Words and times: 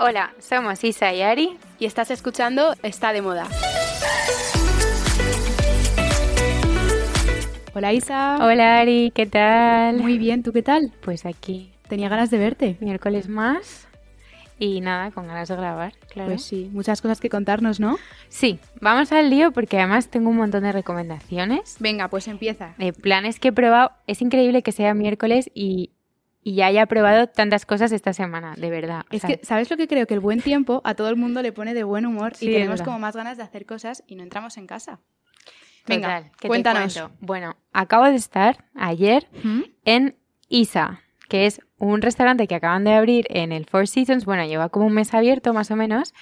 Hola, 0.00 0.32
somos 0.38 0.84
Isa 0.84 1.12
y 1.12 1.22
Ari 1.22 1.56
y 1.80 1.86
estás 1.86 2.12
escuchando 2.12 2.72
Está 2.84 3.12
de 3.12 3.20
Moda. 3.20 3.48
Hola 7.74 7.92
Isa. 7.92 8.38
Hola 8.40 8.78
Ari, 8.78 9.10
¿qué 9.12 9.26
tal? 9.26 9.98
Muy 9.98 10.16
bien, 10.18 10.44
¿tú 10.44 10.52
qué 10.52 10.62
tal? 10.62 10.92
Pues 11.00 11.26
aquí. 11.26 11.72
Tenía 11.88 12.08
ganas 12.08 12.30
de 12.30 12.38
verte. 12.38 12.76
Miércoles 12.78 13.28
más 13.28 13.88
y 14.60 14.80
nada, 14.80 15.10
con 15.10 15.26
ganas 15.26 15.48
de 15.48 15.56
grabar, 15.56 15.92
claro. 16.12 16.30
Pues 16.30 16.42
sí, 16.42 16.68
muchas 16.72 17.00
cosas 17.00 17.20
que 17.20 17.28
contarnos, 17.28 17.80
¿no? 17.80 17.96
Sí, 18.28 18.58
vamos 18.80 19.12
al 19.12 19.30
lío 19.30 19.52
porque 19.52 19.78
además 19.78 20.08
tengo 20.08 20.30
un 20.30 20.36
montón 20.36 20.64
de 20.64 20.72
recomendaciones. 20.72 21.76
Venga, 21.78 22.08
pues 22.08 22.28
empieza. 22.28 22.74
De 22.78 22.92
planes 22.92 23.38
que 23.38 23.48
he 23.48 23.52
probado. 23.52 23.92
Es 24.06 24.20
increíble 24.20 24.62
que 24.62 24.72
sea 24.72 24.94
miércoles 24.94 25.50
y, 25.54 25.90
y 26.42 26.54
ya 26.54 26.66
haya 26.66 26.86
probado 26.86 27.26
tantas 27.26 27.66
cosas 27.66 27.92
esta 27.92 28.12
semana, 28.12 28.54
de 28.56 28.70
verdad. 28.70 29.04
Es 29.10 29.22
que, 29.24 29.40
¿sabes 29.42 29.70
lo 29.70 29.76
que 29.76 29.88
creo? 29.88 30.06
Que 30.06 30.14
el 30.14 30.20
buen 30.20 30.40
tiempo 30.40 30.80
a 30.84 30.94
todo 30.94 31.08
el 31.08 31.16
mundo 31.16 31.42
le 31.42 31.52
pone 31.52 31.74
de 31.74 31.84
buen 31.84 32.06
humor 32.06 32.34
Sí, 32.34 32.48
y 32.48 32.52
tenemos 32.52 32.82
como 32.82 32.98
más 32.98 33.16
ganas 33.16 33.36
de 33.36 33.42
hacer 33.42 33.66
cosas 33.66 34.02
y 34.06 34.14
no 34.16 34.22
entramos 34.22 34.56
en 34.56 34.66
casa. 34.66 35.00
Total, 35.84 36.00
Venga, 36.00 36.22
¿qué 36.22 36.30
te 36.40 36.48
cuéntanos. 36.48 36.94
cuento? 36.94 37.16
Bueno, 37.20 37.56
acabo 37.72 38.04
de 38.04 38.14
estar 38.16 38.64
ayer 38.74 39.26
¿Mm? 39.42 39.62
en 39.84 40.16
Isa, 40.48 41.00
que 41.28 41.46
es 41.46 41.60
un 41.78 42.02
restaurante 42.02 42.46
que 42.46 42.54
acaban 42.54 42.84
de 42.84 42.92
abrir 42.94 43.26
en 43.30 43.52
el 43.52 43.64
Four 43.66 43.88
Seasons. 43.88 44.24
Bueno, 44.24 44.44
lleva 44.44 44.68
como 44.68 44.86
un 44.86 44.92
mes 44.92 45.14
abierto 45.14 45.52
más 45.54 45.70
o 45.70 45.76
menos. 45.76 46.14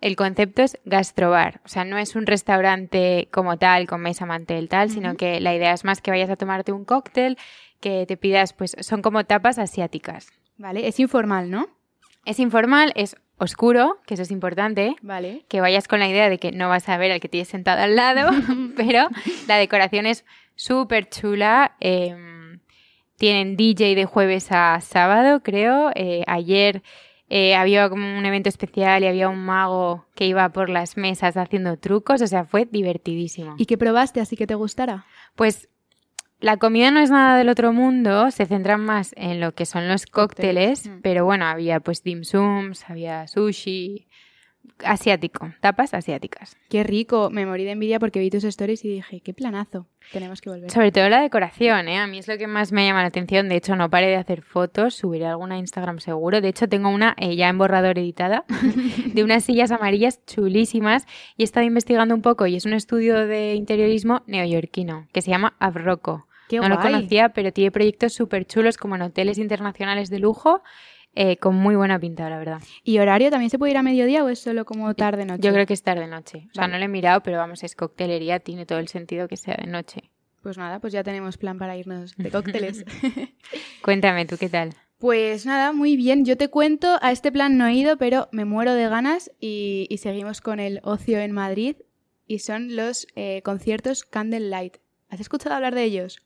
El 0.00 0.16
concepto 0.16 0.62
es 0.62 0.78
gastrobar, 0.84 1.62
o 1.64 1.68
sea, 1.68 1.84
no 1.86 1.96
es 1.96 2.14
un 2.14 2.26
restaurante 2.26 3.28
como 3.32 3.56
tal, 3.56 3.86
con 3.86 4.02
mesa, 4.02 4.26
mantel, 4.26 4.68
tal, 4.68 4.90
sino 4.90 5.16
que 5.16 5.40
la 5.40 5.54
idea 5.54 5.72
es 5.72 5.84
más 5.84 6.02
que 6.02 6.10
vayas 6.10 6.28
a 6.28 6.36
tomarte 6.36 6.72
un 6.72 6.84
cóctel, 6.84 7.38
que 7.84 8.06
te 8.06 8.16
pidas, 8.16 8.54
pues 8.54 8.74
son 8.80 9.02
como 9.02 9.24
tapas 9.24 9.58
asiáticas. 9.58 10.32
Vale, 10.56 10.88
es 10.88 10.98
informal, 10.98 11.50
¿no? 11.50 11.68
Es 12.24 12.40
informal, 12.40 12.92
es 12.96 13.14
oscuro, 13.36 13.98
que 14.06 14.14
eso 14.14 14.22
es 14.22 14.30
importante, 14.30 14.96
Vale. 15.02 15.44
que 15.48 15.60
vayas 15.60 15.86
con 15.88 15.98
la 16.00 16.08
idea 16.08 16.30
de 16.30 16.38
que 16.38 16.50
no 16.52 16.68
vas 16.70 16.88
a 16.88 16.96
ver 16.96 17.12
al 17.12 17.20
que 17.20 17.28
tienes 17.28 17.48
sentado 17.48 17.82
al 17.82 17.94
lado, 17.96 18.30
pero 18.76 19.08
la 19.46 19.58
decoración 19.58 20.06
es 20.06 20.24
súper 20.54 21.08
chula. 21.10 21.76
eh, 21.80 22.16
tienen 23.16 23.56
DJ 23.56 23.94
de 23.94 24.06
jueves 24.06 24.48
a 24.50 24.80
sábado, 24.80 25.42
creo. 25.42 25.90
eh, 25.94 26.24
ayer 26.26 26.82
eh, 27.28 27.54
había 27.54 27.88
como 27.88 28.18
un 28.18 28.26
evento 28.26 28.48
especial 28.48 29.02
y 29.02 29.06
había 29.06 29.28
un 29.28 29.38
mago 29.44 30.06
que 30.14 30.26
iba 30.26 30.48
por 30.50 30.68
las 30.68 30.96
mesas 30.96 31.36
haciendo 31.36 31.76
trucos, 31.78 32.22
o 32.22 32.26
sea, 32.26 32.44
fue 32.44 32.64
divertidísimo. 32.66 33.54
¿Y 33.58 33.66
qué 33.66 33.78
probaste 33.78 34.20
así 34.20 34.36
que 34.36 34.46
te 34.46 34.54
gustara? 34.54 35.04
Pues 35.36 35.68
la 36.40 36.56
comida 36.56 36.90
no 36.90 37.00
es 37.00 37.10
nada 37.10 37.36
del 37.38 37.48
otro 37.48 37.72
mundo, 37.72 38.30
se 38.30 38.46
centran 38.46 38.80
más 38.80 39.14
en 39.16 39.40
lo 39.40 39.52
que 39.52 39.66
son 39.66 39.88
los 39.88 40.06
cócteles, 40.06 40.80
Cócteles, 40.80 40.98
mm. 40.98 41.02
pero 41.02 41.24
bueno, 41.24 41.46
había 41.46 41.80
pues 41.80 42.02
dim 42.02 42.24
sums, 42.24 42.88
había 42.88 43.26
sushi, 43.26 44.08
asiático, 44.84 45.52
tapas 45.60 45.94
asiáticas. 45.94 46.56
Qué 46.68 46.82
rico, 46.82 47.30
me 47.30 47.46
morí 47.46 47.64
de 47.64 47.72
envidia 47.72 47.98
porque 47.98 48.20
vi 48.20 48.30
tus 48.30 48.44
stories 48.44 48.84
y 48.84 48.88
dije, 48.88 49.20
qué 49.20 49.34
planazo, 49.34 49.86
tenemos 50.12 50.40
que 50.40 50.50
volver. 50.50 50.70
Sobre 50.70 50.92
todo 50.92 51.08
la 51.08 51.20
decoración, 51.20 51.88
¿eh? 51.88 51.98
A 51.98 52.06
mí 52.06 52.18
es 52.18 52.28
lo 52.28 52.36
que 52.38 52.46
más 52.46 52.72
me 52.72 52.86
llama 52.86 53.02
la 53.02 53.08
atención. 53.08 53.48
De 53.48 53.56
hecho, 53.56 53.76
no 53.76 53.90
paré 53.90 54.08
de 54.08 54.16
hacer 54.16 54.42
fotos, 54.42 54.94
subiré 54.94 55.26
alguna 55.26 55.56
a 55.56 55.58
Instagram 55.58 55.98
seguro. 56.00 56.40
De 56.40 56.48
hecho, 56.48 56.68
tengo 56.68 56.88
una 56.88 57.14
eh, 57.18 57.36
ya 57.36 57.48
en 57.48 57.58
borrador 57.58 57.98
editada 57.98 58.44
de 59.06 59.24
unas 59.24 59.44
sillas 59.44 59.70
amarillas 59.70 60.24
chulísimas 60.26 61.06
y 61.36 61.42
he 61.42 61.44
estado 61.44 61.66
investigando 61.66 62.14
un 62.14 62.22
poco 62.22 62.46
y 62.46 62.56
es 62.56 62.64
un 62.64 62.72
estudio 62.72 63.26
de 63.26 63.54
interiorismo 63.54 64.22
neoyorquino 64.26 65.06
que 65.12 65.22
se 65.22 65.30
llama 65.30 65.54
Abrocco. 65.58 66.26
Qué 66.48 66.60
no 66.60 66.68
lo 66.68 66.78
conocía, 66.78 67.30
pero 67.30 67.52
tiene 67.52 67.70
proyectos 67.70 68.12
súper 68.12 68.46
chulos 68.46 68.76
como 68.76 68.96
en 68.96 69.02
hoteles 69.02 69.38
internacionales 69.38 70.10
de 70.10 70.18
lujo 70.18 70.62
eh, 71.14 71.36
con 71.36 71.54
muy 71.54 71.76
buena 71.76 71.98
pinta, 71.98 72.28
la 72.28 72.38
verdad. 72.38 72.60
¿Y 72.82 72.98
horario 72.98 73.30
también 73.30 73.50
se 73.50 73.58
puede 73.58 73.72
ir 73.72 73.78
a 73.78 73.82
mediodía 73.82 74.24
o 74.24 74.28
es 74.28 74.40
solo 74.40 74.64
como 74.64 74.92
tarde-noche? 74.94 75.42
Yo 75.42 75.52
creo 75.52 75.66
que 75.66 75.74
es 75.74 75.82
tarde-noche. 75.82 76.48
O 76.50 76.54
sea, 76.54 76.62
Vale. 76.62 76.72
no 76.72 76.78
lo 76.78 76.84
he 76.84 76.88
mirado, 76.88 77.22
pero 77.22 77.38
vamos, 77.38 77.62
es 77.62 77.74
coctelería, 77.76 78.40
tiene 78.40 78.66
todo 78.66 78.78
el 78.78 78.88
sentido 78.88 79.28
que 79.28 79.36
sea 79.36 79.56
de 79.56 79.66
noche. 79.66 80.10
Pues 80.42 80.58
nada, 80.58 80.78
pues 80.80 80.92
ya 80.92 81.02
tenemos 81.02 81.38
plan 81.38 81.58
para 81.58 81.76
irnos 81.76 82.16
de 82.16 82.30
cócteles. 82.30 82.84
Cuéntame, 83.82 84.26
¿tú 84.26 84.36
qué 84.36 84.48
tal? 84.48 84.70
Pues 84.98 85.46
nada, 85.46 85.72
muy 85.72 85.96
bien. 85.96 86.24
Yo 86.24 86.36
te 86.36 86.48
cuento, 86.48 86.98
a 87.00 87.12
este 87.12 87.32
plan 87.32 87.56
no 87.58 87.66
he 87.66 87.74
ido, 87.74 87.96
pero 87.96 88.28
me 88.32 88.44
muero 88.44 88.74
de 88.74 88.88
ganas 88.88 89.30
y, 89.40 89.86
y 89.88 89.98
seguimos 89.98 90.40
con 90.40 90.60
el 90.60 90.80
ocio 90.82 91.18
en 91.18 91.32
Madrid 91.32 91.76
y 92.26 92.40
son 92.40 92.74
los 92.76 93.06
eh, 93.16 93.42
conciertos 93.42 94.04
Candlelight. 94.04 94.78
¿Has 95.08 95.20
escuchado 95.20 95.54
hablar 95.54 95.74
de 95.74 95.84
ellos? 95.84 96.22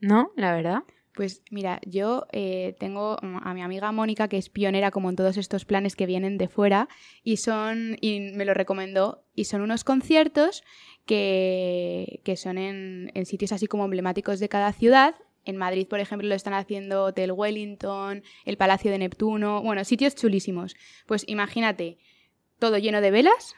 No, 0.00 0.30
la 0.36 0.54
verdad. 0.54 0.82
Pues 1.18 1.42
mira, 1.50 1.80
yo 1.84 2.28
eh, 2.30 2.76
tengo 2.78 3.16
a 3.20 3.52
mi 3.52 3.60
amiga 3.60 3.90
Mónica, 3.90 4.28
que 4.28 4.36
es 4.36 4.48
pionera 4.50 4.92
como 4.92 5.10
en 5.10 5.16
todos 5.16 5.36
estos 5.36 5.64
planes 5.64 5.96
que 5.96 6.06
vienen 6.06 6.38
de 6.38 6.46
fuera, 6.46 6.88
y 7.24 7.38
son, 7.38 7.96
y 8.00 8.20
me 8.20 8.44
lo 8.44 8.54
recomendó, 8.54 9.24
y 9.34 9.46
son 9.46 9.62
unos 9.62 9.82
conciertos 9.82 10.62
que, 11.06 12.20
que 12.22 12.36
son 12.36 12.56
en, 12.56 13.10
en 13.14 13.26
sitios 13.26 13.50
así 13.50 13.66
como 13.66 13.84
emblemáticos 13.84 14.38
de 14.38 14.48
cada 14.48 14.72
ciudad. 14.72 15.16
En 15.44 15.56
Madrid, 15.56 15.88
por 15.88 15.98
ejemplo, 15.98 16.28
lo 16.28 16.36
están 16.36 16.54
haciendo 16.54 17.06
Hotel 17.06 17.32
Wellington, 17.32 18.22
el 18.44 18.56
Palacio 18.56 18.92
de 18.92 18.98
Neptuno, 18.98 19.60
bueno, 19.60 19.82
sitios 19.84 20.14
chulísimos. 20.14 20.76
Pues 21.06 21.24
imagínate, 21.26 21.98
todo 22.60 22.78
lleno 22.78 23.00
de 23.00 23.10
velas, 23.10 23.56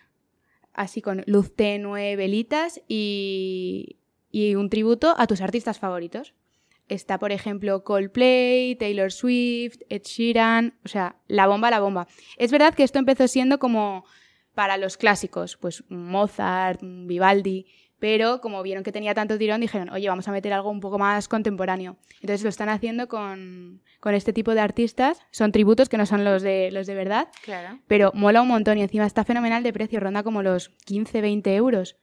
así 0.73 1.03
con 1.03 1.25
luz 1.27 1.55
tenue, 1.55 2.17
velitas 2.17 2.81
y, 2.89 3.97
y 4.31 4.55
un 4.55 4.71
tributo 4.71 5.15
a 5.19 5.27
tus 5.27 5.43
artistas 5.43 5.79
favoritos. 5.79 6.33
Está, 6.91 7.19
por 7.19 7.33
ejemplo, 7.33 7.83
Coldplay, 7.85 8.75
Taylor 8.77 9.11
Swift, 9.13 9.79
Ed 9.89 10.03
Sheeran, 10.03 10.75
o 10.85 10.89
sea, 10.89 11.17
la 11.29 11.47
bomba, 11.47 11.71
la 11.71 11.81
bomba. 11.81 12.07
Es 12.37 12.51
verdad 12.51 12.75
que 12.75 12.83
esto 12.83 12.99
empezó 12.99 13.27
siendo 13.29 13.59
como 13.59 14.05
para 14.55 14.77
los 14.77 14.97
clásicos, 14.97 15.57
pues 15.57 15.85
Mozart, 15.89 16.81
Vivaldi, 16.83 17.67
pero 17.99 18.41
como 18.41 18.63
vieron 18.63 18.83
que 18.83 18.93
tenía 18.93 19.15
tanto 19.15 19.39
tirón, 19.39 19.61
dijeron, 19.61 19.91
oye, 19.91 20.09
vamos 20.09 20.27
a 20.27 20.33
meter 20.33 20.53
algo 20.53 20.71
un 20.71 20.81
poco 20.81 20.99
más 20.99 21.29
contemporáneo. 21.29 21.97
Entonces 22.23 22.43
lo 22.43 22.49
están 22.49 22.69
haciendo 22.71 23.09
con, 23.09 23.83
con 24.01 24.15
este 24.15 24.33
tipo 24.33 24.55
de 24.55 24.61
artistas. 24.61 25.21
Son 25.31 25.53
tributos 25.53 25.89
que 25.89 25.99
no 25.99 26.07
son 26.07 26.25
los 26.25 26.43
de, 26.43 26.71
los 26.73 26.87
de 26.87 26.95
verdad, 26.95 27.29
Claro. 27.45 27.79
pero 27.87 28.11
mola 28.15 28.41
un 28.43 28.49
montón 28.49 28.79
y 28.79 28.83
encima 28.83 29.07
está 29.07 29.25
fenomenal 29.25 29.63
de 29.63 29.73
precio, 29.73 30.01
ronda 30.01 30.23
como 30.23 30.43
los 30.43 30.71
15, 30.87 31.21
20 31.21 31.55
euros. 31.55 31.97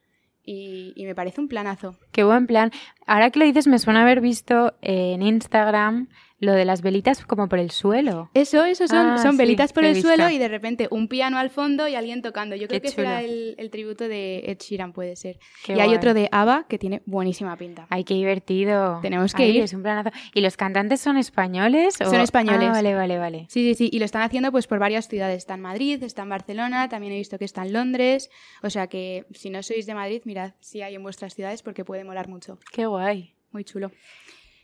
Y, 0.50 0.94
y 0.96 1.04
me 1.04 1.14
parece 1.14 1.42
un 1.42 1.48
planazo. 1.48 1.96
Qué 2.10 2.24
buen 2.24 2.46
plan. 2.46 2.70
Ahora 3.06 3.30
que 3.30 3.38
lo 3.38 3.44
dices, 3.44 3.66
me 3.66 3.78
suena 3.78 4.00
haber 4.00 4.22
visto 4.22 4.72
en 4.80 5.20
Instagram 5.20 6.08
lo 6.40 6.52
de 6.52 6.64
las 6.64 6.82
velitas 6.82 7.24
como 7.26 7.48
por 7.48 7.58
el 7.58 7.70
suelo. 7.72 8.30
Eso, 8.34 8.64
eso 8.64 8.86
son, 8.86 9.06
Ah, 9.10 9.18
son 9.18 9.32
sí, 9.32 9.38
velitas 9.38 9.72
por 9.72 9.84
el 9.84 10.00
suelo 10.00 10.30
y 10.30 10.38
de 10.38 10.46
repente 10.48 10.86
un 10.90 11.08
piano 11.08 11.36
al 11.38 11.50
fondo 11.50 11.88
y 11.88 11.94
alguien 11.96 12.22
tocando. 12.22 12.54
Yo 12.54 12.68
creo 12.68 12.80
Qué 12.80 12.88
que 12.88 12.92
será 12.94 13.20
chulo. 13.20 13.32
el, 13.32 13.54
el 13.58 13.70
tributo 13.70 14.06
de 14.08 14.38
Ed 14.46 14.58
Sheeran, 14.58 14.92
puede 14.92 15.16
ser. 15.16 15.38
Qué 15.64 15.74
y 15.74 15.80
hay 15.80 15.94
otro 15.94 16.14
de 16.14 16.28
ABBA 16.30 16.66
que 16.68 16.78
tiene 16.78 17.02
buenísima 17.06 17.56
pinta. 17.56 17.86
Ay, 17.90 18.04
qué 18.04 18.14
divertido. 18.14 19.00
Tenemos 19.02 19.34
que 19.34 19.42
Ay, 19.42 19.56
ir. 19.56 19.62
Es 19.64 19.72
un 19.72 19.82
planazo. 19.82 20.10
¿Y 20.32 20.40
los 20.40 20.56
cantantes 20.56 21.00
son 21.00 21.16
españoles? 21.16 22.00
o- 22.00 22.04
Son 22.04 22.20
españoles. 22.20 22.68
Ah, 22.68 22.72
vale, 22.72 22.94
vale, 22.94 23.18
vale. 23.18 23.46
Sí, 23.48 23.64
sí, 23.68 23.74
sí, 23.74 23.90
y 23.92 23.98
lo 23.98 24.04
están 24.04 24.22
haciendo 24.22 24.52
pues 24.52 24.66
por 24.66 24.78
varias 24.78 25.08
ciudades. 25.08 25.38
Está 25.38 25.54
en 25.54 25.62
Madrid, 25.62 26.02
está 26.02 26.22
en 26.22 26.28
Barcelona, 26.28 26.88
también 26.88 27.12
he 27.12 27.16
visto 27.16 27.36
que 27.38 27.44
está 27.46 27.62
en 27.62 27.72
Londres. 27.72 28.30
O 28.62 28.70
sea 28.70 28.86
que 28.86 29.26
si 29.32 29.50
no 29.50 29.62
sois 29.64 29.86
de 29.86 29.94
Madrid, 29.94 30.22
mirad 30.24 30.52
si 30.60 30.82
hay 30.82 30.94
en 30.94 31.02
vuestras 31.02 31.34
ciudades 31.34 31.62
porque 31.62 31.84
puede 31.84 32.04
molar 32.04 32.28
mucho. 32.28 32.58
Qué 32.72 32.86
guay. 32.86 33.34
Muy 33.50 33.64
chulo. 33.64 33.90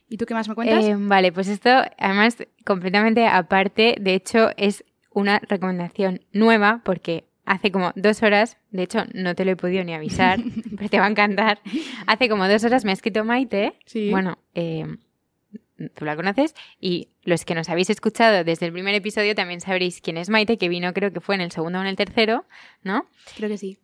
¿Y 0.09 0.16
tú 0.16 0.26
qué 0.26 0.34
más 0.34 0.48
me 0.48 0.54
cuentas? 0.54 0.84
Eh, 0.84 0.94
vale, 0.98 1.32
pues 1.32 1.48
esto 1.48 1.70
además 1.98 2.37
completamente 2.65 3.26
aparte, 3.26 3.97
de 4.00 4.15
hecho 4.15 4.50
es 4.56 4.84
una 5.10 5.38
recomendación 5.38 6.20
nueva 6.32 6.82
porque 6.84 7.25
hace 7.47 7.70
como 7.70 7.92
dos 7.94 8.22
horas, 8.22 8.56
de 8.70 8.82
hecho 8.82 9.04
no 9.14 9.34
te 9.34 9.44
lo 9.44 9.53
he 9.53 9.56
podido 9.56 9.82
ni 9.84 9.94
avisar, 9.94 10.41
pero 10.76 10.88
te 10.88 10.98
va 10.98 11.06
a 11.06 11.10
encantar, 11.10 11.60
hace 12.06 12.28
como 12.28 12.48
dos 12.48 12.64
horas 12.64 12.84
me 12.84 12.91
ha 12.91 12.94
escrito 12.94 13.25
Maite, 13.25 13.78
Sí. 13.87 14.10
bueno, 14.10 14.38
eh, 14.54 14.87
tú 15.94 16.05
la 16.05 16.17
conoces 16.17 16.55
y 16.81 17.08
los 17.23 17.44
que 17.44 17.55
nos 17.55 17.69
habéis 17.69 17.90
escuchado 17.90 18.44
desde 18.44 18.67
el 18.67 18.73
primer 18.73 18.94
episodio 18.94 19.34
también 19.34 19.61
sabréis 19.61 20.00
quién 20.00 20.17
es 20.17 20.28
Maite, 20.31 20.58
que 20.58 20.69
vino 20.69 20.93
creo 20.94 21.12
que 21.12 21.20
fue 21.20 21.34
en 21.34 21.40
el 21.40 21.50
segundo 21.52 21.78
o 21.78 21.82
en 21.82 21.88
el 21.88 21.96
tercero, 21.96 22.44
¿no? 22.82 23.06
Creo 23.37 23.49
que 23.49 23.58
sí. 23.58 23.78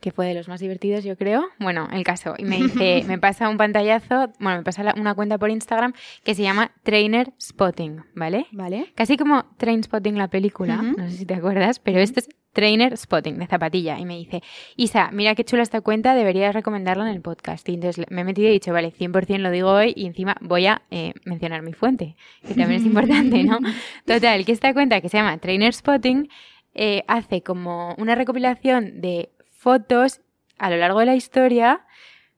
Que 0.00 0.10
fue 0.10 0.26
de 0.26 0.34
los 0.34 0.48
más 0.48 0.60
divertidos, 0.60 1.04
yo 1.04 1.16
creo. 1.16 1.44
Bueno, 1.58 1.88
el 1.92 2.04
caso. 2.04 2.34
Y 2.38 2.44
me 2.44 2.56
dice, 2.56 3.04
me 3.08 3.18
pasa 3.18 3.48
un 3.48 3.58
pantallazo, 3.58 4.32
bueno, 4.38 4.58
me 4.58 4.62
pasa 4.62 4.94
una 4.96 5.14
cuenta 5.14 5.38
por 5.38 5.50
Instagram 5.50 5.92
que 6.24 6.34
se 6.34 6.42
llama 6.42 6.72
Trainer 6.82 7.32
Spotting, 7.40 8.02
¿vale? 8.14 8.46
¿Vale? 8.52 8.92
Casi 8.94 9.16
como 9.16 9.44
Train 9.58 9.82
Spotting 9.82 10.16
la 10.16 10.28
película, 10.28 10.82
no 10.82 11.08
sé 11.08 11.16
si 11.16 11.26
te 11.26 11.34
acuerdas, 11.34 11.78
pero 11.78 12.00
esto 12.00 12.20
es 12.20 12.28
Trainer 12.52 12.96
Spotting 12.96 13.38
de 13.38 13.46
zapatilla. 13.46 13.98
Y 13.98 14.04
me 14.04 14.16
dice, 14.16 14.42
Isa, 14.76 15.10
mira 15.12 15.34
qué 15.34 15.44
chula 15.44 15.62
esta 15.62 15.80
cuenta, 15.80 16.14
deberías 16.14 16.54
recomendarla 16.54 17.08
en 17.08 17.14
el 17.14 17.20
podcast. 17.20 17.68
Y 17.68 17.74
entonces 17.74 18.06
me 18.10 18.22
he 18.22 18.24
metido 18.24 18.48
y 18.48 18.50
he 18.50 18.54
dicho, 18.54 18.72
vale, 18.72 18.92
100% 18.92 19.38
lo 19.38 19.50
digo 19.50 19.70
hoy 19.70 19.92
y 19.94 20.06
encima 20.06 20.36
voy 20.40 20.66
a 20.66 20.82
eh, 20.90 21.12
mencionar 21.24 21.62
mi 21.62 21.72
fuente, 21.72 22.16
que 22.42 22.54
también 22.54 22.80
es 22.80 22.86
importante, 22.86 23.44
¿no? 23.44 23.58
Total, 24.06 24.44
que 24.44 24.52
esta 24.52 24.72
cuenta 24.72 25.00
que 25.00 25.08
se 25.08 25.18
llama 25.18 25.38
Trainer 25.38 25.72
Spotting 25.72 26.28
eh, 26.74 27.02
hace 27.08 27.42
como 27.42 27.94
una 27.98 28.14
recopilación 28.14 29.00
de 29.00 29.30
fotos 29.60 30.20
a 30.58 30.70
lo 30.70 30.76
largo 30.78 31.00
de 31.00 31.06
la 31.06 31.14
historia 31.14 31.84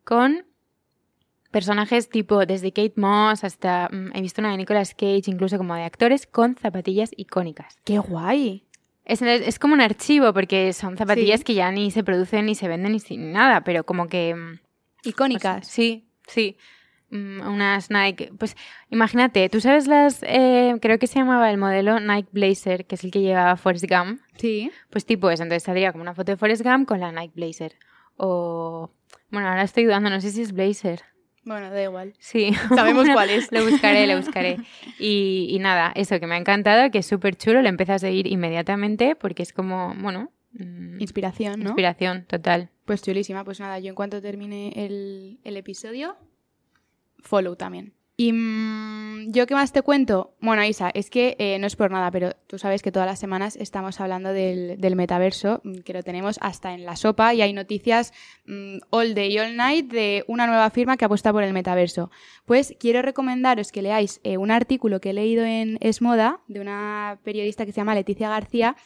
con 0.05 0.45
personajes 1.51 2.09
tipo 2.09 2.45
desde 2.47 2.73
Kate 2.73 2.95
Moss 2.97 3.45
hasta 3.45 3.89
mm, 3.93 4.11
he 4.17 4.21
visto 4.21 4.41
una 4.41 4.51
de 4.51 4.57
Nicolas 4.57 4.95
Cage 4.95 5.23
incluso 5.27 5.59
como 5.59 5.75
de 5.75 5.85
actores 5.85 6.27
con 6.27 6.57
zapatillas 6.57 7.11
icónicas. 7.17 7.77
¡Qué 7.85 7.99
guay! 7.99 8.65
Es, 9.05 9.21
es 9.23 9.59
como 9.59 9.75
un 9.75 9.81
archivo, 9.81 10.33
porque 10.33 10.73
son 10.73 10.97
zapatillas 10.97 11.41
Sí. 11.41 11.45
que 11.45 11.55
ya 11.55 11.71
ni 11.73 11.91
se 11.91 12.05
producen, 12.05 12.47
ni 12.47 12.55
se 12.55 12.69
venden, 12.69 12.93
ni 12.93 13.01
sin 13.01 13.33
nada, 13.33 13.63
pero 13.65 13.85
como 13.85 14.09
que... 14.09 14.35
mm, 14.35 14.61
Icónicas. 15.05 15.67
Sí, 15.67 16.07
sí. 16.27 16.57
Mm, 17.13 17.47
Unas 17.47 17.91
Nike. 17.91 18.33
Pues 18.39 18.57
imagínate, 18.91 19.49
tú 19.51 19.61
sabes 19.61 19.87
las. 19.87 20.23
eh, 20.23 20.75
creo 20.81 20.99
que 20.99 21.07
se 21.07 21.19
llamaba 21.19 21.51
el 21.51 21.59
modelo 21.59 22.01
Nike 22.01 22.29
Blazer, 22.33 22.87
que 22.87 22.95
es 22.95 23.05
el 23.05 23.11
que 23.11 23.21
llevaba 23.21 23.57
Forrest 23.57 23.85
Gump. 23.89 24.21
Sí. 24.39 24.71
Pues 24.91 25.05
tipo 25.05 25.31
eso, 25.31 25.43
entonces 25.43 25.63
saldría 25.63 25.93
como 25.93 26.03
una 26.03 26.15
foto 26.15 26.33
de 26.33 26.37
Forrest 26.39 26.63
Gump 26.65 26.89
con 26.89 27.01
la 27.01 27.13
Nike 27.13 27.35
Blazer. 27.37 27.75
O. 28.17 28.91
Bueno, 29.31 29.49
ahora 29.49 29.63
estoy 29.63 29.85
dudando, 29.85 30.11
no 30.11 30.21
sé 30.21 30.31
si 30.31 30.43
es 30.43 30.53
Blazer. 30.53 31.03
Bueno, 31.45 31.71
da 31.71 31.83
igual. 31.83 32.15
Sí. 32.19 32.53
Sabemos 32.75 33.09
cuál 33.13 33.31
es. 33.31 33.51
lo 33.53 33.65
buscaré, 33.69 34.07
lo 34.07 34.17
buscaré. 34.17 34.59
Y, 34.99 35.49
y 35.51 35.59
nada, 35.59 35.93
eso 35.97 36.19
que 36.21 36.27
me 36.27 36.35
ha 36.37 36.39
encantado, 36.39 36.91
que 36.91 36.99
es 36.99 37.07
súper 37.07 37.37
chulo, 37.37 37.61
lo 37.63 37.69
empecé 37.69 37.93
a 37.93 37.99
seguir 37.99 38.27
inmediatamente 38.27 39.17
porque 39.17 39.43
es 39.43 39.53
como, 39.53 39.93
bueno. 39.99 40.31
mm, 40.53 41.01
Inspiración, 41.01 41.61
¿no? 41.61 41.71
Inspiración, 41.71 42.25
total. 42.27 42.71
Pues 42.85 43.03
chulísima. 43.03 43.45
Pues 43.45 43.59
nada, 43.61 43.79
yo 43.81 43.89
en 43.89 43.95
cuanto 43.97 44.23
termine 44.23 44.73
el, 44.77 45.41
el 45.45 45.57
episodio, 45.57 46.17
follow 47.23 47.57
también. 47.57 47.95
Y 48.17 48.33
mm, 48.33 49.33
yo 49.33 49.47
qué 49.47 49.55
más 49.55 49.73
te 49.73 49.83
cuento? 49.83 50.37
Bueno, 50.41 50.63
Isa, 50.65 50.91
es 50.95 51.09
que 51.09 51.35
eh, 51.39 51.59
no 51.59 51.67
es 51.67 51.77
por 51.77 51.91
nada, 51.91 52.11
pero 52.11 52.33
tú 52.47 52.59
sabes 52.59 52.83
que 52.83 52.93
todas 52.93 53.09
las 53.09 53.19
semanas 53.19 53.57
estamos 53.57 54.01
hablando 54.01 54.33
del, 54.33 54.97
metaverso, 54.97 55.61
mm, 55.65 55.79
que 55.79 55.95
lo 55.95 56.03
tenemos 56.03 56.39
hasta 56.43 56.75
en 56.75 56.85
la 56.85 56.95
sopa 56.95 57.33
y 57.33 57.41
hay 57.41 57.53
noticias 57.55 58.13
mm, 58.45 58.79
all 58.91 59.15
day, 59.15 59.39
all 59.39 59.57
night 59.57 59.91
de 59.91 60.25
una 60.29 60.47
nueva 60.47 60.69
firma 60.71 60.97
que 60.97 61.07
apuesta 61.07 61.33
por 61.33 61.43
el 61.43 61.55
metaverso. 61.55 62.11
Pues 62.45 62.75
quiero 62.79 63.01
recomendaros 63.01 63.73
que 63.73 63.83
leáis 63.83 64.21
eh, 64.25 64.37
un 64.37 64.51
artículo 64.51 65.01
que 65.01 65.11
he 65.11 65.15
leído 65.15 65.45
en 65.45 65.79
Es 65.81 66.03
Moda 66.03 66.41
de 66.49 66.61
una 66.61 67.19
periodista 67.25 67.65
que 67.65 67.73
se 67.73 67.81
llama 67.81 67.95
Leticia 67.95 68.29
García, 68.29 68.77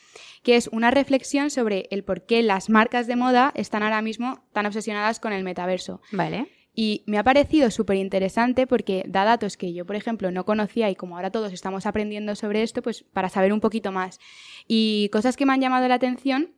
que 0.45 0.57
es 0.57 0.69
una 0.69 0.93
reflexión 0.93 1.51
sobre 1.51 1.89
el 1.91 2.05
por 2.05 2.25
qué 2.25 2.43
las 2.43 2.71
marcas 2.71 3.09
de 3.09 3.17
moda 3.17 3.51
están 3.57 3.83
ahora 3.83 4.03
mismo 4.03 4.45
tan 4.53 4.67
obsesionadas 4.67 5.19
con 5.19 5.33
el 5.33 5.43
metaverso. 5.43 6.01
Vale. 6.13 6.47
Y 6.79 7.03
me 7.07 7.17
ha 7.17 7.25
parecido 7.25 7.71
súper 7.71 7.97
interesante 7.97 8.67
porque 8.67 9.03
da 9.09 9.25
datos 9.25 9.57
que 9.57 9.73
yo, 9.73 9.87
por 9.87 9.97
ejemplo, 9.97 10.31
no 10.31 10.45
conocía 10.45 10.91
y 10.91 10.95
como 10.95 11.17
ahora 11.17 11.31
todos 11.31 11.55
estamos 11.55 11.87
aprendiendo 11.87 12.37
sobre 12.37 12.63
esto, 12.63 12.83
pues 12.83 13.03
para 13.03 13.31
saber 13.31 13.55
un 13.55 13.61
poquito 13.61 13.93
más. 13.93 14.21
Y 14.69 15.09
cosas 15.11 15.39
que 15.39 15.47
me 15.47 15.55
han 15.55 15.63
llamado 15.63 15.89
la 15.89 15.95
atención 15.95 16.51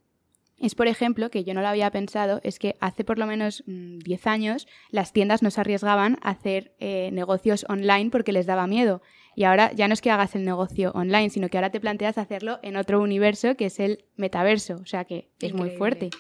es, 0.59 0.75
por 0.75 0.89
ejemplo, 0.89 1.31
que 1.31 1.45
yo 1.45 1.55
no 1.55 1.61
lo 1.61 1.69
había 1.69 1.93
pensado, 1.93 2.41
es 2.43 2.59
que 2.59 2.75
hace 2.81 3.05
por 3.05 3.17
lo 3.17 3.27
menos 3.27 3.63
mm, 3.69 3.99
10 3.99 4.27
años 4.27 4.67
las 4.91 5.13
tiendas 5.13 5.41
no 5.41 5.53
se 5.53 5.61
arriesgaban 5.61 6.19
a 6.21 6.31
hacer 6.31 6.75
eh, 6.81 7.11
negocios 7.13 7.65
online 7.69 8.11
porque 8.11 8.33
les 8.33 8.47
daba 8.47 8.67
miedo. 8.67 9.01
Y 9.37 9.45
ahora 9.45 9.71
ya 9.73 9.87
no 9.87 9.95
es 9.95 10.01
que 10.01 10.11
hagas 10.11 10.35
el 10.35 10.45
negocio 10.45 10.91
online, 10.97 11.31
sino 11.31 11.49
que 11.49 11.59
ahora 11.59 11.71
te 11.71 11.79
planteas 11.79 12.19
hacerlo 12.19 12.59
en 12.65 12.77
otro 12.77 13.01
universo 13.01 13.55
que 13.55 13.67
es 13.67 13.79
el 13.79 14.05
metaverso. 14.17 14.81
O 14.83 14.87
sea 14.87 15.05
que 15.05 15.29
es 15.41 15.55
muy 15.55 15.71
fuerte. 15.71 16.11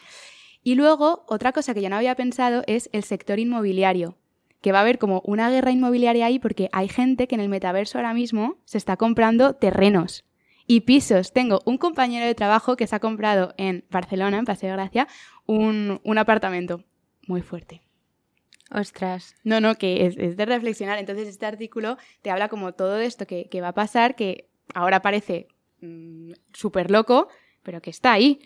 Y 0.62 0.74
luego, 0.74 1.24
otra 1.28 1.52
cosa 1.52 1.74
que 1.74 1.82
yo 1.82 1.88
no 1.88 1.96
había 1.96 2.14
pensado 2.14 2.62
es 2.66 2.90
el 2.92 3.04
sector 3.04 3.38
inmobiliario, 3.38 4.16
que 4.60 4.72
va 4.72 4.78
a 4.78 4.82
haber 4.82 4.98
como 4.98 5.22
una 5.24 5.50
guerra 5.50 5.70
inmobiliaria 5.70 6.26
ahí 6.26 6.38
porque 6.38 6.68
hay 6.72 6.88
gente 6.88 7.28
que 7.28 7.34
en 7.34 7.40
el 7.40 7.48
metaverso 7.48 7.98
ahora 7.98 8.14
mismo 8.14 8.58
se 8.64 8.78
está 8.78 8.96
comprando 8.96 9.54
terrenos 9.54 10.24
y 10.66 10.80
pisos. 10.80 11.32
Tengo 11.32 11.60
un 11.64 11.78
compañero 11.78 12.26
de 12.26 12.34
trabajo 12.34 12.76
que 12.76 12.86
se 12.86 12.96
ha 12.96 13.00
comprado 13.00 13.54
en 13.56 13.84
Barcelona, 13.90 14.38
en 14.38 14.44
Paseo 14.44 14.70
de 14.70 14.76
Gracia, 14.76 15.08
un, 15.46 16.00
un 16.04 16.18
apartamento 16.18 16.84
muy 17.26 17.42
fuerte. 17.42 17.80
Ostras. 18.70 19.34
No, 19.44 19.60
no, 19.60 19.76
que 19.76 20.06
es, 20.06 20.16
es 20.18 20.36
de 20.36 20.44
reflexionar. 20.44 20.98
Entonces 20.98 21.28
este 21.28 21.46
artículo 21.46 21.96
te 22.22 22.30
habla 22.30 22.48
como 22.48 22.72
todo 22.74 22.98
esto 22.98 23.26
que, 23.26 23.48
que 23.48 23.60
va 23.60 23.68
a 23.68 23.74
pasar, 23.74 24.14
que 24.14 24.48
ahora 24.74 25.00
parece 25.00 25.48
mm, 25.80 26.32
súper 26.52 26.90
loco, 26.90 27.28
pero 27.62 27.80
que 27.80 27.90
está 27.90 28.12
ahí. 28.12 28.40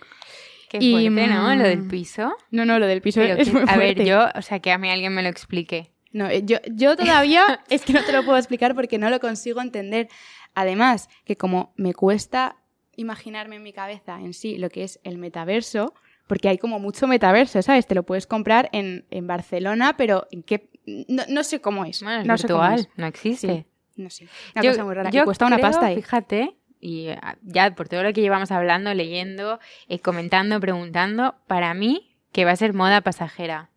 Qué 0.72 0.78
Y, 0.80 0.92
fuerte, 1.08 1.26
¿no? 1.32 1.54
Lo 1.54 1.64
del 1.64 1.82
mm, 1.82 1.88
piso. 1.88 2.34
No, 2.50 2.64
no, 2.64 2.78
lo 2.78 2.86
del 2.86 3.02
piso 3.02 3.20
Pero 3.20 3.34
es 3.34 3.48
que- 3.48 3.54
muy 3.54 3.64
a 3.68 3.76
ver, 3.76 4.02
yo, 4.04 4.26
o 4.34 4.42
sea, 4.42 4.58
que 4.60 4.72
a 4.72 4.78
mí 4.78 4.90
alguien 4.90 5.14
me 5.14 5.22
lo 5.22 5.28
explique. 5.28 5.92
No, 6.12 6.28
eh, 6.28 6.42
yo, 6.44 6.58
yo 6.70 6.96
todavía 6.96 7.44
es 7.70 7.82
que 7.84 7.92
no 7.92 8.02
te 8.04 8.12
lo 8.12 8.24
puedo 8.24 8.38
explicar 8.38 8.74
porque 8.74 8.98
no 8.98 9.10
lo 9.10 9.20
consigo 9.20 9.60
entender. 9.60 10.08
Además, 10.54 11.08
que 11.24 11.36
como 11.36 11.72
me 11.76 11.94
cuesta 11.94 12.56
imaginarme 12.96 13.56
en 13.56 13.62
mi 13.62 13.72
cabeza 13.72 14.18
en 14.20 14.32
sí 14.34 14.58
lo 14.58 14.68
que 14.70 14.84
es 14.84 15.00
el 15.04 15.18
metaverso, 15.18 15.94
porque 16.26 16.48
hay 16.48 16.58
como 16.58 16.78
mucho 16.78 17.06
metaverso, 17.06 17.60
¿sabes? 17.62 17.86
Te 17.86 17.94
lo 17.94 18.02
puedes 18.04 18.26
comprar 18.26 18.68
en, 18.72 19.06
en 19.10 19.26
Barcelona, 19.26 19.96
pero 19.96 20.26
¿en 20.30 20.42
qué? 20.42 20.70
No, 21.08 21.22
no 21.28 21.44
sé 21.44 21.60
cómo 21.60 21.84
es. 21.84 22.02
Bueno, 22.02 22.20
es 22.22 22.26
no 22.26 22.36
sé 22.38 22.48
cómo 22.48 22.60
virtual, 22.60 22.80
es. 22.80 22.88
no 22.98 23.06
existe. 23.06 23.66
No 23.96 24.08
sé. 24.10 24.26
Una 24.54 24.62
Yo- 24.64 24.70
cosa 24.70 24.84
muy 24.84 24.94
rara. 24.94 25.10
yo 25.10 25.22
y 25.22 25.24
cuesta 25.24 25.46
una 25.46 25.58
pasta, 25.58 25.92
¿eh? 25.92 25.96
Fíjate, 25.96 26.56
y 26.82 27.08
eh, 27.08 27.18
ya 27.42 27.74
por 27.74 27.88
todo 27.88 28.02
lo 28.02 28.12
que 28.12 28.20
llevamos 28.20 28.50
hablando, 28.50 28.92
leyendo, 28.92 29.60
eh, 29.88 30.00
comentando, 30.00 30.60
preguntando, 30.60 31.36
para 31.46 31.72
mí 31.72 32.10
que 32.32 32.44
va 32.44 32.50
a 32.50 32.56
ser 32.56 32.74
moda 32.74 33.00
pasajera. 33.00 33.70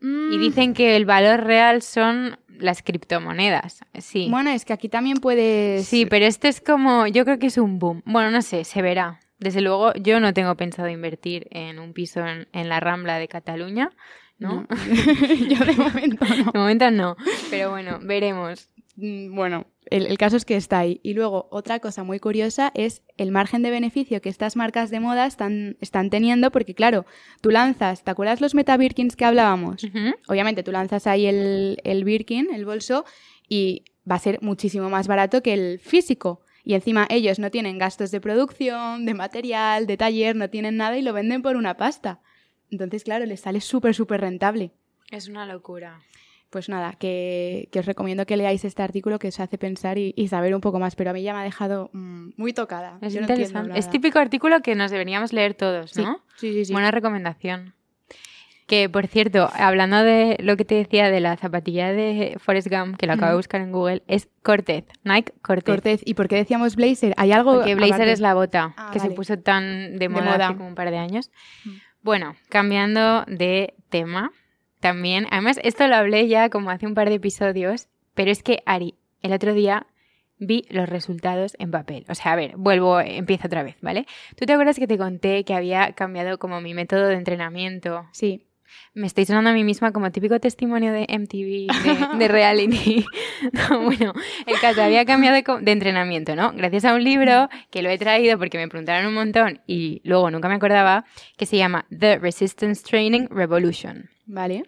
Y 0.00 0.04
Mm, 0.04 0.40
dicen 0.40 0.74
que 0.74 0.96
el 0.96 1.04
valor 1.04 1.44
real 1.44 1.80
son 1.80 2.36
las 2.58 2.82
criptomonedas. 2.82 3.84
Sí. 4.00 4.26
Bueno, 4.28 4.50
es 4.50 4.64
que 4.64 4.72
aquí 4.72 4.88
también 4.88 5.18
puedes... 5.18 5.86
Sí, 5.86 6.06
pero 6.06 6.26
este 6.26 6.48
es 6.48 6.60
como, 6.60 7.06
yo 7.06 7.24
creo 7.24 7.38
que 7.38 7.46
es 7.46 7.56
un 7.56 7.78
boom. 7.78 8.02
Bueno, 8.04 8.30
no 8.30 8.42
sé, 8.42 8.64
se 8.64 8.82
verá. 8.82 9.20
Desde 9.38 9.60
luego, 9.60 9.92
yo 9.94 10.18
no 10.18 10.34
tengo 10.34 10.56
pensado 10.56 10.88
invertir 10.88 11.46
en 11.50 11.78
un 11.78 11.92
piso 11.92 12.26
en, 12.26 12.48
en 12.52 12.68
la 12.68 12.80
Rambla 12.80 13.18
de 13.18 13.28
Cataluña, 13.28 13.90
¿no? 14.38 14.66
yo 15.48 15.64
de 15.64 15.72
momento 15.76 16.24
no. 16.24 16.44
De 16.52 16.58
momento 16.58 16.90
no, 16.90 17.16
pero 17.50 17.70
bueno, 17.70 18.00
veremos. 18.02 18.68
Mm, 18.96 19.34
Bueno, 19.34 19.66
el, 19.86 20.06
el 20.06 20.18
caso 20.18 20.36
es 20.36 20.44
que 20.44 20.56
está 20.56 20.78
ahí. 20.80 21.00
Y 21.02 21.14
luego, 21.14 21.48
otra 21.50 21.78
cosa 21.80 22.02
muy 22.04 22.20
curiosa 22.20 22.70
es 22.74 23.02
el 23.16 23.30
margen 23.30 23.62
de 23.62 23.70
beneficio 23.70 24.20
que 24.20 24.28
estas 24.28 24.56
marcas 24.56 24.90
de 24.90 25.00
moda 25.00 25.26
están, 25.26 25.76
están 25.80 26.10
teniendo, 26.10 26.50
porque 26.50 26.74
claro, 26.74 27.04
tú 27.40 27.50
lanzas, 27.50 28.04
¿te 28.04 28.10
acuerdas 28.10 28.40
los 28.40 28.54
Meta 28.54 28.76
Birkins 28.76 29.16
que 29.16 29.24
hablábamos? 29.24 29.84
Obviamente, 30.28 30.62
tú 30.62 30.72
lanzas 30.72 31.06
ahí 31.06 31.26
el, 31.26 31.78
el 31.84 32.04
Birkin, 32.04 32.48
el 32.54 32.64
bolso, 32.64 33.04
y 33.48 33.84
va 34.10 34.16
a 34.16 34.20
ser 34.20 34.40
muchísimo 34.42 34.90
más 34.90 35.08
barato 35.08 35.42
que 35.42 35.54
el 35.54 35.78
físico. 35.78 36.40
Y 36.64 36.74
encima 36.74 37.06
ellos 37.10 37.38
no 37.40 37.50
tienen 37.50 37.76
gastos 37.78 38.10
de 38.12 38.20
producción, 38.20 39.04
de 39.04 39.14
material, 39.14 39.86
de 39.86 39.96
taller, 39.96 40.36
no 40.36 40.48
tienen 40.48 40.76
nada 40.76 40.96
y 40.96 41.02
lo 41.02 41.12
venden 41.12 41.42
por 41.42 41.56
una 41.56 41.76
pasta. 41.76 42.20
Entonces, 42.70 43.02
claro, 43.04 43.26
les 43.26 43.40
sale 43.40 43.60
súper, 43.60 43.94
súper 43.94 44.20
rentable. 44.20 44.70
Es 45.10 45.28
una 45.28 45.44
locura. 45.44 46.00
Pues 46.52 46.68
nada, 46.68 46.92
que, 46.98 47.68
que 47.72 47.78
os 47.80 47.86
recomiendo 47.86 48.26
que 48.26 48.36
leáis 48.36 48.62
este 48.66 48.82
artículo 48.82 49.18
que 49.18 49.28
os 49.28 49.40
hace 49.40 49.56
pensar 49.56 49.96
y, 49.96 50.12
y 50.16 50.28
saber 50.28 50.54
un 50.54 50.60
poco 50.60 50.78
más, 50.78 50.94
pero 50.94 51.08
a 51.10 51.12
mí 51.14 51.22
ya 51.22 51.32
me 51.32 51.40
ha 51.40 51.44
dejado 51.44 51.88
mm, 51.94 52.32
muy 52.36 52.52
tocada. 52.52 52.98
Es 53.00 53.14
Yo 53.14 53.22
interesante. 53.22 53.78
es 53.78 53.88
típico 53.88 54.18
artículo 54.18 54.60
que 54.60 54.74
nos 54.74 54.90
deberíamos 54.90 55.32
leer 55.32 55.54
todos, 55.54 55.96
¿no? 55.96 56.20
sí, 56.36 56.52
sí. 56.52 56.66
sí. 56.66 56.72
Buena 56.74 56.90
recomendación. 56.90 57.72
Que, 58.66 58.88
por 58.88 59.06
cierto, 59.06 59.50
hablando 59.54 60.02
de 60.02 60.36
lo 60.40 60.56
que 60.58 60.64
te 60.64 60.74
decía 60.76 61.10
de 61.10 61.20
la 61.20 61.36
zapatilla 61.36 61.92
de 61.92 62.36
Forrest 62.38 62.68
Gump, 62.70 62.96
que 62.96 63.06
lo 63.06 63.14
acabo 63.14 63.30
de 63.30 63.36
buscar 63.36 63.60
en 63.62 63.72
Google, 63.72 64.02
es 64.06 64.28
Cortez, 64.42 64.84
Nike 65.04 65.32
Cortez. 65.42 65.74
Cortez, 65.74 66.02
¿y 66.04 66.14
por 66.14 66.28
qué 66.28 66.36
decíamos 66.36 66.76
blazer? 66.76 67.12
¿Hay 67.16 67.32
algo 67.32 67.54
Porque 67.54 67.74
blazer 67.74 67.94
aparte? 67.94 68.12
es 68.12 68.20
la 68.20 68.34
bota 68.34 68.74
Ah, 68.76 68.90
que 68.92 69.00
se 69.00 69.10
puso 69.10 69.38
tan 69.38 69.98
de 69.98 70.08
moda, 70.08 70.24
moda. 70.32 70.46
hace 70.48 70.56
como 70.56 70.68
un 70.68 70.74
par 70.74 70.90
de 70.90 70.98
años. 70.98 71.30
Mm. 71.64 71.70
Bueno, 72.02 72.36
cambiando 72.48 73.24
de 73.26 73.74
tema, 73.90 74.32
también, 74.82 75.28
además 75.30 75.60
esto 75.62 75.86
lo 75.86 75.94
hablé 75.94 76.26
ya 76.26 76.50
como 76.50 76.70
hace 76.70 76.88
un 76.88 76.94
par 76.94 77.08
de 77.08 77.14
episodios, 77.14 77.86
pero 78.14 78.32
es 78.32 78.42
que 78.42 78.64
Ari, 78.66 78.96
el 79.22 79.32
otro 79.32 79.54
día 79.54 79.86
vi 80.38 80.66
los 80.70 80.88
resultados 80.88 81.54
en 81.60 81.70
papel. 81.70 82.04
O 82.08 82.16
sea, 82.16 82.32
a 82.32 82.36
ver, 82.36 82.56
vuelvo, 82.56 82.98
empiezo 83.00 83.46
otra 83.46 83.62
vez, 83.62 83.76
¿vale? 83.80 84.06
¿Tú 84.34 84.44
te 84.44 84.52
acuerdas 84.52 84.80
que 84.80 84.88
te 84.88 84.98
conté 84.98 85.44
que 85.44 85.54
había 85.54 85.92
cambiado 85.92 86.38
como 86.38 86.60
mi 86.60 86.74
método 86.74 87.06
de 87.06 87.14
entrenamiento? 87.14 88.08
Sí. 88.10 88.44
Me 88.94 89.06
estoy 89.06 89.24
sonando 89.24 89.50
a 89.50 89.52
mí 89.52 89.64
misma 89.64 89.92
como 89.92 90.10
típico 90.10 90.38
testimonio 90.40 90.92
de 90.92 91.06
MTV, 91.08 91.68
de, 91.82 92.18
de 92.18 92.28
reality. 92.28 93.04
No, 93.52 93.82
bueno, 93.82 94.12
el 94.46 94.60
caso 94.60 94.82
había 94.82 95.04
cambiado 95.04 95.34
de, 95.34 95.64
de 95.64 95.72
entrenamiento, 95.72 96.36
¿no? 96.36 96.52
Gracias 96.52 96.84
a 96.84 96.94
un 96.94 97.02
libro 97.02 97.48
que 97.70 97.82
lo 97.82 97.90
he 97.90 97.98
traído 97.98 98.38
porque 98.38 98.58
me 98.58 98.68
preguntaron 98.68 99.06
un 99.06 99.14
montón 99.14 99.60
y 99.66 100.00
luego 100.04 100.30
nunca 100.30 100.48
me 100.48 100.54
acordaba, 100.54 101.04
que 101.36 101.46
se 101.46 101.56
llama 101.56 101.86
The 101.96 102.18
Resistance 102.18 102.82
Training 102.82 103.26
Revolution. 103.30 104.08
Vale. 104.26 104.64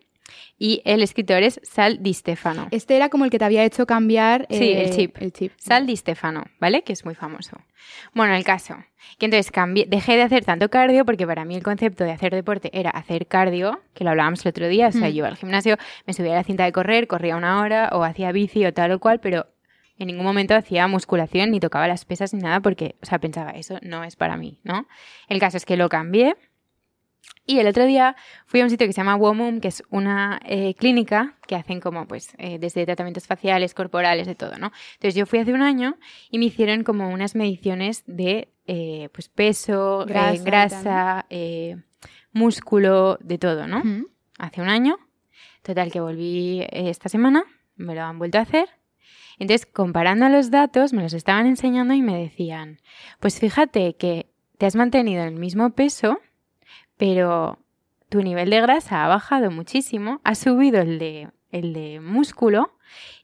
Y 0.59 0.81
el 0.85 1.02
escritor 1.02 1.43
es 1.43 1.61
Sal 1.62 2.02
Di 2.02 2.14
Stefano. 2.14 2.69
Este 2.71 2.97
era 2.97 3.09
como 3.09 3.25
el 3.25 3.31
que 3.31 3.38
te 3.38 3.45
había 3.45 3.64
hecho 3.64 3.87
cambiar 3.87 4.47
Sí, 4.50 4.64
eh, 4.71 4.85
el 4.85 4.90
chip. 4.95 5.16
El 5.21 5.33
chip. 5.33 5.52
Sal 5.59 5.87
Di 5.87 5.97
Stefano, 5.97 6.45
¿vale? 6.61 6.83
Que 6.83 6.93
es 6.93 7.04
muy 7.04 7.14
famoso. 7.14 7.59
Bueno, 8.14 8.35
el 8.35 8.45
caso, 8.45 8.76
que 9.19 9.26
entonces 9.26 9.50
cambié, 9.52 9.85
dejé 9.87 10.16
de 10.16 10.23
hacer 10.23 10.45
tanto 10.45 10.71
cardio 10.71 11.04
porque 11.04 11.26
para 11.26 11.45
mí 11.45 11.54
el 11.57 11.62
concepto 11.62 12.04
de 12.04 12.12
hacer 12.12 12.35
deporte 12.35 12.71
era 12.73 12.90
hacer 12.90 13.26
cardio, 13.26 13.81
que 13.93 14.04
lo 14.04 14.11
hablábamos 14.11 14.45
el 14.47 14.50
otro 14.50 14.69
día, 14.69 14.88
o 14.88 14.93
sea, 14.93 15.09
Mm. 15.09 15.12
yo 15.12 15.16
iba 15.19 15.28
al 15.28 15.37
gimnasio, 15.37 15.76
me 16.07 16.14
subía 16.14 16.33
a 16.33 16.37
la 16.37 16.45
cinta 16.45 16.64
de 16.64 16.73
correr, 16.73 17.07
corría 17.07 17.37
una 17.37 17.61
hora 17.61 17.90
o 17.93 18.02
hacía 18.04 18.33
bici 18.33 18.64
o 18.64 18.73
tal 18.73 18.93
o 18.93 19.00
cual, 19.00 19.21
pero 19.21 19.47
en 19.99 20.07
ningún 20.07 20.25
momento 20.25 20.54
hacía 20.54 20.88
musculación 20.88 21.50
ni 21.50 21.61
tocaba 21.61 21.87
las 21.87 22.04
pesas 22.07 22.33
ni 22.33 22.40
nada 22.40 22.61
porque, 22.61 22.97
o 23.02 23.07
sea, 23.07 23.19
pensaba, 23.19 23.50
eso 23.50 23.78
no 23.83 24.02
es 24.02 24.16
para 24.16 24.37
mí, 24.37 24.59
¿no? 24.64 24.87
El 25.28 25.38
caso 25.40 25.57
es 25.59 25.66
que 25.66 25.76
lo 25.76 25.88
cambié 25.90 26.37
Y 27.47 27.59
el 27.59 27.66
otro 27.66 27.85
día 27.85 28.16
fui 28.47 28.61
a 28.61 28.64
un 28.64 28.71
sitio 28.71 28.87
que 28.87 28.95
se 28.95 28.99
llama 29.00 29.16
Womum, 29.16 29.61
que 29.61 29.69
es 29.69 29.83
una 29.90 30.40
eh, 30.47 30.75
clínica 30.75 31.37
que 31.47 31.57
hacen 31.57 31.78
como, 31.78 32.07
pues, 32.09 32.35
eh, 32.38 32.59
desde 32.59 32.87
tratamientos 32.87 33.26
faciales, 33.26 33.75
corporales, 33.75 34.26
de 34.26 34.35
todo, 34.35 34.57
¿no? 34.59 34.73
Entonces 34.95 35.14
yo 35.14 35.26
fui 35.26 35.40
hace 35.40 35.52
un 35.52 35.61
año 35.61 35.99
y 36.31 36.38
me 36.38 36.47
hicieron 36.47 36.85
como 36.85 37.11
unas 37.11 37.35
mediciones 37.35 38.02
de, 38.07 38.49
eh, 38.66 39.11
pues, 39.12 39.28
peso, 39.28 40.07
Grasa 40.07 41.26
músculo, 42.33 43.19
de 43.21 43.38
todo, 43.38 43.66
¿no? 43.66 43.83
Hace 44.38 44.61
un 44.61 44.69
año. 44.69 44.99
Total, 45.62 45.93
que 45.93 46.00
volví 46.00 46.66
esta 46.71 47.09
semana, 47.09 47.45
me 47.76 47.95
lo 47.95 48.02
han 48.02 48.19
vuelto 48.19 48.38
a 48.38 48.43
hacer. 48.43 48.69
Entonces, 49.38 49.66
comparando 49.66 50.28
los 50.28 50.50
datos, 50.50 50.93
me 50.93 51.02
los 51.02 51.12
estaban 51.12 51.47
enseñando 51.47 51.95
y 51.95 52.02
me 52.02 52.19
decían, 52.19 52.81
pues 53.21 53.38
fíjate 53.38 53.97
que 53.97 54.31
te 54.59 54.66
has 54.66 54.76
mantenido 54.76 55.23
en 55.23 55.28
el 55.28 55.40
mismo 55.40 55.71
peso, 55.71 56.21
pero 56.96 57.58
tu 58.08 58.22
nivel 58.22 58.50
de 58.50 58.60
grasa 58.60 59.04
ha 59.04 59.08
bajado 59.08 59.50
muchísimo, 59.50 60.20
ha 60.24 60.34
subido 60.34 60.80
el 60.80 60.98
de, 60.98 61.28
el 61.50 61.72
de 61.72 62.00
músculo 62.00 62.70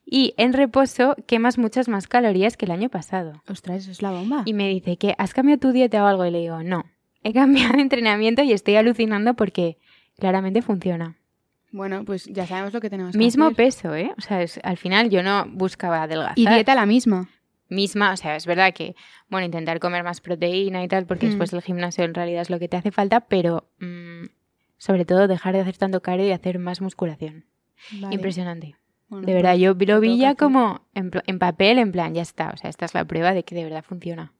y 0.04 0.34
en 0.36 0.52
reposo 0.52 1.14
quemas 1.26 1.58
muchas 1.58 1.88
más 1.88 2.08
calorías 2.08 2.56
que 2.56 2.64
el 2.66 2.72
año 2.72 2.88
pasado. 2.88 3.42
Ostras, 3.48 3.82
eso 3.82 3.90
es 3.92 4.02
la 4.02 4.10
bomba. 4.10 4.42
Y 4.44 4.52
me 4.54 4.68
dice 4.68 4.96
que 4.96 5.14
has 5.18 5.32
cambiado 5.34 5.60
tu 5.60 5.72
dieta 5.72 6.02
o 6.02 6.06
algo 6.06 6.24
y 6.26 6.30
le 6.30 6.40
digo, 6.40 6.62
no, 6.62 6.84
he 7.22 7.32
cambiado 7.32 7.72
de 7.76 7.82
entrenamiento 7.82 8.42
y 8.42 8.52
estoy 8.52 8.76
alucinando 8.76 9.34
porque 9.34 9.78
claramente 10.18 10.62
funciona. 10.62 11.16
Bueno, 11.72 12.04
pues 12.04 12.24
ya 12.24 12.46
sabemos 12.48 12.72
lo 12.72 12.80
que 12.80 12.90
tenemos 12.90 13.12
que 13.12 13.18
Mismo 13.18 13.44
hacer. 13.44 13.56
peso, 13.56 13.94
¿eh? 13.94 14.12
O 14.18 14.20
sea, 14.20 14.42
es- 14.42 14.58
al 14.64 14.76
final 14.76 15.08
yo 15.08 15.22
no 15.22 15.44
buscaba 15.48 16.02
adelgazar. 16.02 16.36
Y 16.36 16.46
dieta 16.48 16.74
la 16.74 16.84
misma. 16.86 17.28
Misma, 17.70 18.12
o 18.12 18.16
sea, 18.16 18.36
es 18.36 18.46
verdad 18.46 18.74
que, 18.74 18.94
bueno, 19.28 19.46
intentar 19.46 19.80
comer 19.80 20.02
más 20.04 20.20
proteína 20.20 20.82
y 20.84 20.88
tal, 20.88 21.06
porque 21.06 21.26
Mm. 21.26 21.30
después 21.30 21.52
el 21.52 21.62
gimnasio 21.62 22.04
en 22.04 22.14
realidad 22.14 22.42
es 22.42 22.50
lo 22.50 22.58
que 22.58 22.68
te 22.68 22.76
hace 22.76 22.90
falta, 22.90 23.20
pero 23.20 23.68
mm, 23.78 24.24
sobre 24.78 25.04
todo 25.04 25.28
dejar 25.28 25.54
de 25.54 25.60
hacer 25.60 25.76
tanto 25.78 26.02
cardio 26.02 26.26
y 26.26 26.32
hacer 26.32 26.58
más 26.58 26.80
musculación. 26.80 27.44
Vale. 27.92 28.14
Impresionante. 28.14 28.76
Bueno, 29.08 29.26
de 29.26 29.34
verdad, 29.34 29.52
pues, 29.52 29.60
yo 29.60 29.74
lo 29.74 30.00
vi 30.00 30.18
ya 30.18 30.34
como 30.34 30.86
en, 30.94 31.10
en 31.26 31.38
papel, 31.38 31.78
en 31.78 31.90
plan, 31.92 32.14
ya 32.14 32.22
está. 32.22 32.50
O 32.50 32.56
sea, 32.56 32.70
esta 32.70 32.84
es 32.84 32.94
la 32.94 33.04
prueba 33.04 33.32
de 33.34 33.42
que 33.42 33.54
de 33.54 33.64
verdad 33.64 33.82
funciona. 33.82 34.32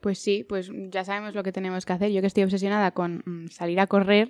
Pues 0.00 0.18
sí, 0.18 0.44
pues 0.48 0.70
ya 0.90 1.04
sabemos 1.04 1.34
lo 1.34 1.42
que 1.42 1.50
tenemos 1.50 1.86
que 1.86 1.92
hacer. 1.94 2.10
Yo 2.12 2.20
que 2.20 2.26
estoy 2.26 2.44
obsesionada 2.44 2.90
con 2.92 3.22
mm, 3.24 3.48
salir 3.48 3.80
a 3.80 3.86
correr. 3.86 4.28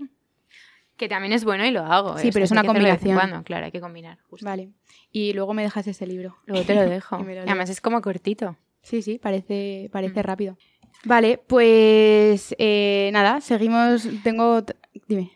Que 0.98 1.08
también 1.08 1.32
es 1.32 1.44
bueno 1.44 1.64
y 1.64 1.70
lo 1.70 1.80
hago. 1.84 2.18
Sí, 2.18 2.28
¿eh? 2.28 2.30
Pero 2.32 2.44
es 2.44 2.50
una 2.50 2.64
combinación. 2.64 3.14
cuando, 3.14 3.42
claro, 3.44 3.64
hay 3.66 3.70
que 3.72 3.80
combinar. 3.80 4.18
justo. 4.28 4.44
Vale. 4.44 4.70
Y 5.12 5.32
luego 5.32 5.54
me 5.54 5.62
dejas 5.62 5.86
ese 5.86 6.06
libro. 6.06 6.36
Luego 6.46 6.64
te 6.66 6.74
lo 6.74 6.82
dejo. 6.82 7.16
Lo 7.24 7.40
además 7.42 7.70
es 7.70 7.80
como 7.80 8.02
cortito. 8.02 8.56
Sí, 8.82 9.00
sí, 9.02 9.18
parece, 9.18 9.88
parece 9.92 10.20
Mm. 10.20 10.24
rápido. 10.26 10.58
Vale, 11.04 11.38
pues 11.46 12.54
eh, 12.58 13.10
nada, 13.12 13.40
seguimos. 13.40 14.06
Tengo. 14.24 14.62
Dime. 15.06 15.30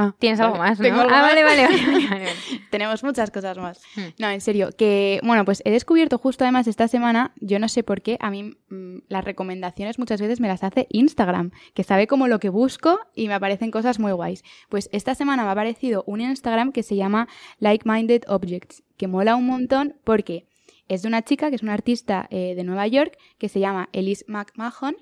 Ah, 0.00 0.14
Tienes 0.16 0.38
algo 0.38 0.56
vale. 0.56 0.70
más, 0.70 0.78
¿no? 0.78 0.84
Tengo 0.84 1.00
algo 1.00 1.12
ah, 1.12 1.22
más. 1.22 1.22
vale, 1.22 1.42
vale, 1.42 1.66
vale, 1.66 1.86
vale, 1.86 2.08
vale. 2.10 2.26
Tenemos 2.70 3.02
muchas 3.02 3.32
cosas 3.32 3.58
más. 3.58 3.82
Hmm. 3.96 4.10
No, 4.18 4.30
en 4.30 4.40
serio, 4.40 4.70
que 4.78 5.20
bueno, 5.24 5.44
pues 5.44 5.60
he 5.64 5.72
descubierto 5.72 6.18
justo 6.18 6.44
además 6.44 6.68
esta 6.68 6.86
semana, 6.86 7.32
yo 7.40 7.58
no 7.58 7.68
sé 7.68 7.82
por 7.82 8.00
qué, 8.00 8.16
a 8.20 8.30
mí 8.30 8.56
mm, 8.68 8.98
las 9.08 9.24
recomendaciones 9.24 9.98
muchas 9.98 10.20
veces 10.20 10.38
me 10.38 10.46
las 10.46 10.62
hace 10.62 10.86
Instagram, 10.90 11.50
que 11.74 11.82
sabe 11.82 12.06
como 12.06 12.28
lo 12.28 12.38
que 12.38 12.48
busco 12.48 13.00
y 13.12 13.26
me 13.26 13.34
aparecen 13.34 13.72
cosas 13.72 13.98
muy 13.98 14.12
guays. 14.12 14.44
Pues 14.68 14.88
esta 14.92 15.16
semana 15.16 15.42
me 15.42 15.48
ha 15.48 15.52
aparecido 15.52 16.04
un 16.06 16.20
Instagram 16.20 16.70
que 16.70 16.84
se 16.84 16.94
llama 16.94 17.26
Like 17.58 17.88
Minded 17.88 18.22
Objects, 18.28 18.84
que 18.96 19.08
mola 19.08 19.34
un 19.34 19.46
montón 19.46 19.96
porque 20.04 20.46
es 20.86 21.02
de 21.02 21.08
una 21.08 21.22
chica 21.22 21.50
que 21.50 21.56
es 21.56 21.62
una 21.62 21.74
artista 21.74 22.28
eh, 22.30 22.54
de 22.54 22.62
Nueva 22.64 22.86
York 22.86 23.18
que 23.38 23.48
se 23.48 23.58
llama 23.60 23.88
Elise 23.92 24.24
McMahon 24.28 24.96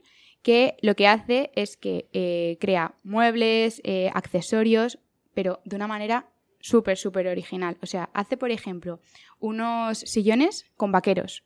que 0.46 0.76
lo 0.80 0.94
que 0.94 1.08
hace 1.08 1.50
es 1.56 1.76
que 1.76 2.08
eh, 2.12 2.56
crea 2.60 2.94
muebles, 3.02 3.80
eh, 3.82 4.12
accesorios, 4.14 5.00
pero 5.34 5.58
de 5.64 5.74
una 5.74 5.88
manera 5.88 6.28
súper, 6.60 6.96
súper 6.96 7.26
original. 7.26 7.76
O 7.82 7.86
sea, 7.86 8.10
hace, 8.12 8.36
por 8.36 8.52
ejemplo, 8.52 9.00
unos 9.40 9.98
sillones 9.98 10.70
con 10.76 10.92
vaqueros 10.92 11.42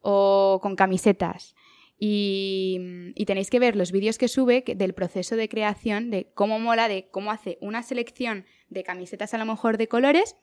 o 0.00 0.58
con 0.62 0.74
camisetas. 0.74 1.54
Y, 1.98 3.12
y 3.14 3.26
tenéis 3.26 3.50
que 3.50 3.58
ver 3.58 3.76
los 3.76 3.92
vídeos 3.92 4.16
que 4.16 4.26
sube 4.26 4.64
del 4.66 4.94
proceso 4.94 5.36
de 5.36 5.50
creación, 5.50 6.10
de 6.10 6.32
cómo 6.32 6.58
mola, 6.58 6.88
de 6.88 7.08
cómo 7.10 7.32
hace 7.32 7.58
una 7.60 7.82
selección 7.82 8.46
de 8.70 8.84
camisetas 8.84 9.34
a 9.34 9.38
lo 9.38 9.44
mejor 9.44 9.76
de 9.76 9.86
colores, 9.86 10.34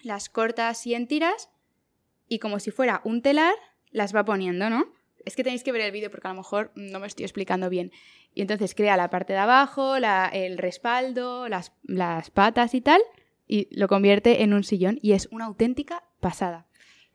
las 0.00 0.28
corta 0.28 0.68
así 0.68 0.94
en 0.94 1.08
tiras 1.08 1.50
y 2.28 2.38
como 2.38 2.60
si 2.60 2.70
fuera 2.70 3.00
un 3.02 3.20
telar, 3.20 3.56
las 3.90 4.14
va 4.14 4.24
poniendo, 4.24 4.70
¿no? 4.70 4.94
Es 5.26 5.36
que 5.36 5.44
tenéis 5.44 5.62
que 5.62 5.72
ver 5.72 5.82
el 5.82 5.92
vídeo 5.92 6.10
porque 6.10 6.26
a 6.28 6.30
lo 6.30 6.38
mejor 6.38 6.72
no 6.76 6.98
me 7.00 7.06
estoy 7.06 7.24
explicando 7.24 7.68
bien. 7.68 7.92
Y 8.32 8.40
entonces 8.40 8.74
crea 8.74 8.96
la 8.96 9.10
parte 9.10 9.32
de 9.34 9.40
abajo, 9.40 9.98
la- 9.98 10.28
el 10.32 10.56
respaldo, 10.56 11.48
las, 11.48 11.72
las 11.82 12.30
patas 12.30 12.72
y 12.74 12.80
tal, 12.80 13.00
y 13.46 13.68
lo 13.76 13.88
convierte 13.88 14.42
en 14.42 14.54
un 14.54 14.64
sillón 14.64 14.98
y 15.02 15.12
es 15.12 15.28
una 15.30 15.44
auténtica 15.46 16.04
pasada. 16.20 16.66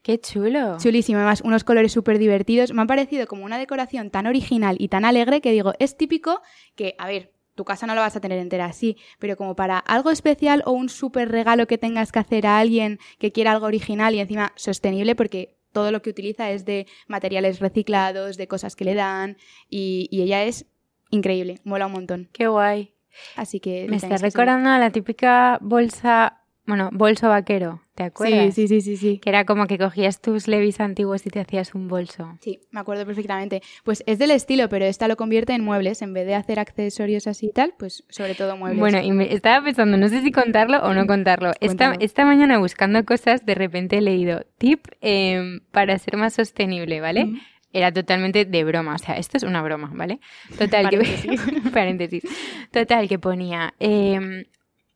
Qué 0.04 0.20
chulo. 0.20 0.78
Chulísimo, 0.80 1.20
además 1.20 1.42
unos 1.42 1.64
colores 1.64 1.92
súper 1.92 2.18
divertidos. 2.20 2.74
Me 2.74 2.82
ha 2.82 2.86
parecido 2.86 3.28
como 3.28 3.46
una 3.46 3.58
decoración 3.60 4.10
tan 4.10 4.28
original 4.28 4.76
y 4.80 4.88
tan 4.90 5.06
alegre 5.06 5.42
que 5.42 5.52
digo, 5.52 5.74
es 5.80 5.96
típico 5.96 6.42
que, 6.76 6.96
a 6.98 7.08
ver, 7.08 7.32
tu 7.56 7.66
casa 7.66 7.86
no 7.86 7.94
la 7.96 8.02
vas 8.02 8.16
a 8.16 8.22
tener 8.22 8.40
entera 8.40 8.66
así, 8.66 8.98
pero 9.20 9.38
como 9.38 9.56
para 9.56 9.78
algo 9.78 10.10
especial 10.10 10.64
o 10.66 10.72
un 10.72 10.90
súper 10.90 11.30
regalo 11.30 11.68
que 11.68 11.78
tengas 11.78 12.12
que 12.12 12.20
hacer 12.20 12.48
a 12.48 12.58
alguien 12.58 12.98
que 13.20 13.32
quiera 13.32 13.52
algo 13.52 13.68
original 13.68 14.16
y 14.16 14.20
encima 14.20 14.54
sostenible, 14.56 15.16
porque 15.16 15.56
todo 15.72 15.92
lo 15.92 16.02
que 16.02 16.10
utiliza 16.10 16.52
es 16.52 16.66
de 16.66 16.88
materiales 17.08 17.60
reciclados, 17.60 18.38
de 18.38 18.48
cosas 18.48 18.76
que 18.76 18.86
le 18.86 18.96
dan, 18.96 19.38
y, 19.70 20.08
y 20.12 20.22
ella 20.22 20.44
es 20.44 20.66
increíble, 21.10 21.60
mola 21.64 21.88
un 21.88 21.94
montón. 21.94 22.30
Qué 22.32 22.48
guay. 22.48 22.94
Así 23.36 23.60
que... 23.60 23.88
Me 23.90 23.98
está 23.98 24.18
recordando 24.18 24.70
a 24.70 24.80
la 24.80 24.92
típica 24.92 25.58
bolsa, 25.62 26.41
bueno, 26.66 26.90
bolso 26.94 27.28
vaquero, 27.28 27.82
¿te 27.96 28.04
acuerdas? 28.04 28.54
Sí, 28.54 28.68
sí, 28.68 28.82
sí, 28.82 28.82
sí, 28.82 28.98
sí. 28.98 29.20
Que 29.20 29.30
era 29.30 29.46
como 29.46 29.66
que 29.66 29.78
cogías 29.78 30.22
tus 30.22 30.48
levis 30.48 30.80
antiguos 30.80 31.26
y 31.26 31.30
te 31.30 31.40
hacías 31.40 31.74
un 31.74 31.88
bolso. 31.88 32.38
Sí, 32.42 32.60
me 32.72 32.80
acuerdo 32.80 33.06
perfectamente. 33.06 33.62
Pues 33.84 34.04
es 34.06 34.20
del 34.20 34.32
estilo, 34.32 34.70
pero 34.70 34.86
esta 34.86 35.08
lo 35.08 35.18
convierte 35.18 35.54
en 35.54 35.64
muebles. 35.64 36.02
En 36.02 36.14
vez 36.14 36.28
de 36.28 36.36
hacer 36.36 36.60
accesorios 36.60 37.26
así 37.28 37.48
y 37.48 37.52
tal, 37.52 37.74
pues 37.78 38.04
sobre 38.10 38.36
todo 38.36 38.56
muebles. 38.58 38.80
Bueno, 38.80 39.02
y 39.02 39.12
me 39.12 39.34
estaba 39.34 39.64
pensando, 39.64 39.98
no 39.98 40.08
sé 40.08 40.22
si 40.22 40.32
contarlo 40.32 40.80
o 40.80 40.94
no 40.94 41.08
contarlo. 41.08 41.52
Esta, 41.60 42.26
mañana 42.26 42.60
buscando 42.60 43.04
cosas, 43.06 43.46
de 43.46 43.56
repente 43.56 43.98
he 43.98 44.02
leído 44.02 44.46
tip 44.58 44.86
em, 45.02 45.62
para 45.72 45.98
ser 45.98 46.18
más 46.18 46.34
sostenible, 46.34 47.02
¿vale? 47.02 47.26
Mm. 47.26 47.40
Era 47.74 47.92
totalmente 47.92 48.46
de 48.46 48.64
broma, 48.64 48.96
o 48.96 48.98
sea, 48.98 49.16
esto 49.16 49.38
es 49.38 49.44
una 49.44 49.62
broma, 49.62 49.92
¿vale? 49.94 50.20
Total, 50.58 50.90
que, 50.90 50.98
Paréntesis. 50.98 51.42
paréntesis. 51.74 52.24
Total, 52.72 53.08
que 53.08 53.18
ponía, 53.18 53.74
em, 53.80 54.44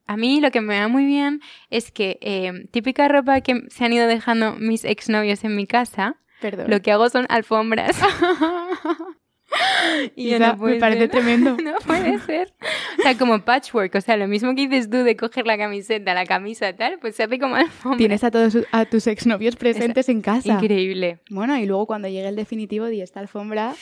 a 0.07 0.17
mí 0.17 0.41
lo 0.41 0.51
que 0.51 0.61
me 0.61 0.79
va 0.79 0.87
muy 0.87 1.05
bien 1.05 1.41
es 1.69 1.91
que 1.91 2.17
em, 2.21 2.67
típica 2.67 3.07
ropa 3.07 3.41
que 3.41 3.63
se 3.69 3.85
han 3.85 3.93
ido 3.93 4.07
dejando 4.07 4.55
mis 4.55 4.85
exnovios 4.85 5.43
en 5.43 5.55
mi 5.55 5.67
casa, 5.67 6.17
Perdón. 6.41 6.69
lo 6.69 6.81
que 6.81 6.91
hago 6.91 7.09
son 7.09 7.25
alfombras. 7.29 7.99
Y 10.15 10.29
Isa, 10.29 10.53
no 10.53 10.57
me 10.57 10.75
parece 10.75 11.01
ser. 11.01 11.09
tremendo. 11.09 11.57
No 11.63 11.75
puede 11.85 12.19
ser. 12.19 12.53
O 12.99 13.01
sea, 13.01 13.17
como 13.17 13.39
patchwork, 13.43 13.95
o 13.95 14.01
sea, 14.01 14.17
lo 14.17 14.27
mismo 14.27 14.53
que 14.55 14.67
dices 14.67 14.89
tú 14.89 14.97
de 14.97 15.15
coger 15.15 15.45
la 15.45 15.57
camiseta, 15.57 16.13
la 16.13 16.25
camisa, 16.25 16.73
tal, 16.73 16.99
pues 16.99 17.15
se 17.15 17.23
hace 17.23 17.39
como 17.39 17.55
alfombra. 17.55 17.97
Tienes 17.97 18.23
a 18.23 18.31
todos 18.31 18.57
a 18.71 18.85
tus 18.85 19.07
exnovios 19.07 19.55
presentes 19.55 20.09
en 20.09 20.21
casa. 20.21 20.53
Increíble. 20.53 21.19
Bueno, 21.29 21.57
y 21.57 21.65
luego 21.65 21.85
cuando 21.87 22.07
llegue 22.07 22.27
el 22.27 22.35
definitivo 22.35 22.89
y 22.89 23.01
esta 23.01 23.19
alfombra... 23.19 23.73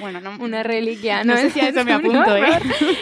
bueno, 0.00 0.20
no... 0.20 0.36
Una 0.42 0.62
reliquia, 0.62 1.24
No 1.24 1.34
¿no? 1.34 1.40
sé 1.40 1.50
si 1.50 1.60
a 1.60 1.68
eso 1.68 1.80
Es 1.80 1.86
me 1.86 1.96
un 1.96 2.16
apunto, 2.16 2.36
¿eh? 2.36 2.48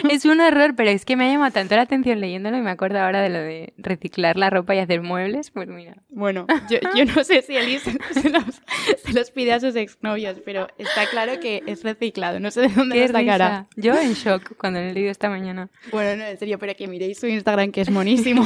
Es 0.09 0.25
un 0.25 0.39
horror, 0.41 0.75
pero 0.75 0.89
es 0.89 1.05
que 1.05 1.15
me 1.15 1.27
ha 1.27 1.31
llamado 1.31 1.51
tanto 1.51 1.75
la 1.75 1.83
atención 1.83 2.19
leyéndolo 2.19 2.57
y 2.57 2.61
me 2.61 2.71
acuerdo 2.71 2.99
ahora 2.99 3.21
de 3.21 3.29
lo 3.29 3.39
de 3.39 3.73
reciclar 3.77 4.37
la 4.37 4.49
ropa 4.49 4.75
y 4.75 4.79
hacer 4.79 5.01
muebles, 5.01 5.51
pues 5.51 5.67
mira. 5.67 5.95
Bueno, 6.09 6.47
yo, 6.69 6.77
yo 6.95 7.05
no 7.05 7.23
sé 7.23 7.41
si 7.41 7.55
Elise 7.55 7.97
se 8.11 8.29
los, 8.29 8.61
se 9.03 9.13
los 9.13 9.31
pide 9.31 9.53
a 9.53 9.59
sus 9.59 9.75
exnovios, 9.75 10.37
pero 10.45 10.67
está 10.77 11.05
claro 11.09 11.39
que 11.39 11.63
es 11.67 11.83
reciclado. 11.83 12.39
No 12.39 12.51
sé 12.51 12.61
de 12.61 12.69
dónde 12.69 12.99
lo 12.99 13.07
sacará. 13.07 13.49
risa. 13.49 13.67
Yo 13.75 13.99
en 13.99 14.13
shock 14.13 14.55
cuando 14.57 14.79
lo 14.79 14.85
he 14.87 14.93
leído 14.93 15.11
esta 15.11 15.29
mañana. 15.29 15.69
Bueno, 15.91 16.23
no, 16.23 16.29
en 16.29 16.37
serio, 16.37 16.57
pero 16.59 16.75
que 16.75 16.87
miréis 16.87 17.19
su 17.19 17.27
Instagram, 17.27 17.71
que 17.71 17.81
es 17.81 17.89
monísimo. 17.89 18.43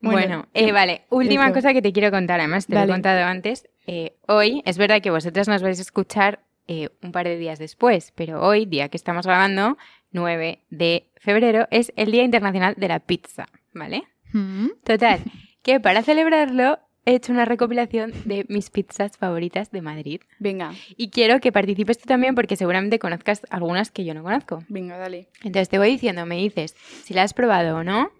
Bueno, 0.00 0.46
eh, 0.54 0.72
vale, 0.72 1.02
última 1.10 1.46
eso. 1.46 1.54
cosa 1.54 1.72
que 1.72 1.82
te 1.82 1.92
quiero 1.92 2.10
contar, 2.10 2.38
además 2.40 2.66
te 2.66 2.74
lo 2.74 2.82
he 2.82 2.86
contado 2.86 3.24
antes. 3.24 3.66
Eh, 3.86 4.16
hoy, 4.26 4.62
es 4.64 4.78
verdad 4.78 5.02
que 5.02 5.10
vosotras 5.10 5.48
nos 5.48 5.62
vais 5.62 5.78
a 5.78 5.82
escuchar 5.82 6.40
eh, 6.66 6.88
un 7.02 7.12
par 7.12 7.26
de 7.26 7.36
días 7.36 7.58
después, 7.58 8.12
pero 8.14 8.42
hoy, 8.42 8.64
día 8.64 8.88
que 8.88 8.96
estamos 8.96 9.26
grabando, 9.26 9.76
9 10.12 10.60
de 10.70 11.10
febrero, 11.16 11.66
es 11.70 11.92
el 11.96 12.10
Día 12.10 12.22
Internacional 12.22 12.74
de 12.76 12.88
la 12.88 13.00
Pizza, 13.00 13.46
¿vale? 13.72 14.04
Mm. 14.32 14.68
Total, 14.84 15.20
que 15.62 15.80
para 15.80 16.02
celebrarlo 16.02 16.78
he 17.06 17.16
hecho 17.16 17.32
una 17.32 17.44
recopilación 17.44 18.12
de 18.24 18.46
mis 18.48 18.70
pizzas 18.70 19.18
favoritas 19.18 19.70
de 19.70 19.82
Madrid. 19.82 20.20
Venga, 20.38 20.72
Y 20.96 21.10
quiero 21.10 21.40
que 21.40 21.52
participes 21.52 21.98
tú 21.98 22.06
también 22.06 22.34
porque 22.34 22.56
seguramente 22.56 22.98
conozcas 22.98 23.42
algunas 23.50 23.90
que 23.90 24.04
yo 24.04 24.14
no 24.14 24.22
conozco. 24.22 24.64
venga, 24.68 24.96
dale. 24.96 25.28
Entonces 25.42 25.68
te 25.68 25.78
voy 25.78 25.90
diciendo, 25.90 26.24
me 26.24 26.36
dices 26.36 26.74
si 27.04 27.12
la 27.12 27.22
has 27.22 27.34
probado 27.34 27.76
o 27.76 27.84
no, 27.84 28.10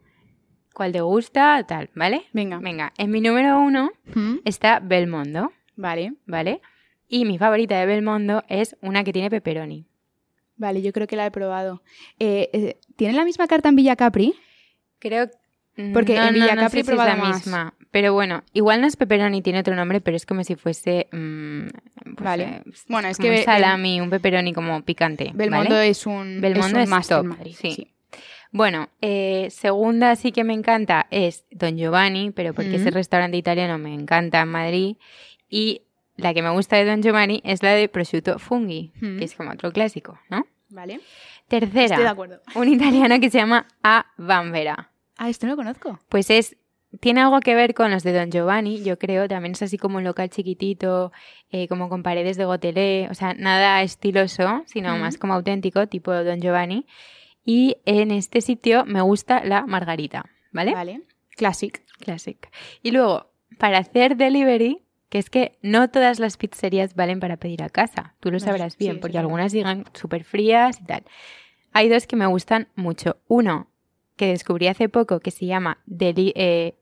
cuál 0.75 0.93
te 0.93 1.01
gusta, 1.01 1.65
tal, 1.67 1.89
¿vale? 1.95 2.25
Venga. 2.33 2.59
Venga, 2.59 2.93
en 2.99 3.11
mi 3.11 3.21
número 3.21 3.59
uno 3.61 3.91
Mm. 4.15 4.37
está 4.45 4.81
Belmondo, 4.81 5.53
Vale. 5.77 6.15
¿vale? 6.27 6.61
Y 7.09 7.25
mi 7.25 7.39
favorita 7.39 7.79
de 7.79 7.87
Belmondo 7.87 8.43
es 8.49 8.77
una 8.83 9.05
que 9.05 9.13
tiene 9.13 9.31
pepperoni. 9.31 9.87
Vale, 10.57 10.83
yo 10.83 10.93
creo 10.93 11.07
que 11.07 11.17
la 11.17 11.27
he 11.27 11.31
probado. 11.31 11.83
Eh, 12.19 12.49
eh, 12.53 12.77
¿Tiene 12.97 13.15
la 13.15 13.25
misma 13.25 13.47
carta 13.47 13.69
en 13.69 13.77
Villa 13.77 13.97
Capri? 13.97 14.35
Creo 15.01 15.29
Porque 15.93 16.15
no, 16.17 16.27
en 16.29 16.35
Villa 16.35 16.55
no, 16.55 16.63
no 16.63 16.63
Capri 16.63 16.81
sé 16.83 16.87
si 16.87 16.93
es 16.93 17.05
la 17.05 17.17
más. 17.17 17.37
misma. 17.37 17.75
Pero 17.91 18.13
bueno, 18.13 18.43
igual 18.53 18.81
no 18.81 18.87
es 18.87 18.97
pepperoni, 18.97 19.43
tiene 19.43 19.61
otro 19.61 19.75
nombre, 19.75 20.01
pero 20.01 20.17
es 20.17 20.25
como 20.27 20.45
si 20.45 20.55
fuese. 20.57 21.09
mm, 21.13 21.67
pues, 22.15 22.25
Vale. 22.25 22.45
eh, 22.45 22.63
Bueno, 22.89 23.09
es 23.09 23.19
que 23.19 23.31
un 23.31 23.37
salami, 23.39 24.01
un 24.01 24.11
pepperoni 24.11 24.53
como 24.53 24.81
picante. 24.83 25.33
Belmondo 25.35 25.75
¿vale? 25.75 25.89
es 25.89 26.07
un, 26.07 26.41
Belmondo 26.41 26.79
es 26.79 26.85
es 26.85 26.89
un 26.89 26.91
máster 26.91 27.17
top, 27.19 27.25
en 27.25 27.29
Madrid. 27.31 27.57
sí. 27.61 27.73
sí. 27.73 27.91
Bueno, 28.57 28.89
eh, 29.01 29.49
segunda 29.51 30.15
sí 30.15 30.31
que 30.31 30.45
me 30.45 30.55
encanta 30.55 31.09
es 31.11 31.45
Don 31.51 31.77
Giovanni, 31.77 32.31
pero 32.31 32.55
porque 32.55 32.77
ese 32.77 32.93
Mm. 32.93 32.95
restaurante 32.95 33.37
italiano 33.37 33.79
me 33.79 33.93
encanta 33.93 34.41
en 34.43 34.49
Madrid. 34.49 34.97
Y 35.51 35.83
la 36.17 36.33
que 36.35 36.41
me 36.41 36.51
gusta 36.51 36.77
de 36.77 36.85
Don 36.85 37.03
Giovanni 37.03 37.41
es 37.45 37.65
la 37.65 37.71
de 37.73 37.89
prosciutto 37.89 38.39
funghi, 38.39 38.93
Mm. 39.01 39.19
que 39.19 39.25
es 39.25 39.35
como 39.35 39.51
otro 39.51 39.73
clásico, 39.73 40.21
¿no? 40.31 40.47
Vale. 40.69 41.01
Tercera, 41.49 41.85
Estoy 41.87 42.05
de 42.05 42.09
acuerdo. 42.09 42.41
un 42.55 42.69
italiano 42.69 43.19
que 43.19 43.29
se 43.29 43.39
llama 43.39 43.67
A. 43.83 44.07
Bambera. 44.17 44.89
Ah, 45.17 45.29
esto 45.29 45.47
no 45.47 45.55
lo 45.55 45.57
conozco. 45.57 45.99
Pues 46.09 46.31
es, 46.31 46.57
tiene 47.01 47.23
algo 47.23 47.41
que 47.41 47.57
ver 47.57 47.75
con 47.75 47.91
los 47.91 48.05
de 48.05 48.13
Don 48.13 48.31
Giovanni, 48.31 48.85
yo 48.85 49.01
creo. 49.01 49.27
También 49.27 49.53
es 49.55 49.63
así 49.63 49.79
como 49.79 49.97
un 49.99 50.05
local 50.05 50.31
chiquitito, 50.31 51.11
eh, 51.51 51.67
como 51.67 51.89
con 51.89 52.05
paredes 52.05 52.37
de 52.37 52.45
gotelé. 52.45 53.09
O 53.11 53.15
sea, 53.15 53.35
nada 53.35 53.83
estiloso, 53.83 54.63
sino 54.67 54.97
Mm. 54.97 55.01
más 55.01 55.19
como 55.19 55.35
auténtico, 55.35 55.89
tipo 55.89 56.13
Don 56.13 56.41
Giovanni. 56.41 56.87
Y 57.45 57.77
en 57.85 58.11
este 58.11 58.41
sitio 58.41 58.85
me 58.87 59.01
gusta 59.03 59.45
la 59.45 59.67
margarita, 59.67 60.25
¿vale? 60.53 60.73
Vale. 60.73 61.03
Classic. 61.37 61.83
Classic. 61.99 62.51
Y 62.83 62.91
luego, 62.91 63.31
para 63.59 63.79
hacer 63.79 64.17
delivery, 64.17 64.83
que 65.09 65.19
es 65.19 65.31
que 65.31 65.59
no 65.63 65.91
todas 65.91 66.19
las 66.19 66.37
pizzerías 66.37 66.95
valen 66.95 67.21
para 67.21 67.37
pedir 67.37 67.63
a 67.63 67.69
casa. 67.69 68.15
Tú 68.21 68.31
lo 68.31 68.41
sabrás 68.41 68.73
sí, 68.73 68.79
bien, 68.81 69.01
porque 69.01 69.19
algunas 69.19 69.53
llegan 69.53 69.85
súper 69.93 70.25
frías 70.25 70.81
y 70.81 70.85
tal. 70.85 71.05
Hay 71.73 71.89
dos 71.89 72.07
que 72.07 72.17
me 72.17 72.27
gustan 72.27 72.69
mucho. 72.77 73.17
Uno, 73.29 73.69
que 74.17 74.27
descubrí 74.29 74.67
hace 74.69 74.89
poco, 74.89 75.21
que 75.21 75.31
se 75.31 75.47
llama 75.47 75.79
Deli- 75.87 76.33
eh, 76.37 76.75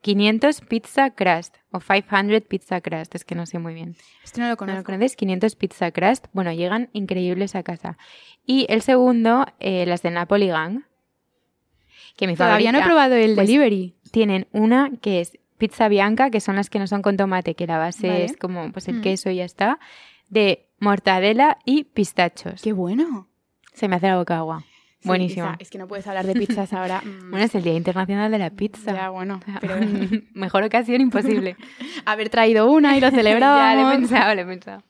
500 0.00 0.60
Pizza 0.62 1.10
Crust 1.10 1.56
o 1.72 1.80
500 1.80 2.42
Pizza 2.48 2.80
Crust, 2.80 3.14
es 3.14 3.24
que 3.24 3.34
no 3.34 3.46
sé 3.46 3.58
muy 3.58 3.74
bien. 3.74 3.96
Esto 4.24 4.40
no 4.40 4.46
lo 4.46 4.52
¿No 4.52 4.56
conozco. 4.56 4.78
lo 4.78 4.84
conoces? 4.84 5.16
500 5.16 5.56
Pizza 5.56 5.90
Crust. 5.90 6.26
Bueno, 6.32 6.52
llegan 6.52 6.88
increíbles 6.92 7.54
a 7.54 7.62
casa. 7.62 7.98
Y 8.46 8.66
el 8.68 8.82
segundo, 8.82 9.46
eh, 9.60 9.84
las 9.86 10.02
de 10.02 10.10
Napoli 10.10 10.46
Gang. 10.48 10.82
Que 12.16 12.26
mi 12.26 12.34
Todavía 12.36 12.72
no 12.72 12.78
he 12.78 12.82
probado 12.82 13.14
el 13.14 13.34
pues, 13.34 13.46
delivery. 13.46 13.94
tienen 14.10 14.46
una 14.52 14.90
que 15.00 15.20
es 15.20 15.38
pizza 15.58 15.88
bianca, 15.88 16.30
que 16.30 16.40
son 16.40 16.56
las 16.56 16.70
que 16.70 16.78
no 16.78 16.86
son 16.86 17.02
con 17.02 17.16
tomate, 17.16 17.54
que 17.54 17.66
la 17.66 17.78
base 17.78 18.08
Vale. 18.08 18.24
es 18.24 18.36
como 18.36 18.70
pues 18.72 18.88
el 18.88 18.96
Mm. 18.98 19.02
queso 19.02 19.30
y 19.30 19.36
ya 19.36 19.44
está, 19.44 19.78
de 20.28 20.68
mortadela 20.78 21.58
y 21.64 21.84
pistachos. 21.84 22.62
Qué 22.62 22.72
bueno. 22.72 23.28
Se 23.72 23.88
me 23.88 23.96
hace 23.96 24.06
la 24.08 24.16
boca 24.18 24.38
agua. 24.38 24.64
Sí, 25.00 25.06
Buenísimo. 25.06 25.46
Isa, 25.46 25.56
es 25.60 25.70
que 25.70 25.78
no 25.78 25.86
puedes 25.86 26.06
hablar 26.08 26.26
de 26.26 26.34
pizzas 26.34 26.72
ahora. 26.72 27.00
Mm, 27.04 27.30
Bueno, 27.30 27.44
es 27.46 27.54
el 27.54 27.62
Día 27.62 27.74
Internacional 27.74 28.30
de 28.32 28.38
la 28.38 28.50
Pizza. 28.50 28.92
ya, 28.92 29.10
bueno. 29.10 29.38
Pero 29.60 29.76
Mejor 30.34 30.64
ocasión 30.64 31.00
imposible. 31.00 31.56
haber 32.04 32.28
traído 32.30 32.70
una 32.70 32.96
y 32.96 33.00
lo 33.00 33.06
ya, 33.08 33.10
lo 33.12 33.16
he 33.16 33.22
celebramos. 33.22 33.92
pensado, 33.96 34.34
lo 34.34 34.40
he 34.40 34.44
pensado. 34.44 34.82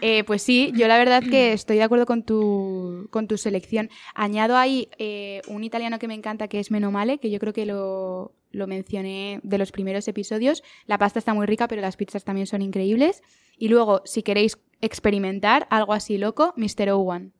Eh, 0.00 0.22
pues 0.24 0.42
sí, 0.42 0.72
yo 0.76 0.86
la 0.86 0.98
verdad 0.98 1.22
que 1.22 1.52
estoy 1.52 1.76
de 1.78 1.82
acuerdo 1.82 2.06
con 2.06 2.22
tu, 2.22 3.08
con 3.10 3.26
tu 3.26 3.36
selección. 3.36 3.90
Añado 4.14 4.56
ahí 4.56 4.88
eh, 4.98 5.42
un 5.48 5.64
italiano 5.64 5.98
que 5.98 6.06
me 6.06 6.14
encanta 6.14 6.46
que 6.46 6.60
es 6.60 6.70
Menomale, 6.70 7.18
que 7.18 7.30
yo 7.30 7.40
creo 7.40 7.52
que 7.52 7.66
lo, 7.66 8.32
lo 8.52 8.66
mencioné 8.68 9.40
de 9.42 9.58
los 9.58 9.72
primeros 9.72 10.06
episodios. 10.06 10.62
La 10.86 10.98
pasta 10.98 11.18
está 11.18 11.34
muy 11.34 11.46
rica, 11.46 11.66
pero 11.66 11.82
las 11.82 11.96
pizzas 11.96 12.22
también 12.22 12.46
son 12.46 12.62
increíbles. 12.62 13.22
Y 13.58 13.66
luego, 13.68 14.02
si 14.04 14.22
queréis 14.22 14.58
experimentar 14.80 15.66
algo 15.70 15.92
así 15.92 16.18
loco, 16.18 16.54
Mr. 16.56 16.90
Owen. 16.90 17.32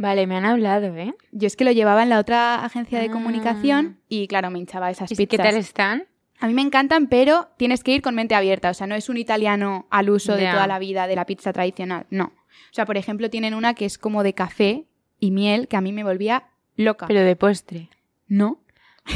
Vale, 0.00 0.26
me 0.26 0.34
han 0.36 0.46
hablado, 0.46 0.96
¿eh? 0.96 1.14
Yo 1.30 1.46
es 1.46 1.56
que 1.56 1.64
lo 1.66 1.72
llevaba 1.72 2.02
en 2.02 2.08
la 2.08 2.18
otra 2.18 2.64
agencia 2.64 2.98
de 2.98 3.06
Ah. 3.08 3.12
comunicación 3.12 3.98
y 4.08 4.26
claro, 4.28 4.50
me 4.50 4.58
hinchaba 4.58 4.90
esas 4.90 5.12
¿Y 5.12 5.14
pizzas. 5.14 5.28
¿Qué 5.28 5.36
tal 5.36 5.56
están? 5.56 6.04
A 6.38 6.46
mí 6.46 6.54
me 6.54 6.62
encantan, 6.62 7.08
pero 7.08 7.48
tienes 7.58 7.84
que 7.84 7.92
ir 7.92 8.00
con 8.00 8.14
mente 8.14 8.34
abierta. 8.34 8.70
O 8.70 8.74
sea, 8.74 8.86
no 8.86 8.94
es 8.94 9.10
un 9.10 9.18
italiano 9.18 9.86
al 9.90 10.08
uso 10.08 10.36
de 10.36 10.50
toda 10.50 10.66
la 10.66 10.78
vida 10.78 11.06
de 11.06 11.16
la 11.16 11.26
pizza 11.26 11.52
tradicional. 11.52 12.06
No. 12.08 12.32
O 12.70 12.72
sea, 12.72 12.86
por 12.86 12.96
ejemplo, 12.96 13.28
tienen 13.28 13.52
una 13.52 13.74
que 13.74 13.84
es 13.84 13.98
como 13.98 14.22
de 14.22 14.32
café 14.32 14.86
y 15.18 15.32
miel, 15.32 15.68
que 15.68 15.76
a 15.76 15.82
mí 15.82 15.92
me 15.92 16.02
volvía 16.02 16.44
loca. 16.76 17.06
Pero 17.06 17.20
de 17.20 17.36
postre. 17.36 17.90
no. 18.26 18.58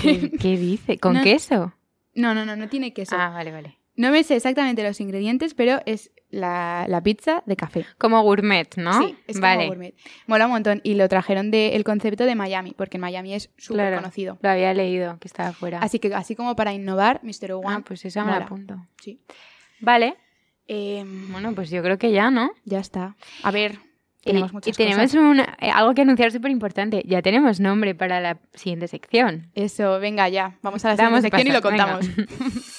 ¿Qué, 0.02 0.30
qué 0.40 0.58
dice? 0.58 0.98
¿Con 0.98 1.14
No. 1.14 1.22
queso? 1.22 1.72
No, 2.14 2.34
no, 2.34 2.44
no, 2.44 2.56
no 2.56 2.68
tiene 2.68 2.92
queso. 2.92 3.16
Ah, 3.18 3.30
vale, 3.30 3.52
vale. 3.52 3.78
No 3.96 4.10
me 4.10 4.22
sé 4.22 4.36
exactamente 4.36 4.82
los 4.82 5.00
ingredientes, 5.00 5.54
pero 5.54 5.80
es 5.86 6.10
la, 6.34 6.84
la 6.88 7.00
pizza 7.02 7.42
de 7.46 7.56
café. 7.56 7.86
Como 7.98 8.20
gourmet, 8.22 8.68
¿no? 8.76 8.92
Sí, 9.00 9.16
es 9.26 9.40
vale. 9.40 9.62
como 9.64 9.68
gourmet. 9.70 9.94
Mola 10.26 10.46
un 10.46 10.52
montón. 10.52 10.80
Y 10.84 10.94
lo 10.94 11.08
trajeron 11.08 11.50
del 11.50 11.82
concepto 11.84 12.24
de 12.24 12.34
Miami, 12.34 12.72
porque 12.76 12.96
en 12.98 13.02
Miami 13.02 13.34
es 13.34 13.50
súper 13.56 13.86
Claro, 13.86 13.96
conocido. 13.96 14.38
Lo 14.42 14.50
había 14.50 14.74
leído, 14.74 15.18
que 15.18 15.28
estaba 15.28 15.52
fuera. 15.52 15.78
Así 15.78 15.98
que, 15.98 16.14
así 16.14 16.34
como 16.36 16.56
para 16.56 16.72
innovar, 16.74 17.20
Mr. 17.22 17.52
Owen. 17.52 17.68
Ah, 17.70 17.82
pues 17.86 18.04
esa 18.04 18.24
me 18.24 18.32
la 18.32 18.38
apunto. 18.38 18.76
Sí. 19.00 19.20
Vale. 19.80 20.16
Em, 20.66 21.30
Bueno, 21.32 21.54
pues 21.54 21.70
yo 21.70 21.82
creo 21.82 21.98
que 21.98 22.10
ya, 22.12 22.30
¿no? 22.30 22.50
ya 22.64 22.80
está. 22.80 23.16
A 23.42 23.50
ver, 23.50 23.78
tenemos 24.22 24.50
y, 24.50 24.54
muchas 24.54 24.68
y 24.68 24.72
tenemos 24.72 25.14
eh, 25.14 25.70
algo 25.70 25.92
que 25.94 26.02
anunciar 26.02 26.32
súper 26.32 26.50
importante. 26.50 27.02
Ya 27.06 27.20
tenemos 27.20 27.60
nombre 27.60 27.94
para 27.94 28.20
la 28.20 28.38
siguiente 28.54 28.88
sección. 28.88 29.50
Eso, 29.54 30.00
venga 30.00 30.28
ya. 30.30 30.56
Vamos 30.62 30.84
a 30.84 30.88
la 30.88 30.96
Damos 30.96 31.22
siguiente 31.22 31.36
sección 31.36 31.48
y 31.48 31.52
lo 31.52 31.62
contamos. 31.62 32.06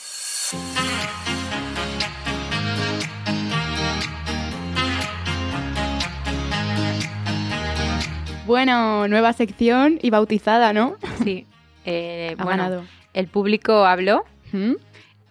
Bueno, 8.45 9.07
nueva 9.07 9.33
sección 9.33 9.99
y 10.01 10.09
bautizada, 10.09 10.73
¿no? 10.73 10.97
Sí. 11.23 11.45
Eh, 11.87 12.33
Ha 12.39 12.43
bueno, 12.43 12.63
ganado. 12.63 12.85
el 13.13 13.27
público 13.27 13.85
habló 13.85 14.23
¿Mm? 14.51 14.71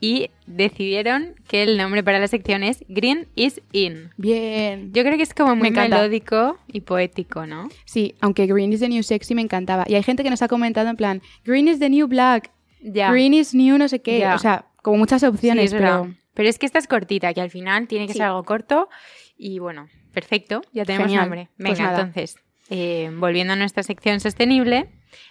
y 0.01 0.31
decidieron 0.47 1.35
que 1.49 1.65
el 1.65 1.77
nombre 1.77 2.05
para 2.05 2.21
la 2.21 2.29
sección 2.29 2.63
es 2.63 2.85
Green 2.87 3.27
is 3.35 3.61
In. 3.73 4.11
Bien. 4.17 4.93
Yo 4.93 5.03
creo 5.03 5.17
que 5.17 5.25
es 5.25 5.35
como 5.35 5.57
muy 5.57 5.73
Me 5.73 5.81
melódico 5.89 6.57
y 6.69 6.83
poético, 6.83 7.45
¿no? 7.45 7.69
Sí, 7.87 8.15
aunque 8.21 8.47
Green 8.47 8.73
is 8.73 8.79
the 8.79 8.89
New 8.89 9.03
Sexy 9.03 9.35
me 9.35 9.43
encantaba. 9.43 9.83
Y 9.89 9.97
hay 9.97 10.05
gente 10.05 10.23
que 10.23 10.31
nos 10.31 10.43
ha 10.43 10.47
comentado 10.47 10.89
en 10.91 10.97
plan, 10.97 11.23
Green 11.45 11.67
is 11.67 11.81
the 11.81 11.91
New 11.91 12.07
Black. 12.07 12.53
Green 12.81 13.35
is 13.35 13.53
New 13.53 13.77
no 13.77 13.89
sé 13.89 14.01
qué. 14.01 14.25
O 14.29 14.39
sea, 14.39 14.67
como 14.81 14.99
muchas 14.99 15.25
opciones, 15.25 15.71
Sí, 15.71 15.75
es 15.77 15.83
verdad. 15.83 16.03
pero... 16.03 16.15
Pero 16.35 16.49
es 16.49 16.59
que 16.61 16.67
esta 16.67 16.79
es 16.79 16.87
cortita, 16.87 17.35
que 17.35 17.41
al 17.41 17.51
final 17.51 17.89
tiene 17.89 18.07
que 18.07 18.13
Sí. 18.13 18.19
ser 18.19 18.29
algo 18.29 18.45
corto 18.45 18.89
y 19.37 19.59
bueno, 19.59 19.89
perfecto, 20.13 20.63
ya 20.73 20.85
tenemos 20.85 21.07
Genial. 21.09 21.23
nombre. 21.25 21.49
Pues 21.57 21.71
Venga, 21.79 21.91
nada. 21.91 22.01
entonces, 22.03 22.37
eh, 22.71 23.11
volviendo 23.15 23.53
a 23.53 23.57
nuestra 23.57 23.83
sección 23.83 24.21
sostenible, 24.21 24.89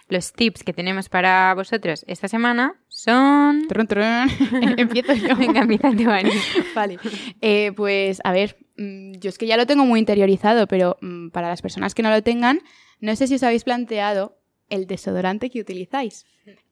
los 0.08 0.34
tips 0.34 0.64
que 0.64 0.74
tenemos 0.74 1.10
para 1.10 1.54
vosotros 1.56 2.06
esta 2.08 2.28
semana 2.28 2.76
son... 2.88 3.68
Trun, 3.68 3.88
trun. 3.88 4.04
Empiezo 4.78 5.14
yo. 5.14 5.36
Venga, 5.36 5.62
empieza 5.62 5.92
tú, 5.92 6.10
Ani. 6.10 6.32
Vale. 6.76 7.00
Eh, 7.42 7.72
pues 7.76 8.22
a 8.24 8.32
ver, 8.32 8.58
mm, 8.78 9.14
yo 9.14 9.30
es 9.30 9.38
que 9.38 9.48
ya 9.48 9.58
lo 9.58 9.66
tengo 9.66 9.86
muy 9.86 10.00
interiorizado, 10.00 10.68
pero 10.68 10.98
mm, 11.02 11.30
para 11.30 11.50
las 11.50 11.62
personas 11.62 11.96
que 11.96 12.04
no 12.04 12.10
lo 12.10 12.22
tengan, 12.22 12.60
no 13.00 13.16
sé 13.16 13.28
si 13.28 13.36
os 13.36 13.44
habéis 13.44 13.64
planteado 13.64 14.38
el 14.70 14.88
desodorante 14.88 15.50
que 15.50 15.60
utilizáis. 15.60 16.26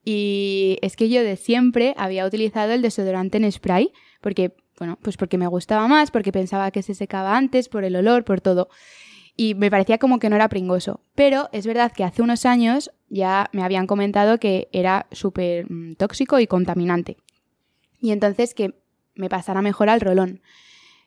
Y 0.04 0.78
es 0.82 0.96
que 0.96 1.08
yo 1.08 1.22
de 1.22 1.36
siempre 1.36 1.94
había 1.96 2.26
utilizado 2.26 2.72
el 2.72 2.82
desodorante 2.82 3.38
en 3.38 3.50
spray, 3.50 3.92
porque, 4.20 4.54
bueno, 4.78 4.98
pues 5.00 5.16
porque 5.16 5.38
me 5.38 5.46
gustaba 5.46 5.86
más, 5.88 6.10
porque 6.10 6.32
pensaba 6.32 6.70
que 6.70 6.82
se 6.82 6.94
secaba 6.94 7.36
antes, 7.36 7.68
por 7.68 7.84
el 7.84 7.96
olor, 7.96 8.24
por 8.24 8.40
todo. 8.40 8.68
Y 9.42 9.56
me 9.56 9.72
parecía 9.72 9.98
como 9.98 10.20
que 10.20 10.30
no 10.30 10.36
era 10.36 10.48
pringoso. 10.48 11.00
Pero 11.16 11.48
es 11.50 11.66
verdad 11.66 11.90
que 11.90 12.04
hace 12.04 12.22
unos 12.22 12.46
años 12.46 12.92
ya 13.08 13.50
me 13.52 13.64
habían 13.64 13.88
comentado 13.88 14.38
que 14.38 14.68
era 14.70 15.08
súper 15.10 15.68
mm, 15.68 15.96
tóxico 15.96 16.38
y 16.38 16.46
contaminante. 16.46 17.16
Y 18.00 18.12
entonces 18.12 18.54
que 18.54 18.76
me 19.16 19.28
pasara 19.28 19.60
mejor 19.60 19.88
al 19.88 20.00
rolón. 20.00 20.42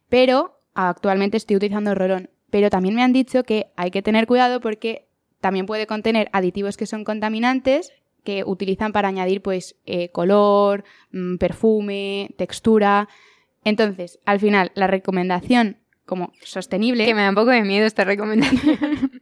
Pero 0.09 0.59
actualmente 0.73 1.37
estoy 1.37 1.55
utilizando 1.55 1.91
el 1.91 1.95
rolón. 1.95 2.29
Pero 2.49 2.69
también 2.69 2.93
me 2.93 3.03
han 3.03 3.13
dicho 3.13 3.45
que 3.45 3.67
hay 3.77 3.89
que 3.89 4.01
tener 4.01 4.27
cuidado 4.27 4.59
porque 4.59 5.07
también 5.39 5.65
puede 5.65 5.87
contener 5.87 6.27
aditivos 6.33 6.75
que 6.75 6.87
son 6.87 7.05
contaminantes 7.05 7.93
que 8.25 8.43
utilizan 8.43 8.91
para 8.91 9.07
añadir 9.07 9.41
pues 9.41 9.77
eh, 9.85 10.09
color, 10.09 10.83
mm, 11.13 11.37
perfume, 11.37 12.31
textura. 12.37 13.07
Entonces, 13.63 14.19
al 14.25 14.41
final, 14.41 14.73
la 14.75 14.87
recomendación 14.87 15.77
como 16.05 16.33
sostenible... 16.43 17.05
Que 17.05 17.15
me 17.15 17.21
da 17.21 17.29
un 17.29 17.35
poco 17.35 17.51
de 17.51 17.63
miedo 17.63 17.85
esta 17.85 18.03
recomendación. 18.03 19.11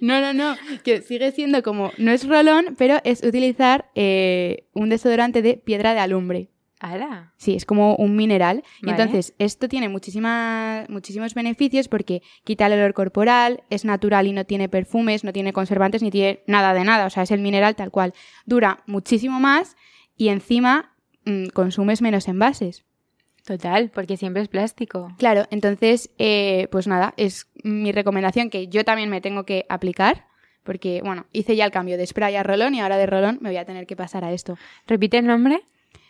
No, 0.00 0.20
no, 0.20 0.32
no, 0.32 0.56
que 0.84 1.02
sigue 1.02 1.32
siendo 1.32 1.62
como, 1.62 1.92
no 1.98 2.10
es 2.10 2.26
rolón, 2.26 2.76
pero 2.78 2.98
es 3.04 3.22
utilizar 3.22 3.90
eh, 3.94 4.68
un 4.72 4.88
desodorante 4.88 5.42
de 5.42 5.56
piedra 5.56 5.94
de 5.94 6.00
alumbre. 6.00 6.50
¡Hala! 6.78 7.32
Sí, 7.36 7.54
es 7.54 7.64
como 7.64 7.96
un 7.96 8.16
mineral. 8.16 8.62
Vale. 8.82 8.92
entonces, 8.92 9.34
esto 9.38 9.68
tiene 9.68 9.88
muchísimas, 9.88 10.88
muchísimos 10.90 11.34
beneficios 11.34 11.88
porque 11.88 12.22
quita 12.44 12.66
el 12.66 12.74
olor 12.74 12.92
corporal, 12.92 13.64
es 13.70 13.84
natural 13.84 14.26
y 14.26 14.32
no 14.32 14.44
tiene 14.44 14.68
perfumes, 14.68 15.24
no 15.24 15.32
tiene 15.32 15.52
conservantes 15.52 16.02
ni 16.02 16.10
tiene 16.10 16.40
nada 16.46 16.74
de 16.74 16.84
nada. 16.84 17.06
O 17.06 17.10
sea, 17.10 17.22
es 17.22 17.30
el 17.30 17.40
mineral 17.40 17.76
tal 17.76 17.90
cual. 17.90 18.12
Dura 18.44 18.82
muchísimo 18.86 19.40
más 19.40 19.76
y 20.16 20.28
encima 20.28 20.94
mm, 21.24 21.46
consumes 21.48 22.02
menos 22.02 22.28
envases. 22.28 22.85
Total, 23.46 23.90
porque 23.94 24.16
siempre 24.16 24.42
es 24.42 24.48
plástico. 24.48 25.14
Claro, 25.18 25.44
entonces, 25.50 26.10
eh, 26.18 26.66
pues 26.72 26.86
nada, 26.88 27.14
es 27.16 27.48
mi 27.62 27.92
recomendación 27.92 28.50
que 28.50 28.66
yo 28.66 28.84
también 28.84 29.08
me 29.08 29.20
tengo 29.20 29.44
que 29.44 29.64
aplicar, 29.68 30.26
porque, 30.64 31.00
bueno, 31.04 31.26
hice 31.32 31.54
ya 31.54 31.64
el 31.64 31.70
cambio 31.70 31.96
de 31.96 32.04
spray 32.06 32.34
a 32.34 32.42
rolón 32.42 32.74
y 32.74 32.80
ahora 32.80 32.96
de 32.96 33.06
rolón 33.06 33.38
me 33.40 33.50
voy 33.50 33.56
a 33.58 33.64
tener 33.64 33.86
que 33.86 33.94
pasar 33.94 34.24
a 34.24 34.32
esto. 34.32 34.58
¿Repite 34.88 35.18
el 35.18 35.26
nombre? 35.26 35.60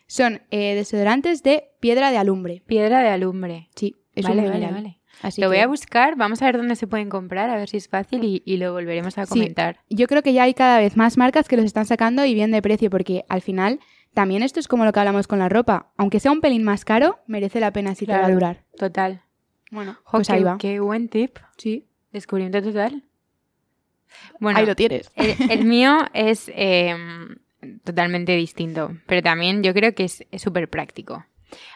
Son 0.07 0.41
eh, 0.51 0.75
desodorantes 0.75 1.43
de 1.43 1.65
piedra 1.79 2.11
de 2.11 2.17
alumbre. 2.17 2.63
Piedra 2.67 3.01
de 3.03 3.09
alumbre. 3.11 3.69
Sí, 3.77 3.95
es 4.15 4.25
vale, 4.27 4.43
un 4.43 4.49
vale, 4.49 4.71
vale. 4.73 4.99
Así 5.21 5.41
Lo 5.43 5.49
voy 5.49 5.59
a 5.59 5.67
buscar, 5.67 6.17
vamos 6.17 6.41
a 6.41 6.47
ver 6.47 6.57
dónde 6.57 6.77
se 6.77 6.87
pueden 6.87 7.09
comprar, 7.11 7.51
a 7.51 7.57
ver 7.57 7.69
si 7.69 7.77
es 7.79 7.89
fácil 7.89 8.25
y, 8.25 8.43
y 8.47 8.57
lo 8.59 8.73
volveremos 8.73 9.19
a 9.19 9.27
Sí, 9.27 9.31
comentar. 9.31 9.81
yo 9.91 10.07
creo 10.07 10.23
que 10.23 10.33
ya 10.33 10.45
hay 10.45 10.55
cada 10.55 10.79
vez 10.79 10.97
más 10.97 11.17
marcas 11.19 11.49
que 11.49 11.57
los 11.57 11.65
están 11.67 11.85
sacando 11.87 12.25
y 12.25 12.33
bien 12.35 12.51
de 12.51 12.63
precio, 12.63 12.89
porque 12.89 13.25
al 13.29 13.43
final 13.43 13.81
también 14.17 14.43
esto 14.43 14.59
es 14.59 14.67
como 14.67 14.87
lo 14.87 14.93
que 14.95 14.99
hablamos 14.99 15.27
con 15.27 15.39
la 15.39 15.51
ropa. 15.51 15.93
Aunque 15.99 16.21
sea 16.21 16.33
un 16.33 16.41
pelín 16.41 16.65
más 16.65 16.87
caro, 16.87 17.21
merece 17.27 17.61
la 17.61 17.71
pena 17.71 17.95
si 17.95 18.07
te 18.07 18.13
va 18.13 18.25
a 18.25 18.31
durar. 18.31 18.65
Total. 18.79 19.21
Bueno, 19.71 19.99
Jo, 20.05 20.13
pues 20.19 20.29
qué, 20.29 20.33
ahí 20.33 20.43
va. 20.43 20.57
qué 20.59 20.81
buen 20.81 21.09
tip. 21.11 21.39
Sí, 21.59 21.87
Descubrimiento 22.13 22.63
total. 22.63 23.03
Bueno, 24.41 24.59
ahí 24.59 24.65
lo 24.65 24.75
tienes. 24.75 25.13
el, 25.17 25.35
el 25.51 25.65
mío 25.67 25.99
es 26.15 26.51
eh, 26.55 26.97
totalmente 27.85 28.35
distinto, 28.37 28.97
pero 29.07 29.23
también 29.23 29.63
yo 29.63 29.75
creo 29.75 29.95
que 29.95 30.05
es 30.05 30.25
es 30.31 30.41
súper 30.41 30.71
práctico. 30.71 31.27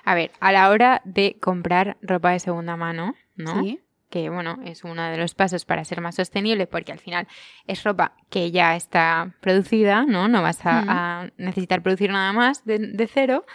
A 0.04 0.14
ver, 0.14 0.30
a 0.40 0.50
la 0.50 0.70
hora 0.70 1.02
de 1.04 1.36
comprar 1.40 1.98
ropa 2.00 2.30
de 2.30 2.38
segunda 2.38 2.76
mano, 2.76 3.14
¿no? 3.36 3.62
Sí, 3.62 3.80
que 4.10 4.28
bueno, 4.28 4.58
es 4.64 4.84
uno 4.84 5.02
de 5.04 5.16
los 5.16 5.34
pasos 5.34 5.64
para 5.64 5.84
ser 5.84 6.00
más 6.00 6.16
sostenible 6.16 6.66
porque 6.66 6.92
al 6.92 6.98
final 6.98 7.26
es 7.66 7.82
ropa 7.84 8.12
que 8.28 8.50
ya 8.50 8.76
está 8.76 9.34
producida, 9.40 10.04
¿no? 10.04 10.28
No 10.28 10.42
vas 10.42 10.60
a, 10.64 11.30
necesitar 11.38 11.82
producir 11.82 12.10
nada 12.10 12.32
más 12.32 12.64
de, 12.64 12.78
de 12.78 13.06
cero. 13.06 13.46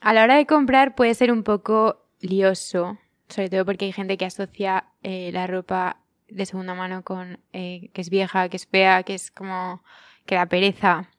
A 0.00 0.12
la 0.12 0.24
hora 0.24 0.36
de 0.36 0.46
comprar 0.46 0.94
puede 0.94 1.14
ser 1.14 1.30
un 1.30 1.42
poco 1.42 2.04
lioso, 2.20 2.98
sobre 3.28 3.50
todo 3.50 3.64
porque 3.64 3.84
hay 3.84 3.92
gente 3.92 4.16
que 4.16 4.24
asocia 4.24 4.86
eh, 5.02 5.30
la 5.32 5.46
ropa 5.46 6.00
de 6.28 6.46
segunda 6.46 6.74
mano 6.74 7.02
con 7.02 7.40
eh, 7.52 7.90
que 7.92 8.00
es 8.00 8.10
vieja, 8.10 8.48
que 8.48 8.56
es 8.56 8.66
fea, 8.66 9.02
que 9.02 9.14
es 9.14 9.30
como 9.30 9.82
que 10.26 10.34
da 10.34 10.46
pereza. 10.46 11.10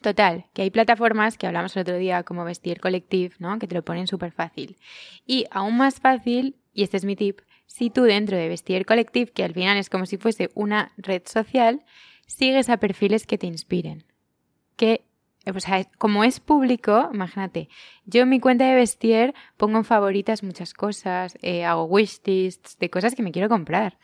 Total, 0.00 0.46
que 0.52 0.62
hay 0.62 0.70
plataformas 0.70 1.36
que 1.36 1.48
hablamos 1.48 1.74
el 1.74 1.82
otro 1.82 1.96
día 1.96 2.22
como 2.22 2.44
Vestir 2.44 2.80
Collective, 2.80 3.34
¿no? 3.40 3.58
Que 3.58 3.66
te 3.66 3.74
lo 3.74 3.84
ponen 3.84 4.06
súper 4.06 4.30
fácil. 4.30 4.78
Y 5.26 5.46
aún 5.50 5.76
más 5.76 5.98
fácil, 5.98 6.54
y 6.72 6.82
este 6.82 6.96
es 6.96 7.04
mi 7.04 7.16
tip, 7.16 7.40
si 7.66 7.90
tú 7.90 8.02
dentro 8.02 8.36
de 8.36 8.48
Vestir 8.48 8.86
Collective, 8.86 9.30
que 9.30 9.44
al 9.44 9.54
final 9.54 9.76
es 9.76 9.90
como 9.90 10.06
si 10.06 10.16
fuese 10.16 10.50
una 10.54 10.92
red 10.96 11.22
social, 11.26 11.84
sigues 12.26 12.68
a 12.68 12.78
perfiles 12.78 13.26
que 13.26 13.38
te 13.38 13.46
inspiren. 13.46 14.04
Que, 14.76 15.04
eh, 15.44 15.52
o 15.54 15.60
sea, 15.60 15.84
como 15.98 16.24
es 16.24 16.40
público, 16.40 17.10
imagínate, 17.12 17.68
yo 18.04 18.22
en 18.22 18.30
mi 18.30 18.40
cuenta 18.40 18.66
de 18.66 18.74
Vestir 18.74 19.34
pongo 19.56 19.78
en 19.78 19.84
favoritas 19.84 20.42
muchas 20.42 20.72
cosas, 20.72 21.36
eh, 21.42 21.64
hago 21.64 21.84
wishlists 21.84 22.78
de 22.78 22.90
cosas 22.90 23.14
que 23.14 23.22
me 23.22 23.32
quiero 23.32 23.48
comprar. 23.48 23.98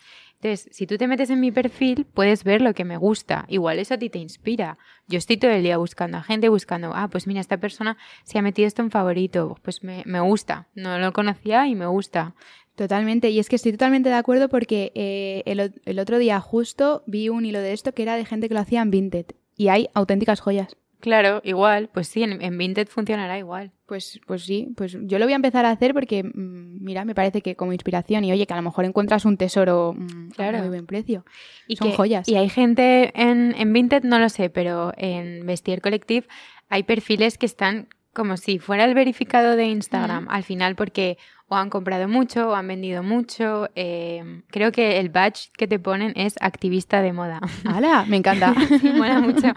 Entonces, 0.44 0.68
si 0.76 0.86
tú 0.86 0.98
te 0.98 1.08
metes 1.08 1.30
en 1.30 1.40
mi 1.40 1.52
perfil, 1.52 2.04
puedes 2.12 2.44
ver 2.44 2.60
lo 2.60 2.74
que 2.74 2.84
me 2.84 2.98
gusta. 2.98 3.46
Igual 3.48 3.78
eso 3.78 3.94
a 3.94 3.98
ti 3.98 4.10
te 4.10 4.18
inspira. 4.18 4.76
Yo 5.08 5.16
estoy 5.16 5.38
todo 5.38 5.50
el 5.50 5.62
día 5.62 5.78
buscando 5.78 6.18
a 6.18 6.22
gente, 6.22 6.50
buscando, 6.50 6.92
ah, 6.94 7.08
pues 7.08 7.26
mira, 7.26 7.40
esta 7.40 7.56
persona 7.56 7.96
se 8.24 8.38
ha 8.38 8.42
metido 8.42 8.68
esto 8.68 8.82
en 8.82 8.90
favorito, 8.90 9.56
pues 9.62 9.82
me, 9.82 10.20
gusta. 10.20 10.68
No 10.74 10.98
lo 10.98 11.14
conocía 11.14 11.66
y 11.66 11.74
me 11.74 11.86
gusta. 11.86 12.34
totalmente. 12.74 13.30
Y 13.30 13.38
es 13.38 13.48
que 13.48 13.56
estoy 13.56 13.72
totalmente 13.72 14.10
de 14.10 14.16
acuerdo 14.16 14.50
porque 14.50 14.92
eh, 14.94 15.44
el, 15.46 15.80
el 15.82 15.98
otro 15.98 16.18
día 16.18 16.38
justo 16.40 17.04
vi 17.06 17.30
un 17.30 17.46
hilo 17.46 17.60
de 17.60 17.72
esto 17.72 17.94
que 17.94 18.02
era 18.02 18.16
de 18.16 18.26
gente 18.26 18.48
que 18.48 18.54
lo 18.54 18.60
hacía 18.60 18.82
en 18.82 18.90
Vinted. 18.90 19.26
Y 19.56 19.68
hay 19.68 19.88
auténticas 19.94 20.40
joyas. 20.40 20.76
Claro, 21.04 21.42
igual, 21.44 21.90
pues 21.92 22.08
sí, 22.08 22.22
en, 22.22 22.40
en 22.40 22.56
Vinted 22.56 22.88
funcionará 22.88 23.36
igual. 23.38 23.72
Pues, 23.84 24.18
pues 24.26 24.42
sí, 24.44 24.72
pues 24.74 24.96
yo 25.02 25.18
lo 25.18 25.26
voy 25.26 25.34
a 25.34 25.36
empezar 25.36 25.66
a 25.66 25.70
hacer 25.70 25.92
porque, 25.92 26.22
mm, 26.24 26.82
mira, 26.82 27.04
me 27.04 27.14
parece 27.14 27.42
que 27.42 27.56
como 27.56 27.74
inspiración 27.74 28.24
y 28.24 28.32
oye, 28.32 28.46
que 28.46 28.54
a 28.54 28.56
lo 28.56 28.62
mejor 28.62 28.86
encuentras 28.86 29.26
un 29.26 29.36
tesoro 29.36 29.92
mm, 29.94 30.30
Claro. 30.30 30.56
a 30.56 30.60
muy 30.62 30.70
buen 30.70 30.86
precio. 30.86 31.26
Y 31.68 31.76
Son 31.76 31.90
que- 31.90 31.96
joyas. 31.98 32.26
Y 32.26 32.36
hay 32.36 32.48
gente 32.48 33.12
en, 33.20 33.54
en 33.58 33.70
Vinted, 33.74 34.02
no 34.04 34.18
lo 34.18 34.30
sé, 34.30 34.48
pero 34.48 34.94
en 34.96 35.44
Vestir 35.44 35.82
Collective 35.82 36.26
hay 36.70 36.84
perfiles 36.84 37.36
que 37.36 37.44
están 37.44 37.88
como 38.14 38.36
si 38.36 38.58
fuera 38.58 38.84
el 38.84 38.94
verificado 38.94 39.56
de 39.56 39.66
Instagram 39.66 40.26
al 40.30 40.44
final 40.44 40.74
porque 40.76 41.18
o 41.48 41.56
han 41.56 41.68
comprado 41.68 42.08
mucho 42.08 42.48
o 42.50 42.54
han 42.54 42.66
vendido 42.68 43.02
mucho. 43.02 43.68
eh, 43.74 44.42
creo 44.48 44.72
que 44.72 44.98
el 44.98 45.10
badge 45.10 45.50
que 45.58 45.68
te 45.68 45.78
ponen 45.78 46.12
es 46.16 46.36
activista 46.40 47.02
de 47.02 47.12
moda. 47.12 47.40
¡Hala! 47.66 48.06
Me 48.08 48.16
encanta. 48.16 48.54
Sí, 48.80 48.90
mola 48.90 49.20
mucho. 49.20 49.48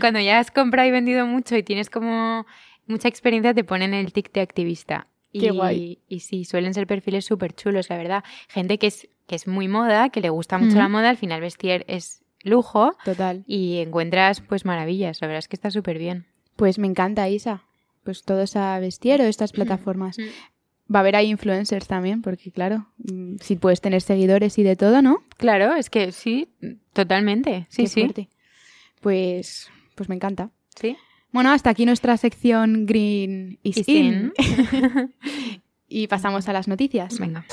Cuando 0.00 0.20
ya 0.20 0.38
has 0.38 0.50
comprado 0.52 0.88
y 0.88 0.92
vendido 0.92 1.26
mucho 1.26 1.56
y 1.56 1.62
tienes 1.64 1.90
como 1.90 2.46
mucha 2.86 3.08
experiencia, 3.08 3.54
te 3.54 3.64
ponen 3.64 3.92
el 3.94 4.12
tic 4.12 4.32
de 4.32 4.40
activista. 4.40 5.08
Y, 5.32 5.40
Qué 5.40 5.50
guay. 5.50 5.98
y 6.08 6.20
sí, 6.20 6.44
suelen 6.44 6.74
ser 6.74 6.86
perfiles 6.86 7.24
súper 7.24 7.54
chulos, 7.54 7.88
la 7.90 7.96
verdad. 7.96 8.22
Gente 8.48 8.78
que 8.78 8.86
es, 8.88 9.08
que 9.26 9.34
es 9.34 9.46
muy 9.48 9.66
moda, 9.66 10.10
que 10.10 10.20
le 10.20 10.28
gusta 10.28 10.58
mucho 10.58 10.76
la 10.76 10.88
moda, 10.88 11.08
al 11.08 11.16
final 11.16 11.40
vestir 11.40 11.84
es 11.88 12.22
lujo 12.42 12.96
Total. 13.04 13.42
y 13.46 13.78
encuentras 13.78 14.42
pues 14.42 14.64
maravillas. 14.66 15.20
La 15.22 15.26
verdad 15.28 15.38
es 15.38 15.48
que 15.48 15.56
está 15.56 15.70
súper 15.70 15.98
bien. 15.98 16.26
Pues 16.56 16.78
me 16.78 16.86
encanta, 16.86 17.28
Isa. 17.30 17.62
Pues 18.04 18.22
todos 18.24 18.56
a 18.56 18.78
vestir 18.80 19.20
o 19.20 19.24
estas 19.24 19.52
plataformas. 19.52 20.16
Va 20.92 20.98
a 20.98 21.00
haber 21.00 21.16
ahí 21.16 21.28
influencers 21.30 21.86
también, 21.86 22.20
porque 22.22 22.50
claro, 22.50 22.86
mm, 22.98 23.36
si 23.40 23.56
puedes 23.56 23.80
tener 23.80 24.02
seguidores 24.02 24.58
y 24.58 24.62
de 24.62 24.76
todo, 24.76 25.00
¿no? 25.02 25.22
Claro, 25.36 25.74
es 25.74 25.88
que 25.88 26.12
sí, 26.12 26.48
totalmente. 26.92 27.66
Sí, 27.70 27.82
Qué 27.84 27.88
sí. 27.88 28.00
fuerte. 28.00 28.28
Pues, 29.00 29.70
pues 29.94 30.08
me 30.08 30.14
encanta. 30.16 30.50
Sí. 30.80 30.96
Bueno, 31.30 31.50
hasta 31.50 31.70
aquí 31.70 31.86
nuestra 31.86 32.16
sección 32.16 32.84
Green 32.86 33.58
is 33.62 33.78
Is 33.78 33.88
in. 33.88 34.32
y 35.88 36.06
pasamos 36.08 36.48
a 36.48 36.52
las 36.52 36.68
noticias. 36.68 37.18
Venga. 37.18 37.46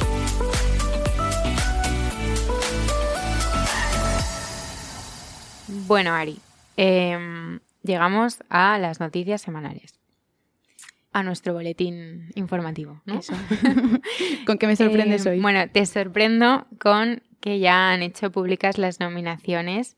Bueno, 5.87 6.13
Ari, 6.13 6.37
em, 6.77 7.59
llegamos 7.83 8.39
a 8.49 8.77
las 8.79 8.99
noticias 8.99 9.41
semanales. 9.41 9.98
A 11.11 11.23
nuestro 11.23 11.53
boletín 11.53 12.29
informativo, 12.35 13.01
¿no? 13.05 13.17
Eso. 13.19 13.33
¿Con 14.45 14.57
qué 14.57 14.67
me 14.67 14.75
sorprendes 14.75 15.25
Eh, 15.25 15.29
hoy? 15.31 15.39
Bueno, 15.39 15.67
te 15.71 15.85
sorprendo 15.85 16.67
con 16.79 17.23
que 17.39 17.59
ya 17.59 17.91
han 17.91 18.01
hecho 18.03 18.31
públicas 18.31 18.77
las 18.77 18.99
nominaciones 18.99 19.97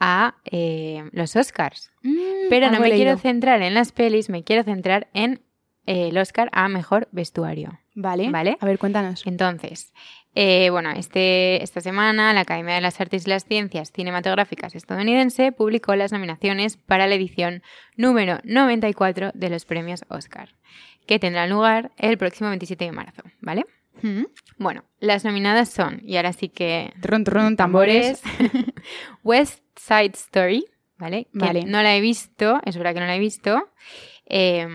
a 0.00 0.36
eh, 0.44 1.08
los 1.12 1.36
Oscars. 1.36 1.92
Mm, 2.02 2.48
Pero 2.48 2.70
no 2.70 2.80
me 2.80 2.90
quiero 2.92 3.16
centrar 3.16 3.62
en 3.62 3.74
las 3.74 3.92
pelis, 3.92 4.28
me 4.28 4.44
quiero 4.44 4.62
centrar 4.64 5.08
en 5.14 5.42
eh, 5.86 6.08
el 6.08 6.18
Oscar 6.18 6.48
a 6.52 6.68
Mejor 6.68 7.08
Vestuario. 7.12 7.78
Vale. 7.94 8.30
Vale. 8.30 8.56
A 8.60 8.66
ver, 8.66 8.78
cuéntanos. 8.78 9.26
Entonces, 9.26 9.92
eh, 10.34 10.70
bueno, 10.70 10.90
este, 10.92 11.62
esta 11.62 11.80
semana 11.80 12.32
la 12.32 12.40
Academia 12.42 12.74
de 12.76 12.80
las 12.80 13.00
Artes 13.00 13.26
y 13.26 13.30
las 13.30 13.44
Ciencias 13.44 13.90
Cinematográficas 13.92 14.74
estadounidense 14.74 15.52
publicó 15.52 15.96
las 15.96 16.12
nominaciones 16.12 16.76
para 16.76 17.06
la 17.06 17.14
edición 17.16 17.62
número 17.96 18.38
94 18.44 19.32
de 19.34 19.50
los 19.50 19.64
premios 19.64 20.04
Oscar, 20.08 20.50
que 21.06 21.18
tendrán 21.18 21.50
lugar 21.50 21.90
el 21.98 22.16
próximo 22.16 22.48
27 22.50 22.84
de 22.84 22.92
marzo, 22.92 23.22
¿vale? 23.40 23.64
Mm. 24.02 24.22
Bueno, 24.58 24.84
las 25.00 25.24
nominadas 25.24 25.68
son, 25.68 26.00
y 26.04 26.16
ahora 26.16 26.32
sí 26.32 26.48
que 26.48 26.92
Tron, 27.02 27.24
tron, 27.24 27.56
tambores. 27.56 28.22
West 29.24 29.62
Side 29.76 30.12
Story, 30.14 30.64
¿vale? 30.96 31.24
Que 31.32 31.38
Vale. 31.38 31.64
no 31.64 31.82
la 31.82 31.96
he 31.96 32.00
visto, 32.00 32.60
es 32.64 32.76
verdad 32.76 32.94
que 32.94 33.00
no 33.00 33.06
la 33.06 33.16
he 33.16 33.20
visto. 33.20 33.68
eh, 34.26 34.66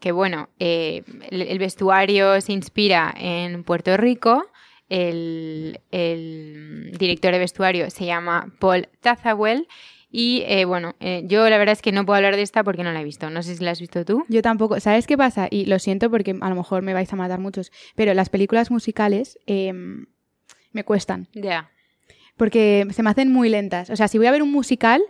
que 0.00 0.12
bueno, 0.12 0.50
eh, 0.58 1.04
el, 1.30 1.42
el 1.42 1.58
vestuario 1.58 2.38
se 2.40 2.52
inspira 2.52 3.14
en 3.16 3.64
Puerto 3.64 3.96
Rico. 3.96 4.44
El, 4.88 5.80
el 5.90 6.92
director 6.98 7.32
de 7.32 7.38
vestuario 7.38 7.90
se 7.90 8.06
llama 8.06 8.52
Paul 8.58 8.88
Tazawell. 9.00 9.66
Y 10.10 10.44
eh, 10.46 10.64
bueno, 10.64 10.94
eh, 11.00 11.24
yo 11.26 11.48
la 11.50 11.58
verdad 11.58 11.72
es 11.74 11.82
que 11.82 11.92
no 11.92 12.06
puedo 12.06 12.16
hablar 12.16 12.36
de 12.36 12.42
esta 12.42 12.62
porque 12.64 12.82
no 12.84 12.92
la 12.92 13.00
he 13.00 13.04
visto. 13.04 13.28
No 13.28 13.42
sé 13.42 13.56
si 13.56 13.64
la 13.64 13.72
has 13.72 13.80
visto 13.80 14.04
tú. 14.04 14.24
Yo 14.28 14.40
tampoco. 14.40 14.78
¿Sabes 14.80 15.06
qué 15.06 15.16
pasa? 15.18 15.48
Y 15.50 15.66
lo 15.66 15.78
siento 15.78 16.10
porque 16.10 16.36
a 16.40 16.48
lo 16.48 16.54
mejor 16.54 16.82
me 16.82 16.94
vais 16.94 17.12
a 17.12 17.16
matar 17.16 17.40
muchos, 17.40 17.72
pero 17.96 18.14
las 18.14 18.28
películas 18.30 18.70
musicales 18.70 19.38
em, 19.46 20.06
me 20.72 20.84
cuestan. 20.84 21.28
Ya. 21.34 21.70
Porque 22.36 22.86
se 22.92 23.02
me 23.02 23.10
hacen 23.10 23.32
muy 23.32 23.48
lentas. 23.48 23.90
O 23.90 23.96
sea, 23.96 24.08
si 24.08 24.16
voy 24.18 24.26
a 24.28 24.30
ver 24.30 24.42
un 24.42 24.52
musical, 24.52 25.02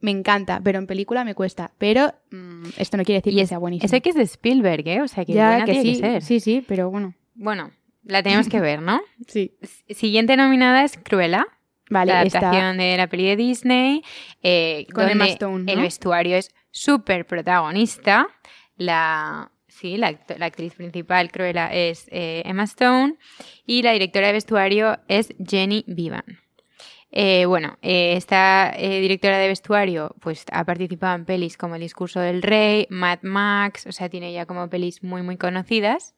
me 0.00 0.10
encanta, 0.12 0.60
pero 0.62 0.78
en 0.78 0.86
película 0.86 1.24
me 1.24 1.34
cuesta. 1.34 1.72
Pero 1.78 2.14
mm, 2.30 2.64
esto 2.78 2.96
no 2.96 3.04
quiere 3.04 3.18
decir 3.20 3.32
Y 3.32 3.36
que 3.36 3.42
es- 3.42 3.48
sea 3.48 3.58
buenísimo. 3.58 3.86
Eso 3.86 4.00
que 4.02 4.10
es 4.10 4.14
de 4.16 4.22
Spielberg, 4.22 4.86
¿eh? 4.86 5.02
O 5.02 5.08
sea, 5.08 5.24
que 5.24 5.32
ya 5.32 5.48
buena 5.48 5.64
que 5.64 5.72
tiene 5.72 5.94
sí, 5.94 6.00
que 6.00 6.06
ser. 6.06 6.22
sí, 6.22 6.40
sí, 6.40 6.64
pero 6.66 6.90
bueno. 6.90 7.14
Bueno, 7.34 7.70
la 8.04 8.22
tenemos 8.22 8.48
que 8.48 8.60
ver, 8.60 8.82
¿no? 8.82 9.00
Sí. 9.26 9.56
Siguiente 9.90 10.36
nominada 10.36 10.84
es 10.84 10.98
Cruella. 10.98 11.46
Vale, 11.90 12.12
la 12.12 12.20
adaptación 12.20 12.78
de 12.78 12.96
la 12.96 13.06
peli 13.08 13.26
de 13.26 13.36
Disney, 13.36 14.02
eh, 14.42 14.86
Con 14.94 15.06
donde 15.06 15.26
Stone, 15.32 15.70
el 15.70 15.78
¿no? 15.78 15.82
vestuario 15.84 16.36
es 16.38 16.50
súper 16.70 17.26
protagonista. 17.26 18.26
La, 18.76 19.50
sí, 19.68 19.98
la, 19.98 20.10
act- 20.12 20.36
la 20.38 20.46
actriz 20.46 20.74
principal, 20.74 21.30
Cruella, 21.30 21.68
es 21.72 22.06
eh, 22.10 22.42
Emma 22.46 22.64
Stone 22.64 23.16
y 23.66 23.82
la 23.82 23.92
directora 23.92 24.28
de 24.28 24.32
vestuario 24.32 24.98
es 25.08 25.34
Jenny 25.46 25.84
Vivan. 25.86 26.24
Eh, 27.16 27.44
bueno, 27.46 27.78
eh, 27.82 28.14
esta 28.16 28.72
eh, 28.76 29.00
directora 29.00 29.38
de 29.38 29.46
vestuario 29.46 30.16
pues 30.20 30.46
ha 30.50 30.64
participado 30.64 31.14
en 31.14 31.26
pelis 31.26 31.56
como 31.56 31.76
El 31.76 31.82
discurso 31.82 32.18
del 32.18 32.42
rey, 32.42 32.86
Mad 32.90 33.20
Max, 33.22 33.86
o 33.86 33.92
sea, 33.92 34.08
tiene 34.08 34.32
ya 34.32 34.46
como 34.46 34.68
pelis 34.68 35.04
muy 35.04 35.22
muy 35.22 35.36
conocidas 35.36 36.16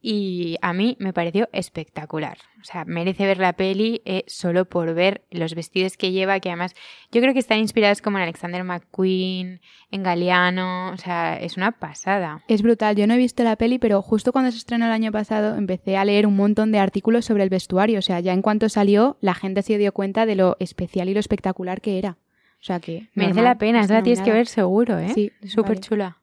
y 0.00 0.56
a 0.62 0.72
mí 0.72 0.96
me 1.00 1.12
pareció 1.12 1.48
espectacular. 1.52 2.38
O 2.60 2.64
sea, 2.64 2.84
merece 2.84 3.26
ver 3.26 3.38
la 3.38 3.54
peli 3.54 4.00
eh, 4.04 4.24
solo 4.26 4.64
por 4.64 4.94
ver 4.94 5.24
los 5.30 5.54
vestidos 5.54 5.96
que 5.96 6.12
lleva, 6.12 6.38
que 6.38 6.50
además 6.50 6.74
yo 7.10 7.20
creo 7.20 7.32
que 7.32 7.40
están 7.40 7.58
inspirados 7.58 8.00
como 8.00 8.18
en 8.18 8.24
Alexander 8.24 8.62
McQueen, 8.62 9.60
en 9.90 10.02
Galeano, 10.02 10.90
o 10.92 10.96
sea, 10.96 11.36
es 11.36 11.56
una 11.56 11.72
pasada. 11.72 12.44
Es 12.48 12.62
brutal, 12.62 12.94
yo 12.96 13.06
no 13.06 13.14
he 13.14 13.18
visto 13.18 13.42
la 13.42 13.56
peli, 13.56 13.78
pero 13.78 14.00
justo 14.02 14.32
cuando 14.32 14.52
se 14.52 14.58
estrenó 14.58 14.86
el 14.86 14.92
año 14.92 15.10
pasado 15.10 15.56
empecé 15.56 15.96
a 15.96 16.04
leer 16.04 16.26
un 16.26 16.36
montón 16.36 16.70
de 16.70 16.78
artículos 16.78 17.24
sobre 17.24 17.42
el 17.42 17.50
vestuario, 17.50 17.98
o 17.98 18.02
sea, 18.02 18.20
ya 18.20 18.32
en 18.32 18.42
cuanto 18.42 18.68
salió 18.68 19.16
la 19.20 19.34
gente 19.34 19.62
se 19.62 19.78
dio 19.78 19.92
cuenta 19.92 20.26
de 20.26 20.36
lo 20.36 20.56
especial 20.60 21.08
y 21.08 21.14
lo 21.14 21.20
espectacular 21.20 21.80
que 21.80 21.98
era. 21.98 22.18
O 22.60 22.64
sea 22.64 22.80
que... 22.80 23.08
Merece 23.14 23.36
normal, 23.36 23.44
la 23.44 23.58
pena, 23.58 23.80
esa 23.80 23.94
la 23.94 24.02
tienes 24.02 24.20
que 24.20 24.32
ver 24.32 24.46
seguro, 24.46 24.98
¿eh? 24.98 25.10
Sí, 25.14 25.32
Súper 25.44 25.76
vale. 25.76 25.80
chula. 25.80 26.18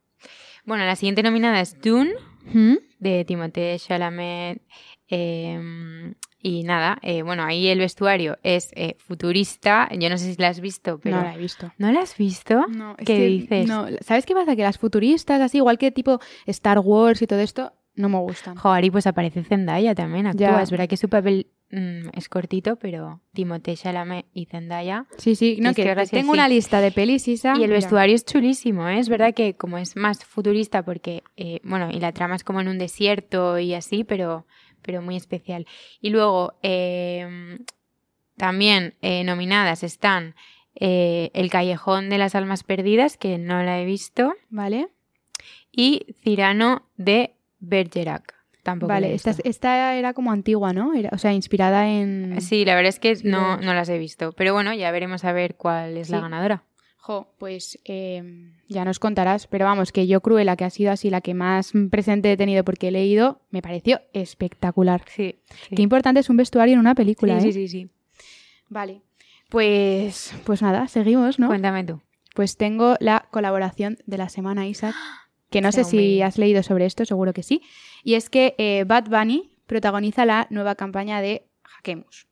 Bueno, 0.66 0.86
la 0.86 0.96
siguiente 0.96 1.24
nominada 1.24 1.62
es 1.62 1.80
Dune, 1.80 2.12
¿Mm? 2.54 2.76
De 3.06 3.24
Timothée 3.26 3.78
Chalamet. 3.80 4.62
eh, 5.10 6.14
y 6.40 6.62
nada, 6.62 7.00
eh, 7.02 7.24
bueno, 7.24 7.44
ahí 7.44 7.68
el 7.70 7.80
vestuario 7.80 8.38
es 8.44 8.70
eh, 8.76 8.98
futurista. 9.00 9.90
Yo 9.98 10.10
no 10.12 10.18
sé 10.20 10.32
si 10.32 10.40
la 10.40 10.50
has 10.50 10.60
visto, 10.60 11.00
pero. 11.00 11.18
No 11.18 11.24
la 11.24 11.34
he 11.34 11.38
visto. 11.40 11.72
¿No 11.80 11.92
la 11.92 12.02
has 12.02 12.16
visto? 12.16 12.68
No, 12.68 12.96
¿Qué 12.98 13.06
que 13.06 13.26
dices? 13.26 13.68
No, 13.68 13.88
¿sabes 14.02 14.28
qué 14.28 14.36
pasa? 14.36 14.56
Que 14.56 14.62
las 14.62 14.78
futuristas, 14.78 15.42
así, 15.42 15.58
igual 15.58 15.80
que 15.80 15.92
tipo 15.92 16.20
Star 16.46 16.78
Wars 16.80 17.24
y 17.24 17.26
todo 17.26 17.40
esto, 17.40 17.74
no 17.96 18.10
me 18.10 18.20
gustan. 18.20 18.58
Joder, 18.58 18.86
y 18.86 18.92
pues 18.92 19.08
aparece 19.08 19.44
Zendaya 19.44 19.96
también, 19.96 20.28
actúa. 20.28 20.58
Ya. 20.58 20.62
Es 20.62 20.70
verdad 20.70 20.88
que 20.88 20.98
su 20.98 21.10
papel 21.10 21.48
mm, 21.72 22.10
es 22.14 22.30
cortito, 22.30 22.76
pero 22.78 23.22
Timothée 23.34 23.76
Chalamet 23.76 24.26
y 24.34 24.46
Zendaya. 24.46 25.06
Sí, 25.18 25.36
sí, 25.36 25.58
no, 25.62 25.74
que, 25.74 25.84
que 25.84 26.06
tengo 26.08 26.34
sí. 26.34 26.40
una 26.40 26.48
lista 26.48 26.82
de 26.82 26.92
pelis, 26.92 27.28
Isa. 27.28 27.54
Y 27.54 27.64
el 27.64 27.70
mira. 27.70 27.76
vestuario 27.76 28.16
es 28.16 28.26
chulísimo, 28.26 28.88
¿eh? 28.88 29.00
Es 29.00 29.10
verdad 29.10 29.34
que 29.34 29.56
como 29.56 29.78
es 29.78 29.96
más 29.96 30.24
futurista 30.26 30.84
porque, 30.84 31.24
eh, 31.38 31.60
bueno, 31.64 31.90
y 31.92 32.00
la 32.00 32.12
trama 32.12 32.36
es 32.36 32.44
como 32.44 32.62
en 32.62 32.68
un 32.68 32.78
desierto 32.78 33.60
y 33.60 33.74
así, 33.74 34.04
pero, 34.04 34.46
pero 34.82 35.02
muy 35.02 35.16
especial. 35.16 35.66
Y 36.02 36.10
luego, 36.10 36.54
eh, 36.64 37.58
también 38.38 38.96
eh, 39.02 39.24
nominadas 39.24 39.84
están 39.84 40.36
El 40.76 41.50
Callejón 41.50 42.10
de 42.10 42.18
las 42.18 42.36
Almas 42.36 42.64
Perdidas, 42.64 43.16
que 43.16 43.38
no 43.38 43.64
la 43.64 43.80
he 43.80 43.86
visto, 43.86 44.34
Vale, 44.50 44.90
y 45.72 46.06
Cirano 46.22 46.90
de 46.98 47.36
Bergerac. 47.60 48.35
Tampoco 48.66 48.92
vale. 48.92 49.14
Esta, 49.14 49.36
esta 49.44 49.94
era 49.94 50.14
como 50.14 50.32
antigua, 50.32 50.74
¿no? 50.74 50.96
Era, 50.96 51.12
o 51.14 51.20
sea, 51.20 51.32
inspirada 51.34 51.88
en... 51.88 52.42
Sí, 52.42 52.66
la 52.66 52.74
verdad 52.74 52.90
es 52.90 53.00
que 53.00 53.16
no, 53.24 53.58
no 53.58 53.76
las 53.76 53.90
he 53.90 54.00
visto. 54.00 54.32
Pero 54.32 54.54
bueno, 54.54 54.74
ya 54.74 54.90
veremos 54.90 55.24
a 55.24 55.34
ver 55.34 55.54
cuál 55.54 55.98
es 55.98 56.10
la 56.10 56.20
ganadora. 56.20 56.64
Jo, 56.98 57.32
pues 57.38 57.78
eh, 57.86 58.24
ya 58.68 58.84
nos 58.84 58.98
contarás, 58.98 59.46
pero 59.46 59.66
vamos, 59.66 59.92
que 59.92 60.08
yo 60.08 60.22
Cruella, 60.22 60.56
que 60.56 60.66
ha 60.66 60.72
sido 60.72 60.92
así 60.92 61.12
la 61.12 61.22
que 61.22 61.36
más 61.36 61.74
presente 61.92 62.32
he 62.32 62.38
tenido 62.38 62.64
porque 62.64 62.88
he 62.88 62.92
leído, 62.92 63.40
me 63.52 63.62
pareció 63.62 64.02
espectacular. 64.14 65.04
Sí. 65.16 65.36
Qué 65.76 65.84
importante 65.84 66.22
es 66.22 66.32
un 66.32 66.38
vestuario 66.38 66.74
en 66.74 66.80
una 66.80 66.96
película, 66.96 67.40
sí, 67.40 67.50
¿eh? 67.50 67.52
sí, 67.52 67.68
sí, 67.68 67.68
sí. 67.68 67.90
Vale. 68.68 69.04
Pues, 69.50 70.34
pues 70.44 70.64
nada, 70.64 70.88
seguimos, 70.88 71.38
¿no? 71.38 71.46
Cuéntame 71.46 71.84
tú. 71.84 72.02
Pues 72.34 72.58
tengo 72.58 72.96
la 73.00 73.28
colaboración 73.30 74.00
de 74.08 74.18
la 74.18 74.30
semana, 74.30 74.66
Isaac, 74.66 74.96
que 75.56 75.62
no 75.62 75.72
sé 75.72 75.86
si 75.86 76.22
has 76.22 76.38
leído 76.38 76.64
sobre 76.64 76.86
esto, 76.86 77.06
seguro 77.06 77.32
que 77.32 77.42
sí. 77.42 77.62
Y 78.04 78.16
es 78.16 78.30
que 78.30 78.56
eh, 78.58 78.84
Bad 78.86 79.06
Bunny 79.06 79.56
protagoniza 79.68 80.26
la 80.26 80.48
nueva 80.50 80.76
campaña 80.76 81.22
de 81.22 81.48
Hackemus. 81.64 82.28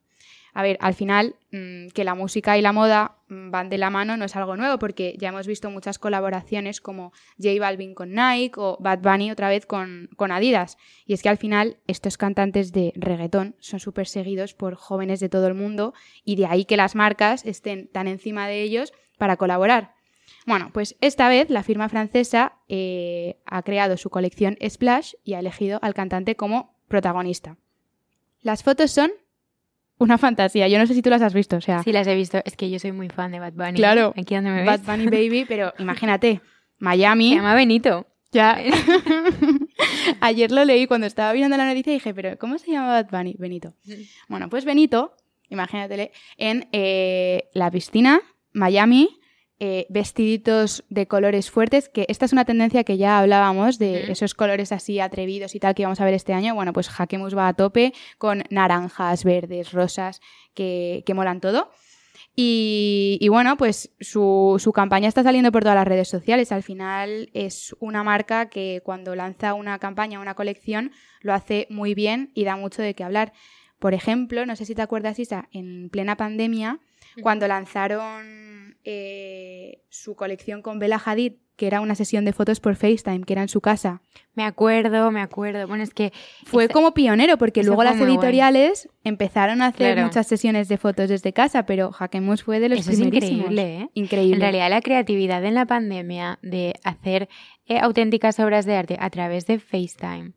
A 0.54 0.62
ver, 0.62 0.78
al 0.82 0.94
final, 0.94 1.38
mm, 1.54 1.88
que 1.94 2.04
la 2.04 2.16
música 2.16 2.58
y 2.58 2.62
la 2.62 2.74
moda 2.74 3.16
mm, 3.30 3.50
van 3.50 3.70
de 3.70 3.78
la 3.78 3.90
mano 3.90 4.18
no 4.18 4.26
es 4.26 4.36
algo 4.36 4.58
nuevo, 4.58 4.78
porque 4.78 5.16
ya 5.18 5.30
hemos 5.30 5.48
visto 5.48 5.72
muchas 5.72 6.00
colaboraciones 6.00 6.82
como 6.82 7.14
J 7.42 7.62
Balvin 7.62 7.96
con 7.96 8.12
Nike 8.12 8.56
o 8.58 8.76
Bad 8.82 9.00
Bunny 9.00 9.32
otra 9.32 9.48
vez 9.48 9.66
con, 9.66 10.10
con 10.18 10.34
Adidas. 10.34 10.78
Y 11.06 11.14
es 11.14 11.24
que 11.24 11.30
al 11.30 11.38
final 11.38 11.78
estos 11.88 12.18
cantantes 12.18 12.74
de 12.74 12.92
reggaetón 12.98 13.56
son 13.60 13.80
súper 13.80 14.06
seguidos 14.06 14.54
por 14.54 14.76
jóvenes 14.76 15.22
de 15.22 15.30
todo 15.30 15.48
el 15.48 15.54
mundo 15.54 15.94
y 16.26 16.36
de 16.36 16.46
ahí 16.48 16.66
que 16.66 16.76
las 16.76 16.94
marcas 16.94 17.46
estén 17.46 17.88
tan 17.88 18.10
encima 18.10 18.50
de 18.50 18.64
ellos 18.64 18.92
para 19.18 19.38
colaborar. 19.38 19.93
Bueno, 20.46 20.72
pues 20.74 20.96
esta 21.02 21.30
vez 21.30 21.50
la 21.50 21.64
firma 21.64 21.90
francesa 21.90 22.54
eh, 22.68 23.38
ha 23.46 23.62
creado 23.64 23.98
su 23.98 24.10
colección 24.10 24.58
Splash 24.68 25.14
y 25.24 25.34
ha 25.34 25.40
elegido 25.40 25.80
al 25.82 25.94
cantante 25.94 26.36
como 26.36 26.76
protagonista. 26.88 27.58
Las 28.42 28.64
fotos 28.64 28.92
son 28.92 29.12
una 29.98 30.18
fantasía. 30.18 30.68
Yo 30.68 30.78
no 30.78 30.86
sé 30.86 30.94
si 30.94 31.02
tú 31.02 31.10
las 31.10 31.22
has 31.22 31.34
visto, 31.34 31.58
o 31.58 31.62
sea, 31.62 31.82
Sí, 31.84 31.92
las 31.94 32.08
he 32.08 32.16
visto. 32.16 32.42
Es 32.46 32.58
que 32.58 32.70
yo 32.70 32.80
soy 32.80 32.92
muy 32.92 33.10
fan 33.10 33.32
de 33.32 33.40
Bad 33.40 33.54
Bunny. 33.54 33.74
Claro. 33.76 34.14
Aquí 34.18 34.36
donde 34.36 34.52
me 34.52 34.66
Bad 34.66 34.82
ves. 34.82 34.88
Bunny 34.88 35.06
Baby, 35.06 35.46
pero 35.48 35.74
imagínate, 35.80 36.42
Miami. 36.80 37.30
Se 37.30 37.36
llama 37.36 37.56
Benito. 37.56 38.08
Ya. 38.32 38.60
Ayer 40.20 40.52
lo 40.52 40.66
leí 40.66 40.88
cuando 40.88 41.08
estaba 41.08 41.32
viendo 41.34 41.56
la 41.56 41.66
noticia 41.66 41.92
y 41.92 41.96
dije, 41.96 42.14
pero 42.14 42.38
¿cómo 42.38 42.58
se 42.58 42.72
llama 42.72 42.88
Bad 42.88 43.10
Bunny? 43.10 43.36
Benito. 43.38 43.74
Bueno, 44.28 44.50
pues 44.50 44.66
Benito, 44.66 45.16
imagínatele, 45.50 46.12
en 46.38 46.68
eh, 46.72 47.50
la 47.54 47.72
piscina, 47.72 48.22
Miami, 48.52 49.20
eh, 49.66 49.86
vestiditos 49.88 50.84
de 50.90 51.08
colores 51.08 51.50
fuertes, 51.50 51.88
que 51.88 52.06
esta 52.10 52.26
es 52.26 52.34
una 52.34 52.44
tendencia 52.44 52.84
que 52.84 52.98
ya 52.98 53.18
hablábamos 53.18 53.80
de 53.80 54.12
esos 54.12 54.34
colores 54.34 54.74
así 54.74 55.00
atrevidos 55.00 55.56
y 55.56 55.62
tal 55.62 55.74
que 55.74 55.84
vamos 55.84 56.02
a 56.02 56.04
ver 56.04 56.14
este 56.14 56.34
año. 56.34 56.54
Bueno, 56.54 56.74
pues 56.74 56.90
Hakemus 56.90 57.34
va 57.34 57.48
a 57.48 57.54
tope 57.54 57.94
con 58.18 58.44
naranjas, 58.50 59.24
verdes, 59.24 59.72
rosas, 59.72 60.20
que, 60.54 61.04
que 61.06 61.14
molan 61.14 61.40
todo. 61.40 61.72
Y, 62.36 63.18
y 63.22 63.30
bueno, 63.30 63.56
pues 63.56 63.90
su, 64.02 64.58
su 64.60 64.74
campaña 64.74 65.08
está 65.08 65.24
saliendo 65.24 65.54
por 65.54 65.64
todas 65.64 65.78
las 65.78 65.88
redes 65.88 66.10
sociales. 66.10 66.52
Al 66.52 66.64
final 66.64 67.30
es 67.34 67.74
una 67.80 68.04
marca 68.04 68.50
que 68.50 68.82
cuando 68.84 69.16
lanza 69.16 69.54
una 69.54 69.80
campaña, 69.80 70.20
una 70.20 70.34
colección, 70.34 70.92
lo 71.22 71.34
hace 71.34 71.68
muy 71.70 71.94
bien 71.94 72.32
y 72.34 72.44
da 72.44 72.58
mucho 72.58 72.82
de 72.82 72.96
qué 72.96 73.06
hablar. 73.06 73.32
Por 73.80 73.94
ejemplo, 73.94 74.46
no 74.46 74.58
sé 74.58 74.66
si 74.66 74.76
te 74.76 74.82
acuerdas, 74.82 75.20
Isa, 75.20 75.48
en 75.54 75.90
plena 75.90 76.18
pandemia, 76.18 76.82
cuando 77.22 77.48
lanzaron 77.48 78.76
eh, 78.84 79.82
su 79.90 80.16
colección 80.16 80.62
con 80.62 80.80
Bella 80.80 81.02
Hadid, 81.04 81.34
que 81.56 81.68
era 81.68 81.82
una 81.82 81.94
sesión 81.94 82.26
de 82.26 82.34
fotos 82.34 82.60
por 82.60 82.76
FaceTime, 82.76 83.24
que 83.26 83.34
era 83.34 83.44
en 83.44 83.48
su 83.48 83.62
casa. 83.62 84.02
Me 84.34 84.44
acuerdo, 84.44 85.12
me 85.12 85.22
acuerdo. 85.22 85.68
Bueno, 85.68 85.84
es 85.84 85.94
que 85.94 86.12
Fue 86.46 86.64
esta- 86.64 86.74
como 86.74 86.96
pionero, 86.96 87.38
porque 87.38 87.62
luego 87.64 87.84
las 87.84 87.98
guay. 88.00 88.10
editoriales 88.10 88.90
empezaron 89.04 89.62
a 89.62 89.68
hacer 89.68 89.94
Claro. 89.94 90.08
muchas 90.08 90.26
sesiones 90.26 90.68
de 90.68 90.78
fotos 90.80 91.10
desde 91.10 91.32
casa, 91.32 91.68
pero 91.68 91.92
Hakemus 91.98 92.44
fue 92.44 92.60
de 92.60 92.70
los 92.70 92.80
eso 92.80 92.92
es 92.92 93.00
increíble, 93.00 93.82
¿eh? 93.82 93.90
Increíble. 93.94 94.34
En 94.36 94.42
realidad, 94.42 94.70
la 94.72 94.82
creatividad 94.82 95.46
en 95.46 95.54
la 95.54 95.68
pandemia 95.68 96.40
de 96.42 96.74
hacer 96.84 97.30
eh, 97.68 97.78
auténticas 97.80 98.40
obras 98.40 98.66
de 98.66 98.76
arte 98.76 98.98
a 99.00 99.10
través 99.12 99.46
de 99.46 99.60
FaceTime, 99.60 100.34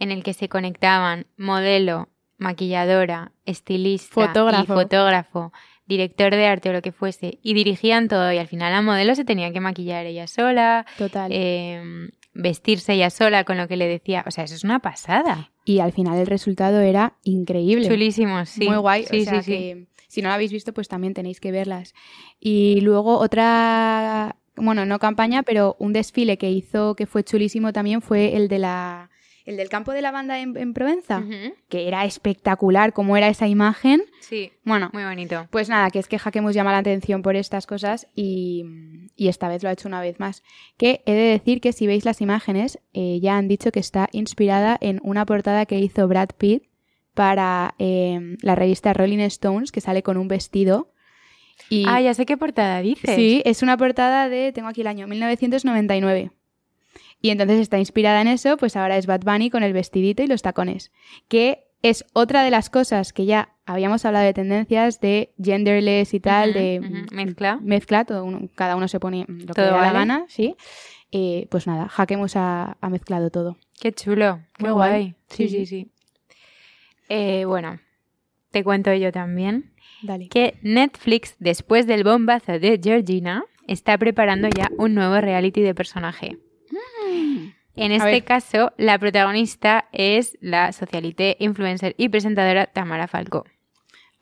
en 0.00 0.10
el 0.10 0.24
que 0.24 0.32
se 0.34 0.48
conectaban 0.48 1.26
modelo, 1.36 2.08
maquilladora, 2.38 3.30
estilista 3.44 4.12
Fotógrafo. 4.26 4.64
y 4.64 4.66
fotógrafo, 4.66 5.52
director 5.86 6.34
de 6.34 6.46
arte 6.46 6.68
o 6.70 6.72
lo 6.72 6.82
que 6.82 6.92
fuese, 6.92 7.38
y 7.42 7.54
dirigían 7.54 8.08
todo, 8.08 8.32
y 8.32 8.38
al 8.38 8.48
final 8.48 8.72
la 8.72 8.82
modelo 8.82 9.14
se 9.14 9.24
tenía 9.24 9.52
que 9.52 9.60
maquillar 9.60 10.06
ella 10.06 10.26
sola, 10.26 10.84
Total. 10.98 11.30
eh, 11.32 12.08
vestirse 12.34 12.94
ella 12.94 13.10
sola 13.10 13.44
con 13.44 13.56
lo 13.56 13.68
que 13.68 13.76
le 13.76 13.86
decía. 13.88 14.24
O 14.26 14.30
sea, 14.30 14.44
eso 14.44 14.54
es 14.54 14.64
una 14.64 14.80
pasada. 14.80 15.50
y 15.64 15.80
al 15.80 15.92
final 15.92 16.18
el 16.18 16.26
resultado 16.26 16.80
era 16.80 17.14
increíble. 17.24 17.88
Chulísimo, 17.88 18.44
sí. 18.46 18.68
Muy 18.68 18.76
guay. 18.76 19.04
Sí, 19.04 19.22
o 19.22 19.24
sea 19.24 19.42
sí, 19.42 19.52
sí. 19.52 19.52
que 19.52 19.86
si 20.08 20.22
no 20.22 20.28
la 20.28 20.34
habéis 20.36 20.52
visto, 20.52 20.72
pues 20.72 20.86
también 20.88 21.12
tenéis 21.14 21.40
que 21.40 21.50
verlas. 21.50 21.92
Y 22.38 22.80
luego 22.82 23.18
otra, 23.18 24.36
bueno, 24.54 24.86
no 24.86 24.98
campaña, 24.98 25.42
pero 25.42 25.76
un 25.78 25.92
desfile 25.92 26.38
que 26.38 26.50
hizo 26.50 26.94
que 26.94 27.06
fue 27.06 27.24
chulísimo 27.24 27.72
también 27.72 28.00
fue 28.02 28.36
el 28.36 28.48
de 28.48 28.58
la 28.60 29.10
el 29.46 29.56
del 29.56 29.68
campo 29.70 29.92
de 29.92 30.02
la 30.02 30.10
banda 30.10 30.38
en, 30.40 30.56
en 30.56 30.74
Provenza, 30.74 31.24
que 31.68 31.88
era 31.88 32.04
espectacular 32.04 32.92
cómo 32.92 33.16
era 33.16 33.28
esa 33.28 33.46
imagen. 33.48 34.02
Sí, 34.20 34.52
Bueno, 34.64 34.90
muy 34.92 35.04
bonito. 35.04 35.46
pues 35.50 35.68
nada, 35.68 35.90
que 35.90 35.98
es 36.00 36.08
que 36.08 36.18
Jaquemus 36.18 36.52
llama 36.54 36.72
la 36.72 36.78
atención 36.78 37.22
por 37.22 37.36
estas 37.36 37.66
cosas 37.66 38.08
y, 38.14 38.64
y 39.16 39.28
esta 39.28 39.48
vez 39.48 39.62
lo 39.62 39.68
ha 39.68 39.72
hecho 39.72 39.88
una 39.88 40.00
vez 40.00 40.18
más. 40.20 40.42
Que 40.76 41.00
he 41.06 41.12
de 41.14 41.30
decir 41.30 41.60
que 41.60 41.72
si 41.72 41.86
veis 41.86 42.04
las 42.04 42.20
imágenes, 42.20 42.78
eh, 42.92 43.20
ya 43.22 43.36
han 43.38 43.48
dicho 43.48 43.70
que 43.72 43.80
está 43.80 44.08
inspirada 44.12 44.76
en 44.80 45.00
una 45.02 45.24
portada 45.24 45.64
que 45.64 45.78
hizo 45.78 46.06
Brad 46.08 46.30
Pitt 46.36 46.64
para 47.14 47.74
eh, 47.78 48.36
la 48.42 48.56
revista 48.56 48.92
Rolling 48.92 49.20
Stones, 49.20 49.72
que 49.72 49.80
sale 49.80 50.02
con 50.02 50.16
un 50.18 50.28
vestido. 50.28 50.92
Y, 51.70 51.84
Ah, 51.86 52.00
ya 52.02 52.12
sé 52.12 52.26
qué 52.26 52.36
portada 52.36 52.82
dices. 52.82 53.14
Sí, 53.16 53.40
es 53.46 53.62
una 53.62 53.78
portada 53.78 54.28
de, 54.28 54.52
tengo 54.52 54.68
aquí 54.68 54.82
el 54.82 54.86
año, 54.88 55.06
1999. 55.06 56.30
Y 57.20 57.30
entonces 57.30 57.60
está 57.60 57.78
inspirada 57.78 58.20
en 58.20 58.28
eso, 58.28 58.56
pues 58.56 58.76
ahora 58.76 58.96
es 58.98 59.06
Bad 59.06 59.20
Bunny 59.24 59.50
con 59.50 59.62
el 59.62 59.72
vestidito 59.72 60.22
y 60.22 60.26
los 60.26 60.42
tacones. 60.42 60.92
Que 61.28 61.64
es 61.82 62.04
otra 62.12 62.42
de 62.42 62.50
las 62.50 62.70
cosas 62.70 63.12
que 63.12 63.24
ya 63.26 63.50
habíamos 63.64 64.04
hablado 64.04 64.24
de 64.24 64.34
tendencias 64.34 65.00
de 65.00 65.32
genderless 65.42 66.14
y 66.14 66.20
tal, 66.20 66.52
de. 66.52 66.80
Mezcla. 67.12 67.58
mezcla, 67.62 68.04
todo 68.04 68.24
uno- 68.24 68.48
cada 68.54 68.76
uno 68.76 68.86
se 68.88 69.00
pone 69.00 69.24
lo 69.28 69.54
que 69.54 69.60
le 69.62 69.66
da 69.68 69.80
la 69.82 69.92
gana, 69.92 70.24
sí. 70.28 70.54
Eh, 71.12 71.46
pues 71.50 71.66
nada, 71.66 71.88
Jaquemus 71.88 72.36
ha, 72.36 72.76
ha 72.80 72.90
mezclado 72.90 73.30
todo. 73.30 73.56
Qué 73.80 73.92
chulo. 73.92 74.40
Qué 74.58 74.70
guay. 74.70 74.74
guay. 74.74 75.14
Sí, 75.28 75.48
Sí, 75.48 75.58
sí, 75.58 75.66
sí. 75.66 75.90
Eh, 77.08 77.44
bueno, 77.44 77.78
te 78.50 78.64
cuento 78.64 78.92
yo 78.94 79.12
también. 79.12 79.72
Dale. 80.02 80.28
que 80.28 80.58
Netflix, 80.62 81.36
después 81.38 81.86
del 81.86 82.04
bombazo 82.04 82.58
de 82.58 82.78
Georgina, 82.82 83.44
está 83.66 83.96
preparando 83.96 84.46
ya 84.48 84.68
un 84.76 84.94
nuevo 84.94 85.18
reality 85.20 85.62
de 85.62 85.74
personaje. 85.74 86.36
En 87.76 87.92
este 87.92 88.22
caso, 88.22 88.72
la 88.78 88.98
protagonista 88.98 89.88
es 89.92 90.38
la 90.40 90.72
socialité, 90.72 91.36
influencer 91.38 91.94
y 91.98 92.08
presentadora 92.08 92.66
Tamara 92.66 93.06
Falcó. 93.06 93.44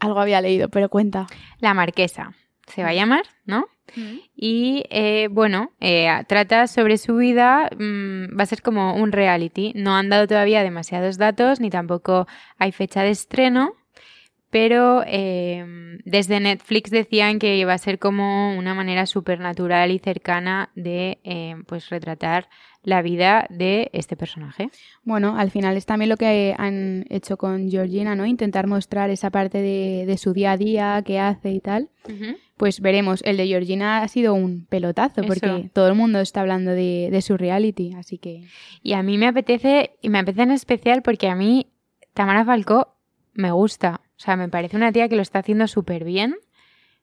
Algo 0.01 0.21
había 0.21 0.41
leído, 0.41 0.69
pero 0.69 0.89
cuenta. 0.89 1.27
La 1.61 1.73
marquesa 1.73 2.35
se 2.67 2.83
va 2.83 2.89
a 2.91 2.95
llamar, 2.95 3.23
¿no? 3.45 3.67
Y 4.35 4.85
eh, 4.91 5.29
bueno, 5.31 5.71
eh, 5.79 6.09
trata 6.27 6.67
sobre 6.67 6.99
su 6.99 7.17
vida, 7.17 7.71
mm, 7.79 8.37
va 8.39 8.43
a 8.43 8.47
ser 8.47 8.63
como 8.63 8.95
un 8.95 9.13
reality. 9.13 9.73
No 9.77 9.95
han 9.95 10.09
dado 10.09 10.27
todavía 10.27 10.63
demasiados 10.63 11.17
datos, 11.17 11.61
ni 11.61 11.71
tampoco 11.71 12.27
hay 12.59 12.73
fecha 12.73 13.03
de 13.03 13.11
estreno, 13.11 13.75
pero 14.55 15.03
eh, 15.09 15.99
desde 16.05 16.39
Netflix 16.39 16.93
decían 16.93 17.41
que 17.41 17.57
iba 17.57 17.73
a 17.73 17.79
ser 17.79 17.99
como 17.99 18.57
una 18.57 18.73
manera 18.73 19.05
súper 19.05 19.41
natural 19.41 19.91
y 19.91 19.99
cercana 19.99 20.71
de 20.77 21.19
eh, 21.25 21.57
pues 21.67 21.91
retratar 21.91 22.49
la 22.85 23.03
vida 23.03 23.49
de 23.51 23.91
este 23.93 24.15
personaje. 24.17 24.71
Bueno, 25.03 25.37
al 25.37 25.51
final 25.51 25.77
es 25.77 25.87
también 25.87 26.09
lo 26.09 26.17
que 26.17 26.55
han 26.57 27.05
hecho 27.11 27.37
con 27.37 27.69
Georgina, 27.69 28.15
¿no? 28.15 28.27
Intentar 28.27 28.69
mostrar 28.69 29.11
esa 29.11 29.31
parte 29.31 29.61
de, 29.61 30.05
de 30.07 30.17
su 30.19 30.33
día 30.33 30.53
a 30.53 30.57
día, 30.57 31.03
qué 31.05 31.19
hace 31.19 31.51
y 31.51 31.59
tal. 31.59 31.89
Pues 32.57 32.79
veremos. 32.79 33.23
El 33.25 33.37
de 33.37 33.49
Georgina 33.49 34.03
ha 34.03 34.07
sido 34.07 34.35
un 34.35 34.67
pelotazo 34.67 35.23
Eso. 35.23 35.27
porque 35.27 35.69
todo 35.73 35.89
el 35.89 35.97
mundo 35.97 36.21
está 36.21 36.43
hablando 36.43 36.71
de, 36.71 37.09
de 37.11 37.23
su 37.23 37.37
reality, 37.37 37.95
así 37.95 38.19
que... 38.19 38.45
Y 38.85 38.93
a 38.93 39.03
mí 39.03 39.19
me 39.19 39.27
apetece, 39.27 39.97
y 40.01 40.11
me 40.11 40.21
apetece 40.21 40.43
en 40.43 40.53
especial 40.53 41.03
porque 41.03 41.29
a 41.29 41.35
mí 41.35 41.73
Tamara 42.13 42.45
Falcó 42.45 42.95
me 43.33 43.51
gusta. 43.51 44.01
Sea, 44.25 44.37
me 44.37 44.49
parece 44.49 44.79
una 44.79 44.91
tía 44.91 45.07
que 45.09 45.17
lo 45.17 45.23
está 45.23 45.41
haciendo 45.41 45.67
súper 45.67 46.03
bien, 46.03 46.37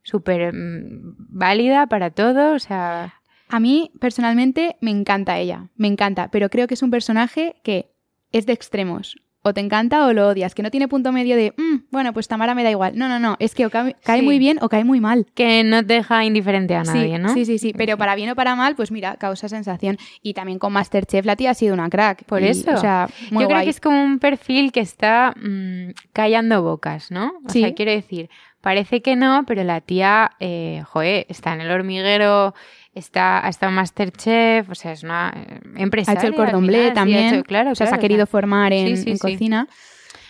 súper 0.01 0.51
válida 0.53 1.85
para 1.85 2.09
todo. 2.09 2.55
O 2.55 2.59
sea, 2.59 3.13
A 3.47 3.59
mí, 3.59 3.91
personalmente, 3.99 4.77
me 4.81 4.91
encanta 4.91 5.37
ella, 5.37 5.69
me 5.75 5.87
encanta, 5.87 6.31
pero 6.31 6.49
creo 6.49 6.67
que 6.67 6.73
es 6.73 6.81
un 6.81 6.89
personaje 6.89 7.55
que 7.63 7.91
es 8.31 8.45
de 8.45 8.53
extremos. 8.53 9.17
O 9.43 9.53
te 9.55 9.61
encanta 9.61 10.05
o 10.05 10.13
lo 10.13 10.27
odias, 10.27 10.53
que 10.53 10.61
no 10.61 10.69
tiene 10.69 10.87
punto 10.87 11.11
medio 11.11 11.35
de, 11.35 11.53
"Mm, 11.57 11.85
bueno, 11.91 12.13
pues 12.13 12.27
Tamara 12.27 12.53
me 12.53 12.63
da 12.63 12.69
igual. 12.69 12.93
No, 12.95 13.07
no, 13.09 13.19
no, 13.19 13.37
es 13.39 13.55
que 13.55 13.65
o 13.65 13.69
cae, 13.71 13.95
cae 14.03 14.19
Sí. 14.19 14.25
muy 14.25 14.37
bien 14.37 14.59
o 14.61 14.69
cae 14.69 14.83
muy 14.83 14.99
mal. 15.01 15.25
que 15.33 15.63
no 15.63 15.85
te 15.85 15.95
deja 15.95 16.23
indiferente 16.25 16.75
a 16.75 16.83
nadie, 16.83 17.15
sí, 17.17 17.21
¿no? 17.21 17.33
sí, 17.33 17.45
sí, 17.45 17.57
sí, 17.57 17.73
pero 17.75 17.97
para 17.97 18.13
bien 18.15 18.29
o 18.29 18.35
para 18.35 18.55
mal, 18.55 18.75
pues 18.75 18.91
mira, 18.91 19.15
causa 19.17 19.49
sensación. 19.49 19.97
Y 20.21 20.33
también 20.35 20.59
con 20.59 20.73
Masterchef 20.73 21.25
la 21.25 21.35
tía 21.35 21.51
ha 21.51 21.53
sido 21.55 21.73
una 21.73 21.89
crack. 21.89 22.23
Por 22.25 22.41
y, 22.43 22.47
eso. 22.47 22.71
O 22.73 22.77
sea, 22.77 23.07
muy 23.31 23.43
Yo 23.43 23.47
creo 23.49 23.63
que 23.63 23.69
es 23.71 23.79
como 23.79 24.03
un 24.03 24.19
perfil 24.19 24.71
que 24.71 24.81
está 24.81 25.33
mm, 25.41 25.89
callando 26.13 26.61
bocas, 26.61 27.09
¿no? 27.11 27.33
O 27.45 27.49
Sí. 27.49 27.61
sea, 27.61 27.73
quiero 27.73 27.91
decir, 27.91 28.29
parece 28.61 29.01
que 29.01 29.15
no, 29.15 29.43
pero 29.47 29.63
la 29.63 29.81
tía, 29.81 30.31
eh, 30.39 30.83
joder, 30.85 31.25
está 31.29 31.53
en 31.53 31.61
el 31.61 31.71
hormiguero, 31.71 32.53
está, 32.93 33.45
ha 33.45 33.49
estado 33.49 33.71
Masterchef, 33.71 34.69
o 34.69 34.75
sea, 34.75 34.91
es 34.91 35.03
una 35.03 35.33
eh, 35.35 35.59
ha 35.75 35.79
empresaria. 35.81 36.19
hecho 36.19 36.27
el 36.27 36.35
cordon 36.35 36.63
al 36.63 36.67
bleu 36.67 36.81
final, 36.81 36.85
sí, 36.85 36.91
ha 36.91 36.93
también. 36.93 37.33
hecho- 37.35 37.43
claro, 37.43 37.71
o 37.71 37.75
sea, 37.75 37.87
se 37.87 37.95
ha 37.95 37.99
querido 37.99 38.25
formar 38.27 38.73
en, 38.73 38.97
sí, 38.97 39.03
sí, 39.03 39.09
en 39.11 39.17
sí. 39.17 39.21
cocina. 39.21 39.67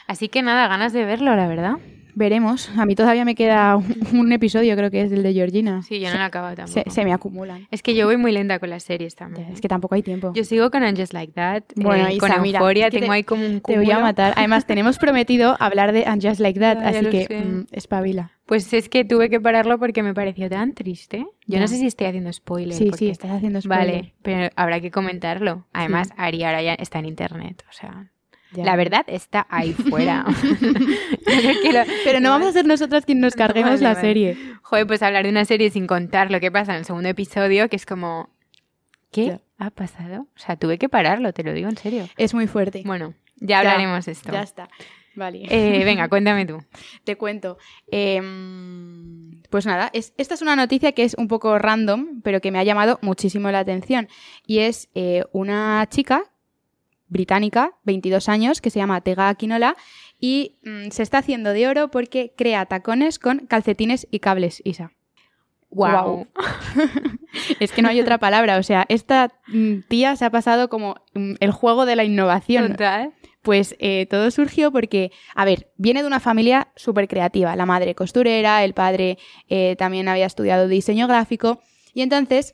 Así 0.08 0.30
que 0.30 0.42
nada, 0.42 0.68
ganas 0.68 0.94
de 0.94 1.06
verlo, 1.06 1.36
la 1.36 1.48
verdad. 1.48 1.74
Veremos. 2.16 2.70
A 2.78 2.86
mí 2.86 2.96
todavía 2.96 3.26
me 3.26 3.36
queda 3.36 3.76
un, 3.78 3.96
un 4.14 4.32
episodio, 4.32 4.76
creo 4.76 4.92
que 4.92 5.02
es 5.02 5.12
el 5.12 5.24
de 5.24 5.34
Georgina. 5.34 5.82
Sí, 5.84 6.00
yo 6.00 6.10
no 6.10 6.16
lo 6.16 6.22
he 6.22 6.26
acabado 6.26 6.56
tampoco. 6.56 6.82
Se, 6.86 6.90
se 6.90 7.06
me 7.06 7.14
acumulan. 7.14 7.68
Es 7.72 7.82
que 7.84 7.96
yo 7.96 8.06
voy 8.06 8.18
muy 8.18 8.32
lenta 8.32 8.60
con 8.60 8.70
las 8.70 8.84
series 8.84 9.16
también. 9.16 9.48
Es 9.52 9.62
que 9.62 9.68
tampoco 9.68 9.96
hay 9.96 10.04
tiempo. 10.04 10.34
Yo 10.36 10.44
sigo 10.44 10.70
con 10.72 10.84
Just 10.96 11.14
Like 11.14 11.34
That. 11.34 11.64
Bueno, 11.76 12.08
eh, 12.08 12.16
Isa, 12.16 12.28
con 12.34 12.42
mira, 12.42 12.60
que 12.60 12.90
tengo 12.92 13.06
te- 13.08 13.12
ahí 13.14 13.24
como 13.24 13.46
un 13.46 13.62
Te 13.62 13.76
voy 13.78 13.86
a 13.86 13.96
cúmulo. 13.96 14.02
matar. 14.02 14.34
Además, 14.36 14.66
tenemos 14.66 14.98
prometido 14.98 15.56
hablar 15.60 15.92
de 15.94 16.06
Just 16.22 16.40
Like 16.40 16.60
That, 16.60 16.78
así 16.86 17.06
que 17.08 17.28
mm, 17.44 17.66
espabila. 17.72 18.32
Pues 18.46 18.74
es 18.74 18.90
que 18.90 19.06
tuve 19.06 19.30
que 19.30 19.40
pararlo 19.40 19.80
porque 19.80 20.04
me 20.04 20.14
pareció 20.14 20.50
tan 20.50 20.74
triste. 20.74 21.26
Yo 21.48 21.60
no 21.60 21.68
sé 21.70 21.78
si 21.78 21.86
estoy 21.88 22.08
haciendo 22.08 22.34
spoiler. 22.34 22.74
Sí, 22.74 22.84
sí, 22.86 22.90
porque- 22.90 23.10
estás 23.10 23.32
haciendo 23.32 23.62
spoiler. 23.62 23.86
Vale, 23.96 24.14
pero 24.22 24.50
habrá 24.58 24.82
que 24.82 24.92
comentarlo. 24.92 25.68
Además, 25.72 26.10
Ari 26.18 26.44
ahora 26.44 26.62
ya 26.62 26.74
está 26.74 27.00
en 27.00 27.06
internet. 27.06 27.64
O 27.70 27.74
sea, 27.74 28.11
Ya. 28.54 28.66
la 28.66 28.76
verdad 28.76 29.06
está 29.08 29.48
ahí 29.50 29.74
fuera. 29.90 30.26
Pero 32.04 32.20
no 32.20 32.30
vamos 32.30 32.48
a 32.50 32.52
ser 32.52 32.66
nosotras 32.66 33.06
quien 33.06 33.20
nos 33.20 33.36
carguemos 33.36 33.72
Vale, 33.72 33.84
la 33.84 33.94
vale. 33.94 34.02
serie. 34.08 34.38
Joder, 34.62 34.88
pues 34.88 35.02
hablar 35.04 35.24
de 35.24 35.30
una 35.30 35.46
serie 35.46 35.70
sin 35.70 35.88
contar 35.88 36.32
lo 36.32 36.40
que 36.40 36.52
pasa 36.52 36.74
en 36.74 36.80
el 36.80 36.86
segundo 36.86 37.10
episodio, 37.10 37.70
que 37.70 37.76
es 37.76 37.86
como... 37.86 38.30
¿Qué 39.12 39.26
Ya. 39.28 39.42
ha 39.58 39.70
pasado? 39.72 40.22
O 40.36 40.40
sea, 40.40 40.56
tuve 40.56 40.78
que 40.78 40.88
pararlo, 40.90 41.34
te 41.34 41.44
lo 41.44 41.54
digo 41.54 41.68
en 41.70 41.76
serio. 41.78 42.08
Es 42.18 42.34
muy 42.34 42.48
fuerte. 42.48 42.82
Bueno, 42.86 43.14
ya 43.38 43.60
hablaremos 43.60 44.06
de 44.06 44.14
esto. 44.14 44.32
Ya 44.32 44.42
está. 44.42 44.70
Vale. 45.16 45.44
Eh, 45.50 45.84
venga, 45.84 46.08
cuéntame 46.10 46.46
tú. 46.46 46.58
Te 47.04 47.18
cuento. 47.18 47.58
Em, 47.92 49.42
pues 49.50 49.66
nada, 49.66 49.90
es- 49.94 50.14
esta 50.18 50.34
es 50.36 50.42
una 50.42 50.56
noticia 50.56 50.94
que 50.94 51.04
es 51.04 51.16
un 51.16 51.28
poco 51.28 51.58
random, 51.60 52.22
pero 52.24 52.40
que 52.40 52.52
me 52.52 52.60
ha 52.60 52.64
llamado 52.64 53.00
muchísimo 53.02 53.52
la 53.52 53.60
atención. 53.60 54.08
Y 54.46 54.60
es 54.60 54.90
eh, 54.96 55.24
una 55.34 55.86
chica 55.90 56.24
británica, 57.12 57.74
22 57.84 58.30
años, 58.30 58.62
que 58.62 58.72
se 58.72 58.80
llama 58.80 59.02
Tega 59.02 59.30
Aquinola 59.30 59.76
y 60.20 60.60
mm, 60.64 60.90
se 60.90 61.04
está 61.04 61.20
haciendo 61.20 61.52
de 61.54 61.68
oro 61.68 61.92
porque 61.92 62.34
crea 62.36 62.66
tacones 62.66 63.20
con 63.20 63.46
calcetines 63.48 64.08
y 64.10 64.20
cables, 64.20 64.62
Isa. 64.66 64.94
Guau. 65.70 66.28
Es 67.60 67.72
que 67.72 67.82
no 67.82 67.88
hay 67.88 68.02
otra 68.02 68.18
palabra. 68.18 68.58
O 68.58 68.64
sea, 68.64 68.86
esta 68.90 69.32
mm, 69.48 69.80
tía 69.88 70.16
se 70.16 70.26
ha 70.26 70.30
pasado 70.30 70.70
como 70.70 70.96
mm, 71.14 71.36
el 71.40 71.52
juego 71.52 71.86
de 71.86 71.96
la 71.96 72.04
innovación. 72.04 72.72
Total. 72.72 73.14
Pues 73.42 73.76
eh, 73.80 74.06
todo 74.10 74.30
surgió 74.32 74.72
porque, 74.72 75.12
a 75.34 75.46
ver, 75.46 75.72
viene 75.78 76.02
de 76.02 76.08
una 76.08 76.20
familia 76.20 76.68
súper 76.76 77.08
creativa. 77.08 77.56
La 77.56 77.66
madre 77.66 77.96
costurera, 77.96 78.64
el 78.64 78.74
padre 78.74 79.18
eh, 79.48 79.76
también 79.78 80.08
había 80.10 80.26
estudiado 80.26 80.68
diseño 80.68 81.08
gráfico. 81.08 81.62
Y 81.94 82.02
entonces, 82.02 82.54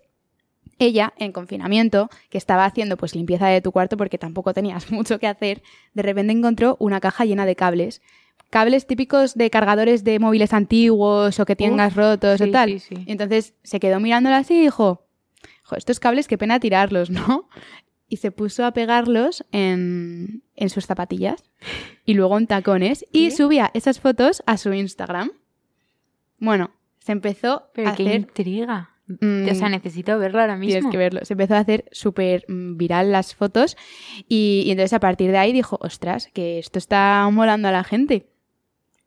ella, 0.79 1.13
en 1.17 1.31
confinamiento, 1.31 2.09
que 2.29 2.37
estaba 2.37 2.65
haciendo 2.65 2.97
pues 2.97 3.15
limpieza 3.15 3.47
de 3.47 3.61
tu 3.61 3.71
cuarto 3.71 3.97
porque 3.97 4.17
tampoco 4.17 4.53
tenías 4.53 4.91
mucho 4.91 5.19
que 5.19 5.27
hacer, 5.27 5.61
de 5.93 6.01
repente 6.03 6.33
encontró 6.33 6.75
una 6.79 6.99
caja 6.99 7.25
llena 7.25 7.45
de 7.45 7.55
cables. 7.55 8.01
Cables 8.49 8.87
típicos 8.87 9.33
de 9.35 9.49
cargadores 9.49 10.03
de 10.03 10.19
móviles 10.19 10.53
antiguos 10.53 11.39
o 11.39 11.45
que 11.45 11.55
tengas 11.57 11.95
rotos 11.95 12.39
o 12.39 12.49
tal. 12.49 12.69
sí, 12.71 12.79
sí. 12.79 13.03
Y 13.05 13.11
entonces 13.11 13.53
se 13.63 13.79
quedó 13.79 13.99
mirándola 13.99 14.37
así 14.37 14.53
y 14.55 14.61
dijo, 14.61 15.05
"Jo, 15.63 15.75
estos 15.75 15.99
cables 15.99 16.27
qué 16.29 16.37
pena 16.37 16.59
tirarlos, 16.59 17.09
¿no? 17.09 17.49
Y 18.07 18.17
se 18.17 18.31
puso 18.31 18.65
a 18.65 18.71
pegarlos 18.71 19.43
en, 19.51 20.43
en 20.55 20.69
sus 20.69 20.85
zapatillas 20.85 21.43
y 22.05 22.13
luego 22.13 22.37
en 22.37 22.47
tacones 22.47 23.05
y 23.11 23.31
subía 23.31 23.69
esas 23.73 23.99
fotos 23.99 24.41
a 24.45 24.55
su 24.55 24.71
Instagram. 24.71 25.31
Bueno, 26.39 26.71
se 26.99 27.11
empezó 27.11 27.69
Pero 27.73 27.89
a 27.89 27.95
qué 27.95 28.03
hacer... 28.03 28.15
intriga. 28.21 28.91
Mm, 29.08 29.50
O 29.50 29.56
sea, 29.56 29.70
necesito 29.70 30.17
verlo 30.20 30.39
ahora 30.39 30.56
mismo. 30.58 30.74
Tienes 30.74 30.91
que 30.91 30.98
verlo. 30.98 31.24
Se 31.24 31.34
empezó 31.34 31.56
a 31.56 31.60
hacer 31.60 31.86
súper 31.91 32.46
mm, 32.48 32.78
viral 32.78 33.12
las 33.12 33.36
fotos 33.36 33.78
y, 34.28 34.63
y 34.65 34.72
entonces 34.72 34.93
a 34.93 35.00
partir 35.00 35.32
de 35.32 35.38
ahí 35.38 35.54
dijo, 35.54 35.78
ostras, 35.82 36.30
que 36.34 36.60
esto 36.60 36.80
está 36.80 37.28
molando 37.32 37.67
a 37.67 37.72
la 37.72 37.84
gente. 37.84 38.28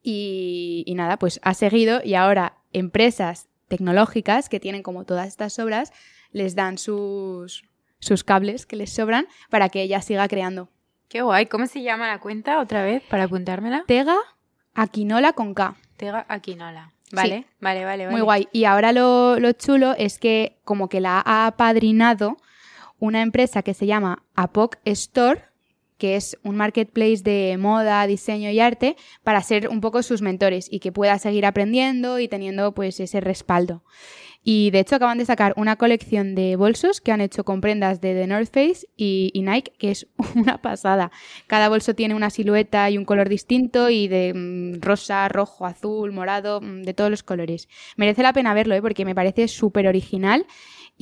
Y, 0.03 0.85
y 0.87 0.95
nada, 0.95 1.19
pues 1.19 1.41
ha 1.43 1.55
seguido 1.55 2.01
y 2.03 2.15
ahora 2.15 2.57
empresas 2.73 3.49
tecnológicas 3.69 4.49
que 4.49 4.59
tienen 4.61 4.83
como 4.83 5.05
todas 5.05 5.29
estas 5.29 5.59
obras 5.59 5.93
les 6.33 6.55
dan 6.55 6.79
sus, 6.79 7.65
sus 7.99 8.25
cables 8.25 8.67
que 8.67 8.77
les 8.77 8.93
sobran 8.93 9.27
para 9.51 9.69
que 9.69 9.83
ella 9.83 10.01
siga 10.01 10.27
creando. 10.29 10.71
Qué 11.09 11.23
guay. 11.23 11.47
¿Cómo 11.47 11.67
se 11.67 11.83
llama 11.83 12.07
la 12.07 12.21
cuenta 12.21 12.61
otra 12.61 12.83
vez 12.83 13.03
para 13.09 13.25
apuntármela? 13.25 13.85
Tega 13.87 14.17
Aquinola 14.75 15.33
con 15.33 15.55
K. 15.55 15.77
Tega 15.97 16.25
Aquinola. 16.29 16.93
Vale, 17.13 17.47
vale, 17.61 17.85
vale, 17.85 18.05
vale. 18.05 18.11
Muy 18.17 18.21
guay. 18.21 18.49
Y 18.53 18.65
ahora 18.65 18.93
lo, 18.93 19.39
lo 19.39 19.53
chulo 19.53 19.95
es 19.99 20.19
que 20.19 20.61
como 20.65 20.89
que 20.89 21.01
la 21.01 21.23
ha 21.25 21.47
apadrinado 21.47 22.37
una 22.99 23.23
empresa 23.23 23.63
que 23.63 23.75
se 23.75 23.87
llama 23.87 24.23
Apoc 24.37 24.79
Store, 24.85 25.43
que 26.01 26.17
es 26.17 26.39
un 26.43 26.57
marketplace 26.57 27.23
de 27.23 27.57
moda, 27.59 28.05
diseño 28.07 28.51
y 28.51 28.59
arte, 28.59 28.97
para 29.23 29.43
ser 29.43 29.69
un 29.69 29.81
poco 29.81 30.03
sus 30.03 30.23
mentores 30.23 30.67
y 30.69 30.81
que 30.81 30.91
pueda 30.91 31.19
seguir 31.19 31.45
aprendiendo 31.45 32.19
y 32.19 32.27
teniendo 32.27 32.73
pues 32.73 32.99
ese 32.99 33.21
respaldo. 33.21 33.85
Y 34.43 34.71
de 34.71 34.81
hecho 34.81 34.97
acaban 34.97 35.19
de 35.19 35.27
sacar 35.27 35.53
una 35.57 35.77
colección 35.77 36.35
de 36.35 36.57
bolsos 36.57 37.03
que 37.03 37.13
han 37.13 37.21
hecho 37.21 37.45
con 37.45 37.61
prendas 37.61 38.01
de 38.01 38.15
The 38.15 38.27
North 38.27 38.51
Face 38.51 38.89
y, 38.97 39.31
Nike, 39.35 39.73
que 39.79 39.91
es 39.91 40.07
una 40.35 40.63
pasada. 40.63 41.13
Cada 41.47 41.69
bolso 41.69 41.95
tiene 41.95 42.15
una 42.15 42.31
silueta 42.31 42.89
y 42.89 42.97
un 42.97 43.05
color 43.05 43.29
distinto 43.29 43.91
y 43.91 44.09
de 44.09 44.33
mm, 44.35 44.81
rosa, 44.81 45.29
rojo, 45.29 45.67
azul, 45.67 46.13
morado, 46.13 46.63
mm, 46.63 46.83
de 46.83 46.95
todos 46.95 47.11
los 47.11 47.23
colores. 47.23 47.69
Merece 47.97 48.23
la 48.23 48.33
pena 48.33 48.55
verlo, 48.55 48.75
¿eh? 48.75 48.81
porque 48.81 49.05
me 49.05 49.15
parece 49.15 49.47
súper 49.49 49.87
original 49.87 50.47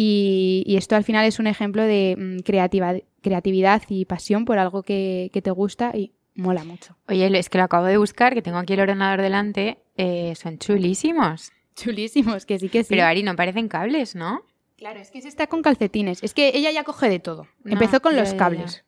y, 0.01 0.62
y 0.64 0.76
esto 0.76 0.94
al 0.94 1.03
final 1.03 1.26
es 1.26 1.40
un 1.40 1.49
ejemplo 1.49 1.82
de 1.82 2.14
mm, 2.16 2.38
creativa- 2.44 2.94
creatividad 3.20 3.82
y 3.88 4.05
pasión 4.05 4.44
por 4.44 4.59
algo 4.59 4.84
que, 4.84 5.28
que 5.32 5.42
te 5.42 5.51
gusta 5.51 5.90
y 5.96 6.12
mola 6.36 6.62
mucho. 6.62 6.96
Oye, 7.09 7.36
es 7.36 7.49
que 7.51 7.59
lo 7.59 7.64
acabo 7.64 7.86
de 7.86 7.96
buscar, 7.99 8.32
que 8.32 8.40
tengo 8.42 8.59
aquí 8.59 8.74
el 8.74 8.80
ordenador 8.80 9.20
delante. 9.20 9.78
eh, 9.96 10.34
son 10.36 10.59
chulísimos. 10.59 11.51
Chulísimos, 11.74 12.46
que 12.46 12.61
sí 12.61 12.68
que 12.68 12.84
sí. 12.84 12.90
Pero 12.90 13.05
Ari, 13.07 13.24
no 13.24 13.34
parecen 13.34 13.66
cables, 13.68 14.14
¿no? 14.14 14.42
Claro, 14.76 15.01
es 15.01 15.11
que 15.11 15.20
se 15.20 15.26
está 15.26 15.49
con 15.49 15.62
calcetines. 15.62 16.22
Es 16.22 16.32
que 16.34 16.53
ella 16.55 16.70
ya 16.70 16.84
coge 16.84 17.09
de 17.09 17.18
todo. 17.18 17.49
No, 17.64 17.72
Empezó 17.72 18.01
con 18.01 18.14
los 18.16 18.30
ya. 18.30 18.36
cables. 18.36 18.84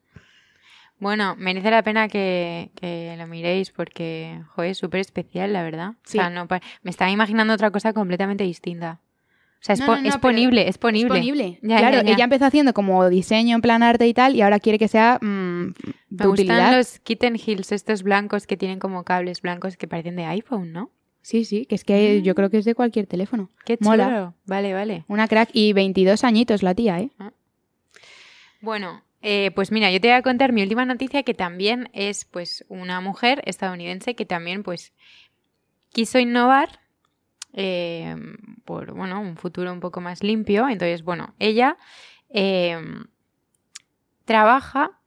Bueno, 0.99 1.35
merece 1.35 1.71
la 1.71 1.83
pena 1.83 2.07
que, 2.07 2.69
que 2.75 3.15
lo 3.17 3.27
miréis 3.27 3.71
porque, 3.71 4.39
joder, 4.55 4.71
es 4.71 4.77
súper 4.77 4.99
especial, 5.01 5.51
la 5.51 5.63
verdad. 5.63 5.93
Sí. 6.03 6.19
O 6.19 6.21
sea, 6.21 6.29
no, 6.29 6.47
me 6.83 6.91
estaba 6.91 7.09
imaginando 7.11 7.53
otra 7.53 7.71
cosa 7.71 7.91
completamente 7.91 8.43
distinta. 8.43 9.01
O 9.61 9.63
sea, 9.63 9.73
es, 9.73 9.79
No, 9.79 9.85
po- 9.85 9.95
no, 9.97 10.01
no, 10.01 10.09
es 10.09 10.17
ponible, 10.17 10.67
es 10.67 10.77
ponible. 10.79 11.59
Ya, 11.61 11.77
claro, 11.77 11.97
ya, 11.97 12.03
ya. 12.03 12.13
ella 12.13 12.23
empezó 12.23 12.45
haciendo 12.45 12.73
como 12.73 13.07
diseño 13.09 13.55
en 13.55 13.61
plan 13.61 13.83
arte 13.83 14.07
y 14.07 14.13
tal, 14.13 14.35
y 14.35 14.41
ahora 14.41 14.59
quiere 14.59 14.79
que 14.79 14.87
sea 14.87 15.19
mm, 15.21 15.65
Me 15.67 15.73
de 16.09 16.27
gustan 16.27 16.75
los 16.75 16.99
kitten 16.99 17.35
heels, 17.35 17.71
estos 17.71 18.01
blancos 18.01 18.47
que 18.47 18.57
tienen 18.57 18.79
como 18.79 19.03
cables 19.03 19.41
blancos 19.41 19.77
que 19.77 19.87
parecen 19.87 20.15
de 20.15 20.25
iPhone, 20.25 20.71
¿no? 20.71 20.89
Sí, 21.21 21.45
sí, 21.45 21.67
que 21.67 21.75
es 21.75 21.83
que 21.83 22.19
Mm. 22.19 22.23
yo 22.23 22.33
creo 22.33 22.49
que 22.49 22.57
es 22.57 22.65
de 22.65 22.73
cualquier 22.73 23.05
teléfono. 23.05 23.51
Qué 23.63 23.77
chulo. 23.77 23.91
Mola. 23.91 24.33
Vale, 24.47 24.73
vale. 24.73 25.05
Una 25.07 25.27
crack 25.27 25.51
y 25.53 25.73
22 25.73 26.23
añitos 26.23 26.63
la 26.63 26.73
tía, 26.73 26.99
¿eh? 26.99 27.11
Bueno, 28.61 29.03
eh, 29.21 29.51
pues 29.53 29.71
mira, 29.71 29.91
yo 29.91 30.01
te 30.01 30.07
voy 30.07 30.15
a 30.17 30.21
contar 30.23 30.51
mi 30.53 30.63
última 30.63 30.85
noticia 30.85 31.23
que 31.23 31.33
también 31.33 31.89
es 31.93 32.25
pues 32.25 32.65
una 32.69 33.01
mujer 33.01 33.41
estadounidense 33.45 34.15
que 34.15 34.25
también 34.25 34.63
pues 34.63 34.93
quiso 35.93 36.19
innovar 36.19 36.79
eh, 37.53 38.15
por 38.65 38.93
bueno 38.93 39.19
un 39.21 39.37
futuro 39.37 39.71
un 39.71 39.79
poco 39.79 40.01
más 40.01 40.23
limpio. 40.23 40.67
Entonces, 40.67 41.03
bueno, 41.03 41.33
ella 41.39 41.77
eh, 42.29 42.79
trabaja 44.25 44.99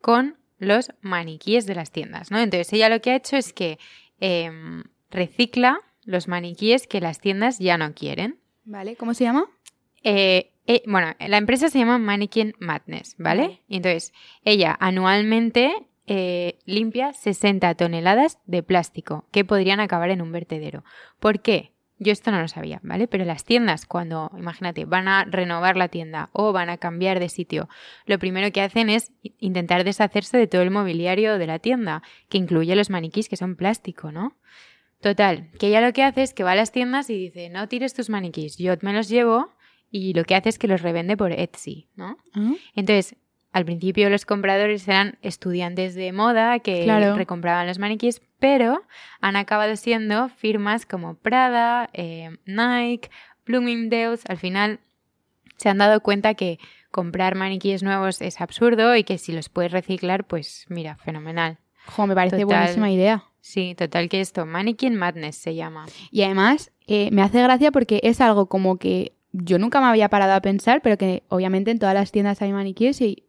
con 0.00 0.36
los 0.58 0.92
maniquíes 1.00 1.66
de 1.66 1.74
las 1.74 1.90
tiendas, 1.90 2.30
¿no? 2.30 2.38
Entonces 2.38 2.72
ella 2.72 2.88
lo 2.88 3.00
que 3.00 3.10
ha 3.10 3.16
hecho 3.16 3.36
es 3.36 3.52
que 3.52 3.78
eh, 4.20 4.50
recicla 5.10 5.80
los 6.04 6.28
maniquíes 6.28 6.86
que 6.86 7.00
las 7.00 7.20
tiendas 7.20 7.58
ya 7.58 7.78
no 7.78 7.94
quieren. 7.94 8.38
Vale, 8.64 8.96
¿cómo 8.96 9.14
se 9.14 9.24
llama? 9.24 9.46
Eh, 10.04 10.52
eh, 10.66 10.82
bueno, 10.86 11.14
la 11.18 11.36
empresa 11.36 11.68
se 11.68 11.78
llama 11.78 11.98
Mannequin 11.98 12.54
Madness, 12.60 13.16
¿vale? 13.18 13.62
Entonces, 13.68 14.12
ella 14.44 14.76
anualmente 14.78 15.72
eh, 16.06 16.58
limpia 16.64 17.12
60 17.12 17.74
toneladas 17.74 18.38
de 18.46 18.62
plástico 18.62 19.26
que 19.30 19.44
podrían 19.44 19.80
acabar 19.80 20.10
en 20.10 20.22
un 20.22 20.32
vertedero. 20.32 20.84
¿Por 21.20 21.40
qué? 21.40 21.72
Yo 21.98 22.10
esto 22.10 22.32
no 22.32 22.40
lo 22.40 22.48
sabía, 22.48 22.80
¿vale? 22.82 23.06
Pero 23.06 23.24
las 23.24 23.44
tiendas, 23.44 23.86
cuando, 23.86 24.32
imagínate, 24.36 24.84
van 24.84 25.06
a 25.06 25.24
renovar 25.24 25.76
la 25.76 25.86
tienda 25.86 26.30
o 26.32 26.52
van 26.52 26.68
a 26.68 26.78
cambiar 26.78 27.20
de 27.20 27.28
sitio, 27.28 27.68
lo 28.06 28.18
primero 28.18 28.50
que 28.50 28.60
hacen 28.60 28.90
es 28.90 29.12
intentar 29.38 29.84
deshacerse 29.84 30.36
de 30.36 30.48
todo 30.48 30.62
el 30.62 30.72
mobiliario 30.72 31.38
de 31.38 31.46
la 31.46 31.60
tienda, 31.60 32.02
que 32.28 32.38
incluye 32.38 32.74
los 32.74 32.90
maniquís 32.90 33.28
que 33.28 33.36
son 33.36 33.54
plástico, 33.54 34.10
¿no? 34.10 34.36
Total, 35.00 35.50
que 35.60 35.68
ella 35.68 35.80
lo 35.80 35.92
que 35.92 36.02
hace 36.02 36.22
es 36.22 36.34
que 36.34 36.42
va 36.42 36.52
a 36.52 36.56
las 36.56 36.72
tiendas 36.72 37.08
y 37.10 37.16
dice, 37.16 37.50
no 37.50 37.68
tires 37.68 37.94
tus 37.94 38.08
maniquís, 38.10 38.56
yo 38.56 38.74
me 38.82 38.92
los 38.92 39.08
llevo 39.08 39.52
y 39.90 40.14
lo 40.14 40.24
que 40.24 40.34
hace 40.34 40.48
es 40.48 40.58
que 40.58 40.68
los 40.68 40.82
revende 40.82 41.16
por 41.16 41.30
Etsy, 41.30 41.88
¿no? 41.94 42.16
Ah, 42.34 42.54
Entonces, 42.74 43.16
al 43.52 43.64
principio 43.64 44.08
los 44.10 44.24
compradores 44.26 44.86
eran 44.88 45.18
estudiantes 45.22 45.94
de 45.94 46.12
moda 46.12 46.58
que 46.60 46.82
Claro. 46.84 47.14
recompraban 47.16 47.66
los 47.66 47.78
maniquís, 47.78 48.20
pero 48.38 48.82
han 49.20 49.36
acabado 49.36 49.76
siendo 49.76 50.28
firmas 50.28 50.86
como 50.86 51.14
Prada, 51.16 51.88
eh, 51.92 52.30
Nike, 52.46 53.10
Bloomingdale's. 53.46 54.24
Al 54.28 54.38
final 54.38 54.80
se 55.56 55.68
han 55.68 55.78
dado 55.78 56.00
cuenta 56.00 56.34
que 56.34 56.58
comprar 56.90 57.34
maniquíes 57.34 57.82
nuevos 57.82 58.20
es 58.22 58.40
absurdo 58.40 58.96
y 58.96 59.04
que 59.04 59.18
si 59.18 59.32
los 59.32 59.48
puedes 59.48 59.72
reciclar, 59.72 60.24
pues 60.26 60.66
mira, 60.68 60.96
fenomenal. 60.96 61.58
Jo, 61.86 62.06
me 62.06 62.14
parece 62.14 62.40
Total. 62.40 62.58
buenísima 62.58 62.90
idea. 62.90 63.24
Sí, 63.40 63.74
total 63.76 64.08
que 64.08 64.20
esto, 64.20 64.46
Mannequin 64.46 64.94
Madness 64.94 65.36
se 65.36 65.54
llama. 65.56 65.86
Y 66.12 66.22
además, 66.22 66.70
eh, 66.86 67.10
me 67.12 67.22
hace 67.22 67.42
gracia 67.42 67.72
porque 67.72 67.98
es 68.04 68.20
algo 68.20 68.46
como 68.46 68.76
que 68.78 69.16
yo 69.32 69.58
nunca 69.58 69.80
me 69.80 69.86
había 69.88 70.08
parado 70.08 70.34
a 70.34 70.40
pensar, 70.40 70.80
pero 70.82 70.96
que 70.96 71.24
obviamente 71.28 71.70
en 71.72 71.78
todas 71.80 71.94
las 71.94 72.12
tiendas 72.12 72.40
hay 72.42 72.52
maniquíes 72.52 73.00
y 73.00 73.24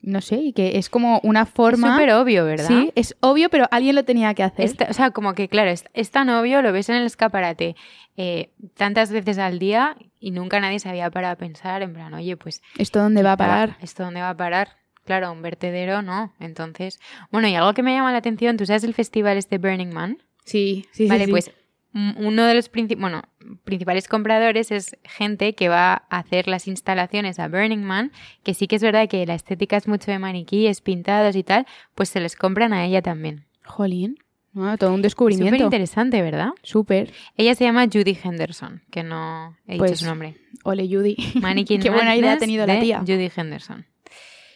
no 0.00 0.20
sé, 0.20 0.36
y 0.36 0.52
que 0.52 0.78
es 0.78 0.88
como 0.88 1.20
una 1.22 1.42
Es 1.42 1.48
forma... 1.50 1.92
súper 1.96 2.12
obvio, 2.12 2.44
¿verdad? 2.44 2.66
Sí, 2.68 2.92
es 2.94 3.16
obvio, 3.20 3.48
pero 3.50 3.66
alguien 3.70 3.94
lo 3.94 4.04
tenía 4.04 4.34
que 4.34 4.42
hacer. 4.42 4.64
Esta- 4.64 4.86
o 4.90 4.92
sea, 4.92 5.10
como 5.10 5.34
que, 5.34 5.48
claro, 5.48 5.70
es, 5.70 5.84
es 5.94 6.10
tan 6.10 6.28
obvio, 6.30 6.62
lo 6.62 6.72
ves 6.72 6.88
en 6.88 6.96
el 6.96 7.06
escaparate 7.06 7.76
eh, 8.16 8.50
tantas 8.76 9.10
veces 9.10 9.38
al 9.38 9.58
día 9.58 9.96
y 10.20 10.30
nunca 10.30 10.60
nadie 10.60 10.78
se 10.78 10.88
había 10.88 11.10
parado 11.10 11.34
a 11.34 11.36
pensar, 11.36 11.82
en 11.82 11.92
plan, 11.94 12.12
oye, 12.14 12.36
pues. 12.36 12.62
¿Esto 12.78 13.00
dónde 13.00 13.22
va 13.22 13.32
a 13.32 13.36
parar? 13.36 13.76
¿Esto 13.80 14.04
dónde 14.04 14.20
va 14.20 14.30
a 14.30 14.36
parar? 14.36 14.76
Claro, 15.04 15.32
un 15.32 15.42
vertedero 15.42 16.00
no. 16.02 16.32
Entonces, 16.38 17.00
bueno, 17.30 17.48
y 17.48 17.54
algo 17.56 17.74
que 17.74 17.82
me 17.82 17.92
llama 17.94 18.12
la 18.12 18.18
atención, 18.18 18.56
¿tú 18.56 18.66
sabes 18.66 18.84
el 18.84 18.94
festival 18.94 19.36
este 19.36 19.58
Burning 19.58 19.92
Man? 19.92 20.18
Sí, 20.44 20.86
sí, 20.92 21.04
sí, 21.04 21.08
vale, 21.08 21.24
sí. 21.26 21.30
pues 21.30 21.48
mm, 21.48 21.52
uno 21.94 22.46
de 22.46 22.54
los 22.54 22.72
princi- 22.72 22.98
bueno, 22.98 23.22
principales 23.64 24.08
compradores 24.08 24.70
es 24.70 24.96
gente 25.04 25.54
que 25.54 25.68
va 25.68 26.04
a 26.08 26.18
hacer 26.18 26.48
las 26.48 26.66
instalaciones 26.68 27.38
a 27.38 27.48
Burning 27.48 27.82
Man, 27.82 28.12
que 28.42 28.54
sí 28.54 28.66
que 28.66 28.76
es 28.76 28.82
verdad 28.82 29.08
que 29.08 29.26
la 29.26 29.34
estética 29.34 29.76
es 29.76 29.86
mucho 29.88 30.10
de 30.10 30.18
maniquíes, 30.18 30.80
pintados 30.80 31.36
y 31.36 31.42
tal, 31.42 31.66
pues 31.94 32.08
se 32.08 32.20
los 32.20 32.34
compran 32.36 32.72
a 32.72 32.84
ella 32.86 33.02
también. 33.02 33.44
Jolín. 33.64 34.16
No, 34.54 34.76
todo 34.76 34.90
un 34.90 34.96
Súper 34.96 35.02
descubrimiento. 35.04 35.64
interesante, 35.64 36.20
¿verdad? 36.20 36.50
Súper. 36.62 37.10
Ella 37.38 37.54
se 37.54 37.64
llama 37.64 37.86
Judy 37.90 38.18
Henderson, 38.22 38.82
que 38.90 39.02
no 39.02 39.56
he 39.66 39.72
dicho 39.74 39.84
Pues, 39.86 40.00
su 40.00 40.04
nombre. 40.06 40.36
Ole, 40.64 40.86
Judy. 40.86 41.16
Mannequin 41.40 41.80
Qué 41.82 41.88
buena 41.90 42.14
idea 42.16 42.34
ha 42.34 42.38
tenido 42.38 42.66
la 42.66 42.78
tía. 42.78 43.00
Judy 43.00 43.30
Henderson. 43.34 43.86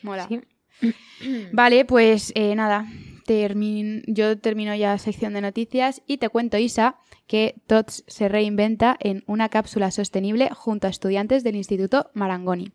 Mola. 0.03 0.29
Sí. 0.29 0.41
Vale, 1.53 1.87
pues 1.87 2.31
eh, 2.35 2.55
nada. 2.55 2.87
Yo 3.27 4.39
termino 4.39 4.75
ya 4.75 4.97
sección 4.99 5.35
de 5.35 5.41
noticias 5.41 6.03
y 6.07 6.19
te 6.19 6.29
cuento, 6.29 6.59
Isa, 6.59 6.97
que 7.27 7.57
TOTS 7.67 8.05
se 8.07 8.29
reinventa 8.29 8.97
en 9.01 9.25
una 9.27 9.49
cápsula 9.49 9.91
sostenible 9.91 10.51
junto 10.55 10.87
a 10.87 10.91
estudiantes 10.91 11.43
del 11.43 11.57
Instituto 11.57 12.11
Marangoni. 12.15 12.73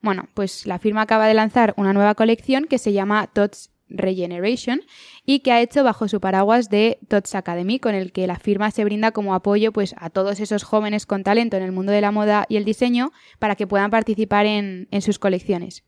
Bueno, 0.00 0.28
pues 0.34 0.66
la 0.66 0.78
firma 0.78 1.02
acaba 1.02 1.26
de 1.26 1.34
lanzar 1.34 1.74
una 1.76 1.92
nueva 1.92 2.14
colección 2.14 2.64
que 2.64 2.78
se 2.78 2.92
llama 2.92 3.26
TOTS 3.26 3.70
Regeneration 3.88 4.80
y 5.26 5.40
que 5.40 5.52
ha 5.52 5.60
hecho 5.60 5.84
bajo 5.84 6.08
su 6.08 6.20
paraguas 6.20 6.70
de 6.70 6.98
TOTS 7.08 7.34
Academy, 7.34 7.78
con 7.78 7.94
el 7.94 8.12
que 8.12 8.26
la 8.26 8.38
firma 8.38 8.70
se 8.70 8.84
brinda 8.84 9.12
como 9.12 9.34
apoyo 9.34 9.72
pues, 9.72 9.94
a 9.98 10.10
todos 10.10 10.40
esos 10.40 10.62
jóvenes 10.62 11.06
con 11.06 11.22
talento 11.22 11.56
en 11.56 11.62
el 11.62 11.72
mundo 11.72 11.92
de 11.92 12.00
la 12.00 12.10
moda 12.10 12.46
y 12.48 12.56
el 12.56 12.64
diseño 12.64 13.12
para 13.38 13.56
que 13.56 13.66
puedan 13.66 13.90
participar 13.90 14.46
en 14.46 14.88
sus 15.02 15.18
colecciones. 15.18 15.84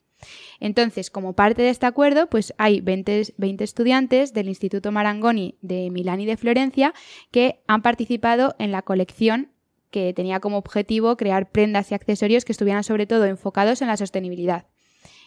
Entonces, 0.60 1.10
como 1.10 1.34
parte 1.34 1.62
de 1.62 1.70
este 1.70 1.86
acuerdo, 1.86 2.28
pues 2.28 2.54
hay 2.58 2.80
20, 2.80 3.34
20 3.36 3.64
estudiantes 3.64 4.32
del 4.32 4.48
Instituto 4.48 4.92
Marangoni 4.92 5.58
de 5.60 5.90
Milán 5.90 6.20
y 6.20 6.26
de 6.26 6.36
Florencia 6.36 6.94
que 7.30 7.62
han 7.66 7.82
participado 7.82 8.54
en 8.58 8.72
la 8.72 8.82
colección 8.82 9.52
que 9.90 10.12
tenía 10.12 10.40
como 10.40 10.58
objetivo 10.58 11.16
crear 11.16 11.50
prendas 11.50 11.90
y 11.90 11.94
accesorios 11.94 12.44
que 12.44 12.52
estuvieran 12.52 12.84
sobre 12.84 13.06
todo 13.06 13.24
enfocados 13.24 13.82
en 13.82 13.88
la 13.88 13.96
sostenibilidad. 13.96 14.66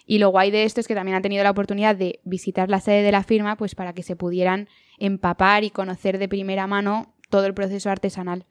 Y 0.06 0.18
lo 0.18 0.30
guay 0.30 0.50
de 0.52 0.64
esto 0.64 0.80
es 0.80 0.88
que 0.88 0.96
también 0.96 1.16
han 1.16 1.22
tenido 1.22 1.44
la 1.44 1.52
oportunidad 1.52 1.96
de 1.96 2.20
visitar 2.24 2.70
la 2.70 2.80
sede 2.80 3.04
de 3.04 3.12
la 3.12 3.24
firma 3.24 3.58
pues 3.58 3.76
para 3.76 3.94
que 3.94 4.04
se 4.04 4.16
pudieran 4.16 4.68
empapar 4.98 5.64
y 5.64 5.70
conocer 5.70 6.18
de 6.18 6.28
primera 6.28 6.66
mano 6.68 7.14
todo 7.30 7.46
el 7.46 7.54
proceso 7.54 7.90
artesanal. 7.90 8.46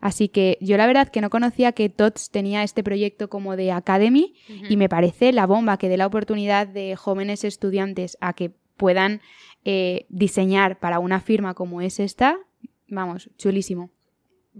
Así 0.00 0.28
que 0.28 0.58
yo 0.60 0.76
la 0.76 0.86
verdad 0.86 1.08
que 1.08 1.20
no 1.20 1.30
conocía 1.30 1.72
que 1.72 1.88
TOTS 1.88 2.30
tenía 2.30 2.62
este 2.62 2.82
proyecto 2.82 3.28
como 3.28 3.56
de 3.56 3.72
Academy 3.72 4.34
y 4.68 4.76
me 4.76 4.88
parece 4.88 5.32
la 5.32 5.46
bomba 5.46 5.76
que 5.76 5.88
dé 5.88 5.96
la 5.96 6.06
oportunidad 6.06 6.66
de 6.66 6.96
jóvenes 6.96 7.44
estudiantes 7.44 8.18
a 8.20 8.32
que 8.32 8.50
puedan 8.76 9.20
eh, 9.64 10.06
diseñar 10.08 10.80
para 10.80 10.98
una 10.98 11.20
firma 11.20 11.54
como 11.54 11.80
es 11.80 12.00
esta. 12.00 12.38
Vamos, 12.88 13.30
chulísimo. 13.38 13.90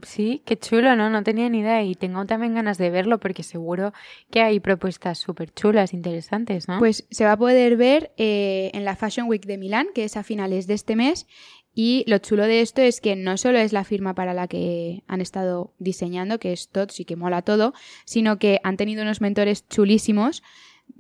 Sí, 0.03 0.43
qué 0.47 0.57
chulo, 0.57 0.97
¿no? 0.97 1.11
No 1.11 1.23
tenía 1.23 1.51
ni 1.51 1.59
idea 1.59 1.83
y 1.83 1.95
tengo 1.95 2.25
también 2.25 2.55
ganas 2.55 2.79
de 2.79 2.89
verlo 2.89 3.21
porque 3.21 3.43
seguro 3.43 3.93
que 4.31 4.41
hay 4.41 4.59
propuestas 4.59 5.19
súper 5.19 5.53
chulas, 5.53 5.93
interesantes, 5.93 6.67
¿no? 6.67 6.79
Pues 6.79 7.07
se 7.11 7.27
va 7.27 7.33
a 7.33 7.37
poder 7.37 7.77
ver 7.77 8.11
eh, 8.17 8.71
en 8.73 8.87
la 8.87 8.97
Fashion 8.97 9.29
Week 9.29 9.45
de 9.45 9.59
Milán, 9.59 9.89
que 9.95 10.05
es 10.05 10.17
a 10.17 10.23
finales 10.23 10.67
de 10.67 10.75
este 10.75 10.97
mes. 10.97 11.27
Y 11.75 12.05
lo 12.07 12.18
chulo 12.18 12.45
de 12.45 12.61
esto 12.61 12.83
es 12.83 13.01
que 13.01 13.16
no 13.16 13.37
solo 13.37 13.59
es 13.59 13.73
la 13.73 13.85
firma 13.85 14.14
para 14.14 14.35
la 14.35 14.47
que 14.47 15.03
han 15.07 15.20
estado 15.20 15.73
diseñando, 15.79 16.39
que 16.39 16.53
es 16.53 16.68
TOTS 16.68 17.01
y 17.01 17.05
que 17.05 17.16
mola 17.16 17.43
todo, 17.43 17.73
sino 18.05 18.39
que 18.39 18.61
han 18.62 18.77
tenido 18.77 19.03
unos 19.03 19.20
mentores 19.20 19.66
chulísimos, 19.68 20.43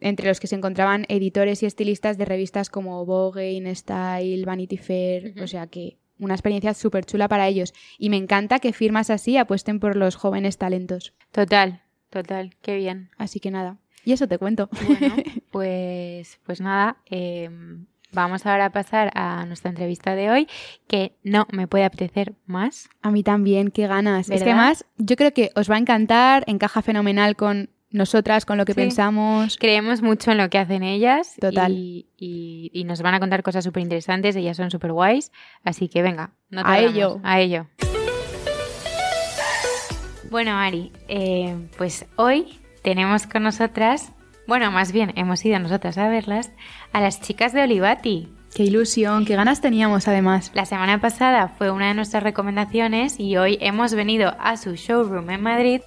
entre 0.00 0.28
los 0.28 0.40
que 0.40 0.46
se 0.46 0.56
encontraban 0.56 1.04
editores 1.08 1.62
y 1.62 1.66
estilistas 1.66 2.16
de 2.16 2.24
revistas 2.24 2.70
como 2.70 3.04
Vogue, 3.04 3.52
InStyle, 3.52 4.46
Vanity 4.46 4.78
Fair, 4.78 5.34
o 5.42 5.46
sea 5.46 5.66
que 5.66 5.98
una 6.18 6.34
experiencia 6.34 6.72
súper 6.72 7.04
chula 7.04 7.28
para 7.28 7.48
ellos. 7.48 7.74
Y 7.98 8.08
me 8.08 8.16
encanta 8.16 8.58
que 8.58 8.72
firmas 8.72 9.10
así 9.10 9.36
apuesten 9.36 9.80
por 9.80 9.96
los 9.96 10.16
jóvenes 10.16 10.56
talentos. 10.56 11.12
Total, 11.32 11.82
total, 12.10 12.54
qué 12.62 12.76
bien. 12.76 13.10
Así 13.18 13.40
que 13.40 13.50
nada, 13.50 13.78
y 14.04 14.12
eso 14.12 14.26
te 14.26 14.38
cuento. 14.38 14.68
Bueno, 14.86 15.16
pues, 15.50 16.40
pues 16.44 16.60
nada, 16.60 16.96
eh, 17.10 17.50
vamos 18.12 18.46
ahora 18.46 18.66
a 18.66 18.70
pasar 18.70 19.10
a 19.14 19.44
nuestra 19.46 19.70
entrevista 19.70 20.14
de 20.14 20.30
hoy, 20.30 20.48
que 20.86 21.16
no 21.22 21.46
me 21.52 21.66
puede 21.66 21.84
apetecer 21.84 22.34
más. 22.46 22.88
A 23.02 23.10
mí 23.10 23.22
también, 23.22 23.70
qué 23.70 23.86
ganas. 23.86 24.30
Es 24.30 24.42
que 24.42 24.50
además, 24.50 24.84
yo 24.98 25.16
creo 25.16 25.32
que 25.32 25.50
os 25.56 25.70
va 25.70 25.76
a 25.76 25.78
encantar, 25.78 26.44
encaja 26.46 26.82
fenomenal 26.82 27.36
con 27.36 27.70
nosotras, 27.90 28.46
con 28.46 28.56
lo 28.56 28.64
que 28.64 28.72
Sí. 28.72 28.80
pensamos. 28.80 29.58
Creemos 29.58 30.00
mucho 30.00 30.30
en 30.30 30.38
lo 30.38 30.48
que 30.48 30.56
hacen 30.58 30.82
ellas. 30.82 31.34
Total. 31.40 31.72
Y, 31.72 32.06
y- 32.16 32.70
y 32.72 32.84
nos 32.84 33.02
van 33.02 33.14
a 33.14 33.20
contar 33.20 33.42
cosas 33.42 33.64
súper 33.64 33.82
interesantes, 33.82 34.34
ellas 34.36 34.56
son 34.56 34.70
súper 34.70 34.92
guays. 34.92 35.30
Así 35.62 35.88
que 35.88 36.00
venga, 36.02 36.30
no 36.48 36.60
A 36.60 36.64
tardamos, 36.64 36.90
ello. 36.94 37.20
A 37.22 37.40
ello. 37.40 37.66
Bueno, 40.30 40.52
Ari, 40.56 40.90
eh, 41.08 41.54
pues 41.76 42.06
hoy 42.16 42.58
tenemos 42.82 43.26
con 43.26 43.42
nosotras. 43.42 44.12
Bueno, 44.52 44.70
más 44.70 44.92
bien 44.92 45.14
hemos 45.16 45.42
ido 45.46 45.58
nosotras 45.60 45.96
a 45.96 46.08
verlas, 46.08 46.50
a 46.92 47.00
las 47.00 47.22
chicas 47.22 47.54
de 47.54 47.62
Olivati. 47.62 48.28
Qué 48.54 48.64
ilusión, 48.64 49.24
qué 49.24 49.34
ganas 49.34 49.62
teníamos 49.62 50.08
además. 50.08 50.50
La 50.52 50.66
semana 50.66 51.00
pasada 51.00 51.48
fue 51.48 51.70
una 51.70 51.88
de 51.88 51.94
nuestras 51.94 52.22
recomendaciones 52.22 53.18
y 53.18 53.38
hoy 53.38 53.56
hemos 53.62 53.94
venido 53.94 54.36
a 54.38 54.58
su 54.58 54.74
showroom 54.74 55.30
en 55.30 55.40
Madrid 55.40 55.80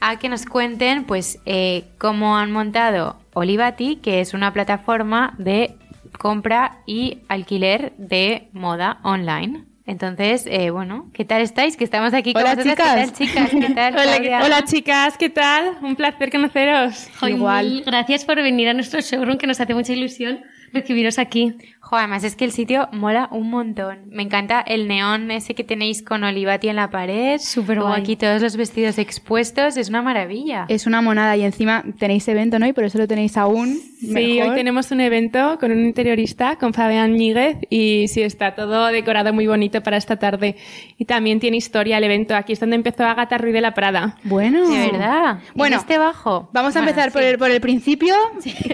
a 0.00 0.18
que 0.18 0.28
nos 0.28 0.44
cuenten 0.44 1.04
pues 1.04 1.38
eh, 1.46 1.84
cómo 1.96 2.36
han 2.36 2.52
montado 2.52 3.16
Olivati, 3.32 3.96
que 3.96 4.20
es 4.20 4.34
una 4.34 4.52
plataforma 4.52 5.34
de 5.38 5.78
compra 6.18 6.82
y 6.84 7.22
alquiler 7.28 7.94
de 7.96 8.50
moda 8.52 9.00
online. 9.04 9.71
Entonces, 9.92 10.46
eh, 10.46 10.70
bueno, 10.70 11.10
¿qué 11.12 11.26
tal 11.26 11.42
estáis? 11.42 11.76
Que 11.76 11.84
estamos 11.84 12.14
aquí 12.14 12.32
con 12.32 12.40
Hola, 12.42 12.54
vosotras. 12.54 13.12
chicas. 13.12 13.50
¿Qué 13.50 13.60
tal, 13.60 13.68
chicas? 13.68 13.68
¿Qué 13.68 13.74
tal, 13.74 14.42
Hola, 14.46 14.64
chicas, 14.64 15.18
¿qué 15.18 15.28
tal? 15.28 15.76
Un 15.82 15.96
placer 15.96 16.30
conoceros. 16.32 17.08
Igual. 17.28 17.82
Gracias 17.84 18.24
por 18.24 18.36
venir 18.36 18.70
a 18.70 18.72
nuestro 18.74 19.02
showroom, 19.02 19.36
que 19.36 19.46
nos 19.46 19.60
hace 19.60 19.74
mucha 19.74 19.92
ilusión 19.92 20.40
recibiros 20.72 21.18
aquí. 21.18 21.54
Jo, 21.80 21.96
además 21.96 22.24
es 22.24 22.36
que 22.36 22.44
el 22.44 22.52
sitio 22.52 22.88
mola 22.92 23.28
un 23.32 23.50
montón. 23.50 23.98
Me 24.10 24.22
encanta 24.22 24.60
el 24.60 24.88
neón 24.88 25.30
ese 25.30 25.54
que 25.54 25.64
tenéis 25.64 26.02
con 26.02 26.24
Olivati 26.24 26.68
en 26.68 26.76
la 26.76 26.90
pared. 26.90 27.38
Súper 27.40 27.80
guay. 27.80 28.00
aquí 28.00 28.16
todos 28.16 28.40
los 28.40 28.56
vestidos 28.56 28.98
expuestos. 28.98 29.76
Es 29.76 29.88
una 29.88 30.00
maravilla. 30.00 30.64
Es 30.68 30.86
una 30.86 31.02
monada 31.02 31.36
y 31.36 31.42
encima 31.42 31.84
tenéis 31.98 32.26
evento, 32.28 32.58
¿no? 32.58 32.66
Y 32.66 32.72
por 32.72 32.84
eso 32.84 32.98
lo 32.98 33.06
tenéis 33.08 33.36
aún. 33.36 33.78
Sí, 34.00 34.08
mejor. 34.08 34.50
hoy 34.50 34.56
tenemos 34.56 34.90
un 34.90 35.00
evento 35.00 35.58
con 35.60 35.70
un 35.70 35.84
interiorista, 35.84 36.56
con 36.56 36.72
Fabián 36.72 37.14
Ñíguez, 37.14 37.58
y 37.70 38.08
sí, 38.08 38.22
está 38.22 38.54
todo 38.54 38.86
decorado 38.86 39.32
muy 39.32 39.46
bonito 39.46 39.82
para 39.82 39.96
esta 39.96 40.16
tarde. 40.16 40.56
Y 40.98 41.04
también 41.04 41.40
tiene 41.40 41.56
historia 41.56 41.98
el 41.98 42.04
evento. 42.04 42.34
Aquí 42.34 42.52
es 42.52 42.60
donde 42.60 42.76
empezó 42.76 43.04
Agatha 43.04 43.38
Ruiz 43.38 43.52
de 43.54 43.60
la 43.60 43.74
Prada. 43.74 44.16
Bueno. 44.24 44.68
De 44.68 44.90
verdad. 44.90 45.38
Bueno, 45.54 45.76
en 45.76 45.80
este 45.80 45.98
bajo. 45.98 46.48
Vamos 46.52 46.74
a 46.76 46.80
Bueno, 46.80 46.90
empezar 46.90 47.12
por, 47.12 47.22
sí. 47.22 47.28
el, 47.28 47.38
por 47.38 47.50
el 47.50 47.60
principio, 47.60 48.14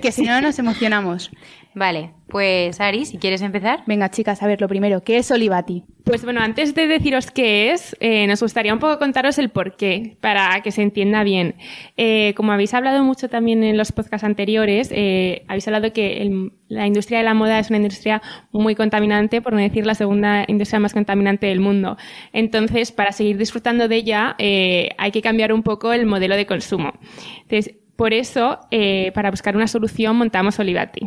que 0.02 0.12
si 0.12 0.22
no 0.22 0.40
nos 0.40 0.58
emocionamos. 0.58 1.30
Vale, 1.78 2.10
pues 2.28 2.80
Ari, 2.80 3.04
si 3.04 3.18
quieres 3.18 3.40
empezar. 3.40 3.84
Venga, 3.86 4.10
chicas, 4.10 4.42
a 4.42 4.48
ver, 4.48 4.60
lo 4.60 4.66
primero, 4.66 5.04
¿qué 5.04 5.18
es 5.18 5.30
Olivati? 5.30 5.84
Pues 6.02 6.24
bueno, 6.24 6.40
antes 6.40 6.74
de 6.74 6.88
deciros 6.88 7.30
qué 7.30 7.70
es, 7.70 7.96
eh, 8.00 8.26
nos 8.26 8.42
gustaría 8.42 8.72
un 8.74 8.80
poco 8.80 8.98
contaros 8.98 9.38
el 9.38 9.50
porqué, 9.50 10.16
para 10.20 10.60
que 10.62 10.72
se 10.72 10.82
entienda 10.82 11.22
bien. 11.22 11.54
Eh, 11.96 12.34
como 12.36 12.50
habéis 12.50 12.74
hablado 12.74 13.04
mucho 13.04 13.28
también 13.28 13.62
en 13.62 13.76
los 13.76 13.92
podcasts 13.92 14.24
anteriores, 14.24 14.90
eh, 14.92 15.44
habéis 15.46 15.68
hablado 15.68 15.92
que 15.92 16.20
el- 16.22 16.50
la 16.66 16.84
industria 16.88 17.18
de 17.18 17.24
la 17.24 17.34
moda 17.34 17.60
es 17.60 17.68
una 17.70 17.76
industria 17.76 18.22
muy 18.50 18.74
contaminante, 18.74 19.40
por 19.40 19.52
no 19.52 19.60
decir 19.60 19.86
la 19.86 19.94
segunda 19.94 20.44
industria 20.48 20.80
más 20.80 20.92
contaminante 20.94 21.46
del 21.46 21.60
mundo. 21.60 21.96
Entonces, 22.32 22.90
para 22.90 23.12
seguir 23.12 23.38
disfrutando 23.38 23.86
de 23.86 23.94
ella, 23.94 24.34
eh, 24.38 24.88
hay 24.98 25.12
que 25.12 25.22
cambiar 25.22 25.52
un 25.52 25.62
poco 25.62 25.92
el 25.92 26.06
modelo 26.06 26.34
de 26.34 26.44
consumo. 26.44 26.94
Entonces, 27.42 27.76
por 27.98 28.14
eso, 28.14 28.60
eh, 28.70 29.10
para 29.12 29.32
buscar 29.32 29.56
una 29.56 29.66
solución, 29.66 30.14
montamos 30.14 30.60
Olivati. 30.60 31.00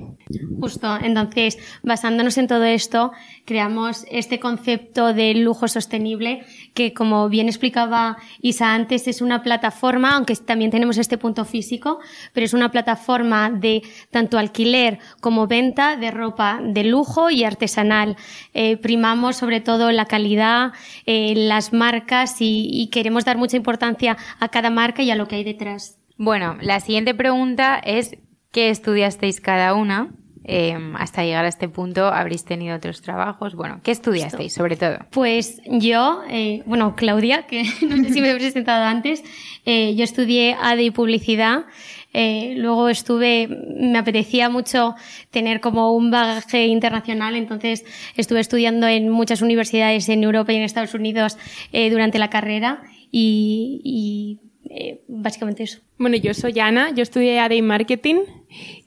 Justo, 0.60 0.98
entonces, 1.02 1.58
basándonos 1.84 2.38
en 2.38 2.48
todo 2.48 2.66
esto, 2.66 3.14
creamos 3.46 4.06
este 4.12 4.42
concepto 4.42 5.14
de 5.14 5.34
lujo 5.34 5.70
sostenible 5.70 6.44
que, 6.74 6.94
como 6.94 7.30
bien 7.30 7.48
explicaba 7.48 8.18
Isa 8.42 8.74
antes, 8.74 9.08
es 9.08 9.22
una 9.22 9.42
plataforma, 9.42 10.16
aunque 10.16 10.36
también 10.36 10.70
tenemos 10.70 10.98
este 10.98 11.18
punto 11.18 11.46
físico, 11.46 12.00
pero 12.34 12.44
es 12.44 12.54
una 12.54 12.72
plataforma 12.72 13.50
de 13.50 13.84
tanto 14.10 14.38
alquiler 14.38 15.00
como 15.22 15.48
venta 15.48 15.96
de 15.96 16.12
ropa 16.12 16.60
de 16.62 16.84
lujo 16.84 17.30
y 17.30 17.46
artesanal. 17.46 18.18
Eh, 18.54 18.76
primamos 18.76 19.38
sobre 19.38 19.62
todo 19.62 19.94
la 19.94 20.08
calidad, 20.08 20.74
eh, 21.06 21.36
las 21.38 21.72
marcas 21.72 22.42
y, 22.42 22.68
y 22.70 22.88
queremos 22.88 23.24
dar 23.24 23.38
mucha 23.38 23.56
importancia 23.56 24.18
a 24.42 24.50
cada 24.50 24.70
marca 24.70 25.04
y 25.04 25.12
a 25.12 25.16
lo 25.16 25.30
que 25.30 25.38
hay 25.38 25.46
detrás. 25.46 26.01
Bueno, 26.24 26.55
la 26.61 26.80
siguiente 26.80 27.15
pregunta 27.15 27.82
es 27.84 28.15
¿qué 28.51 28.69
estudiasteis 28.69 29.41
cada 29.41 29.74
una? 29.74 30.11
Eh, 30.43 30.78
hasta 30.99 31.24
llegar 31.24 31.45
a 31.45 31.47
este 31.47 31.67
punto 31.67 32.05
habréis 32.05 32.45
tenido 32.45 32.76
otros 32.76 33.01
trabajos. 33.01 33.55
Bueno, 33.55 33.80
¿qué 33.84 33.89
estudiasteis 33.89 34.53
sobre 34.53 34.76
todo? 34.76 34.99
Pues 35.09 35.59
yo, 35.65 36.22
eh, 36.30 36.61
bueno, 36.67 36.95
Claudia, 36.95 37.47
que 37.47 37.63
no 37.89 38.03
sé 38.03 38.13
si 38.13 38.22
me 38.22 38.30
he 38.30 38.36
presentado 38.36 38.86
antes, 38.86 39.24
eh, 39.65 39.95
yo 39.95 40.03
estudié 40.03 40.55
AD 40.61 40.78
y 40.78 40.91
publicidad. 40.91 41.65
eh, 42.13 42.53
luego 42.55 42.89
estuve, 42.89 43.47
me 43.47 43.97
apetecía 43.97 44.47
mucho 44.47 44.93
tener 45.32 45.59
como 45.59 45.91
un 45.91 46.11
bagaje 46.11 46.67
internacional, 46.67 47.36
entonces 47.36 47.84
estuve 48.15 48.41
estudiando 48.41 48.88
en 48.88 49.09
muchas 49.09 49.41
universidades 49.41 50.07
en 50.07 50.24
Europa 50.24 50.53
y 50.53 50.57
en 50.57 50.61
Estados 50.61 50.93
Unidos 50.93 51.39
durante 51.72 52.19
la 52.19 52.30
carrera 52.30 52.84
y, 53.11 53.82
y, 53.84 54.51
eh, 54.74 55.01
básicamente 55.07 55.63
eso. 55.63 55.80
Bueno, 55.97 56.17
yo 56.17 56.34
soy 56.34 56.59
Ana, 56.59 56.91
yo 56.95 57.03
estudié 57.03 57.39
AD 57.39 57.61
Marketing 57.61 58.17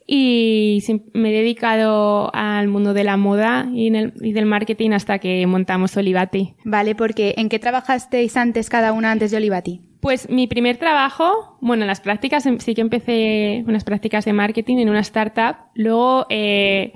y 0.07 0.83
me 1.13 1.29
he 1.29 1.33
dedicado 1.33 2.29
al 2.33 2.67
mundo 2.67 2.93
de 2.93 3.03
la 3.03 3.17
moda 3.17 3.67
y, 3.73 3.87
en 3.87 3.95
el- 3.95 4.13
y 4.21 4.33
del 4.33 4.45
marketing 4.45 4.91
hasta 4.91 5.19
que 5.19 5.45
montamos 5.47 5.95
Olivati. 5.97 6.53
Vale, 6.63 6.95
porque 6.95 7.33
¿en 7.37 7.49
qué 7.49 7.59
trabajasteis 7.59 8.37
antes 8.37 8.69
cada 8.69 8.93
una 8.93 9.11
antes 9.11 9.31
de 9.31 9.37
Olivati? 9.37 9.81
Pues 10.01 10.29
mi 10.29 10.45
primer 10.45 10.77
trabajo, 10.77 11.57
bueno, 11.61 11.85
las 11.85 11.99
prácticas, 12.01 12.45
em- 12.45 12.59
sí 12.59 12.75
que 12.75 12.81
empecé 12.81 13.63
unas 13.67 13.83
prácticas 13.83 14.25
de 14.25 14.33
marketing 14.33 14.77
en 14.77 14.89
una 14.89 14.99
startup. 14.99 15.55
Luego 15.73 16.27
eh, 16.29 16.93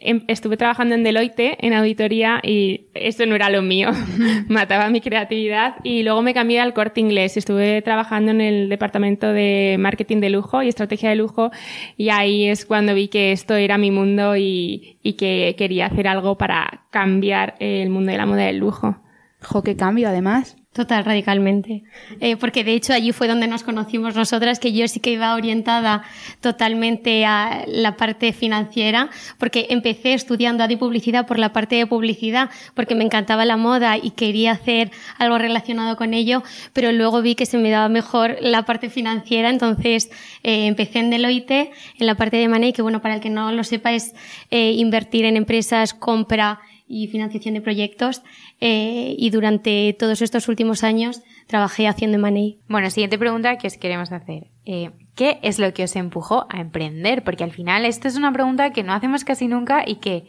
estuve 0.00 0.56
trabajando 0.56 0.94
en 0.94 1.02
Deloitte, 1.02 1.56
en 1.60 1.72
auditoría, 1.74 2.40
y 2.42 2.88
esto 2.94 3.26
no 3.26 3.34
era 3.34 3.50
lo 3.50 3.62
mío. 3.62 3.90
Mataba 4.48 4.90
mi 4.90 5.00
creatividad. 5.00 5.76
Y 5.82 6.02
luego 6.02 6.22
me 6.22 6.34
cambié 6.34 6.60
al 6.60 6.74
corte 6.74 7.00
inglés. 7.00 7.36
Estuve 7.36 7.82
trabajando 7.82 8.30
en 8.30 8.40
el 8.40 8.68
departamento 8.68 9.32
de 9.32 9.76
marketing 9.78 10.18
de 10.20 10.30
lujo 10.30 10.62
y 10.62 10.68
estrategia 10.68 11.10
de 11.10 11.16
lujo. 11.16 11.50
Y 11.96 12.10
ahí 12.10 12.46
es 12.46 12.66
cuando 12.66 12.94
vi 12.94 13.08
que 13.08 13.32
esto 13.32 13.54
era 13.54 13.78
mi 13.78 13.90
mundo 13.90 14.36
y, 14.36 14.98
y 15.02 15.14
que 15.14 15.54
quería 15.56 15.86
hacer 15.86 16.08
algo 16.08 16.36
para 16.36 16.86
cambiar 16.90 17.54
el 17.58 17.90
mundo 17.90 18.12
de 18.12 18.18
la 18.18 18.26
moda 18.26 18.44
del 18.44 18.58
lujo. 18.58 18.96
Jo, 19.40 19.62
qué 19.62 19.76
cambio, 19.76 20.08
además. 20.08 20.57
Total, 20.72 21.04
radicalmente. 21.04 21.82
Eh, 22.20 22.36
porque 22.36 22.62
de 22.62 22.74
hecho 22.74 22.92
allí 22.92 23.12
fue 23.12 23.26
donde 23.26 23.48
nos 23.48 23.64
conocimos 23.64 24.14
nosotras, 24.14 24.60
que 24.60 24.72
yo 24.72 24.86
sí 24.86 25.00
que 25.00 25.12
iba 25.12 25.34
orientada 25.34 26.04
totalmente 26.40 27.24
a 27.24 27.64
la 27.66 27.96
parte 27.96 28.32
financiera, 28.32 29.08
porque 29.38 29.66
empecé 29.70 30.12
estudiando 30.12 30.62
AD 30.62 30.76
publicidad 30.78 31.26
por 31.26 31.38
la 31.38 31.52
parte 31.52 31.76
de 31.76 31.86
publicidad, 31.86 32.50
porque 32.74 32.94
me 32.94 33.02
encantaba 33.02 33.44
la 33.44 33.56
moda 33.56 33.96
y 33.96 34.10
quería 34.10 34.52
hacer 34.52 34.92
algo 35.16 35.38
relacionado 35.38 35.96
con 35.96 36.14
ello, 36.14 36.44
pero 36.74 36.92
luego 36.92 37.22
vi 37.22 37.34
que 37.34 37.46
se 37.46 37.58
me 37.58 37.70
daba 37.70 37.88
mejor 37.88 38.36
la 38.40 38.64
parte 38.64 38.90
financiera, 38.90 39.50
entonces 39.50 40.10
eh, 40.44 40.66
empecé 40.66 41.00
en 41.00 41.10
Deloitte, 41.10 41.72
en 41.98 42.06
la 42.06 42.14
parte 42.14 42.36
de 42.36 42.46
Money, 42.46 42.72
que 42.72 42.82
bueno, 42.82 43.00
para 43.00 43.16
el 43.16 43.20
que 43.20 43.30
no 43.30 43.50
lo 43.50 43.64
sepa 43.64 43.94
es 43.94 44.14
eh, 44.50 44.72
invertir 44.72 45.24
en 45.24 45.36
empresas, 45.36 45.94
compra 45.94 46.60
y 46.88 47.08
financiación 47.08 47.54
de 47.54 47.60
proyectos. 47.60 48.22
eh, 48.60 49.14
y 49.16 49.30
durante 49.30 49.94
todos 49.98 50.22
estos 50.22 50.48
últimos 50.48 50.82
años 50.82 51.22
trabajé 51.46 51.86
haciendo 51.86 52.18
Money. 52.18 52.58
Bueno, 52.68 52.90
siguiente 52.90 53.18
pregunta 53.18 53.56
que 53.58 53.66
os 53.66 53.76
queremos 53.76 54.10
hacer. 54.10 54.48
Eh, 54.64 54.90
¿Qué 55.14 55.38
es 55.42 55.58
lo 55.58 55.72
que 55.72 55.84
os 55.84 55.96
empujó 55.96 56.46
a 56.48 56.60
emprender? 56.60 57.22
Porque 57.24 57.44
al 57.44 57.52
final 57.52 57.84
esto 57.84 58.08
es 58.08 58.16
una 58.16 58.32
pregunta 58.32 58.70
que 58.72 58.82
no 58.82 58.92
hacemos 58.92 59.24
casi 59.24 59.48
nunca 59.48 59.84
y 59.86 59.96
que 59.96 60.24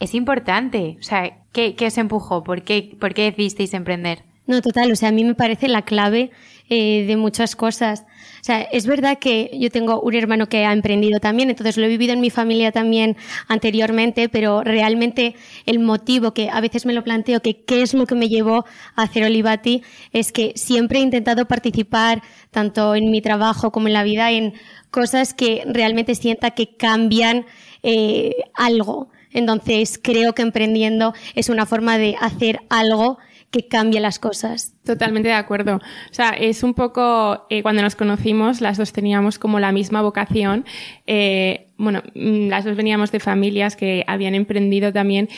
es 0.00 0.14
importante. 0.14 0.96
O 0.98 1.02
sea, 1.02 1.44
¿qué, 1.52 1.74
qué 1.74 1.86
os 1.86 1.98
empujó? 1.98 2.42
¿Por 2.42 2.62
qué, 2.62 2.96
¿Por 2.98 3.14
qué 3.14 3.22
decidisteis 3.24 3.74
emprender? 3.74 4.24
No, 4.48 4.62
total, 4.62 4.90
o 4.90 4.96
sea, 4.96 5.10
a 5.10 5.12
mí 5.12 5.24
me 5.24 5.34
parece 5.34 5.68
la 5.68 5.82
clave 5.82 6.30
eh, 6.70 7.04
de 7.06 7.16
muchas 7.18 7.54
cosas. 7.54 8.06
O 8.40 8.44
sea, 8.44 8.62
es 8.62 8.86
verdad 8.86 9.18
que 9.18 9.50
yo 9.52 9.70
tengo 9.70 10.00
un 10.00 10.14
hermano 10.14 10.48
que 10.48 10.64
ha 10.64 10.72
emprendido 10.72 11.20
también, 11.20 11.50
entonces 11.50 11.76
lo 11.76 11.84
he 11.84 11.88
vivido 11.88 12.14
en 12.14 12.22
mi 12.22 12.30
familia 12.30 12.72
también 12.72 13.18
anteriormente, 13.46 14.30
pero 14.30 14.62
realmente 14.62 15.34
el 15.66 15.80
motivo 15.80 16.32
que 16.32 16.48
a 16.48 16.62
veces 16.62 16.86
me 16.86 16.94
lo 16.94 17.04
planteo, 17.04 17.42
que 17.42 17.62
qué 17.62 17.82
es 17.82 17.92
lo 17.92 18.06
que 18.06 18.14
me 18.14 18.30
llevó 18.30 18.64
a 18.96 19.02
hacer 19.02 19.24
Olivati, 19.24 19.82
es 20.14 20.32
que 20.32 20.54
siempre 20.56 21.00
he 21.00 21.02
intentado 21.02 21.46
participar, 21.46 22.22
tanto 22.50 22.94
en 22.94 23.10
mi 23.10 23.20
trabajo 23.20 23.70
como 23.70 23.88
en 23.88 23.92
la 23.92 24.02
vida, 24.02 24.30
en 24.32 24.54
cosas 24.90 25.34
que 25.34 25.62
realmente 25.66 26.14
sienta 26.14 26.52
que 26.52 26.74
cambian 26.74 27.44
eh, 27.82 28.34
algo. 28.54 29.10
Entonces 29.30 30.00
creo 30.02 30.32
que 30.32 30.40
emprendiendo 30.40 31.12
es 31.34 31.50
una 31.50 31.66
forma 31.66 31.98
de 31.98 32.16
hacer 32.18 32.60
algo 32.70 33.18
que 33.50 33.66
cambie 33.66 34.00
las 34.00 34.18
cosas. 34.18 34.74
Totalmente 34.84 35.28
de 35.28 35.34
acuerdo. 35.34 35.76
O 35.76 36.14
sea, 36.14 36.30
es 36.30 36.62
un 36.62 36.74
poco, 36.74 37.46
eh, 37.48 37.62
cuando 37.62 37.82
nos 37.82 37.96
conocimos, 37.96 38.60
las 38.60 38.76
dos 38.76 38.92
teníamos 38.92 39.38
como 39.38 39.58
la 39.58 39.72
misma 39.72 40.02
vocación. 40.02 40.66
Eh, 41.06 41.68
bueno, 41.78 42.02
mm, 42.14 42.48
las 42.48 42.64
dos 42.64 42.76
veníamos 42.76 43.10
de 43.10 43.20
familias 43.20 43.76
que 43.76 44.04
habían 44.06 44.34
emprendido 44.34 44.92
también. 44.92 45.28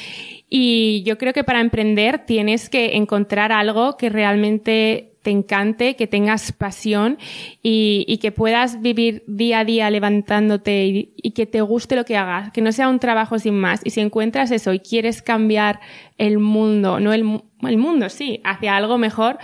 Y 0.49 1.03
yo 1.05 1.19
creo 1.19 1.33
que 1.33 1.45
para 1.45 1.61
emprender 1.61 2.27
tienes 2.27 2.69
que 2.69 2.97
encontrar 2.97 3.53
algo 3.53 3.97
que 3.97 4.09
realmente 4.09 5.10
te 5.23 5.31
encante, 5.31 5.97
que 5.97 6.07
tengas 6.07 6.53
pasión 6.53 7.18
y, 7.62 8.05
y 8.09 8.18
que 8.18 8.33
puedas 8.33 8.81
vivir 8.81 9.23
día 9.27 9.61
a 9.61 9.64
día 9.64 9.91
levantándote 9.91 10.87
y, 10.87 11.12
y 11.16 11.33
que 11.33 11.47
te 11.47 11.61
guste 11.61 11.97
lo 11.97 12.05
que 12.05 12.16
hagas, 12.16 12.53
que 12.53 12.62
no 12.62 12.73
sea 12.73 12.89
un 12.89 12.99
trabajo 12.99 13.39
sin 13.39 13.55
más. 13.55 13.81
Y 13.85 13.91
si 13.91 14.01
encuentras 14.01 14.51
eso 14.51 14.73
y 14.73 14.81
quieres 14.81 15.23
cambiar 15.23 15.81
el 16.18 16.39
mundo, 16.39 17.01
no 17.01 17.12
el, 17.12 17.41
el 17.62 17.77
mundo, 17.77 18.09
sí, 18.09 18.41
hacia 18.45 18.77
algo 18.77 18.99
mejor 18.99 19.39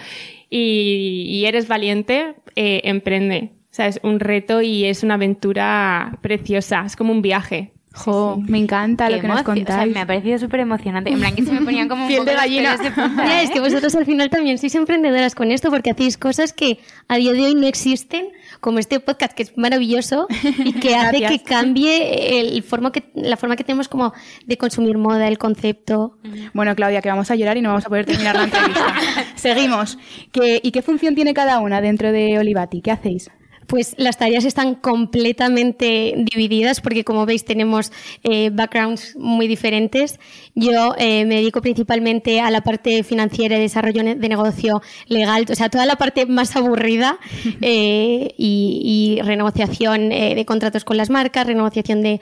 y, 0.51 1.27
y 1.29 1.45
eres 1.47 1.68
valiente, 1.68 2.35
eh, 2.55 2.81
emprende. 2.85 3.53
O 3.70 3.74
sea, 3.77 3.89
es 3.89 4.01
un 4.03 4.20
reto 4.20 4.62
y 4.62 4.87
es 4.87 5.03
una 5.03 5.14
aventura 5.14 6.18
preciosa, 6.22 6.85
es 6.87 6.97
como 6.97 7.12
un 7.12 7.20
viaje. 7.20 7.72
Jo, 7.97 8.38
me 8.47 8.59
encanta 8.59 9.09
lo 9.09 9.20
que 9.20 9.26
nos 9.26 9.40
emoción. 9.40 9.62
O 9.62 9.66
sea, 9.66 9.74
contáis. 9.76 9.94
me 9.94 10.01
ha 10.01 10.07
parecido 10.07 10.38
súper 10.38 10.61
emocionante. 10.61 11.11
En 11.11 11.18
plan, 11.18 11.34
que 11.34 11.42
se 11.44 11.53
me 11.53 11.62
ponían 11.62 11.88
como 11.88 12.03
un 12.03 12.09
Piel 12.09 12.20
poco 12.20 12.30
de 12.30 12.36
gallina. 12.36 12.76
de 12.76 12.90
punta, 12.90 13.40
¿eh? 13.40 13.44
es 13.44 13.51
que 13.51 13.61
vosotros 13.61 13.94
al 13.94 14.05
final 14.05 14.28
también 14.30 14.59
sois 14.59 14.74
emprendedoras 14.74 15.34
con 15.34 15.51
esto 15.51 15.70
porque 15.70 15.90
hacéis 15.90 16.18
cosas 16.18 16.53
que 16.53 16.78
a 17.09 17.16
día 17.16 17.32
de 17.32 17.42
hoy 17.42 17.55
no 17.55 17.66
existen, 17.66 18.28
como 18.61 18.78
este 18.78 19.01
podcast 19.01 19.32
que 19.32 19.44
es 19.44 19.57
maravilloso 19.57 20.26
y 20.64 20.72
que 20.74 20.94
hace 20.94 21.18
Gracias. 21.20 21.30
que 21.30 21.42
cambie 21.44 22.40
el 22.40 22.62
forma 22.62 22.92
que, 22.92 23.11
la 23.14 23.36
forma 23.36 23.57
que 23.57 23.64
tenemos 23.64 23.88
como 23.88 24.12
de 24.44 24.57
consumir 24.59 24.99
moda, 24.99 25.26
el 25.28 25.38
concepto. 25.38 26.18
Bueno, 26.53 26.74
Claudia, 26.76 27.01
que 27.01 27.09
vamos 27.09 27.30
a 27.30 27.34
llorar 27.34 27.57
y 27.57 27.62
no 27.62 27.70
vamos 27.70 27.86
a 27.86 27.88
poder 27.88 28.05
terminar 28.05 28.36
la 28.36 28.44
entrevista. 28.44 28.94
Seguimos. 29.36 29.99
¿Qué- 30.32 30.61
¿Y 30.62 30.70
qué 30.70 30.82
función 30.82 31.14
tiene 31.14 31.32
cada 31.34 31.61
una 31.61 31.80
dentro 31.80 32.12
de 32.12 32.38
Olivati? 32.38 32.80
¿Qué 32.82 32.90
hacéis? 32.90 33.30
Pues 33.67 33.95
las 33.99 34.19
tareas 34.19 34.45
están 34.45 34.75
completamente 34.77 36.14
divididas 36.17 36.81
porque 36.81 37.05
como 37.05 37.27
veis 37.27 37.45
tenemos 37.45 37.93
eh, 38.23 38.51
backgrounds 38.53 39.17
muy 39.17 39.49
diferentes. 39.49 40.19
Yo 40.55 40.95
eh, 40.99 41.25
me 41.25 41.37
dedico 41.37 41.61
principalmente 41.61 42.41
a 42.41 42.51
la 42.51 42.62
parte 42.62 43.03
financiera 43.03 43.57
y 43.57 43.61
desarrollo 43.61 44.03
de 44.03 44.29
negocio 44.29 44.83
legal, 45.07 45.47
o 45.51 45.55
sea, 45.55 45.69
toda 45.69 45.87
la 45.87 45.97
parte 45.97 46.27
más 46.27 46.57
aburrida 46.57 47.19
eh, 47.61 48.35
y, 48.37 49.19
y 49.19 49.23
renegociación 49.23 50.12
eh, 50.12 50.35
de 50.35 50.45
contratos 50.45 50.85
con 50.85 50.97
las 50.97 51.11
marcas, 51.11 51.47
renegociación 51.47 52.03
de 52.03 52.21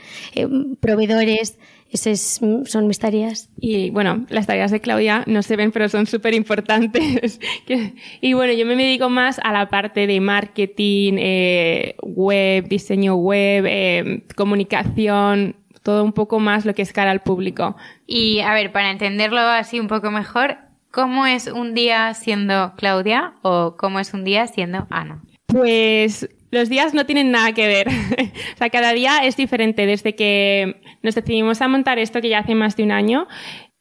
proveedores. 0.80 1.58
Esas 1.94 2.40
es- 2.42 2.70
son 2.70 2.86
mis 2.88 2.98
tareas. 2.98 3.48
Y 3.60 3.90
bueno, 3.90 4.26
las 4.28 4.48
tareas 4.48 4.72
de 4.72 4.80
Claudia 4.80 5.22
no 5.28 5.42
se 5.42 5.54
ven, 5.54 5.70
pero 5.70 5.88
son 5.88 6.06
súper 6.06 6.34
importantes. 6.34 7.38
y 8.20 8.32
bueno, 8.32 8.52
yo 8.52 8.66
me 8.66 8.74
dedico 8.74 9.08
más 9.08 9.38
a 9.42 9.52
la 9.52 9.68
parte 9.68 10.06
de 10.08 10.20
marketing, 10.20 11.14
eh, 11.18 11.94
web, 12.02 12.66
diseño 12.68 13.14
web, 13.14 13.64
eh, 13.68 14.24
comunicación, 14.36 15.54
todo 15.84 16.02
un 16.02 16.12
poco 16.12 16.40
más 16.40 16.64
lo 16.64 16.74
que 16.74 16.82
es 16.82 16.92
cara 16.92 17.12
al 17.12 17.20
público. 17.20 17.76
Y 18.08 18.40
a 18.40 18.52
ver, 18.54 18.72
para 18.72 18.90
entenderlo 18.90 19.38
así 19.40 19.78
un 19.78 19.86
poco 19.86 20.10
mejor, 20.10 20.56
¿cómo 20.90 21.26
es 21.26 21.46
un 21.46 21.74
día 21.74 22.12
siendo 22.14 22.72
Claudia 22.76 23.34
o 23.42 23.76
cómo 23.78 24.00
es 24.00 24.14
un 24.14 24.24
día 24.24 24.46
siendo 24.48 24.86
Ana? 24.90 25.22
Pues 25.46 26.28
los 26.54 26.68
días 26.68 26.94
no 26.94 27.04
tienen 27.04 27.30
nada 27.30 27.52
que 27.52 27.66
ver. 27.66 27.88
o 28.54 28.56
sea, 28.56 28.70
cada 28.70 28.92
día 28.92 29.18
es 29.24 29.36
diferente. 29.36 29.86
Desde 29.86 30.14
que 30.14 30.80
nos 31.02 31.14
decidimos 31.14 31.60
a 31.60 31.68
montar 31.68 31.98
esto, 31.98 32.20
que 32.20 32.30
ya 32.30 32.38
hace 32.38 32.54
más 32.54 32.76
de 32.76 32.84
un 32.84 32.92
año, 32.92 33.28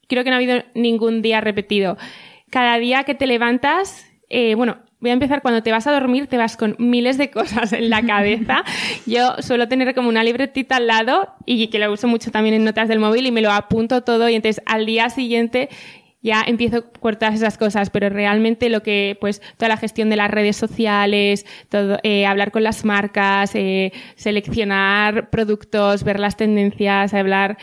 creo 0.08 0.24
que 0.24 0.30
no 0.30 0.36
ha 0.36 0.40
habido 0.40 0.64
ningún 0.74 1.22
día 1.22 1.40
repetido. 1.40 1.98
Cada 2.50 2.78
día 2.78 3.04
que 3.04 3.16
te 3.16 3.28
levantas, 3.28 4.06
eh, 4.30 4.56
bueno, 4.56 4.78
voy 5.00 5.10
a 5.10 5.14
empezar 5.14 5.42
cuando 5.42 5.62
te 5.62 5.72
vas 5.72 5.86
a 5.86 5.92
dormir, 5.92 6.28
te 6.28 6.38
vas 6.38 6.56
con 6.56 6.76
miles 6.80 7.18
de 7.18 7.30
cosas 7.32 7.74
en 7.74 7.90
la 7.90 8.02
cabeza. 8.02 8.64
Yo 9.06 9.36
suelo 9.40 9.68
tener 9.68 9.94
como 9.94 10.10
una 10.10 10.24
libretita 10.24 10.78
al 10.78 10.88
lado 10.88 11.34
y 11.46 11.68
que 11.68 11.80
lo 11.80 11.92
uso 11.92 12.08
mucho 12.08 12.32
también 12.32 12.56
en 12.56 12.64
notas 12.64 12.88
del 12.88 13.00
móvil 13.00 13.28
y 13.28 13.32
me 13.32 13.42
lo 13.42 13.52
apunto 13.52 14.04
todo 14.04 14.30
y 14.30 14.36
entonces 14.36 14.64
al 14.66 14.86
día 14.86 15.10
siguiente 15.10 15.70
ya 16.24 16.42
empiezo 16.48 16.86
por 16.86 17.18
todas 17.18 17.36
esas 17.36 17.58
cosas, 17.58 17.90
pero 17.90 18.10
realmente 18.10 18.70
lo 18.70 18.82
que, 18.82 19.18
pues, 19.20 19.42
toda 19.58 19.70
la 19.70 19.78
gestión 19.78 20.10
de 20.10 20.16
las 20.16 20.32
redes 20.32 20.56
sociales, 20.56 21.46
todo, 21.70 22.00
eh, 22.04 22.26
hablar 22.26 22.52
con 22.52 22.64
las 22.64 22.86
marcas, 22.86 23.52
eh, 23.56 23.92
seleccionar 24.16 25.30
productos, 25.30 26.04
ver 26.06 26.20
las 26.20 26.38
tendencias, 26.38 27.14
hablar, 27.14 27.58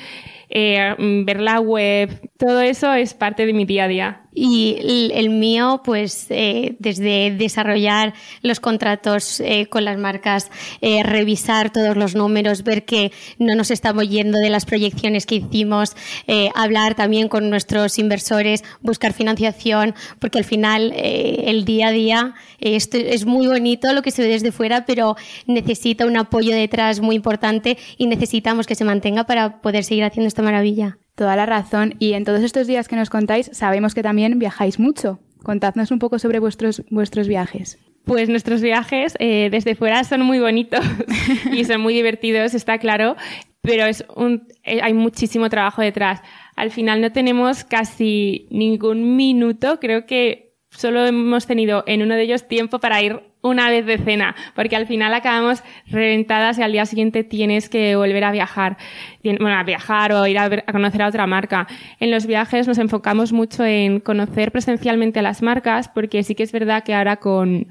eh, 0.50 0.94
mm, 0.98 1.24
ver 1.24 1.40
la 1.40 1.58
web, 1.60 2.30
todo 2.36 2.60
eso 2.60 2.92
es 2.92 3.14
parte 3.14 3.46
de 3.46 3.54
mi 3.54 3.64
día 3.64 3.84
a 3.84 3.88
día. 3.88 4.20
Y 4.32 4.76
el, 4.78 5.12
el 5.12 5.30
mío, 5.30 5.82
pues 5.84 6.26
eh, 6.30 6.76
desde 6.78 7.34
desarrollar 7.36 8.14
los 8.42 8.60
contratos 8.60 9.40
eh, 9.40 9.66
con 9.66 9.84
las 9.84 9.98
marcas, 9.98 10.50
eh, 10.80 11.02
revisar 11.02 11.72
todos 11.72 11.96
los 11.96 12.14
números, 12.14 12.62
ver 12.62 12.84
que 12.84 13.12
no 13.38 13.54
nos 13.54 13.70
estamos 13.70 14.08
yendo 14.08 14.38
de 14.38 14.50
las 14.50 14.66
proyecciones 14.66 15.26
que 15.26 15.36
hicimos, 15.36 15.96
eh, 16.26 16.50
hablar 16.54 16.94
también 16.94 17.28
con 17.28 17.50
nuestros 17.50 17.98
inversores, 17.98 18.62
buscar 18.80 19.12
financiación, 19.12 19.94
porque 20.18 20.38
al 20.38 20.44
final 20.44 20.92
eh, 20.94 21.44
el 21.46 21.64
día 21.64 21.88
a 21.88 21.92
día 21.92 22.34
esto 22.60 22.96
es 22.98 23.26
muy 23.26 23.46
bonito 23.46 23.92
lo 23.92 24.02
que 24.02 24.10
se 24.10 24.22
ve 24.22 24.28
desde 24.28 24.52
fuera, 24.52 24.84
pero 24.86 25.16
necesita 25.46 26.06
un 26.06 26.16
apoyo 26.16 26.54
detrás 26.54 27.00
muy 27.00 27.16
importante 27.16 27.78
y 27.96 28.06
necesitamos 28.06 28.66
que 28.66 28.74
se 28.74 28.84
mantenga 28.84 29.24
para 29.24 29.60
poder 29.60 29.84
seguir 29.84 30.04
haciendo 30.04 30.28
esta 30.28 30.42
maravilla. 30.42 30.98
Toda 31.20 31.36
la 31.36 31.44
razón. 31.44 31.96
Y 31.98 32.14
en 32.14 32.24
todos 32.24 32.42
estos 32.42 32.66
días 32.66 32.88
que 32.88 32.96
nos 32.96 33.10
contáis, 33.10 33.50
sabemos 33.52 33.94
que 33.94 34.02
también 34.02 34.38
viajáis 34.38 34.78
mucho. 34.78 35.18
Contadnos 35.42 35.90
un 35.90 35.98
poco 35.98 36.18
sobre 36.18 36.38
vuestros, 36.38 36.82
vuestros 36.88 37.28
viajes. 37.28 37.78
Pues 38.06 38.30
nuestros 38.30 38.62
viajes 38.62 39.16
eh, 39.18 39.50
desde 39.50 39.74
fuera 39.74 40.02
son 40.04 40.22
muy 40.22 40.38
bonitos 40.40 40.82
y 41.52 41.66
son 41.66 41.82
muy 41.82 41.92
divertidos, 41.92 42.54
está 42.54 42.78
claro, 42.78 43.16
pero 43.60 43.84
es 43.84 44.02
un, 44.16 44.48
eh, 44.64 44.80
hay 44.82 44.94
muchísimo 44.94 45.50
trabajo 45.50 45.82
detrás. 45.82 46.22
Al 46.56 46.70
final 46.70 47.02
no 47.02 47.12
tenemos 47.12 47.64
casi 47.64 48.46
ningún 48.50 49.14
minuto, 49.14 49.78
creo 49.78 50.06
que 50.06 50.54
solo 50.70 51.04
hemos 51.04 51.46
tenido 51.46 51.84
en 51.86 52.00
uno 52.00 52.14
de 52.14 52.22
ellos 52.22 52.48
tiempo 52.48 52.78
para 52.78 53.02
ir 53.02 53.20
una 53.42 53.70
vez 53.70 53.86
de 53.86 53.98
cena, 53.98 54.34
porque 54.54 54.76
al 54.76 54.86
final 54.86 55.14
acabamos 55.14 55.62
reventadas 55.86 56.58
y 56.58 56.62
al 56.62 56.72
día 56.72 56.84
siguiente 56.86 57.24
tienes 57.24 57.68
que 57.68 57.96
volver 57.96 58.24
a 58.24 58.32
viajar, 58.32 58.76
bueno, 59.24 59.56
a 59.56 59.62
viajar 59.64 60.12
o 60.12 60.26
ir 60.26 60.38
a, 60.38 60.48
conocer 60.70 61.02
a 61.02 61.08
otra 61.08 61.26
marca. 61.26 61.66
En 62.00 62.10
los 62.10 62.26
viajes 62.26 62.68
nos 62.68 62.78
enfocamos 62.78 63.32
mucho 63.32 63.64
en 63.64 64.00
conocer 64.00 64.52
presencialmente 64.52 65.20
a 65.20 65.22
las 65.22 65.42
marcas, 65.42 65.88
porque 65.88 66.22
sí 66.22 66.34
que 66.34 66.42
es 66.42 66.52
verdad 66.52 66.84
que 66.84 66.94
ahora 66.94 67.16
con, 67.16 67.68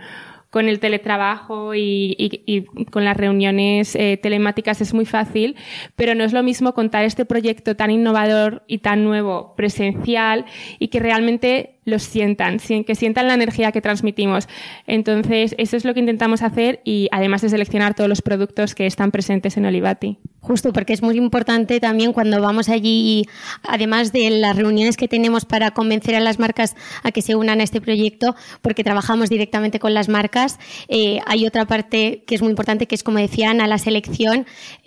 con 0.50 0.68
el 0.68 0.80
teletrabajo 0.80 1.76
y, 1.76 2.16
y- 2.18 2.42
y 2.48 2.86
con 2.86 3.06
las 3.06 3.16
reuniones 3.16 3.96
eh, 3.96 4.20
telemáticas 4.22 4.82
es 4.82 4.96
muy 4.96 5.06
fácil, 5.06 5.56
pero 5.96 6.16
no 6.16 6.24
es 6.24 6.34
lo 6.34 6.42
mismo 6.42 6.74
contar 6.74 7.06
este 7.06 7.26
proyecto 7.26 7.76
tan 7.76 7.92
innovador 7.92 8.64
y 8.66 8.80
tan 8.80 9.04
nuevo 9.04 9.54
presencial 9.56 10.46
y 10.80 10.88
que 10.88 11.00
realmente 11.00 11.76
los 11.90 12.04
sientan, 12.04 12.60
sien- 12.60 12.84
que 12.86 12.96
sientan 12.96 13.28
la 13.28 13.34
energía 13.34 13.72
que 13.72 13.82
transmitimos. 13.82 14.48
Entonces, 14.88 15.56
eso 15.58 15.76
es 15.78 15.86
lo 15.86 15.94
que 15.94 16.00
intentamos 16.00 16.42
hacer 16.42 16.82
y 16.84 17.08
además 17.12 17.42
de 17.42 17.50
seleccionar 17.50 17.94
todos 17.96 18.10
los 18.10 18.22
productos 18.22 18.76
que 18.76 18.86
están 18.86 19.12
presentes 19.12 19.58
en 19.58 19.66
Olivati. 19.66 20.18
Justo, 20.42 20.72
porque 20.72 20.94
es 20.94 21.02
muy 21.02 21.18
importante 21.18 21.80
también 21.80 22.14
cuando 22.14 22.42
vamos 22.42 22.70
allí, 22.70 22.90
y 22.90 23.26
además 23.68 24.14
de 24.14 24.30
las 24.30 24.56
reuniones 24.56 24.96
que 24.96 25.08
tenemos 25.10 25.44
para 25.46 25.72
convencer 25.72 26.16
a 26.16 26.22
las 26.22 26.40
marcas 26.40 26.76
a 27.04 27.12
que 27.12 27.22
se 27.22 27.36
unan 27.36 27.60
a 27.60 27.64
este 27.64 27.82
proyecto, 27.82 28.36
porque 28.62 28.84
trabajamos 28.84 29.30
directamente 29.30 29.80
con 29.80 29.94
las 29.94 30.08
marcas, 30.08 30.58
eh, 30.88 31.20
hay 31.26 31.46
otra 31.46 31.66
parte 31.66 32.24
que 32.26 32.36
es 32.36 32.42
muy 32.42 32.52
importante, 32.52 32.88
que 32.88 32.96
es, 32.96 33.04
como 33.04 33.18
decía 33.18 33.50
Ana, 33.52 33.68
la 33.68 33.78
selección 33.78 34.46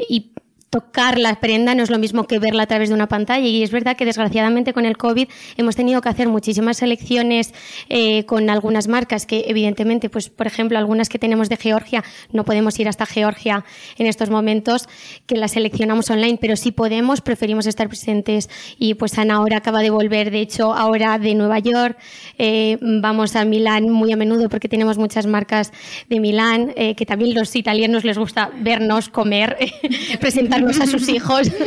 y 0.09 0.33
tocar 0.73 1.19
la 1.19 1.39
prenda 1.39 1.75
no 1.75 1.83
es 1.83 1.91
lo 1.91 1.99
mismo 1.99 2.25
que 2.25 2.39
verla 2.39 2.63
a 2.63 2.67
través 2.67 2.89
de 2.89 2.95
una 2.95 3.07
pantalla. 3.07 3.47
Y 3.47 3.63
es 3.63 3.71
verdad 3.71 3.95
que 3.95 4.07
desgraciadamente 4.07 4.73
con 4.73 4.87
el 4.87 4.97
COVID 4.97 5.29
hemos 5.59 5.77
tenido 5.77 6.01
que 6.01 6.09
hacer 6.09 6.29
muchísimas 6.29 6.79
selecciones 6.79 7.53
eh, 7.91 8.25
con 8.25 8.49
algunas 8.49 8.89
marcas 8.89 9.27
que 9.27 9.45
evidentemente, 9.49 10.09
pues 10.09 10.31
por 10.31 10.47
ejemplo, 10.47 10.79
algunas 10.79 11.11
que 11.11 11.19
tenemos 11.19 11.51
de 11.51 11.59
Georgia, 11.59 12.03
no 12.33 12.47
podemos 12.47 12.81
ir 12.81 12.89
hasta 12.89 13.05
Georgia 13.05 13.67
en 13.99 14.07
estos 14.07 14.31
momentos, 14.31 14.89
que 15.27 15.37
las 15.37 15.51
seleccionamos 15.51 16.09
online, 16.09 16.39
pero 16.41 16.57
si 16.57 16.73
podemos, 16.73 17.21
preferimos 17.21 17.67
estar 17.67 17.89
presentes. 17.89 18.49
Y 18.79 18.95
pues 18.95 19.19
Ana 19.19 19.35
ahora 19.35 19.59
acaba 19.59 19.83
de 19.83 19.91
volver, 19.91 20.31
de 20.31 20.41
hecho, 20.41 20.73
ahora 20.73 21.19
de 21.19 21.35
Nueva 21.35 21.59
York, 21.59 21.99
eh, 22.39 22.79
vamos 22.81 23.37
a 23.37 23.45
Milán 23.45 23.91
muy 23.91 24.11
a 24.11 24.17
menudo 24.17 24.49
porque 24.49 24.71
tenemos 24.71 24.97
muchas 24.97 25.27
marcas 25.27 25.71
de 26.09 26.19
Milán, 26.19 26.73
eh, 26.77 26.95
que 26.95 27.05
también 27.05 27.35
los 27.35 27.55
italianos 27.57 28.05
les 28.05 28.17
gusta 28.17 28.51
vernos, 28.57 29.11
comer, 29.11 29.59
a 30.69 30.87
sus 30.87 31.09
hijos. 31.09 31.51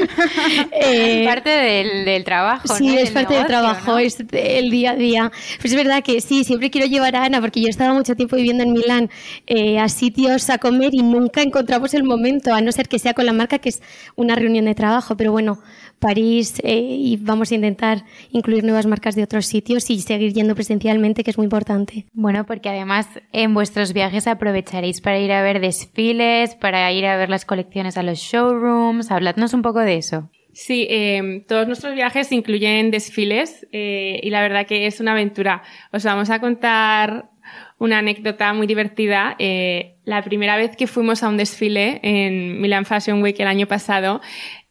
Eh, 0.71 1.25
parte 1.25 1.49
del, 1.49 2.05
del 2.05 2.23
trabajo. 2.23 2.67
Sí, 2.75 2.87
¿no? 2.87 2.93
es 2.93 3.05
Del 3.05 3.13
parte 3.13 3.33
del 3.33 3.45
trabajo, 3.45 3.91
¿no? 3.91 3.97
es 3.99 4.17
el 4.31 4.69
día 4.69 4.91
a 4.91 4.95
día. 4.95 5.31
Pues 5.59 5.73
es 5.73 5.75
verdad 5.75 6.03
que 6.03 6.21
sí, 6.21 6.43
siempre 6.43 6.69
quiero 6.69 6.87
llevar 6.87 7.15
a 7.15 7.23
Ana, 7.23 7.41
porque 7.41 7.61
yo 7.61 7.67
he 7.67 7.69
estado 7.69 7.93
mucho 7.93 8.15
tiempo 8.15 8.35
viviendo 8.35 8.63
en 8.63 8.73
Milán, 8.73 9.09
eh, 9.47 9.79
a 9.79 9.89
sitios 9.89 10.49
a 10.49 10.57
comer 10.57 10.93
y 10.93 11.01
nunca 11.01 11.41
encontramos 11.41 11.93
el 11.93 12.03
momento, 12.03 12.53
a 12.53 12.61
no 12.61 12.71
ser 12.71 12.87
que 12.87 12.99
sea 12.99 13.13
con 13.13 13.25
la 13.25 13.33
marca, 13.33 13.59
que 13.59 13.69
es 13.69 13.81
una 14.15 14.35
reunión 14.35 14.65
de 14.65 14.75
trabajo. 14.75 15.17
Pero 15.17 15.31
bueno, 15.31 15.59
París 15.99 16.59
eh, 16.63 16.79
y 16.79 17.17
vamos 17.17 17.51
a 17.51 17.55
intentar 17.55 18.03
incluir 18.31 18.63
nuevas 18.63 18.85
marcas 18.85 19.15
de 19.15 19.23
otros 19.23 19.45
sitios 19.45 19.89
y 19.89 19.99
seguir 19.99 20.33
yendo 20.33 20.55
presencialmente, 20.55 21.23
que 21.23 21.31
es 21.31 21.37
muy 21.37 21.45
importante. 21.45 22.05
Bueno, 22.13 22.45
porque 22.45 22.69
además 22.69 23.07
en 23.31 23.53
vuestros 23.53 23.93
viajes 23.93 24.27
aprovecharéis 24.27 25.01
para 25.01 25.19
ir 25.19 25.31
a 25.31 25.41
ver 25.41 25.59
desfiles, 25.59 26.55
para 26.55 26.91
ir 26.91 27.05
a 27.05 27.17
ver 27.17 27.29
las 27.29 27.45
colecciones 27.45 27.97
a 27.97 28.03
los 28.03 28.19
showrooms. 28.19 29.11
Habladnos 29.11 29.53
un 29.53 29.61
poco 29.61 29.79
de 29.79 29.97
eso. 29.97 30.29
Sí, 30.53 30.87
eh, 30.89 31.43
todos 31.49 31.67
nuestros 31.67 31.95
viajes 31.95 32.31
incluyen 32.31 32.89
desfiles 32.89 33.67
eh, 33.73 34.21
y 34.23 34.29
la 34.29 34.41
verdad 34.41 34.65
que 34.65 34.87
es 34.87 35.01
una 35.01 35.11
aventura. 35.11 35.63
Os 35.91 36.05
vamos 36.05 36.29
a 36.29 36.39
contar 36.39 37.29
una 37.77 37.99
anécdota 37.99 38.53
muy 38.53 38.67
divertida. 38.67 39.35
Eh, 39.39 39.97
la 40.05 40.23
primera 40.23 40.57
vez 40.57 40.75
que 40.75 40.87
fuimos 40.87 41.23
a 41.23 41.29
un 41.29 41.37
desfile 41.37 41.99
en 42.03 42.61
Milan 42.61 42.85
Fashion 42.85 43.21
Week 43.21 43.39
el 43.39 43.47
año 43.47 43.67
pasado, 43.67 44.21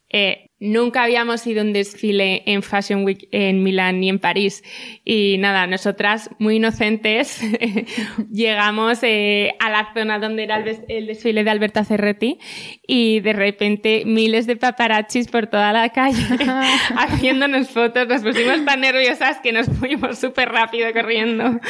eh, 0.08 0.43
nunca 0.64 1.02
habíamos 1.02 1.46
ido 1.46 1.60
a 1.60 1.64
un 1.64 1.72
desfile 1.72 2.42
en 2.46 2.62
Fashion 2.62 3.04
Week 3.04 3.28
en 3.30 3.62
Milán 3.62 4.00
ni 4.00 4.08
en 4.08 4.18
París. 4.18 4.64
Y 5.04 5.36
nada, 5.38 5.66
nosotras, 5.66 6.30
muy 6.38 6.56
inocentes, 6.56 7.40
llegamos 8.32 9.00
eh, 9.02 9.54
a 9.60 9.70
la 9.70 9.92
zona 9.92 10.18
donde 10.18 10.44
era 10.44 10.64
el, 10.88 11.06
desfile 11.06 11.44
de 11.44 11.50
Alberta 11.50 11.84
Cerretti 11.84 12.38
y 12.86 13.20
de 13.20 13.34
repente 13.34 14.04
miles 14.06 14.46
de 14.46 14.56
paparazzis 14.56 15.28
por 15.28 15.46
toda 15.46 15.72
la 15.72 15.90
calle 15.90 16.22
haciéndonos 16.96 17.68
fotos. 17.68 18.08
Nos 18.08 18.22
pusimos 18.22 18.64
tan 18.64 18.80
nerviosas 18.80 19.40
que 19.40 19.52
nos 19.52 19.68
fuimos 19.68 20.18
súper 20.18 20.48
rápido 20.48 20.90
corriendo. 20.92 21.60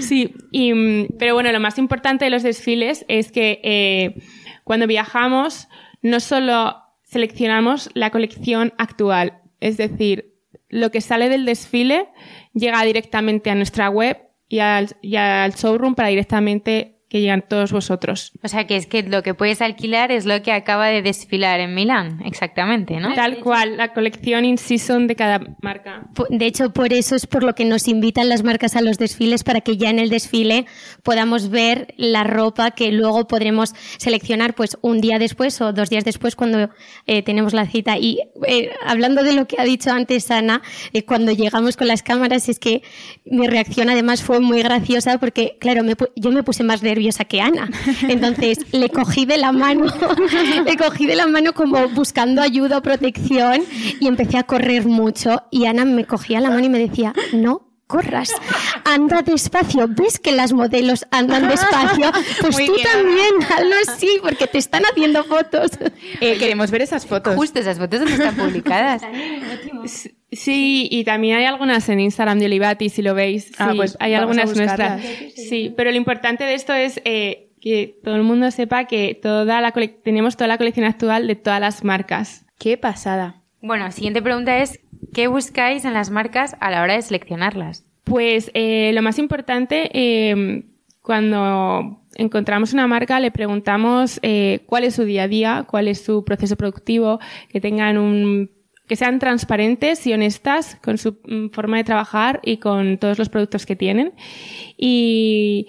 Sí, 0.00 0.34
y, 0.50 1.06
pero 1.18 1.34
bueno, 1.34 1.50
lo 1.52 1.60
más 1.60 1.78
importante 1.78 2.26
de 2.26 2.30
los 2.30 2.42
desfiles 2.42 3.06
es 3.08 3.32
que 3.32 3.60
eh, 3.62 4.22
cuando 4.64 4.86
viajamos, 4.86 5.68
no 6.02 6.20
solo 6.20 6.81
seleccionamos 7.12 7.90
la 7.92 8.08
colección 8.08 8.72
actual, 8.78 9.42
es 9.60 9.76
decir, 9.76 10.32
lo 10.70 10.90
que 10.90 11.02
sale 11.02 11.28
del 11.28 11.44
desfile 11.44 12.08
llega 12.54 12.82
directamente 12.82 13.50
a 13.50 13.54
nuestra 13.54 13.90
web 13.90 14.16
y 14.48 14.60
al, 14.60 14.96
y 15.02 15.16
al 15.16 15.52
showroom 15.52 15.94
para 15.94 16.08
directamente 16.08 16.91
que 17.12 17.20
llegan 17.20 17.44
todos 17.46 17.72
vosotros. 17.72 18.32
O 18.42 18.48
sea, 18.48 18.66
que 18.66 18.74
es 18.74 18.86
que 18.86 19.02
lo 19.02 19.22
que 19.22 19.34
puedes 19.34 19.60
alquilar 19.60 20.10
es 20.10 20.24
lo 20.24 20.40
que 20.40 20.50
acaba 20.50 20.86
de 20.86 21.02
desfilar 21.02 21.60
en 21.60 21.74
Milán, 21.74 22.22
exactamente, 22.24 22.98
¿no? 23.00 23.14
Tal 23.14 23.40
cual, 23.40 23.76
la 23.76 23.92
colección 23.92 24.46
in 24.46 24.56
season 24.56 25.06
de 25.08 25.14
cada 25.14 25.38
marca. 25.60 26.06
De 26.30 26.46
hecho, 26.46 26.72
por 26.72 26.94
eso 26.94 27.14
es 27.14 27.26
por 27.26 27.42
lo 27.42 27.54
que 27.54 27.66
nos 27.66 27.86
invitan 27.86 28.30
las 28.30 28.42
marcas 28.42 28.76
a 28.76 28.80
los 28.80 28.96
desfiles, 28.96 29.44
para 29.44 29.60
que 29.60 29.76
ya 29.76 29.90
en 29.90 29.98
el 29.98 30.08
desfile 30.08 30.64
podamos 31.02 31.50
ver 31.50 31.92
la 31.98 32.24
ropa 32.24 32.70
que 32.70 32.90
luego 32.92 33.26
podremos 33.26 33.74
seleccionar 33.98 34.54
pues 34.54 34.78
un 34.80 35.02
día 35.02 35.18
después 35.18 35.60
o 35.60 35.74
dos 35.74 35.90
días 35.90 36.06
después 36.06 36.34
cuando 36.34 36.70
eh, 37.06 37.20
tenemos 37.20 37.52
la 37.52 37.66
cita. 37.66 37.98
Y 37.98 38.20
eh, 38.46 38.70
hablando 38.86 39.22
de 39.22 39.34
lo 39.34 39.46
que 39.46 39.56
ha 39.58 39.64
dicho 39.64 39.90
antes 39.90 40.30
Ana, 40.30 40.62
eh, 40.94 41.04
cuando 41.04 41.32
llegamos 41.32 41.76
con 41.76 41.88
las 41.88 42.02
cámaras, 42.02 42.48
es 42.48 42.58
que 42.58 42.80
mi 43.26 43.48
reacción 43.48 43.90
además 43.90 44.22
fue 44.22 44.40
muy 44.40 44.62
graciosa 44.62 45.18
porque, 45.18 45.58
claro, 45.60 45.84
me, 45.84 45.94
yo 46.16 46.30
me 46.30 46.42
puse 46.42 46.64
más 46.64 46.82
nerviosa 46.82 47.01
que 47.28 47.40
Ana. 47.40 47.68
Entonces 48.08 48.58
le 48.72 48.88
cogí 48.88 49.26
de 49.26 49.38
la 49.38 49.52
mano, 49.52 49.86
le 50.66 50.76
cogí 50.76 51.06
de 51.06 51.16
la 51.16 51.26
mano 51.26 51.52
como 51.52 51.88
buscando 51.88 52.42
ayuda 52.42 52.78
o 52.78 52.82
protección 52.82 53.62
y 54.00 54.06
empecé 54.06 54.38
a 54.38 54.44
correr 54.44 54.86
mucho 54.86 55.42
y 55.50 55.66
Ana 55.66 55.84
me 55.84 56.04
cogía 56.04 56.40
la 56.40 56.50
mano 56.50 56.64
y 56.64 56.68
me 56.68 56.78
decía, 56.78 57.12
no, 57.32 57.68
corras, 57.86 58.30
anda 58.94 59.22
despacio. 59.22 59.86
¿Ves 59.88 60.18
que 60.18 60.32
las 60.32 60.52
modelos 60.52 61.06
andan 61.10 61.48
despacio? 61.48 62.10
Pues 62.40 62.56
tú 62.66 62.76
también, 62.82 63.34
hazlo 63.48 63.74
así, 63.86 64.18
porque 64.22 64.46
te 64.46 64.58
están 64.58 64.82
haciendo 64.84 65.24
fotos. 65.24 65.70
Eh, 66.20 66.36
queremos 66.38 66.70
ver 66.70 66.82
esas 66.82 67.06
fotos. 67.06 67.36
Justo, 67.36 67.60
esas 67.60 67.78
fotos 67.78 68.00
no 68.00 68.08
están 68.08 68.36
publicadas. 68.36 69.02
Sí, 70.32 70.88
y 70.90 71.04
también 71.04 71.36
hay 71.36 71.44
algunas 71.44 71.86
en 71.90 72.00
Instagram 72.00 72.38
de 72.38 72.46
Olivati, 72.46 72.88
si 72.88 73.02
lo 73.02 73.14
veis. 73.14 73.52
Ah, 73.58 73.74
pues 73.76 73.98
hay 74.00 74.14
algunas 74.14 74.56
nuestras. 74.56 75.02
Sí, 75.36 75.74
pero 75.76 75.90
lo 75.90 75.96
importante 75.98 76.44
de 76.44 76.54
esto 76.54 76.72
es 76.72 77.02
eh, 77.04 77.50
que 77.60 78.00
todo 78.02 78.16
el 78.16 78.22
mundo 78.22 78.50
sepa 78.50 78.86
que 78.86 79.14
toda 79.14 79.60
la 79.60 79.72
tenemos 80.02 80.36
toda 80.36 80.48
la 80.48 80.56
colección 80.56 80.86
actual 80.86 81.26
de 81.26 81.36
todas 81.36 81.60
las 81.60 81.84
marcas. 81.84 82.46
Qué 82.58 82.78
pasada. 82.78 83.42
Bueno, 83.60 83.92
siguiente 83.92 84.22
pregunta 84.22 84.58
es, 84.58 84.80
¿qué 85.12 85.28
buscáis 85.28 85.84
en 85.84 85.92
las 85.92 86.10
marcas 86.10 86.56
a 86.60 86.70
la 86.70 86.82
hora 86.82 86.94
de 86.94 87.02
seleccionarlas? 87.02 87.84
Pues 88.04 88.50
eh, 88.54 88.90
lo 88.94 89.02
más 89.02 89.18
importante, 89.18 89.90
eh, 89.92 90.64
cuando 91.02 92.00
encontramos 92.14 92.72
una 92.72 92.86
marca, 92.86 93.20
le 93.20 93.30
preguntamos 93.30 94.20
cuál 94.66 94.84
es 94.84 94.94
su 94.94 95.04
día 95.04 95.24
a 95.24 95.28
día, 95.28 95.66
cuál 95.68 95.88
es 95.88 96.02
su 96.02 96.24
proceso 96.24 96.56
productivo, 96.56 97.20
que 97.48 97.60
tengan 97.60 97.96
un 97.98 98.50
que 98.92 98.96
sean 98.96 99.18
transparentes 99.18 100.06
y 100.06 100.12
honestas 100.12 100.76
con 100.82 100.98
su 100.98 101.16
mm, 101.24 101.48
forma 101.48 101.78
de 101.78 101.84
trabajar 101.84 102.40
y 102.42 102.58
con 102.58 102.98
todos 102.98 103.18
los 103.18 103.30
productos 103.30 103.64
que 103.64 103.74
tienen. 103.74 104.12
Y 104.76 105.68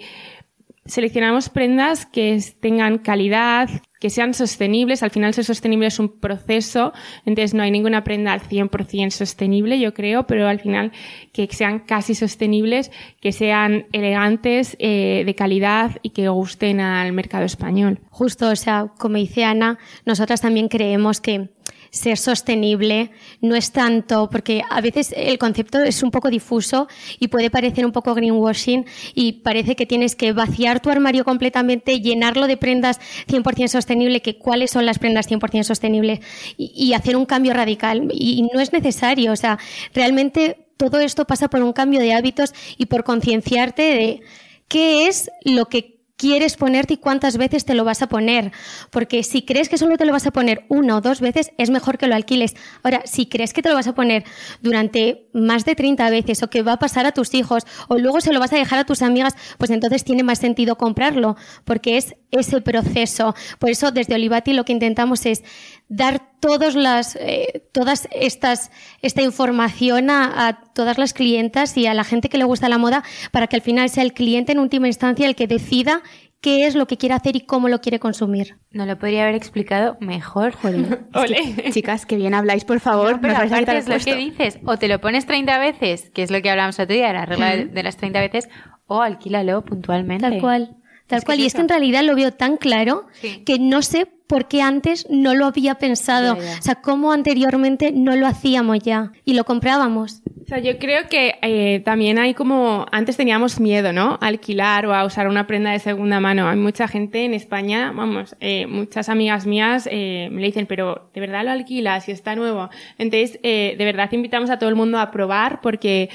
seleccionamos 0.86 1.48
prendas 1.48 2.06
que 2.06 2.42
tengan 2.60 2.98
calidad, 2.98 3.68
que 4.00 4.10
sean 4.10 4.34
sostenibles. 4.34 5.02
Al 5.02 5.10
final 5.10 5.32
ser 5.32 5.44
sostenible 5.44 5.86
es 5.86 5.98
un 5.98 6.20
proceso, 6.20 6.92
entonces 7.24 7.54
no 7.54 7.62
hay 7.62 7.70
ninguna 7.70 8.04
prenda 8.04 8.32
al 8.32 8.42
100% 8.42 9.10
sostenible, 9.10 9.80
yo 9.80 9.94
creo, 9.94 10.26
pero 10.26 10.46
al 10.46 10.60
final 10.60 10.92
que 11.32 11.48
sean 11.50 11.80
casi 11.80 12.14
sostenibles, 12.14 12.90
que 13.20 13.32
sean 13.32 13.86
elegantes, 13.92 14.76
eh, 14.78 15.22
de 15.24 15.34
calidad 15.34 15.92
y 16.02 16.10
que 16.10 16.28
gusten 16.28 16.80
al 16.80 17.12
mercado 17.12 17.44
español. 17.44 18.00
Justo, 18.10 18.50
o 18.50 18.56
sea, 18.56 18.92
como 18.98 19.16
dice 19.16 19.44
Ana, 19.44 19.78
nosotras 20.04 20.42
también 20.42 20.68
creemos 20.68 21.20
que 21.20 21.48
ser 21.94 22.18
sostenible 22.18 23.10
no 23.40 23.54
es 23.54 23.70
tanto, 23.70 24.28
porque 24.28 24.62
a 24.68 24.80
veces 24.80 25.14
el 25.16 25.38
concepto 25.38 25.82
es 25.82 26.02
un 26.02 26.10
poco 26.10 26.28
difuso 26.28 26.88
y 27.20 27.28
puede 27.28 27.50
parecer 27.50 27.86
un 27.86 27.92
poco 27.92 28.14
greenwashing 28.14 28.84
y 29.14 29.32
parece 29.32 29.76
que 29.76 29.86
tienes 29.86 30.16
que 30.16 30.32
vaciar 30.32 30.80
tu 30.80 30.90
armario 30.90 31.24
completamente, 31.24 32.00
llenarlo 32.00 32.46
de 32.48 32.56
prendas 32.56 33.00
100% 33.28 33.68
sostenible, 33.68 34.22
que 34.22 34.38
cuáles 34.38 34.72
son 34.72 34.86
las 34.86 34.98
prendas 34.98 35.30
100% 35.30 35.62
sostenibles 35.62 36.20
y, 36.56 36.72
y 36.74 36.94
hacer 36.94 37.16
un 37.16 37.26
cambio 37.26 37.54
radical. 37.54 38.08
Y 38.12 38.48
no 38.52 38.60
es 38.60 38.72
necesario, 38.72 39.32
o 39.32 39.36
sea, 39.36 39.58
realmente 39.94 40.66
todo 40.76 40.98
esto 40.98 41.26
pasa 41.26 41.48
por 41.48 41.62
un 41.62 41.72
cambio 41.72 42.00
de 42.00 42.12
hábitos 42.12 42.52
y 42.76 42.86
por 42.86 43.04
concienciarte 43.04 43.82
de 43.82 44.20
qué 44.66 45.06
es 45.06 45.30
lo 45.44 45.66
que 45.66 45.93
quieres 46.24 46.56
ponerte 46.56 46.94
y 46.94 46.96
cuántas 46.96 47.36
veces 47.36 47.66
te 47.66 47.74
lo 47.74 47.84
vas 47.84 48.00
a 48.00 48.06
poner. 48.06 48.50
Porque 48.90 49.22
si 49.22 49.42
crees 49.42 49.68
que 49.68 49.76
solo 49.76 49.98
te 49.98 50.06
lo 50.06 50.12
vas 50.12 50.26
a 50.26 50.30
poner 50.30 50.64
una 50.70 50.96
o 50.96 51.02
dos 51.02 51.20
veces, 51.20 51.50
es 51.58 51.68
mejor 51.68 51.98
que 51.98 52.06
lo 52.06 52.14
alquiles. 52.14 52.56
Ahora, 52.82 53.02
si 53.04 53.26
crees 53.26 53.52
que 53.52 53.60
te 53.60 53.68
lo 53.68 53.74
vas 53.74 53.88
a 53.88 53.94
poner 53.94 54.24
durante 54.62 55.28
más 55.34 55.66
de 55.66 55.74
30 55.74 56.08
veces 56.08 56.42
o 56.42 56.48
que 56.48 56.62
va 56.62 56.72
a 56.72 56.78
pasar 56.78 57.04
a 57.04 57.12
tus 57.12 57.34
hijos 57.34 57.64
o 57.88 57.98
luego 57.98 58.22
se 58.22 58.32
lo 58.32 58.40
vas 58.40 58.54
a 58.54 58.56
dejar 58.56 58.78
a 58.78 58.84
tus 58.84 59.02
amigas, 59.02 59.36
pues 59.58 59.70
entonces 59.70 60.02
tiene 60.02 60.22
más 60.22 60.38
sentido 60.38 60.78
comprarlo, 60.78 61.36
porque 61.66 61.98
es 61.98 62.16
ese 62.38 62.60
proceso. 62.60 63.34
Por 63.58 63.70
eso, 63.70 63.90
desde 63.90 64.14
Olivati 64.14 64.52
lo 64.52 64.64
que 64.64 64.72
intentamos 64.72 65.26
es 65.26 65.42
dar 65.88 66.22
todos 66.40 66.74
las, 66.74 67.16
eh, 67.16 67.68
todas 67.72 68.08
estas, 68.10 68.70
esta 69.02 69.22
información 69.22 70.10
a, 70.10 70.48
a, 70.48 70.72
todas 70.72 70.98
las 70.98 71.12
clientas 71.12 71.76
y 71.76 71.86
a 71.86 71.94
la 71.94 72.04
gente 72.04 72.28
que 72.28 72.38
le 72.38 72.44
gusta 72.44 72.68
la 72.68 72.78
moda 72.78 73.02
para 73.32 73.46
que 73.46 73.56
al 73.56 73.62
final 73.62 73.88
sea 73.88 74.02
el 74.02 74.12
cliente 74.12 74.52
en 74.52 74.58
última 74.58 74.86
instancia 74.86 75.26
el 75.26 75.36
que 75.36 75.46
decida 75.46 76.02
qué 76.44 76.66
es 76.66 76.74
lo 76.74 76.86
que 76.86 76.98
quiere 76.98 77.14
hacer 77.14 77.36
y 77.36 77.40
cómo 77.40 77.70
lo 77.70 77.80
quiere 77.80 77.98
consumir. 77.98 78.58
No 78.70 78.84
lo 78.84 78.98
podría 78.98 79.22
haber 79.22 79.34
explicado 79.34 79.96
mejor, 80.00 80.52
joder. 80.52 81.06
chicas, 81.72 82.04
que 82.04 82.16
bien 82.16 82.34
habláis, 82.34 82.66
por 82.66 82.80
favor. 82.80 83.18
pero 83.18 83.34
aparte 83.34 83.78
es 83.78 83.88
lo 83.88 83.98
que 83.98 84.14
dices, 84.14 84.58
o 84.66 84.76
te 84.76 84.86
lo 84.86 85.00
pones 85.00 85.24
30 85.24 85.58
veces, 85.58 86.10
que 86.10 86.22
es 86.22 86.30
lo 86.30 86.42
que 86.42 86.50
hablamos 86.50 86.78
otro 86.78 86.94
día, 86.94 87.10
la 87.14 87.24
regla 87.24 87.56
de, 87.56 87.82
las 87.82 87.96
30 87.96 88.20
veces, 88.20 88.50
o 88.86 89.00
alquílalo 89.00 89.64
puntualmente. 89.64 90.28
Tal 90.28 90.38
cual. 90.38 90.76
Tal 91.06 91.22
cual. 91.24 91.40
y 91.40 91.46
es 91.46 91.54
que 91.54 91.60
en 91.60 91.68
realidad 91.68 92.02
lo 92.02 92.14
veo 92.14 92.32
tan 92.32 92.56
claro 92.56 93.06
que 93.44 93.58
no 93.58 93.82
sé 93.82 94.06
por 94.26 94.48
qué 94.48 94.62
antes 94.62 95.06
no 95.10 95.34
lo 95.34 95.46
había 95.46 95.76
pensado. 95.76 96.34
O 96.34 96.62
sea, 96.62 96.76
cómo 96.76 97.12
anteriormente 97.12 97.92
no 97.92 98.16
lo 98.16 98.26
hacíamos 98.26 98.78
ya 98.80 99.12
y 99.24 99.34
lo 99.34 99.44
comprábamos. 99.44 100.22
O 100.42 100.46
sea, 100.46 100.58
yo 100.58 100.78
creo 100.78 101.08
que 101.08 101.36
eh, 101.40 101.80
también 101.84 102.18
hay 102.18 102.34
como, 102.34 102.84
antes 102.92 103.16
teníamos 103.16 103.60
miedo, 103.60 103.92
¿no? 103.92 104.18
A 104.20 104.26
alquilar 104.26 104.86
o 104.86 104.94
a 104.94 105.04
usar 105.04 105.26
una 105.26 105.46
prenda 105.46 105.70
de 105.70 105.78
segunda 105.78 106.20
mano. 106.20 106.48
Hay 106.48 106.56
mucha 106.56 106.86
gente 106.86 107.24
en 107.24 107.32
España, 107.32 107.92
vamos, 107.94 108.36
eh, 108.40 108.66
muchas 108.66 109.08
amigas 109.08 109.46
mías 109.46 109.88
eh, 109.90 110.28
me 110.30 110.42
dicen, 110.42 110.66
pero 110.66 111.10
¿de 111.14 111.20
verdad 111.20 111.44
lo 111.44 111.50
alquilas 111.50 112.04
si 112.04 112.12
está 112.12 112.36
nuevo? 112.36 112.68
Entonces, 112.98 113.40
de 113.42 113.76
verdad 113.78 114.10
invitamos 114.12 114.50
a 114.50 114.58
todo 114.58 114.68
el 114.68 114.76
mundo 114.76 114.98
a 114.98 115.10
probar 115.10 115.60
porque 115.62 116.10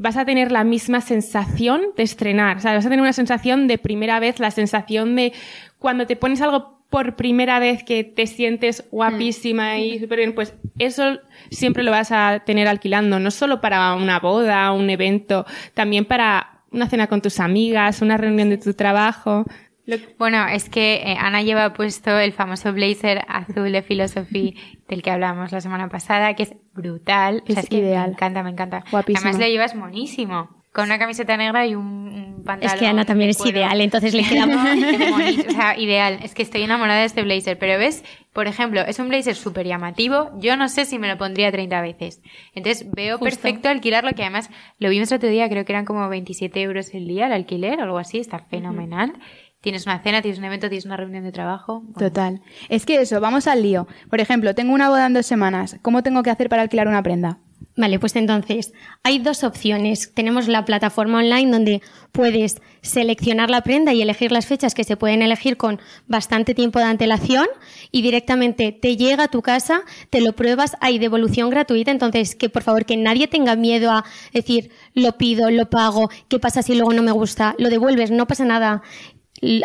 vas 0.00 0.16
a 0.16 0.24
tener 0.24 0.50
la 0.50 0.64
misma 0.64 1.02
sensación 1.02 1.82
de 1.94 2.02
estrenar. 2.02 2.56
O 2.56 2.60
sea, 2.60 2.72
vas 2.72 2.86
a 2.86 2.88
tener 2.88 3.02
una 3.02 3.12
sensación 3.12 3.68
de 3.68 3.76
primera 3.76 4.18
vez, 4.18 4.40
la 4.40 4.50
sensación 4.50 5.14
de 5.14 5.34
cuando 5.78 6.06
te 6.06 6.16
pones 6.16 6.40
algo 6.40 6.80
por 6.88 7.16
primera 7.16 7.58
vez 7.58 7.84
que 7.84 8.02
te 8.02 8.26
sientes 8.26 8.82
guapísima 8.90 9.78
y 9.78 9.98
mm. 9.98 10.00
súper 10.00 10.18
bien, 10.18 10.34
pues 10.34 10.54
eso 10.78 11.18
siempre 11.50 11.82
lo 11.82 11.90
vas 11.90 12.12
a 12.12 12.42
tener 12.46 12.66
alquilando, 12.66 13.20
no 13.20 13.30
solo 13.30 13.60
para 13.60 13.94
una 13.94 14.18
boda, 14.20 14.72
un 14.72 14.88
evento, 14.88 15.44
también 15.74 16.06
para 16.06 16.62
una 16.72 16.88
cena 16.88 17.06
con 17.06 17.20
tus 17.20 17.38
amigas, 17.38 18.00
una 18.00 18.16
reunión 18.16 18.48
de 18.48 18.56
tu 18.56 18.72
trabajo. 18.72 19.44
Bueno, 20.18 20.46
es 20.48 20.68
que 20.68 20.96
eh, 20.96 21.16
Ana 21.18 21.42
lleva 21.42 21.72
puesto 21.72 22.18
el 22.18 22.32
famoso 22.32 22.72
blazer 22.72 23.24
azul 23.28 23.72
de 23.72 23.82
Philosophy 23.82 24.56
del 24.88 25.02
que 25.02 25.10
hablábamos 25.10 25.52
la 25.52 25.60
semana 25.60 25.88
pasada, 25.88 26.34
que 26.34 26.44
es 26.44 26.54
brutal. 26.72 27.42
Es, 27.46 27.70
ideal. 27.70 28.08
me 28.08 28.12
encanta, 28.12 28.42
me 28.42 28.50
encanta. 28.50 28.84
Además 28.92 29.38
lo 29.38 29.46
llevas 29.46 29.74
monísimo. 29.74 30.60
Con 30.72 30.84
una 30.84 31.00
camiseta 31.00 31.36
negra 31.36 31.66
y 31.66 31.74
un, 31.74 32.42
pantalón. 32.44 32.74
Es 32.74 32.80
que 32.80 32.86
Ana 32.86 33.04
también 33.04 33.30
es 33.30 33.44
ideal, 33.44 33.80
entonces 33.80 34.14
le 34.14 34.22
queda 34.28 34.46
O 34.46 35.50
sea, 35.50 35.76
ideal. 35.76 36.20
Es 36.22 36.32
que 36.32 36.42
estoy 36.42 36.62
enamorada 36.62 37.00
de 37.00 37.06
este 37.06 37.24
blazer. 37.24 37.58
Pero 37.58 37.76
ves, 37.76 38.04
por 38.32 38.46
ejemplo, 38.46 38.80
es 38.82 39.00
un 39.00 39.08
blazer 39.08 39.34
súper 39.34 39.66
llamativo. 39.66 40.30
Yo 40.38 40.56
no 40.56 40.68
sé 40.68 40.84
si 40.84 41.00
me 41.00 41.08
lo 41.08 41.18
pondría 41.18 41.50
30 41.50 41.80
veces. 41.80 42.22
Entonces 42.54 42.88
veo 42.88 43.18
perfecto 43.18 43.68
alquilarlo, 43.68 44.12
que 44.12 44.22
además 44.22 44.48
lo 44.78 44.90
vimos 44.90 45.10
otro 45.10 45.28
día, 45.28 45.48
creo 45.48 45.64
que 45.64 45.72
eran 45.72 45.84
como 45.84 46.08
27 46.08 46.62
euros 46.62 46.94
el 46.94 47.08
día 47.08 47.26
el 47.26 47.32
alquiler 47.32 47.80
o 47.80 47.82
algo 47.82 47.98
así. 47.98 48.18
Está 48.18 48.38
fenomenal. 48.38 49.14
Tienes 49.60 49.84
una 49.84 49.98
cena, 50.00 50.22
tienes 50.22 50.38
un 50.38 50.44
evento, 50.44 50.68
tienes 50.68 50.86
una 50.86 50.96
reunión 50.96 51.22
de 51.22 51.32
trabajo. 51.32 51.80
Bueno, 51.80 52.08
Total. 52.08 52.40
Es 52.70 52.86
que 52.86 53.00
eso, 53.00 53.20
vamos 53.20 53.46
al 53.46 53.62
lío. 53.62 53.86
Por 54.08 54.20
ejemplo, 54.20 54.54
tengo 54.54 54.72
una 54.72 54.88
boda 54.88 55.06
en 55.06 55.12
dos 55.12 55.26
semanas. 55.26 55.76
¿Cómo 55.82 56.02
tengo 56.02 56.22
que 56.22 56.30
hacer 56.30 56.48
para 56.48 56.62
alquilar 56.62 56.88
una 56.88 57.02
prenda? 57.02 57.38
Vale, 57.76 57.98
pues 57.98 58.16
entonces 58.16 58.72
hay 59.02 59.18
dos 59.18 59.44
opciones. 59.44 60.12
Tenemos 60.14 60.48
la 60.48 60.64
plataforma 60.64 61.18
online 61.18 61.50
donde 61.50 61.82
puedes 62.10 62.60
seleccionar 62.80 63.50
la 63.50 63.60
prenda 63.60 63.92
y 63.92 64.00
elegir 64.00 64.32
las 64.32 64.46
fechas 64.46 64.74
que 64.74 64.84
se 64.84 64.96
pueden 64.96 65.20
elegir 65.20 65.56
con 65.56 65.78
bastante 66.06 66.54
tiempo 66.54 66.78
de 66.78 66.86
antelación 66.86 67.46
y 67.92 68.00
directamente 68.02 68.72
te 68.72 68.96
llega 68.96 69.24
a 69.24 69.28
tu 69.28 69.42
casa, 69.42 69.82
te 70.08 70.20
lo 70.20 70.32
pruebas, 70.34 70.76
hay 70.80 70.98
devolución 70.98 71.50
gratuita, 71.50 71.90
entonces 71.90 72.34
que 72.34 72.48
por 72.48 72.62
favor 72.62 72.86
que 72.86 72.96
nadie 72.96 73.28
tenga 73.28 73.56
miedo 73.56 73.90
a 73.90 74.04
decir 74.32 74.70
lo 74.94 75.16
pido, 75.18 75.50
lo 75.50 75.68
pago, 75.68 76.10
qué 76.28 76.38
pasa 76.38 76.62
si 76.62 76.74
luego 76.74 76.92
no 76.92 77.02
me 77.02 77.12
gusta, 77.12 77.54
lo 77.58 77.68
devuelves, 77.68 78.10
no 78.10 78.26
pasa 78.26 78.44
nada 78.44 78.82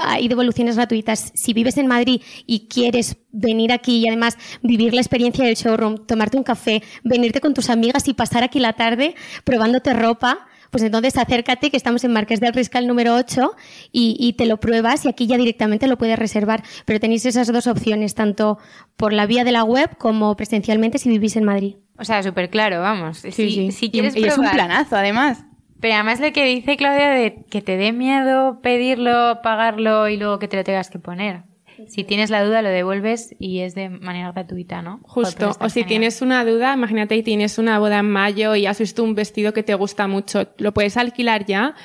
hay 0.01 0.27
devoluciones 0.27 0.75
gratuitas. 0.75 1.31
Si 1.35 1.53
vives 1.53 1.77
en 1.77 1.87
Madrid 1.87 2.21
y 2.45 2.67
quieres 2.67 3.17
venir 3.31 3.71
aquí 3.71 3.97
y 3.97 4.07
además 4.07 4.37
vivir 4.61 4.93
la 4.93 5.01
experiencia 5.01 5.45
del 5.45 5.55
showroom, 5.55 6.05
tomarte 6.05 6.37
un 6.37 6.43
café, 6.43 6.81
venirte 7.03 7.41
con 7.41 7.53
tus 7.53 7.69
amigas 7.69 8.07
y 8.07 8.13
pasar 8.13 8.43
aquí 8.43 8.59
la 8.59 8.73
tarde 8.73 9.15
probándote 9.43 9.93
ropa, 9.93 10.47
pues 10.71 10.83
entonces 10.83 11.17
acércate, 11.17 11.71
que 11.71 11.77
estamos 11.77 12.03
en 12.03 12.11
Marqués 12.11 12.41
del 12.41 12.53
Riscal 12.53 12.85
número 12.87 13.15
8 13.15 13.53
y, 13.91 14.17
y, 14.19 14.33
te 14.33 14.45
lo 14.45 14.59
pruebas 14.59 15.05
y 15.05 15.09
aquí 15.09 15.25
ya 15.25 15.37
directamente 15.37 15.87
lo 15.87 15.97
puedes 15.97 16.19
reservar. 16.19 16.63
Pero 16.85 16.99
tenéis 16.99 17.25
esas 17.25 17.51
dos 17.51 17.67
opciones, 17.67 18.13
tanto 18.13 18.57
por 18.97 19.13
la 19.13 19.25
vía 19.25 19.43
de 19.43 19.53
la 19.53 19.63
web 19.63 19.97
como 19.97 20.35
presencialmente 20.35 20.97
si 20.97 21.09
vivís 21.09 21.37
en 21.37 21.45
Madrid. 21.45 21.75
O 21.97 22.03
sea, 22.03 22.21
súper 22.23 22.49
claro, 22.49 22.81
vamos. 22.81 23.19
Sí, 23.19 23.31
si, 23.31 23.49
sí. 23.51 23.71
si 23.71 23.89
quieres 23.89 24.15
y, 24.17 24.19
y 24.19 24.25
es 24.25 24.37
un 24.37 24.49
planazo, 24.49 24.97
además. 24.97 25.45
Pero 25.79 25.95
además 25.95 26.19
lo 26.19 26.31
que 26.31 26.45
dice 26.45 26.77
Claudia 26.77 27.09
de 27.09 27.43
que 27.49 27.61
te 27.61 27.77
dé 27.77 27.91
miedo 27.91 28.59
pedirlo, 28.61 29.39
pagarlo 29.43 30.07
y 30.07 30.17
luego 30.17 30.39
que 30.39 30.47
te 30.47 30.57
lo 30.57 30.63
tengas 30.63 30.89
que 30.89 30.99
poner. 30.99 31.43
Si 31.87 32.03
tienes 32.03 32.29
la 32.29 32.43
duda 32.43 32.61
lo 32.61 32.69
devuelves 32.69 33.35
y 33.37 33.59
es 33.59 33.75
de 33.75 33.89
manera 33.89 34.31
gratuita, 34.31 34.81
¿no? 34.81 35.01
Justo. 35.03 35.51
O 35.59 35.69
si 35.69 35.81
genial. 35.81 35.87
tienes 35.89 36.21
una 36.21 36.45
duda, 36.45 36.73
imagínate 36.73 37.15
y 37.17 37.23
tienes 37.23 37.57
una 37.57 37.79
boda 37.79 37.99
en 37.99 38.09
mayo 38.09 38.55
y 38.55 38.65
has 38.65 38.79
visto 38.79 39.03
un 39.03 39.13
vestido 39.13 39.53
que 39.53 39.63
te 39.63 39.73
gusta 39.75 40.07
mucho, 40.07 40.47
lo 40.57 40.73
puedes 40.73 40.95
alquilar 40.95 41.45
ya 41.45 41.75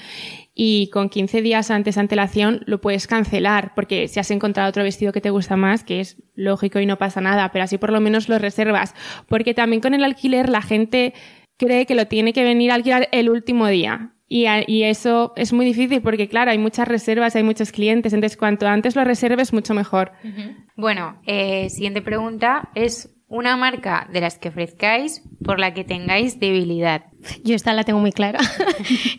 y 0.55 0.91
con 0.91 1.09
15 1.09 1.43
días 1.43 1.71
antes 1.71 1.95
de 1.95 2.03
antelación 2.03 2.63
lo 2.67 2.81
puedes 2.81 3.07
cancelar 3.07 3.73
porque 3.75 4.09
si 4.09 4.21
has 4.21 4.31
encontrado 4.31 4.69
otro 4.69 4.83
vestido 4.83 5.13
que 5.13 5.21
te 5.21 5.31
gusta 5.31 5.57
más, 5.57 5.85
que 5.85 6.01
es 6.01 6.17
lógico 6.35 6.81
y 6.81 6.87
no 6.87 6.99
pasa 6.99 7.21
nada, 7.21 7.51
pero 7.53 7.65
así 7.65 7.79
por 7.79 7.93
lo 7.93 8.01
menos 8.01 8.29
lo 8.29 8.39
reservas. 8.39 8.95
Porque 9.29 9.55
también 9.55 9.81
con 9.81 9.95
el 9.95 10.05
alquiler 10.05 10.49
la 10.49 10.63
gente 10.63 11.15
cree 11.61 11.85
que 11.85 11.95
lo 11.95 12.07
tiene 12.07 12.33
que 12.33 12.43
venir 12.43 12.71
a 12.71 12.75
alquilar 12.75 13.09
el 13.13 13.29
último 13.29 13.67
día. 13.69 14.15
Y, 14.27 14.47
y 14.67 14.85
eso 14.85 15.33
es 15.37 15.53
muy 15.53 15.67
difícil 15.67 16.01
porque, 16.03 16.29
claro, 16.29 16.53
hay 16.53 16.59
muchas 16.59 16.89
reservas, 16.89 17.37
hay 17.37 17.43
muchos 17.43 17.71
clientes, 17.71 18.13
entonces 18.13 18.39
cuanto 18.39 18.67
antes 18.67 18.97
lo 18.97 19.05
reserves, 19.05 19.53
mucho 19.53 19.75
mejor. 19.75 20.13
Bueno, 20.77 21.21
eh, 21.27 21.69
siguiente 21.69 22.01
pregunta 22.01 22.71
es 22.75 23.15
una 23.31 23.57
marca 23.57 24.09
de 24.13 24.21
las 24.21 24.39
que 24.39 24.49
ofrezcáis 24.49 25.23
por 25.45 25.61
la 25.61 25.73
que 25.73 25.85
tengáis 25.85 26.41
debilidad. 26.41 27.05
Yo 27.45 27.55
esta 27.55 27.73
la 27.73 27.85
tengo 27.85 28.01
muy 28.01 28.13
clara. 28.13 28.41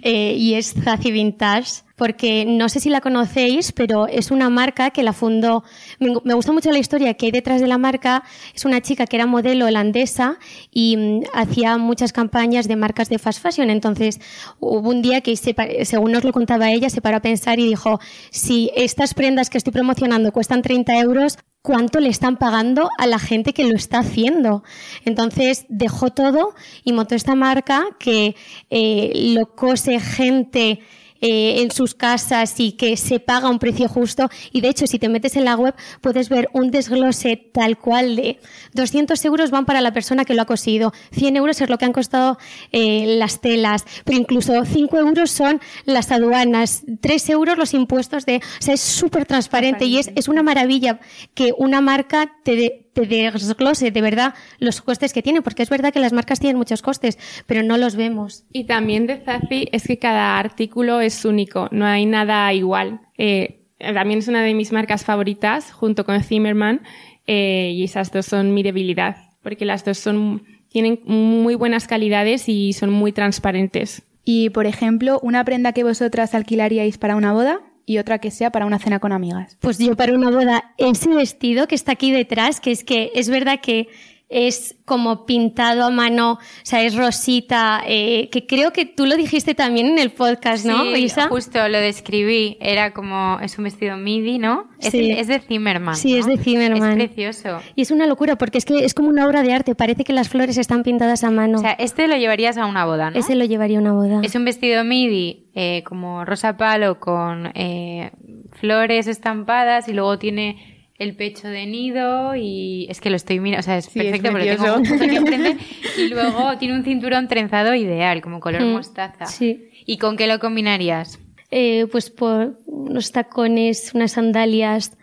Eh, 0.04 0.34
y 0.36 0.56
es 0.56 0.74
Zazi 0.74 1.12
Vintage, 1.12 1.84
porque 1.96 2.44
no 2.46 2.70
sé 2.70 2.80
si 2.80 2.90
la 2.90 3.02
conocéis, 3.02 3.72
pero 3.72 4.08
es 4.08 4.32
una 4.32 4.50
marca 4.50 4.90
que 4.90 5.04
la 5.04 5.14
fundó. 5.14 5.64
Me, 6.00 6.34
gusta 6.34 6.52
mucho 6.52 6.72
la 6.72 6.80
historia 6.80 7.14
que 7.14 7.28
hay 7.28 7.32
detrás 7.32 7.62
de 7.62 7.68
la 7.68 7.78
marca. 7.78 8.24
Es 8.56 8.66
una 8.66 8.82
chica 8.82 9.06
que 9.06 9.16
era 9.16 9.28
modelo 9.28 9.68
holandesa 9.68 10.40
y 10.72 10.98
mm, 10.98 11.24
hacía 11.34 11.78
muchas 11.78 12.12
campañas 12.12 12.68
de 12.68 12.76
marcas 12.76 13.10
de 13.10 13.20
fast 13.20 13.42
fashion. 13.42 13.70
Entonces, 13.70 14.20
hubo 14.60 14.90
un 14.90 15.04
día 15.04 15.22
que, 15.22 15.36
según 15.36 16.12
nos 16.12 16.24
lo 16.24 16.32
contaba 16.32 16.72
ella, 16.72 16.90
se 16.90 17.02
paró 17.02 17.18
a 17.18 17.22
pensar 17.22 17.60
y 17.60 17.68
dijo: 17.68 18.00
si 18.32 18.72
estas 18.76 19.14
prendas 19.14 19.52
que 19.52 19.60
estoy 19.60 19.72
promocionando 19.72 20.32
cuestan 20.32 20.64
30 20.64 20.98
euros, 21.00 21.38
cuánto 21.62 22.00
le 22.00 22.10
están 22.10 22.38
pagando 22.38 22.90
a 22.98 23.08
la 23.08 23.20
gente 23.20 23.54
que 23.54 23.66
lo 23.66 23.76
está 23.76 24.00
haciendo. 24.00 24.64
Entonces 25.06 25.66
dejó 25.70 26.10
todo 26.10 26.54
y 26.84 26.94
montó 26.94 27.16
esta 27.16 27.36
marca 27.36 27.86
que 28.00 28.36
eh, 28.70 29.12
lo 29.36 29.56
cose 29.56 30.00
gente 30.00 30.80
eh, 31.22 31.62
en 31.62 31.72
sus 31.72 31.94
casas 31.96 32.60
y 32.60 32.74
que 32.74 32.98
se 32.98 33.20
paga 33.20 33.50
un 33.50 33.60
precio 33.60 33.88
justo. 33.88 34.30
Y 34.52 34.62
de 34.62 34.70
hecho, 34.70 34.88
si 34.88 35.00
te 35.00 35.08
metes 35.10 35.36
en 35.36 35.46
la 35.46 35.56
web, 35.56 35.74
puedes 36.02 36.30
ver 36.30 36.50
un 36.54 36.72
desglose 36.72 37.38
tal 37.54 37.78
cual 37.78 38.16
de 38.16 38.40
200 38.74 39.24
euros 39.26 39.52
van 39.52 39.66
para 39.66 39.82
la 39.82 39.94
persona 39.94 40.26
que 40.26 40.34
lo 40.34 40.42
ha 40.42 40.46
cosido, 40.46 40.92
100 41.12 41.36
euros 41.38 41.62
es 41.62 41.70
lo 41.70 41.78
que 41.78 41.86
han 41.86 41.94
costado 41.94 42.38
eh, 42.72 43.16
las 43.18 43.40
telas, 43.42 43.86
pero 44.04 44.18
incluso 44.18 44.66
5 44.66 44.98
euros 44.98 45.32
son 45.32 45.62
las 45.86 46.12
aduanas, 46.12 46.84
3 47.02 47.30
euros 47.30 47.58
los 47.58 47.74
impuestos 47.74 48.26
de... 48.26 48.38
O 48.38 48.62
sea, 48.62 48.74
es 48.74 48.82
súper 48.82 49.26
transparente 49.26 49.86
y 49.86 49.98
es, 49.98 50.12
es 50.16 50.28
una 50.28 50.44
maravilla 50.44 51.00
que 51.34 51.54
una 51.58 51.82
marca 51.82 52.32
te, 52.44 52.56
de- 52.56 52.88
te 52.94 53.06
desglose 53.06 53.92
de 53.92 54.02
verdad 54.02 54.34
los 54.60 54.82
costes 54.82 55.14
que 55.14 55.22
tiene, 55.22 55.42
porque 55.42 55.64
es 55.64 55.70
verdad 55.70 55.94
que 55.94 56.00
las 56.00 56.14
marcas 56.14 56.40
tienen 56.40 56.58
muchos 56.58 56.82
costes, 56.82 57.18
pero 57.46 57.64
no 57.64 57.78
los 57.78 57.96
vemos. 57.96 58.46
Y 58.52 58.66
también 58.66 59.08
de 59.08 59.18
Zazi 59.18 59.68
es 59.72 59.88
que 59.88 59.98
cada 59.98 60.38
artículo 60.38 61.02
es 61.02 61.26
único, 61.26 61.68
no 61.72 61.86
hay 61.86 62.06
nada 62.06 62.54
igual. 62.54 63.02
Eh, 63.18 63.66
también 63.80 64.20
es 64.20 64.28
una 64.28 64.44
de 64.44 64.54
mis 64.54 64.72
marcas 64.72 65.06
favoritas, 65.06 65.72
junto 65.72 66.06
con 66.06 66.22
Zimmerman, 66.24 66.82
eh, 67.28 67.72
y 67.76 67.84
esas 67.84 68.12
dos 68.12 68.26
son 68.26 68.54
mi 68.54 68.64
debilidad, 68.64 69.18
porque 69.42 69.66
las 69.66 69.86
dos 69.86 69.98
son, 69.98 70.44
tienen 70.70 71.00
muy 71.06 71.56
buenas 71.56 71.88
calidades 71.88 72.48
y 72.50 72.74
son 72.74 72.92
muy 72.92 73.12
transparentes. 73.12 74.04
Y, 74.24 74.52
por 74.52 74.68
ejemplo, 74.68 75.20
una 75.24 75.44
prenda 75.44 75.74
que 75.74 75.84
vosotras 75.84 76.36
alquilaríais 76.36 76.98
para 76.98 77.16
una 77.16 77.34
boda 77.34 77.62
y 77.86 77.98
otra 77.98 78.20
que 78.20 78.32
sea 78.32 78.52
para 78.52 78.66
una 78.66 78.80
cena 78.80 79.00
con 79.00 79.12
amigas. 79.12 79.58
Pues 79.60 79.78
yo 79.78 79.96
para 79.96 80.14
una 80.14 80.30
boda, 80.30 80.74
ese 80.78 81.10
vestido 81.10 81.68
que 81.68 81.76
está 81.76 81.94
aquí 81.94 82.12
detrás, 82.12 82.60
que 82.60 82.72
es 82.72 82.84
que 82.84 83.12
es 83.16 83.30
verdad 83.30 83.60
que 83.62 83.88
es 84.32 84.78
como 84.86 85.26
pintado 85.26 85.84
a 85.86 85.90
mano, 85.90 86.34
o 86.34 86.40
sea, 86.64 86.84
es 86.84 86.96
rosita, 86.96 87.82
eh, 87.86 88.30
que 88.32 88.48
creo 88.48 88.72
que 88.72 88.86
tú 88.86 89.06
lo 89.06 89.18
dijiste 89.18 89.54
también 89.56 89.88
en 89.88 90.00
el 90.00 90.12
podcast, 90.12 90.66
¿no, 90.66 90.84
sí, 90.84 91.04
Isa? 91.04 91.28
justo 91.28 91.68
lo 91.68 91.78
describí. 91.80 92.58
Era 92.62 92.94
como, 92.94 93.40
es 93.42 93.58
un 93.58 93.66
vestido 93.66 93.98
midi, 93.98 94.40
¿no? 94.40 94.70
Es, 94.80 94.92
Sí. 94.92 95.12
es 95.12 95.28
de 95.28 95.40
Zimmerman. 95.40 95.96
Sí, 95.96 96.14
¿no? 96.14 96.20
es 96.20 96.26
de 96.28 96.38
Zimmerman. 96.38 97.00
Es 97.02 97.08
precioso. 97.08 97.60
Y 97.76 97.82
es 97.82 97.92
una 97.92 98.08
locura 98.08 98.38
porque 98.38 98.58
es 98.58 98.66
que 98.66 98.86
es 98.86 98.94
como 98.94 99.10
una 99.10 99.28
obra 99.28 99.44
de 99.44 99.54
arte, 99.54 99.76
parece 99.76 100.04
que 100.06 100.14
las 100.14 100.30
flores 100.30 100.58
están 100.58 100.84
pintadas 100.84 101.24
a 101.24 101.30
mano. 101.32 101.58
O 101.58 101.62
sea, 101.62 101.74
este 101.74 102.08
lo 102.08 102.16
llevarías 102.16 102.58
a 102.58 102.66
una 102.66 102.86
boda, 102.86 103.12
¿no? 103.12 103.20
Ese 103.20 103.36
lo 103.36 103.44
llevaría 103.46 103.78
a 103.80 103.82
una 103.82 103.94
boda. 103.94 104.22
Es 104.24 104.34
un 104.36 104.46
vestido 104.46 104.84
midi 104.86 105.50
eh, 105.56 105.84
como 105.86 106.24
rosa 106.24 106.56
palo 106.56 107.00
con 107.02 107.52
eh, 107.54 108.12
flores 108.52 109.08
estampadas 109.08 109.88
y 109.90 109.94
luego 109.94 110.18
tiene 110.18 110.81
el 111.02 111.16
pecho 111.16 111.48
de 111.48 111.66
nido 111.66 112.36
y 112.36 112.86
es 112.90 113.02
que 113.02 113.10
lo 113.10 113.16
estoy 113.16 113.40
mirando, 113.40 113.62
o 113.62 113.64
sea, 113.64 113.78
es 113.78 113.86
Sí, 113.86 114.00
perfecto 114.00 114.32
lo 114.32 114.44
tengo 114.44 114.76
enfrente 115.18 115.58
y 115.98 116.08
luego 116.10 116.58
tiene 116.58 116.76
un 116.76 116.84
cinturón 116.84 117.28
trenzado 117.28 117.74
ideal, 117.76 118.22
como 118.22 118.40
color 118.40 118.62
Mm, 118.64 118.72
mostaza. 118.74 119.26
sí. 119.26 119.70
¿Y 119.86 119.98
con 119.98 120.16
qué 120.18 120.28
lo 120.28 120.40
combinarías? 120.40 121.20
Eh, 121.50 121.88
pues 121.92 122.10
por 122.10 122.58
unos 122.66 123.12
tacones, 123.12 123.92
unas 123.94 124.12
sandalias 124.14 124.98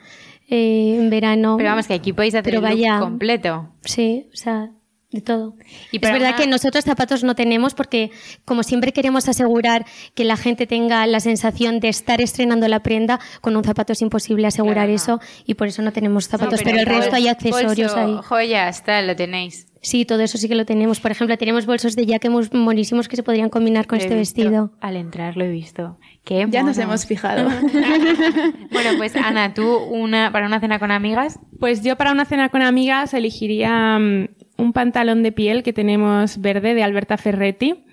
eh, 0.48 0.96
en 0.98 1.10
verano. 1.10 1.56
Pero 1.58 1.68
vamos, 1.70 1.86
que 1.86 1.94
aquí 1.94 2.12
podéis 2.12 2.34
hacer 2.34 2.44
Pero 2.44 2.58
el 2.58 2.62
look 2.64 2.72
vaya- 2.80 3.00
completo. 3.00 3.68
Sí, 3.82 4.26
o 4.32 4.36
sea, 4.36 4.70
de 5.10 5.20
todo. 5.22 5.54
Y 5.90 5.96
es 5.96 6.02
verdad 6.02 6.30
una- 6.30 6.36
que 6.36 6.46
nosotros 6.46 6.84
zapatos 6.84 7.24
no 7.24 7.34
tenemos 7.34 7.74
porque 7.74 8.10
como 8.44 8.62
siempre 8.62 8.92
queremos 8.92 9.26
asegurar 9.28 9.86
que 10.14 10.24
la 10.24 10.36
gente 10.36 10.66
tenga 10.66 11.06
la 11.06 11.20
sensación 11.20 11.80
de 11.80 11.88
estar 11.88 12.20
estrenando 12.20 12.68
la 12.68 12.80
prenda, 12.82 13.18
con 13.40 13.56
un 13.56 13.64
zapato 13.64 13.92
es 13.94 14.02
imposible 14.02 14.46
asegurar 14.46 14.86
Claro, 14.86 14.90
no. 14.90 14.94
eso 14.96 15.20
y 15.46 15.54
por 15.54 15.68
eso 15.68 15.80
no 15.82 15.92
tenemos 15.92 16.26
zapatos, 16.28 16.60
No, 16.60 16.64
pero, 16.64 16.78
el 16.80 16.84
bol- 16.84 16.94
resto 16.96 17.16
hay 17.16 17.28
accesorios 17.28 17.94
bolso, 17.94 18.18
ahí. 18.18 18.22
Joyas, 18.22 18.84
tal, 18.84 19.06
lo 19.06 19.16
tenéis. 19.16 19.64
Sí, 19.80 20.04
todo 20.04 20.20
eso 20.22 20.38
sí 20.38 20.48
que 20.48 20.56
lo 20.56 20.66
tenemos. 20.66 20.98
Por 20.98 21.12
ejemplo, 21.12 21.38
tenemos 21.38 21.64
bolsos 21.64 21.94
de 21.94 22.04
jaque 22.04 22.28
monísimos 22.28 23.06
que 23.06 23.14
se 23.14 23.22
podrían 23.22 23.48
combinar 23.48 23.86
con 23.86 23.98
Lo 23.98 24.02
este 24.04 24.16
vestido. 24.16 24.72
Al 24.80 24.96
entrar 24.96 25.36
lo 25.36 25.44
he 25.44 25.50
visto. 25.50 25.98
Qué 26.24 26.40
Ya 26.50 26.62
nos 26.64 26.76
monos. 26.76 26.78
hemos 26.78 27.06
fijado. 27.06 27.48
Bueno, 28.70 28.90
pues 28.98 29.14
Ana, 29.16 29.54
tú 29.54 29.76
una 29.76 30.32
para 30.32 30.46
una 30.46 30.60
cena 30.60 30.78
con 30.78 30.90
amigas, 30.90 31.38
Pues 31.60 31.82
yo 31.82 31.96
para 31.96 32.12
una 32.12 32.24
cena 32.24 32.48
con 32.48 32.62
amigas 32.62 33.14
elegiría 33.14 33.98
mm, 33.98 34.28
un 34.58 34.72
pantalón 34.72 35.22
de 35.22 35.32
piel 35.32 35.62
que 35.62 35.72
tenemos 35.72 36.40
verde 36.40 36.74
de 36.74 36.82
Alberta 36.82 37.16
Ferretti, 37.16 37.84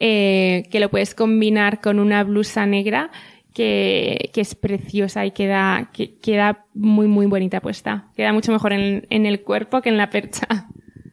eh, 0.00 0.64
que 0.70 0.80
lo 0.80 0.88
puedes 0.90 1.14
combinar 1.14 1.80
con 1.80 1.98
una 1.98 2.24
blusa 2.24 2.66
negra 2.66 3.10
que, 3.54 4.30
que 4.32 4.40
es 4.40 4.54
preciosa 4.54 5.26
y 5.26 5.32
queda, 5.32 5.90
que, 5.92 6.18
queda 6.18 6.66
muy, 6.74 7.06
muy 7.06 7.26
bonita 7.26 7.60
puesta. 7.60 8.10
Queda 8.16 8.32
mucho 8.32 8.52
mejor 8.52 8.72
en, 8.72 9.06
en 9.10 9.26
el 9.26 9.42
cuerpo 9.42 9.82
que 9.82 9.88
en 9.88 9.96
la 9.96 10.10
percha. 10.10 10.46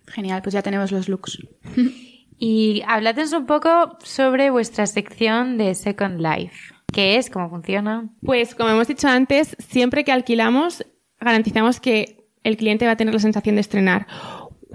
Genial, 0.07 0.41
pues 0.41 0.53
ya 0.53 0.61
tenemos 0.61 0.91
los 0.91 1.09
looks. 1.09 1.39
Y 2.37 2.83
habladnos 2.85 3.31
un 3.31 3.45
poco 3.45 3.97
sobre 4.03 4.49
vuestra 4.49 4.87
sección 4.87 5.57
de 5.57 5.73
Second 5.73 6.19
Life. 6.19 6.73
¿Qué 6.91 7.15
es? 7.15 7.29
¿Cómo 7.29 7.49
funciona? 7.49 8.09
Pues 8.25 8.55
como 8.55 8.71
hemos 8.71 8.89
dicho 8.89 9.07
antes, 9.07 9.55
siempre 9.59 10.03
que 10.03 10.11
alquilamos 10.11 10.85
garantizamos 11.19 11.79
que 11.79 12.27
el 12.43 12.57
cliente 12.57 12.85
va 12.85 12.91
a 12.91 12.97
tener 12.97 13.13
la 13.13 13.19
sensación 13.19 13.55
de 13.55 13.61
estrenar. 13.61 14.07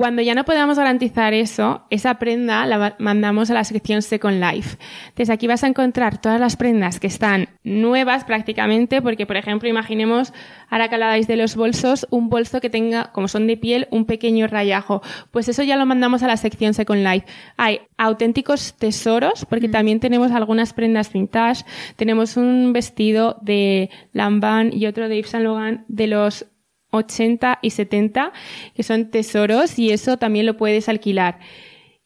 Cuando 0.01 0.23
ya 0.23 0.35
no 0.35 0.47
podamos 0.47 0.79
garantizar 0.79 1.35
eso, 1.35 1.83
esa 1.91 2.15
prenda 2.15 2.65
la 2.65 2.97
mandamos 2.99 3.51
a 3.51 3.55
la 3.55 3.65
sección 3.65 4.01
Second 4.01 4.43
Life. 4.43 4.79
Desde 5.15 5.35
aquí 5.35 5.47
vas 5.47 5.63
a 5.63 5.67
encontrar 5.67 6.19
todas 6.23 6.41
las 6.41 6.57
prendas 6.57 6.99
que 6.99 7.07
están 7.07 7.51
nuevas 7.65 8.25
prácticamente, 8.25 9.03
porque 9.03 9.27
por 9.27 9.37
ejemplo, 9.37 9.69
imaginemos, 9.69 10.33
ahora 10.71 10.89
que 10.89 10.95
habláis 10.95 11.27
de 11.27 11.37
los 11.37 11.55
bolsos, 11.55 12.07
un 12.09 12.31
bolso 12.31 12.63
que 12.63 12.71
tenga, 12.71 13.13
como 13.13 13.29
son 13.29 13.47
de 13.47 13.59
piel, 13.59 13.89
un 13.91 14.07
pequeño 14.07 14.47
rayajo. 14.47 15.03
Pues 15.33 15.51
eso 15.51 15.63
ya 15.65 15.77
lo 15.77 15.85
mandamos 15.85 16.23
a 16.23 16.29
la 16.29 16.39
sección 16.39 16.73
Second 16.73 17.07
Life. 17.07 17.27
Hay 17.59 17.81
auténticos 17.99 18.73
tesoros, 18.79 19.45
porque 19.45 19.69
mm. 19.69 19.73
también 19.73 20.01
tenemos 20.01 20.33
algunas 20.33 20.73
prendas 20.73 21.13
vintage. 21.13 21.67
Tenemos 21.97 22.39
un 22.39 22.73
vestido 22.73 23.37
de 23.43 23.91
Lanvin 24.15 24.73
y 24.73 24.87
otro 24.87 25.11
de 25.11 25.19
Yves 25.19 25.29
Saint 25.29 25.45
Laurent 25.45 25.83
de 25.89 26.07
los 26.07 26.47
80 26.91 27.59
y 27.63 27.71
70, 27.71 28.33
que 28.75 28.83
son 28.83 29.11
tesoros 29.11 29.79
y 29.79 29.91
eso 29.91 30.17
también 30.17 30.47
lo 30.47 30.57
puedes 30.57 30.89
alquilar. 30.89 31.39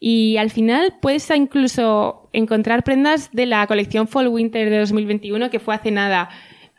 Y 0.07 0.37
al 0.37 0.51
final 0.51 0.97
puedes 1.01 1.31
incluso 1.31 2.29
encontrar 2.33 2.85
prendas 2.85 3.31
de 3.33 3.47
la 3.47 3.67
colección 3.67 4.07
Fall 4.07 4.29
Winter 4.29 4.69
de 4.69 4.79
2021 4.81 5.51
que 5.51 5.61
fue 5.61 5.75
hace 5.75 5.91
nada. 5.91 6.29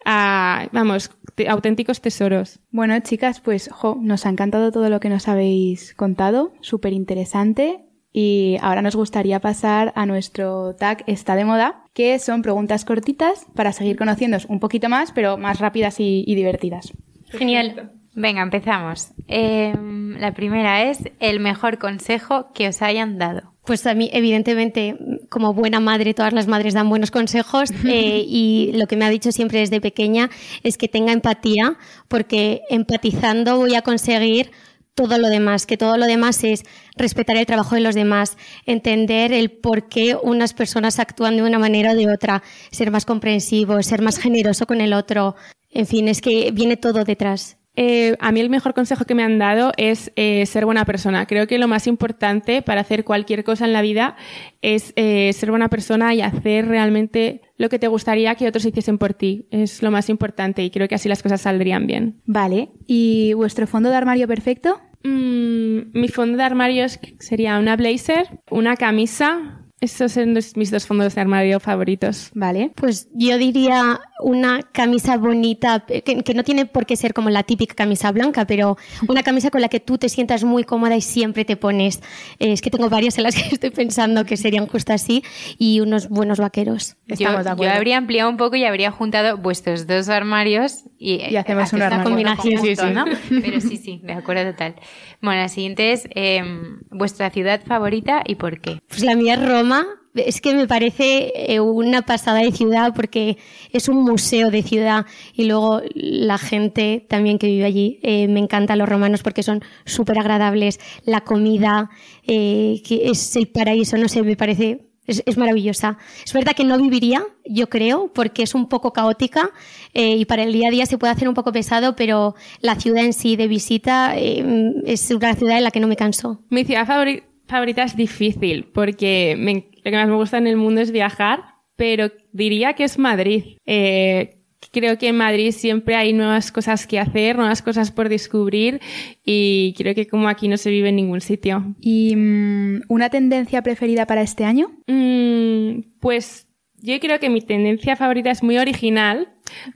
Ah, 0.06 0.68
vamos, 0.72 1.10
auténticos 1.48 2.02
tesoros. 2.02 2.60
Bueno, 2.70 3.00
chicas, 3.00 3.42
pues 3.42 3.72
nos 4.00 4.26
ha 4.26 4.30
encantado 4.30 4.72
todo 4.72 4.90
lo 4.90 5.00
que 5.00 5.10
nos 5.10 5.28
habéis 5.28 5.96
contado, 5.96 6.54
súper 6.62 6.94
interesante. 6.94 7.86
Y 8.14 8.58
ahora 8.62 8.82
nos 8.82 8.96
gustaría 8.96 9.42
pasar 9.42 9.92
a 9.96 10.06
nuestro 10.06 10.76
tag 10.76 11.04
Está 11.06 11.36
de 11.36 11.44
moda, 11.44 11.84
que 11.94 12.18
son 12.20 12.44
preguntas 12.44 12.86
cortitas 12.86 13.46
para 13.56 13.74
seguir 13.74 13.98
conociéndonos 13.98 14.46
un 14.46 14.60
poquito 14.60 14.88
más, 14.88 15.12
pero 15.12 15.38
más 15.38 15.60
rápidas 15.60 16.00
y 16.00 16.24
divertidas. 16.34 16.94
Genial. 17.30 17.92
Venga, 18.16 18.42
empezamos. 18.42 19.10
Em, 19.28 20.18
la 20.18 20.34
primera 20.34 20.90
es 20.90 21.00
el 21.20 21.42
mejor 21.42 21.78
consejo 21.78 22.54
que 22.54 22.70
os 22.70 22.82
hayan 22.82 23.18
dado. 23.18 23.54
Pues 23.66 23.86
a 23.88 23.94
mí, 23.94 24.10
evidentemente, 24.14 24.96
como 25.30 25.54
buena 25.54 25.82
madre, 25.82 26.14
todas 26.14 26.32
las 26.32 26.48
madres 26.48 26.74
dan 26.74 26.88
buenos 26.88 27.12
consejos 27.12 27.72
eh, 27.86 28.24
y 28.26 28.72
lo 28.74 28.88
que 28.88 28.96
me 28.96 29.04
ha 29.04 29.10
dicho 29.10 29.34
siempre 29.34 29.60
desde 29.60 29.82
pequeña 29.82 30.30
es 30.64 30.78
que 30.78 30.88
tenga 30.88 31.12
empatía, 31.12 31.78
porque 32.08 32.62
empatizando 32.70 33.58
voy 33.58 33.76
a 33.76 33.82
conseguir 33.82 34.52
todo 34.94 35.18
lo 35.18 35.28
demás, 35.28 35.66
que 35.66 35.76
todo 35.76 35.98
lo 35.98 36.06
demás 36.06 36.42
es 36.46 36.64
respetar 36.96 37.36
el 37.36 37.46
trabajo 37.46 37.76
de 37.76 37.82
los 37.82 37.96
demás, 37.96 38.38
entender 38.66 39.34
el 39.34 39.52
por 39.52 39.90
qué 39.90 40.16
unas 40.16 40.54
personas 40.54 41.00
actúan 41.00 41.36
de 41.36 41.44
una 41.44 41.60
manera 41.60 41.92
o 41.92 41.96
de 41.96 42.10
otra, 42.10 42.44
ser 42.72 42.92
más 42.92 43.04
comprensivo, 43.04 43.84
ser 43.84 44.02
más 44.02 44.18
generoso 44.18 44.66
con 44.66 44.80
el 44.80 44.94
otro, 44.94 45.36
en 45.70 45.86
fin, 45.86 46.08
es 46.08 46.22
que 46.22 46.52
viene 46.52 46.78
todo 46.78 47.04
detrás. 47.04 47.58
Eh, 47.76 48.16
a 48.20 48.32
mí 48.32 48.40
el 48.40 48.50
mejor 48.50 48.74
consejo 48.74 49.06
que 49.06 49.16
me 49.16 49.24
han 49.24 49.38
dado 49.38 49.72
es 49.78 50.12
eh, 50.16 50.46
ser 50.46 50.66
buena 50.66 50.86
persona. 50.86 51.26
Creo 51.26 51.48
que 51.48 51.58
lo 51.58 51.68
más 51.68 51.88
importante 51.88 52.62
para 52.62 52.82
hacer 52.82 53.04
cualquier 53.04 53.44
cosa 53.44 53.66
en 53.66 53.74
la 53.74 53.82
vida 53.82 54.16
es 54.62 54.94
eh, 54.96 55.32
ser 55.34 55.50
buena 55.50 55.70
persona 55.70 56.14
y 56.14 56.22
hacer 56.22 56.68
realmente 56.68 57.42
lo 57.58 57.70
que 57.70 57.80
te 57.80 57.88
gustaría 57.88 58.36
que 58.36 58.48
otros 58.48 58.66
hiciesen 58.66 58.98
por 58.98 59.14
ti. 59.14 59.48
Es 59.52 59.82
lo 59.82 59.92
más 59.92 60.10
importante 60.10 60.64
y 60.64 60.70
creo 60.70 60.88
que 60.88 60.96
así 60.96 61.10
las 61.10 61.24
cosas 61.24 61.42
saldrían 61.42 61.88
bien. 61.88 62.22
Vale. 62.26 62.70
¿Y 62.88 63.34
vuestro 63.34 63.68
fondo 63.68 63.90
de 63.90 63.96
armario 63.96 64.28
perfecto? 64.28 64.80
Mm, 65.04 65.92
mi 65.94 66.08
fondo 66.08 66.38
de 66.38 66.44
armario 66.44 66.86
sería 67.20 67.60
una 67.60 67.76
blazer, 67.76 68.40
una 68.50 68.76
camisa, 68.76 69.65
esos 69.86 70.12
son 70.12 70.34
mis 70.34 70.72
dos 70.72 70.86
fondos 70.86 71.16
de 71.16 71.22
armario 71.22 71.60
favoritos. 71.60 72.32
Vale. 72.34 72.72
Pues 72.76 73.08
yo 73.14 73.38
diría 73.38 74.00
una 74.20 74.62
camisa 74.62 75.18
bonita, 75.18 75.86
que, 75.86 76.34
no 76.34 76.44
tiene 76.44 76.66
por 76.66 76.86
qué 76.86 76.96
ser 76.96 77.14
como 77.14 77.30
la 77.30 77.44
típica 77.44 77.76
camisa 77.76 78.12
blanca, 78.12 78.46
pero 78.46 78.78
una 79.08 79.24
camisa 79.24 79.50
con 79.50 79.62
la 79.62 79.70
que 79.70 79.80
tú 79.80 79.98
te 79.98 80.10
sientas 80.10 80.44
muy 80.44 80.64
cómoda 80.64 80.96
y 80.96 81.02
siempre 81.02 81.46
te 81.46 81.58
pones. 81.58 82.02
es 82.40 82.62
que 82.62 82.70
tengo 82.70 82.90
varias 82.90 83.18
en 83.18 83.24
las 83.24 83.36
que 83.36 83.42
estoy 83.52 83.70
pensando 83.72 84.26
que 84.26 84.38
serían 84.38 84.68
justo 84.68 84.94
así 84.94 85.24
y 85.58 85.80
unos 85.80 86.10
buenos 86.10 86.40
vaqueros. 86.40 86.96
Estamos 87.08 87.40
yo, 87.40 87.44
de 87.44 87.50
acuerdo. 87.50 87.74
yo 87.74 87.78
habría 87.78 87.98
ampliado 87.98 88.30
un 88.30 88.38
poco 88.38 88.56
y 88.56 88.66
habría 88.66 88.92
juntado 88.92 89.38
vuestros 89.38 89.88
dos 89.88 90.10
armarios 90.10 90.84
y, 90.98 91.36
hacemos 91.36 91.74
una 91.74 92.04
combinación. 92.04 92.62
Sí, 92.62 92.76
sí, 92.76 92.86
¿no? 92.94 93.06
Pero 93.30 93.62
sí, 93.62 93.78
sí, 93.78 94.02
de 94.04 94.14
acuerdo 94.14 94.52
total. 94.52 94.76
Bueno, 95.22 95.42
la 95.42 95.50
siguiente 95.50 95.92
es 95.92 96.08
em, 96.12 96.80
vuestra 96.90 97.30
ciudad 97.30 97.62
favorita 97.66 98.24
y 98.26 98.36
por 98.36 98.60
qué. 98.62 98.80
Pues 98.88 99.04
la 99.04 99.16
mía 99.16 99.36
es 99.36 99.48
Roma. 99.48 99.75
Es 100.16 100.40
que 100.40 100.56
me 100.56 100.66
parece 100.66 101.34
eh, 101.36 101.60
una 101.60 102.04
pasada 102.04 102.40
de 102.40 102.52
ciudad 102.52 102.94
porque 102.96 103.38
es 103.72 103.90
un 103.90 104.04
museo 104.04 104.50
de 104.50 104.64
ciudad 104.64 105.06
y 105.34 105.46
luego 105.46 105.82
la 105.94 106.38
gente 106.38 107.06
también 107.10 107.38
que 107.38 107.48
vive 107.48 107.66
allí. 107.66 108.00
Eh, 108.02 108.28
me 108.28 108.40
encantan 108.40 108.80
los 108.80 108.88
romanos 108.88 109.24
porque 109.24 109.44
son 109.44 109.62
súper 109.86 110.20
agradables. 110.20 110.80
La 111.04 111.22
comida, 111.22 111.90
eh, 112.24 112.82
que 112.88 113.10
es 113.10 113.36
el 113.36 113.48
paraíso, 113.48 113.98
no 113.98 114.08
sé, 114.08 114.24
me 114.24 114.38
parece 114.38 114.86
es, 115.06 115.38
maravillosa. 115.38 115.98
Es 116.24 116.34
verdad 116.34 116.54
que 116.56 116.64
no 116.64 116.78
viviría, 116.78 117.24
yo 117.46 117.70
creo, 117.70 118.12
porque 118.14 118.44
es 118.44 118.56
un 118.56 118.70
poco 118.70 118.92
caótica 118.94 119.52
y 119.94 120.26
para 120.26 120.44
el 120.44 120.52
día 120.52 120.70
a 120.70 120.72
día 120.72 120.86
se 120.88 120.98
puede 120.98 121.14
hacer 121.14 121.28
un 121.28 121.36
poco 121.36 121.52
pesado, 121.52 121.96
pero 121.96 122.34
la 122.62 122.76
ciudad 122.76 123.04
en 123.04 123.14
sí 123.14 123.36
de 123.36 123.48
visita 123.48 124.16
es 124.18 125.12
una 125.12 125.36
ciudad 125.36 125.58
en 125.58 125.64
la 125.64 125.70
que 125.70 125.80
no 125.80 125.88
me 125.88 125.96
canso. 125.96 126.42
Mi 126.50 126.66
ciudad 126.66 126.88
favorita 126.88 127.35
es 127.48 127.96
difícil, 127.96 128.66
porque 128.74 129.36
lo 129.84 129.92
que 129.92 129.98
más 129.98 130.08
me 130.08 130.16
gusta 130.16 130.38
en 130.38 130.48
el 130.48 130.58
mundo 130.58 130.82
es 130.82 130.92
viajar, 130.92 131.44
pero 131.76 132.12
diría 132.32 132.74
que 132.74 132.84
es 132.84 132.98
Madrid. 132.98 133.58
Eh, 133.66 134.38
creo 134.72 134.98
que 134.98 135.08
en 135.10 135.18
Madrid 135.18 135.52
siempre 135.52 135.96
hay 135.96 136.14
nuevas 136.14 136.52
cosas 136.52 136.88
que 136.88 137.00
hacer, 137.00 137.38
nuevas 137.38 137.62
cosas 137.62 137.92
por 137.92 138.10
descubrir 138.10 138.82
y 139.24 139.74
creo 139.78 139.96
que 139.96 140.08
como 140.08 140.28
aquí 140.28 140.48
no 140.48 140.58
se 140.58 140.70
vive 140.70 140.90
en 140.90 140.98
ningún 140.98 141.22
sitio. 141.22 141.76
¿Y 141.80 142.16
mm, 142.16 142.82
una 142.88 143.10
tendencia 143.10 143.62
preferida 143.62 144.06
para 144.06 144.22
este 144.22 144.44
año? 144.44 144.72
Mm, 144.88 145.82
pues 146.00 146.45
yo 146.86 147.00
creo 147.00 147.20
que 147.20 147.30
mi 147.30 147.42
tendencia 147.42 147.96
favorita 147.96 148.32
es 148.32 148.44
muy 148.44 148.58
original, 148.58 149.30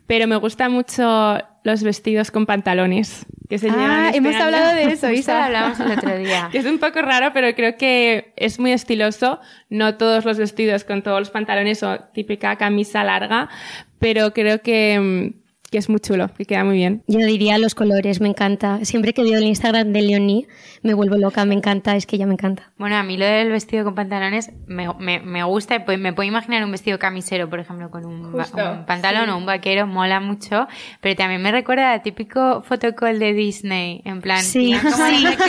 pero 0.08 0.28
me 0.28 0.36
gusta 0.36 0.70
mucho 0.70 1.40
los 1.64 1.84
vestidos 1.84 2.32
con 2.32 2.46
pantalones. 2.46 3.26
Que 3.50 3.58
se 3.58 3.70
ah, 3.72 4.06
este 4.08 4.18
hemos 4.20 4.36
hablado 4.36 4.76
de 4.76 4.84
eso, 4.92 5.10
Isa. 5.12 5.46
hablamos 5.46 5.80
el 5.80 5.92
otro 5.92 6.18
día. 6.18 6.50
que 6.52 6.60
es 6.60 6.66
un 6.66 6.78
poco 6.78 7.02
raro, 7.02 7.32
pero 7.34 7.54
creo 7.56 7.78
que 7.78 8.34
es 8.36 8.60
muy 8.60 8.72
estiloso. 8.72 9.40
No 9.70 9.98
todos 9.98 10.24
los 10.26 10.38
vestidos 10.38 10.84
con 10.84 11.02
todos 11.02 11.20
los 11.20 11.30
pantalones 11.32 11.82
o 11.84 12.00
típica 12.14 12.56
camisa 12.58 13.04
larga, 13.04 13.50
pero 13.98 14.34
creo 14.34 14.62
que 14.62 15.34
mm, 15.36 15.49
que 15.70 15.78
es 15.78 15.90
muy 15.90 16.00
chulo, 16.00 16.30
que 16.38 16.46
queda 16.46 16.64
muy 16.64 16.78
bien. 16.78 17.04
Yo 17.08 17.20
diría 17.20 17.58
los 17.58 17.76
colores, 17.76 18.22
me 18.22 18.30
encanta. 18.30 18.84
Siempre 18.84 19.14
que 19.14 19.24
veo 19.24 19.38
el 19.38 19.46
Instagram 19.46 19.94
de 19.94 20.02
Leonie 20.02 20.48
me 20.82 20.94
vuelvo 20.94 21.18
loca, 21.18 21.46
me 21.46 21.56
encanta, 21.56 21.96
es 21.96 22.06
que 22.06 22.16
ella 22.16 22.26
me 22.26 22.34
encanta. 22.34 22.72
Bueno, 22.78 22.96
a 22.96 23.04
mí 23.04 23.18
lo 23.18 23.26
del 23.26 23.50
vestido 23.52 23.84
con 23.84 23.96
pantalones 23.96 24.52
me, 24.68 24.88
me, 25.00 25.20
me 25.20 25.44
gusta, 25.44 25.86
pues 25.86 26.00
me 26.00 26.14
puedo 26.14 26.28
imaginar 26.28 26.64
un 26.64 26.72
vestido 26.72 27.00
camisero, 27.00 27.50
por 27.50 27.60
ejemplo, 27.60 27.90
con 27.90 28.06
un, 28.06 28.34
pantalón 28.86 29.30
o 29.30 29.38
un 29.38 29.46
vaquero, 29.46 29.88
mola 29.88 30.20
mucho, 30.20 30.68
pero 31.02 31.16
también 31.16 31.42
me 31.42 31.52
recuerda 31.52 31.94
al 31.94 32.02
típico 32.02 32.62
fotocall 32.64 33.20
de 33.20 33.34
Disney, 33.34 34.02
en 34.06 34.22
plan, 34.22 34.42
sí, 34.44 34.76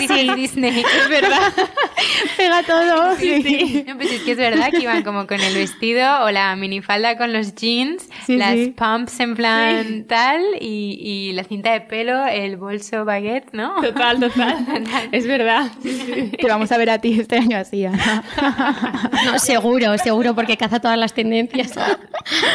sí, 0.08 0.30
Disney. 0.36 0.84
Es 1.00 1.08
verdad, 1.08 1.52
pega 2.36 2.62
todo. 2.62 3.16
Sí, 3.16 3.42
sí. 3.42 3.84
No, 3.86 3.96
pues 3.96 4.12
es 4.12 4.22
que 4.22 4.32
es 4.32 4.36
verdad 4.36 4.70
que 4.70 4.82
iban 4.82 5.02
como 5.02 5.26
con 5.26 5.40
el 5.40 5.54
vestido 5.54 6.24
o 6.24 6.30
la 6.30 6.54
minifalda 6.56 7.16
con 7.16 7.32
los 7.32 7.54
jeans, 7.54 8.08
las 8.28 8.56
pumps 8.76 9.20
en 9.20 9.34
plan 9.34 10.06
tal 10.10 10.42
y, 10.60 11.30
la 11.34 11.44
cinta 11.44 11.72
de 11.72 11.82
pelo, 11.82 12.26
el 12.26 12.56
bolso 12.56 13.04
baguette, 13.04 13.52
¿no? 13.52 13.80
Total, 13.80 14.18
total. 14.18 14.66
es 15.12 15.24
verdad. 15.24 15.70
Te 15.80 16.48
vamos 16.48 16.72
a 16.72 16.78
ver 16.78 16.90
a 16.90 16.98
ti 16.98 17.20
este 17.20 17.36
año 17.36 17.56
así. 17.56 17.86
¿no? 19.24 19.38
seguro, 19.38 19.96
seguro, 19.98 20.34
porque 20.34 20.56
caza 20.56 20.80
todas 20.80 20.98
las 20.98 21.14
tendencias. 21.14 21.74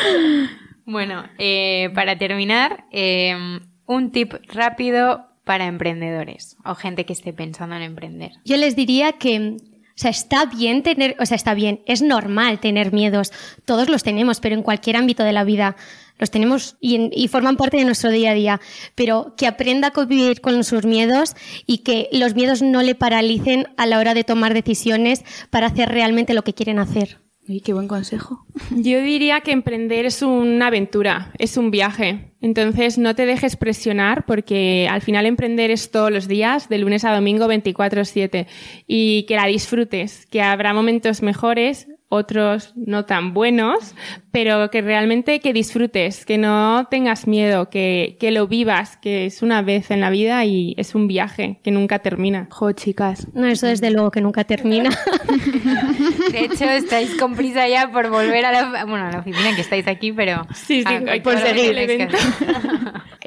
bueno, 0.86 1.24
eh, 1.38 1.92
para 1.96 2.18
terminar, 2.18 2.84
em, 2.92 3.62
un 3.86 4.12
tip 4.12 4.34
rápido 4.50 5.26
para 5.46 5.66
emprendedores 5.66 6.58
o 6.66 6.76
gente 6.76 7.06
que 7.06 7.14
esté 7.14 7.32
pensando 7.32 7.78
en 7.78 7.84
emprender. 7.84 8.34
Yo 8.44 8.58
les 8.58 8.76
diría 8.76 9.14
que 9.14 9.56
o 9.98 9.98
sea, 9.98 10.12
está 10.12 10.46
bien 10.46 10.84
tener, 10.84 11.16
o 11.22 11.26
sea, 11.26 11.36
está 11.36 11.54
bien, 11.54 11.80
es 11.86 12.02
normal 12.02 12.60
tener 12.60 12.92
miedos. 12.92 13.32
Todos 13.64 13.88
los 13.88 14.04
tenemos, 14.04 14.42
pero 14.42 14.56
en 14.56 14.62
cualquier 14.62 14.98
ámbito 14.98 15.24
de 15.24 15.32
la 15.32 15.46
vida 15.46 15.78
los 16.18 16.32
tenemos 16.32 16.78
y, 16.80 17.28
forman 17.28 17.58
parte 17.58 17.78
de 17.78 17.86
nuestro 17.86 18.10
día 18.10 18.32
a 18.32 18.36
día, 18.36 18.62
pero 18.96 19.34
que 19.38 19.48
aprenda 19.48 19.90
a 19.90 19.92
convivir 19.92 20.42
con 20.42 20.64
sus 20.64 20.86
miedos 20.86 21.36
y 21.66 21.80
que 21.80 22.08
los 22.12 22.36
miedos 22.36 22.62
no 22.62 22.82
le 22.82 22.96
paralicen 22.96 23.68
a 23.78 23.86
la 23.86 24.00
hora 24.00 24.14
de 24.14 24.24
tomar 24.24 24.54
decisiones 24.54 25.24
para 25.50 25.68
hacer 25.68 25.90
realmente 25.90 26.34
lo 26.34 26.44
que 26.44 26.54
quieren 26.54 26.80
hacer. 26.80 27.20
Y 27.48 27.62
qué 27.62 27.74
buen 27.74 27.88
consejo. 27.88 28.46
Yo 28.72 29.02
diría 29.02 29.42
que 29.42 29.52
emprender 29.52 30.06
es 30.06 30.22
una 30.22 30.68
aventura, 30.68 31.32
es 31.38 31.58
un 31.58 31.70
viaje. 31.70 32.32
Entonces 32.42 32.98
no 32.98 33.16
te 33.16 33.26
dejes 33.26 33.56
presionar 33.56 34.26
porque 34.26 34.88
al 34.90 35.02
final 35.02 35.26
emprender 35.26 35.70
es 35.70 35.92
todos 35.92 36.12
los 36.12 36.28
días, 36.28 36.70
de 36.70 36.80
lunes 36.80 37.06
a 37.06 37.14
domingo 37.14 37.48
24/7 37.48 38.48
y 38.88 39.24
que 39.24 39.36
la 39.36 39.46
disfrutes, 39.46 40.26
que 40.28 40.42
habrá 40.42 40.74
momentos 40.74 41.22
mejores 41.22 41.88
otros 42.16 42.74
no 42.76 43.06
tan 43.06 43.34
buenos, 43.34 43.96
pero 44.32 44.70
que 44.72 44.82
realmente 44.82 45.40
que 45.40 45.54
disfrutes, 45.54 46.26
que 46.26 46.38
no 46.38 46.88
tengas 46.90 47.28
miedo, 47.28 47.70
que, 47.70 48.18
que 48.20 48.32
lo 48.32 48.48
vivas, 48.48 48.98
que 48.98 49.26
es 49.26 49.42
una 49.42 49.62
vez 49.62 49.92
en 49.92 50.02
la 50.02 50.10
vida 50.10 50.44
y 50.46 50.74
es 50.78 50.96
un 50.96 51.08
viaje 51.08 51.60
que 51.64 51.72
nunca 51.72 52.00
termina. 52.00 52.48
Jo, 52.52 52.72
chicas. 52.72 53.28
No, 53.34 53.46
eso 53.46 53.68
desde 53.68 53.92
luego 53.92 54.12
que 54.12 54.22
nunca 54.22 54.44
termina. 54.44 54.90
De 56.32 56.46
hecho, 56.46 56.66
estáis 56.66 57.16
con 57.16 57.36
prisa 57.36 57.68
ya 57.68 57.92
por 57.92 58.10
volver 58.10 58.46
a 58.46 58.52
la, 58.52 58.86
bueno, 58.86 59.06
a 59.06 59.12
la 59.12 59.20
oficina 59.20 59.56
que 59.56 59.62
estáis 59.62 59.88
aquí, 59.88 60.12
pero... 60.12 60.46
Sí, 60.54 60.84
por 61.24 61.38
seguir. 61.38 62.08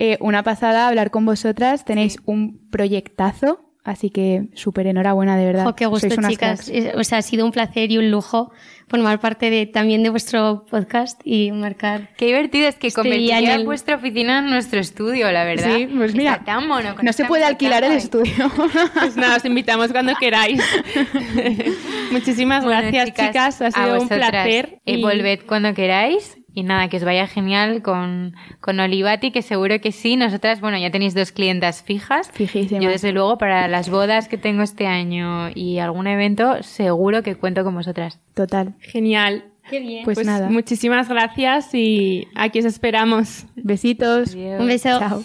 Eh, 0.01 0.17
una 0.21 0.45
pasada 0.45 0.87
hablar 0.87 1.11
con 1.11 1.27
vosotras. 1.27 1.85
Tenéis 1.85 2.19
un 2.25 2.69
proyectazo, 2.71 3.68
así 3.85 4.11
que 4.11 4.45
súper 4.55 4.87
enhorabuena, 4.87 5.37
de 5.37 5.45
verdad. 5.47 5.75
Qué 5.75 5.87
gusto, 5.87 6.07
Sois 6.09 6.19
unas 6.19 6.31
chicas. 6.31 6.71
cracks. 6.71 6.97
O 6.97 7.05
sea, 7.05 7.19
ha 7.19 7.23
sido 7.23 7.45
un 7.47 7.53
placer 7.53 7.91
y 7.91 7.99
un 7.99 8.11
lujo 8.11 8.51
formar 8.89 9.21
parte 9.21 9.51
de, 9.51 9.67
también 9.67 10.03
de 10.03 10.09
vuestro 10.09 10.65
podcast 10.71 11.21
y 11.25 11.53
marcar. 11.53 12.09
Qué 12.17 12.27
divertido 12.27 12.69
es 12.69 12.77
que 12.77 12.87
Estoy 12.89 13.03
convertiría 13.05 13.39
en 13.39 13.61
el- 13.61 13.67
vuestra 13.67 13.97
oficina 13.97 14.39
en 14.39 14.49
nuestro 14.51 14.81
estudio, 14.81 15.31
la 15.31 15.45
verdad. 15.45 15.75
Sí, 15.77 15.87
pues 15.95 16.15
mira, 16.15 16.33
Está 16.33 16.45
tan 16.45 16.67
mono. 16.69 16.95
No 17.03 17.13
se 17.13 17.25
puede 17.27 17.45
alquilar 17.45 17.85
el 17.85 17.93
estudio. 17.93 18.33
Pues 18.99 19.17
nada, 19.17 19.37
os 19.37 19.45
invitamos 19.45 19.93
cuando 19.93 20.15
queráis. 20.17 20.63
Muchísimas 22.11 22.65
Bueno, 22.65 22.81
gracias, 22.81 23.09
chicas. 23.15 23.61
Ha 23.61 23.67
a 23.67 23.71
sido 23.73 24.01
un 24.03 24.09
placer. 24.09 24.81
Y- 24.85 25.03
volved 25.03 25.41
cuando 25.47 25.75
queráis. 25.75 26.38
Y 26.59 26.65
nada, 26.65 26.89
que 26.89 26.97
os 26.97 27.05
vaya 27.05 27.29
genial 27.29 27.83
con, 27.83 28.35
con 28.61 28.81
Olivati, 28.81 29.31
que 29.31 29.43
seguro 29.43 29.81
que 29.81 29.93
sí. 29.93 30.17
Nosotras, 30.17 30.61
bueno, 30.61 30.77
ya 30.77 30.91
tenéis 30.91 31.15
dos 31.15 31.31
clientas 31.31 31.85
fijas. 31.85 32.33
Fijísimas. 32.33 32.83
Yo, 32.83 32.91
desde 32.91 33.13
luego, 33.13 33.39
para 33.39 33.69
las 33.69 33.89
bodas 33.89 34.27
que 34.27 34.39
tengo 34.39 34.65
este 34.65 34.89
año 34.89 35.51
y 35.55 35.79
algún 35.79 36.09
evento, 36.09 36.61
seguro 36.65 37.23
que 37.23 37.37
cuento 37.37 37.63
con 37.63 37.77
vosotras. 37.77 38.19
Total. 38.35 38.75
Genial. 38.81 39.45
Qué 39.71 39.79
bien. 39.79 40.03
Pues, 40.05 40.27
nada. 40.27 40.51
Muchísimas 40.51 41.09
gracias 41.09 41.73
y 41.75 42.27
aquí 42.35 42.59
os 42.59 42.65
esperamos. 42.65 43.47
Besitos. 43.55 44.35
Adiós. 44.35 44.61
un 44.61 44.67
beso. 44.67 44.99
Chao. 44.99 45.23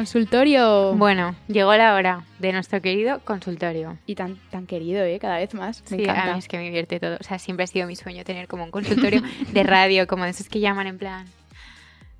Consultorio. 0.00 0.94
Bueno, 0.94 1.34
llegó 1.46 1.74
la 1.76 1.94
hora 1.94 2.24
de 2.38 2.54
nuestro 2.54 2.80
querido 2.80 3.20
consultorio. 3.22 3.98
Y 4.06 4.14
tan, 4.14 4.36
tan 4.50 4.66
querido, 4.66 5.04
¿eh? 5.04 5.18
Cada 5.18 5.36
vez 5.36 5.52
más. 5.52 5.82
Me 5.90 5.98
Sí, 5.98 6.02
encanta. 6.04 6.22
a 6.30 6.32
mí 6.32 6.38
es 6.38 6.48
que 6.48 6.56
me 6.56 6.62
divierte 6.64 6.98
todo. 6.98 7.18
O 7.20 7.22
sea, 7.22 7.38
siempre 7.38 7.64
ha 7.64 7.66
sido 7.66 7.86
mi 7.86 7.96
sueño 7.96 8.24
tener 8.24 8.48
como 8.48 8.64
un 8.64 8.70
consultorio 8.70 9.20
de 9.52 9.62
radio, 9.62 10.06
como 10.06 10.24
de 10.24 10.30
esos 10.30 10.48
que 10.48 10.58
llaman 10.58 10.86
en 10.86 10.96
plan. 10.96 11.26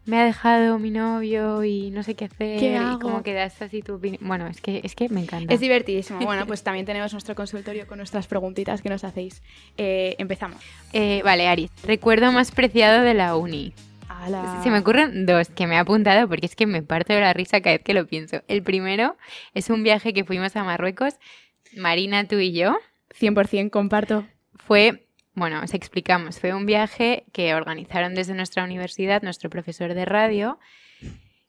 Me 0.05 0.18
ha 0.18 0.24
dejado 0.26 0.78
mi 0.78 0.91
novio 0.91 1.64
y 1.64 1.91
no 1.91 2.03
sé 2.03 2.14
qué 2.16 2.26
hacer. 2.26 2.59
¿Qué 2.61 2.72
y 2.72 2.74
hago? 2.76 2.99
como 2.99 3.22
que 3.22 3.33
das 3.33 3.62
así 3.62 3.81
tu 3.81 3.95
opinión. 3.95 4.20
Bueno, 4.28 4.47
es 4.47 4.61
que, 4.61 4.83
es 4.85 4.95
que 4.95 5.09
me 5.09 5.22
encanta. 5.22 5.55
Es 5.55 5.61
divertidísimo. 5.61 6.20
Bueno, 6.20 6.47
pues 6.47 6.62
también 6.62 6.85
tenemos 6.85 7.12
nuestro 7.12 7.35
consultorio 7.35 7.87
con 7.87 7.97
nuestras 7.97 8.26
preguntitas 8.26 8.83
que 8.83 8.91
nos 8.91 9.05
hacéis. 9.05 9.41
Eh, 9.78 10.16
empezamos. 10.18 10.62
Eh, 10.93 11.22
vale, 11.24 11.49
Aris. 11.49 11.70
Recuerdo 11.85 12.31
más 12.31 12.51
preciado 12.51 13.03
de 13.03 13.14
la 13.14 13.37
uni. 13.37 13.72
Ala. 14.21 14.61
Se 14.62 14.71
me 14.71 14.79
ocurren 14.79 15.27
dos 15.27 15.49
que 15.49 15.66
me 15.66 15.75
he 15.75 15.79
apuntado 15.79 16.29
porque 16.29 16.47
es 16.47 16.57
que 16.57 16.66
me 16.66 16.83
parto 16.83 17.12
de 17.12 17.21
la 17.21 17.33
risa 17.33 17.61
cada 17.61 17.77
vez 17.77 17.85
que 17.85 17.95
lo 17.95 18.07
pienso. 18.07 18.43
El 18.49 18.62
primero 18.62 19.16
es 19.55 19.71
un 19.71 19.83
viaje 19.83 20.12
que 20.12 20.25
fuimos 20.25 20.57
a 20.57 20.64
Marruecos, 20.64 21.14
Marina, 21.77 22.27
tú 22.27 22.37
y 22.37 22.53
yo. 22.53 22.77
100% 23.18 23.71
comparto. 23.71 24.27
Fue, 24.55 25.07
bueno, 25.35 25.61
os 25.62 25.75
explicamos, 25.75 26.39
fue 26.39 26.55
un 26.55 26.66
viaje 26.66 27.25
que 27.33 27.55
organizaron 27.55 28.14
desde 28.14 28.35
nuestra 28.35 28.64
universidad 28.64 29.23
nuestro 29.23 29.51
profesor 29.51 29.95
de 29.95 30.05
radio 30.05 30.59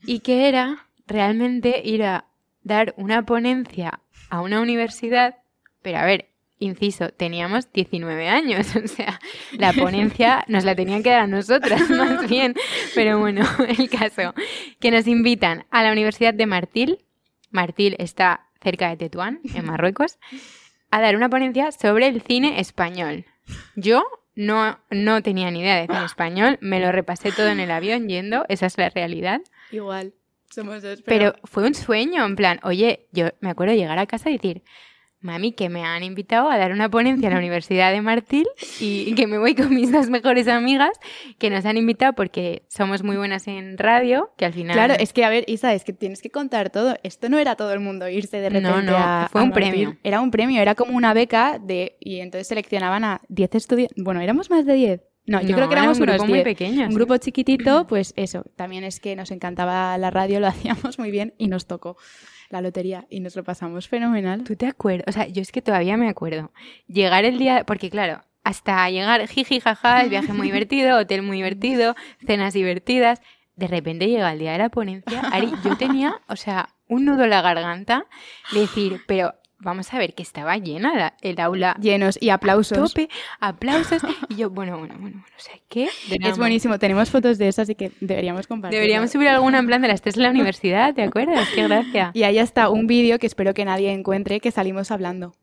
y 0.05 0.19
que 0.19 0.47
era 0.47 0.87
realmente 1.07 1.81
ir 1.83 2.03
a 2.03 2.25
dar 2.63 2.93
una 2.97 3.25
ponencia 3.25 3.99
a 4.29 4.41
una 4.41 4.61
universidad, 4.61 5.37
pero 5.81 5.99
a 5.99 6.05
ver, 6.05 6.30
inciso, 6.61 7.09
teníamos 7.09 7.71
19 7.73 8.29
años, 8.29 8.75
o 8.83 8.87
sea, 8.87 9.19
la 9.51 9.73
ponencia 9.73 10.45
nos 10.47 10.63
la 10.63 10.75
tenían 10.75 11.03
que 11.03 11.09
dar 11.09 11.21
a 11.21 11.27
nosotras 11.27 11.89
más 11.89 12.29
bien, 12.29 12.55
pero 12.95 13.19
bueno, 13.19 13.45
el 13.77 13.89
caso, 13.89 14.33
que 14.79 14.91
nos 14.91 15.07
invitan 15.07 15.65
a 15.71 15.83
la 15.83 15.91
Universidad 15.91 16.33
de 16.33 16.45
Martil, 16.45 17.05
Martil 17.49 17.95
está 17.99 18.47
cerca 18.61 18.89
de 18.89 18.97
Tetuán, 18.97 19.41
en 19.53 19.65
Marruecos, 19.65 20.19
a 20.91 21.01
dar 21.01 21.15
una 21.15 21.29
ponencia 21.29 21.71
sobre 21.71 22.07
el 22.07 22.21
cine 22.21 22.59
español. 22.59 23.25
Yo 23.75 24.03
no, 24.35 24.79
no 24.89 25.21
tenía 25.23 25.49
ni 25.51 25.61
idea 25.61 25.75
de 25.75 25.87
cine 25.87 26.05
español, 26.05 26.57
me 26.61 26.79
lo 26.79 26.91
repasé 26.91 27.31
todo 27.31 27.47
en 27.47 27.59
el 27.59 27.71
avión 27.71 28.07
yendo, 28.07 28.45
esa 28.47 28.67
es 28.67 28.77
la 28.77 28.89
realidad. 28.89 29.41
Igual. 29.71 30.13
Somos 30.49 30.83
dos. 30.83 31.01
Pero 31.03 31.33
fue 31.45 31.65
un 31.65 31.73
sueño, 31.73 32.25
en 32.25 32.35
plan, 32.35 32.59
oye, 32.63 33.07
yo 33.13 33.29
me 33.39 33.49
acuerdo 33.49 33.73
llegar 33.73 33.97
a 33.97 34.05
casa 34.05 34.29
y 34.29 34.33
decir, 34.33 34.63
mami, 35.21 35.51
que 35.53 35.69
me 35.69 35.83
han 35.83 36.03
invitado 36.03 36.49
a 36.49 36.57
dar 36.57 36.71
una 36.71 36.89
ponencia 36.89 37.27
a 37.29 37.31
la 37.31 37.37
Universidad 37.37 37.91
de 37.91 38.01
Martil 38.01 38.47
y 38.79 39.13
que 39.15 39.27
me 39.27 39.37
voy 39.37 39.55
con 39.55 39.73
mis 39.73 39.91
dos 39.91 40.09
mejores 40.09 40.47
amigas 40.47 40.91
que 41.37 41.49
nos 41.49 41.65
han 41.65 41.77
invitado 41.77 42.13
porque 42.13 42.63
somos 42.67 43.03
muy 43.03 43.17
buenas 43.17 43.47
en 43.47 43.77
radio, 43.77 44.31
que 44.37 44.45
al 44.45 44.53
final... 44.53 44.73
Claro, 44.75 44.95
es 44.99 45.13
que, 45.13 45.23
a 45.23 45.29
ver, 45.29 45.45
Isa, 45.47 45.73
es 45.73 45.83
que 45.83 45.93
tienes 45.93 46.21
que 46.21 46.29
contar 46.31 46.69
todo. 46.71 46.95
Esto 47.03 47.29
no 47.29 47.37
era 47.39 47.55
todo 47.55 47.71
el 47.73 47.79
mundo 47.79 48.09
irse 48.09 48.37
de 48.41 48.49
No, 48.49 48.69
repente 48.71 48.91
no, 48.91 48.97
a- 48.97 49.29
fue 49.31 49.41
a 49.41 49.43
un 49.43 49.49
Martín. 49.51 49.69
premio. 49.71 49.97
Era 50.03 50.21
un 50.21 50.31
premio, 50.31 50.61
era 50.61 50.75
como 50.75 50.97
una 50.97 51.13
beca 51.13 51.59
de 51.61 51.97
y 51.99 52.19
entonces 52.19 52.47
seleccionaban 52.47 53.03
a 53.03 53.21
10 53.29 53.55
estudiantes. 53.55 54.03
Bueno, 54.03 54.21
éramos 54.21 54.49
más 54.49 54.65
de 54.65 54.73
10. 54.73 55.01
No, 55.27 55.39
yo 55.39 55.49
No, 55.49 55.55
creo 55.55 55.67
que 55.69 55.75
éramos 55.75 55.99
un 55.99 56.05
grupo 56.07 56.15
unos 56.23 56.27
muy 56.29 56.37
10. 56.39 56.43
pequeño, 56.45 56.87
Un 56.87 56.95
grupo 56.95 57.15
chiquitito, 57.17 57.85
pues 57.85 58.11
eso. 58.17 58.43
También 58.55 58.83
es 58.83 58.99
que 58.99 59.15
nos 59.15 59.29
encantaba 59.29 59.95
la 59.99 60.09
radio, 60.09 60.39
lo 60.39 60.47
hacíamos 60.87 60.97
muy 60.97 61.11
bien 61.11 61.35
y 61.37 61.47
nos 61.47 61.67
tocó 61.67 61.95
la 62.51 62.61
lotería 62.61 63.05
y 63.09 63.19
nos 63.19 63.35
lo 63.35 63.43
pasamos 63.43 63.87
fenomenal. 63.87 64.43
¿Tú 64.43 64.55
te 64.55 64.67
acuerdas? 64.67 65.05
O 65.07 65.11
sea, 65.11 65.27
yo 65.27 65.41
es 65.41 65.51
que 65.51 65.61
todavía 65.61 65.97
me 65.97 66.09
acuerdo. 66.09 66.51
Llegar 66.87 67.25
el 67.25 67.37
día, 67.37 67.63
porque 67.65 67.89
claro, 67.89 68.23
hasta 68.43 68.89
llegar 68.89 69.27
jiji 69.27 69.59
jaja, 69.59 70.01
el 70.01 70.09
viaje 70.09 70.33
muy 70.33 70.47
divertido, 70.47 70.97
hotel 70.97 71.21
muy 71.21 71.37
divertido, 71.37 71.95
cenas 72.25 72.53
divertidas. 72.53 73.21
De 73.55 73.67
repente 73.67 74.07
llega 74.07 74.31
el 74.31 74.39
día 74.39 74.53
de 74.53 74.57
la 74.57 74.69
ponencia. 74.69 75.21
Ari, 75.31 75.51
yo 75.63 75.77
tenía, 75.77 76.21
o 76.27 76.35
sea, 76.35 76.69
un 76.87 77.05
nudo 77.05 77.23
en 77.23 77.29
la 77.29 77.41
garganta 77.41 78.05
de 78.51 78.61
decir, 78.61 79.01
pero 79.07 79.35
vamos 79.61 79.93
a 79.93 79.97
ver 79.97 80.13
que 80.13 80.23
estaba 80.23 80.57
llena 80.57 80.93
la- 80.95 81.13
el 81.21 81.39
aula. 81.39 81.77
Llenos 81.79 82.17
y 82.21 82.29
aplausos. 82.29 82.77
Tope, 82.93 83.09
aplausos. 83.39 84.01
Y 84.29 84.35
yo, 84.35 84.49
bueno, 84.49 84.77
bueno, 84.77 84.95
bueno, 84.99 85.01
bueno, 85.01 85.25
o 85.37 85.39
sea, 85.41 85.55
¿qué? 85.69 85.87
Es 86.09 86.37
buenísimo, 86.37 86.77
tenemos 86.79 87.09
fotos 87.09 87.37
de 87.37 87.47
eso, 87.47 87.61
así 87.61 87.75
que 87.75 87.91
deberíamos 88.01 88.47
compartir. 88.47 88.77
Deberíamos 88.79 89.11
subir 89.11 89.27
alguna 89.27 89.59
en 89.59 89.67
plan 89.67 89.81
de 89.81 89.87
las 89.87 90.01
tres 90.01 90.15
de 90.15 90.21
la 90.23 90.29
universidad, 90.31 90.93
¿te 90.93 91.03
acuerdas? 91.03 91.47
Qué 91.55 91.63
gracia. 91.67 92.11
Y 92.13 92.23
ahí 92.23 92.37
está 92.39 92.69
un 92.69 92.87
vídeo 92.87 93.19
que 93.19 93.27
espero 93.27 93.53
que 93.53 93.65
nadie 93.65 93.91
encuentre 93.91 94.39
que 94.39 94.51
salimos 94.51 94.91
hablando 94.91 95.33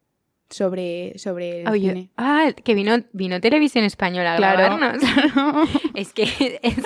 sobre, 0.50 1.18
sobre 1.18 1.62
el 1.62 1.68
Oye, 1.68 1.88
cine. 1.90 2.10
ah, 2.16 2.50
que 2.64 2.74
vino, 2.74 2.96
vino 3.12 3.40
Televisión 3.40 3.84
Española 3.84 4.34
a 4.34 4.36
Claro. 4.36 4.76
grabarnos. 4.78 5.02
Es 5.94 6.12
que 6.12 6.22
es, 6.22 6.76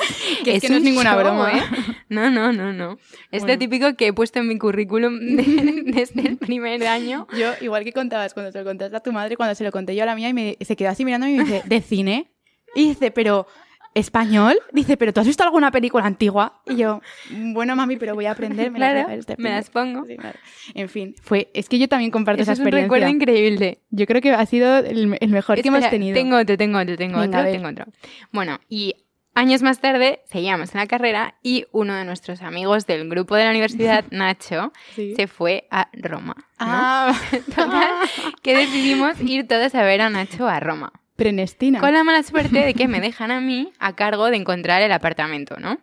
Que 0.44 0.56
es 0.56 0.62
que 0.62 0.68
no 0.68 0.74
es 0.76 0.80
un 0.80 0.84
ninguna 0.84 1.14
broma. 1.16 1.52
¿eh? 1.52 1.62
No, 2.08 2.30
no, 2.30 2.52
no, 2.52 2.72
no. 2.72 2.98
Es 3.30 3.42
Bueno. 3.42 3.54
lo 3.54 3.58
típico 3.58 3.94
que 3.96 4.08
he 4.08 4.12
puesto 4.12 4.38
en 4.40 4.48
mi 4.48 4.58
currículum 4.58 5.18
de- 5.36 5.82
desde 5.92 6.26
el 6.28 6.38
primer 6.38 6.84
año. 6.86 7.26
Yo, 7.38 7.52
igual 7.60 7.84
que 7.84 7.92
contabas 7.92 8.34
cuando 8.34 8.50
se 8.52 8.58
lo 8.58 8.64
contaste 8.64 8.96
a 8.96 9.00
tu 9.00 9.12
madre, 9.12 9.36
cuando 9.36 9.54
se 9.54 9.64
lo 9.64 9.70
conté 9.70 9.94
yo 9.94 10.02
a 10.02 10.06
la 10.06 10.14
mía, 10.16 10.28
y 10.30 10.34
me, 10.34 10.56
se 10.60 10.74
quedó 10.76 10.88
así 10.90 11.04
mirando 11.04 11.26
y 11.28 11.34
me 11.36 11.44
dice, 11.44 11.62
¿de 11.64 11.80
cine? 11.82 12.30
Y 12.74 12.88
dice, 12.88 13.10
pero, 13.10 13.46
¿español? 13.94 14.58
Dice, 14.72 14.96
¿pero 14.96 15.12
tú 15.12 15.20
has 15.20 15.26
visto 15.26 15.42
alguna 15.42 15.70
película 15.70 16.04
antigua? 16.04 16.60
Y 16.66 16.76
yo, 16.76 17.00
bueno, 17.54 17.76
mami, 17.76 17.96
pero 17.96 18.14
voy 18.14 18.26
a 18.26 18.32
aprender. 18.32 18.70
Me 18.70 18.78
Claro, 18.78 19.10
este 19.10 19.36
me 19.38 19.50
las 19.50 19.70
pongo. 19.70 20.04
Sí, 20.06 20.16
claro. 20.16 20.38
En 20.74 20.88
fin, 20.88 21.14
fue, 21.22 21.50
es 21.54 21.68
que 21.68 21.78
yo 21.78 21.88
también 21.88 22.10
comparto 22.10 22.42
Eso 22.42 22.52
esa 22.52 22.52
es 22.54 22.58
un 22.60 22.66
experiencia. 22.68 22.96
recuerdo 22.96 23.08
increíble. 23.14 23.78
Yo 23.90 24.06
creo 24.06 24.20
que 24.20 24.30
ha 24.32 24.46
sido 24.46 24.78
el, 24.78 25.16
el 25.20 25.28
mejor 25.30 25.60
que 25.60 25.68
hemos 25.68 25.78
Espera, 25.78 25.90
tenido. 25.90 26.14
Tengo 26.14 26.36
otro, 26.38 26.56
tengo 26.56 26.78
otro, 26.78 26.96
tengo 26.96 27.18
Venga, 27.20 27.40
otro, 27.40 27.52
tengo 27.52 27.68
otro. 27.68 27.84
Bueno, 28.32 28.58
y 28.68 28.96
años 29.34 29.62
más 29.62 29.80
tarde 29.80 30.20
seguíamos 30.30 30.74
en 30.74 30.80
la 30.80 30.86
carrera 30.86 31.36
y 31.42 31.64
uno 31.72 31.94
de 31.94 32.04
nuestros 32.04 32.42
amigos 32.42 32.86
del 32.86 33.08
grupo 33.08 33.34
de 33.34 33.44
la 33.44 33.50
universidad, 33.50 34.04
Nacho, 34.10 34.72
Sí. 34.94 35.14
se 35.16 35.26
fue 35.26 35.66
a 35.70 35.88
Roma. 35.94 36.34
¿no? 36.38 36.44
Ah, 36.58 37.18
Total, 37.54 37.94
que 38.42 38.56
decidimos 38.56 39.20
ir 39.20 39.46
todos 39.48 39.74
a 39.74 39.82
ver 39.82 40.02
a 40.02 40.10
Nacho 40.10 40.46
a 40.48 40.60
Roma. 40.60 40.92
Prenestina. 41.22 41.80
Con 41.80 41.92
la 41.92 42.02
mala 42.04 42.22
suerte 42.22 42.58
de 42.64 42.74
que 42.74 42.88
me 42.88 43.00
dejan 43.00 43.30
a 43.30 43.40
mí 43.40 43.72
a 43.78 43.94
cargo 43.94 44.30
de 44.30 44.36
encontrar 44.36 44.82
el 44.82 44.90
apartamento, 44.92 45.56
¿no? 45.58 45.78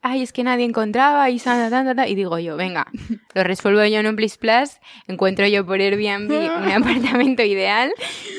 Ay, 0.00 0.22
es 0.22 0.32
que 0.32 0.44
nadie 0.44 0.64
encontraba 0.64 1.28
y 1.28 1.40
ta, 1.40 1.68
ta, 1.70 1.94
ta, 1.94 2.06
y 2.06 2.14
digo 2.14 2.38
yo, 2.38 2.56
venga, 2.56 2.86
lo 3.34 3.42
resuelvo 3.42 3.84
yo 3.84 3.98
en 3.98 4.06
un 4.06 4.14
Plus 4.14 4.38
Plus, 4.38 4.78
encuentro 5.08 5.44
yo 5.48 5.66
por 5.66 5.80
Airbnb 5.80 6.30
un 6.30 6.70
apartamento 6.72 7.42
ideal 7.42 7.90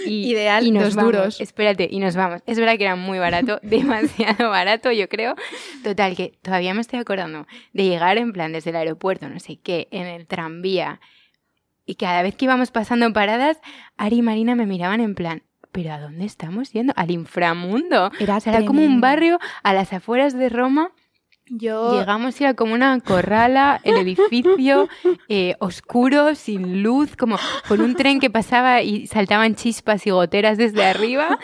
y, 0.05 0.31
Ideal, 0.31 0.65
y 0.65 0.72
nos 0.72 0.84
dos 0.84 0.95
vamos. 0.95 1.11
duros. 1.11 1.41
Espérate, 1.41 1.89
y 1.91 1.99
nos 1.99 2.15
vamos. 2.15 2.41
Es 2.45 2.57
verdad 2.57 2.77
que 2.77 2.85
era 2.85 2.95
muy 2.95 3.19
barato, 3.19 3.59
demasiado 3.64 4.49
barato, 4.49 4.91
yo 4.93 5.09
creo. 5.09 5.35
Total, 5.84 6.15
que 6.15 6.39
todavía 6.41 6.73
me 6.73 6.80
estoy 6.81 6.99
acordando 6.99 7.45
de 7.73 7.84
llegar 7.84 8.18
en 8.18 8.31
plan 8.31 8.53
desde 8.53 8.69
el 8.69 8.77
aeropuerto, 8.77 9.27
no 9.27 9.39
sé 9.41 9.57
qué, 9.57 9.89
en 9.91 10.07
el 10.07 10.27
tranvía, 10.27 11.01
y 11.85 11.95
cada 11.95 12.22
vez 12.22 12.35
que 12.35 12.45
íbamos 12.45 12.72
pasando 12.72 13.11
paradas, 13.11 13.59
Ari 13.97 14.18
y 14.18 14.22
Marina 14.22 14.55
me 14.55 14.65
miraban 14.68 15.01
en 15.01 15.15
plan, 15.15 15.43
¿pero 15.71 15.93
a 15.93 15.99
dónde 15.99 16.25
estamos 16.25 16.71
yendo? 16.71 16.93
Al 16.95 17.11
inframundo. 17.11 18.11
Era 18.19 18.37
O 18.37 18.39
sea, 18.39 18.57
era 18.57 18.65
como 18.65 18.83
un 18.83 19.01
barrio 19.01 19.39
a 19.63 19.73
las 19.73 19.93
afueras 19.93 20.37
de 20.37 20.49
Roma 20.49 20.91
Yo... 21.47 21.97
Llegamos 21.99 22.39
y 22.39 22.43
era 22.43 22.53
como 22.53 22.73
una 22.73 22.99
corrala, 22.99 23.79
el 23.83 23.97
edificio 23.97 24.87
eh, 25.29 25.55
oscuro, 25.59 26.35
sin 26.35 26.83
luz, 26.83 27.15
como 27.15 27.37
con 27.67 27.81
un 27.81 27.95
tren 27.95 28.19
que 28.19 28.29
pasaba 28.29 28.81
y 28.81 29.07
saltaban 29.07 29.55
chispas 29.55 30.05
y 30.05 30.11
goteras 30.11 30.57
desde 30.57 30.85
arriba. 30.85 31.39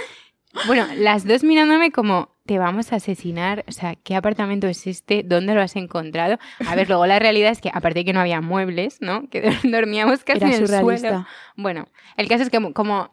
Bueno, 0.68 0.88
las 0.96 1.28
dos 1.28 1.44
mirándome 1.44 1.92
como, 1.92 2.36
te 2.46 2.60
vamos 2.60 2.94
a 2.94 2.98
asesinar, 2.98 3.66
o 3.68 3.72
sea, 3.72 3.96
¿qué 3.96 4.16
apartamento 4.16 4.68
es 4.68 4.86
este? 4.86 5.24
¿Dónde 5.24 5.54
lo 5.54 5.62
has 5.62 5.76
encontrado? 5.76 6.38
A 6.68 6.76
ver, 6.76 6.88
luego 6.88 7.06
la 7.08 7.18
realidad 7.18 7.52
es 7.52 7.60
que, 7.60 7.70
aparte 7.74 8.00
de 8.00 8.06
que 8.06 8.14
no 8.14 8.20
había 8.20 8.40
muebles, 8.40 9.02
¿no? 9.02 9.28
Que 9.30 9.42
dormíamos 9.64 10.24
casi 10.24 10.38
Era 10.38 10.48
en 10.48 10.54
el 10.54 10.68
surrealista. 10.68 11.10
suelo. 11.10 11.28
Bueno, 11.58 11.88
el 12.18 12.28
caso 12.28 12.44
es 12.44 12.50
que 12.50 12.74
como 12.74 13.12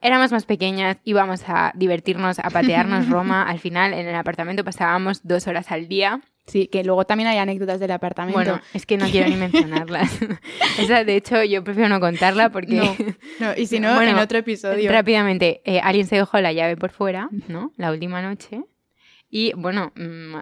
éramos 0.00 0.32
más 0.32 0.46
pequeñas, 0.46 0.98
íbamos 1.04 1.42
a 1.46 1.72
divertirnos, 1.74 2.38
a 2.38 2.50
patearnos 2.50 3.08
Roma, 3.10 3.42
al 3.42 3.58
final 3.58 3.92
en 3.94 4.06
el 4.06 4.14
apartamento 4.14 4.64
pasábamos 4.64 5.26
dos 5.26 5.46
horas 5.46 5.70
al 5.70 5.88
día. 5.88 6.20
Sí, 6.46 6.66
que 6.66 6.82
luego 6.82 7.04
también 7.04 7.28
hay 7.28 7.36
anécdotas 7.36 7.78
del 7.78 7.90
apartamento. 7.90 8.38
Bueno, 8.38 8.60
es 8.72 8.86
que 8.86 8.96
no 8.96 9.06
quiero 9.06 9.28
ni 9.28 9.36
mencionarlas. 9.36 10.18
Esa, 10.78 11.04
de 11.04 11.14
hecho, 11.14 11.44
yo 11.44 11.62
prefiero 11.62 11.90
no 11.90 12.00
contarla 12.00 12.48
porque... 12.48 12.74
No, 12.74 12.96
no, 13.38 13.54
y 13.54 13.66
si 13.66 13.80
no, 13.80 13.94
Bueno, 13.94 14.12
en 14.12 14.18
otro 14.18 14.38
episodio. 14.38 14.90
Rápidamente, 14.90 15.60
eh, 15.66 15.78
alguien 15.80 16.06
se 16.06 16.16
dejó 16.16 16.40
la 16.40 16.54
llave 16.54 16.78
por 16.78 16.90
fuera, 16.90 17.28
¿no? 17.48 17.72
La 17.76 17.90
última 17.90 18.22
noche. 18.22 18.62
Y 19.28 19.52
bueno, 19.56 19.92
mm, 19.94 20.36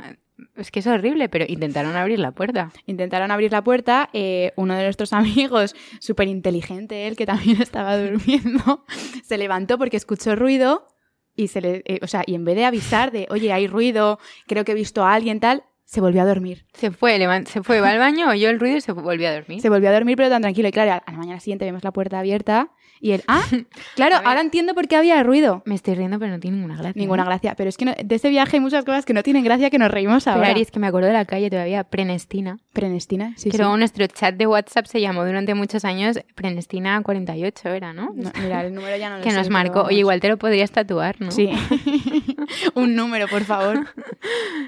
es 0.57 0.71
que 0.71 0.81
es 0.81 0.87
horrible, 0.87 1.29
pero 1.29 1.45
intentaron 1.49 1.97
abrir 1.97 2.19
la 2.19 2.33
puerta. 2.33 2.73
Intentaron 2.87 3.31
abrir 3.31 3.53
la 3.53 3.63
puerta, 3.63 4.11
eh, 4.13 4.53
uno 4.57 4.75
de 4.75 4.85
nuestros 4.85 5.13
amigos, 5.13 5.75
súper 6.01 6.29
inteligente 6.29 7.07
él, 7.07 7.17
que 7.17 7.27
también 7.27 7.61
estaba 7.63 7.97
durmiendo, 7.99 8.85
se 9.25 9.39
levantó 9.39 9.79
porque 9.79 9.97
escuchó 9.97 10.37
ruido 10.37 10.89
y 11.35 11.49
se 11.49 11.61
le, 11.61 11.83
eh, 11.85 11.99
o 12.03 12.07
sea, 12.07 12.23
y 12.27 12.35
en 12.35 12.45
vez 12.45 12.57
de 12.57 12.65
avisar 12.65 13.13
de, 13.13 13.27
oye, 13.31 13.53
hay 13.53 13.67
ruido, 13.67 14.19
creo 14.47 14.65
que 14.65 14.73
he 14.73 14.77
visto 14.77 15.05
a 15.05 15.13
alguien 15.13 15.41
tal, 15.41 15.65
se 15.85 16.01
volvió 16.01 16.23
a 16.23 16.25
dormir. 16.25 16.67
Se 16.73 16.91
fue, 16.91 17.19
se 17.47 17.63
fue, 17.63 17.81
va 17.81 17.91
al 17.91 17.99
baño, 17.99 18.29
oyó 18.31 18.51
el 18.51 18.59
ruido 18.59 18.79
y 18.79 18.81
se 18.81 18.91
volvió 18.91 19.29
a 19.29 19.35
dormir. 19.35 19.61
Se 19.61 19.69
volvió 19.69 19.89
a 19.91 19.93
dormir, 19.93 20.17
pero 20.17 20.29
tan 20.29 20.43
tranquilo. 20.43 20.69
Y 20.69 20.73
claro, 20.73 21.01
a 21.07 21.13
la 21.13 21.19
mañana 21.19 21.39
siguiente 21.39 21.65
vemos 21.65 21.85
la 21.85 21.93
puerta 21.93 22.19
abierta 22.19 22.73
y 23.01 23.13
él, 23.13 23.23
ah, 23.29 23.43
claro, 23.97 24.17
ahora 24.25 24.41
entiendo 24.41 24.75
por 24.75 24.89
qué 24.89 24.97
había 24.97 25.23
ruido. 25.23 25.63
Me 25.67 25.75
estoy 25.75 25.95
riendo, 25.95 26.19
pero 26.19 26.33
no 26.33 26.41
tiene 26.41 26.57
ninguna 26.57 26.77
gracia. 26.77 26.93
Ninguna 27.01 27.23
¿no? 27.25 27.29
gracia. 27.31 27.55
Pero 27.57 27.69
es 27.69 27.77
que 27.77 27.85
no- 27.85 27.95
de 28.03 28.15
ese 28.15 28.29
viaje 28.31 28.57
hay 28.57 28.61
muchas 28.61 28.85
cosas 28.85 29.05
que 29.05 29.13
no 29.15 29.23
tienen 29.23 29.45
gracia 29.45 29.71
que 29.71 29.79
nos 29.79 29.91
reímos 29.91 30.25
Pero 30.25 30.37
ahora. 30.37 30.49
Ari, 30.51 30.63
es 30.63 30.71
que 30.71 30.79
me 30.81 30.87
acuerdo 30.87 31.09
de 31.09 31.13
la 31.15 31.25
calle 31.25 31.51
todavía, 31.51 31.85
Prenestina. 31.85 32.59
Prenestina, 32.73 33.33
sí, 33.37 33.51
luego 33.57 33.77
nuestro 33.77 34.07
chat 34.07 34.35
de 34.37 34.47
WhatsApp 34.47 34.87
se 34.87 35.01
llamó 35.01 35.25
durante 35.25 35.55
muchos 35.55 35.85
años 35.85 36.19
Prenestina 36.35 37.01
48, 37.03 37.69
era, 37.71 37.93
¿no? 37.93 38.13
No, 38.15 38.31
mira, 38.43 38.63
el 38.65 38.75
número 38.75 38.97
ya 38.97 39.09
no 39.11 39.17
lo 39.19 39.23
que 39.23 39.31
sé, 39.31 39.37
nos 39.37 39.47
pero 39.47 39.53
marcó. 39.55 39.83
Oye, 39.85 39.99
igual 40.01 40.21
te 40.21 40.29
lo 40.29 40.37
podrías 40.37 40.71
tatuar, 40.71 41.21
¿no? 41.21 41.31
Sí. 41.31 41.51
Un 42.75 42.95
número, 42.95 43.29
por 43.29 43.45
favor. 43.45 43.87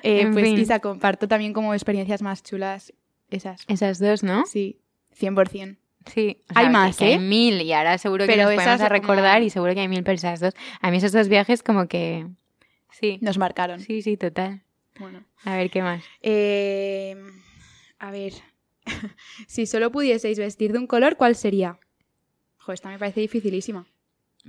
Eh, 0.03 0.21
En 0.23 0.33
pues 0.33 0.45
fin. 0.45 0.59
Isa, 0.59 0.79
comparto 0.79 1.27
también 1.29 1.53
como 1.53 1.75
experiencias 1.75 2.23
más 2.23 2.43
chulas 2.43 2.93
esas. 3.31 3.63
Esas 3.67 3.99
dos, 3.99 4.23
¿no? 4.23 4.45
Sí, 4.47 4.79
100%. 5.19 5.77
Sí. 6.13 6.39
o 6.49 6.59
Hay 6.59 6.69
más, 6.71 6.97
que, 6.97 7.05
que 7.05 7.11
¿eh? 7.13 7.15
Hay 7.15 7.21
mil 7.21 7.61
y 7.63 7.73
ahora 7.73 7.99
seguro 7.99 8.25
que 8.27 8.33
Pero 8.33 8.45
nos 8.45 8.55
podemos 8.55 8.81
a 8.81 8.89
recordar 8.89 9.35
como- 9.39 9.47
y 9.47 9.51
seguro 9.51 9.75
que 9.75 9.81
hay 9.81 9.89
mil, 9.89 10.03
pero 10.03 10.15
esas 10.17 10.41
dos. 10.41 10.55
A 10.81 10.91
mí 10.91 10.97
esos 10.99 11.13
dos 11.13 11.29
viajes 11.29 11.63
como 11.63 11.87
que... 11.89 12.27
Sí. 12.91 13.19
Nos 13.21 13.39
marcaron. 13.39 13.81
Sí, 13.81 14.03
sí, 14.03 14.17
total. 14.17 14.63
Bueno. 14.99 15.23
A 15.45 15.57
ver, 15.57 15.71
¿qué 15.71 15.83
más? 15.83 16.03
Eh, 16.23 17.17
a 17.99 18.11
ver. 18.11 18.33
si 19.47 19.67
solo 19.67 19.93
pudieseis 19.93 20.39
vestir 20.39 20.73
de 20.73 20.79
un 20.79 20.87
color, 20.87 21.17
¿cuál 21.17 21.37
sería? 21.37 21.79
Jo, 22.59 22.73
esta 22.73 22.89
me 22.89 22.99
parece 22.99 23.21
dificilísima. 23.21 23.87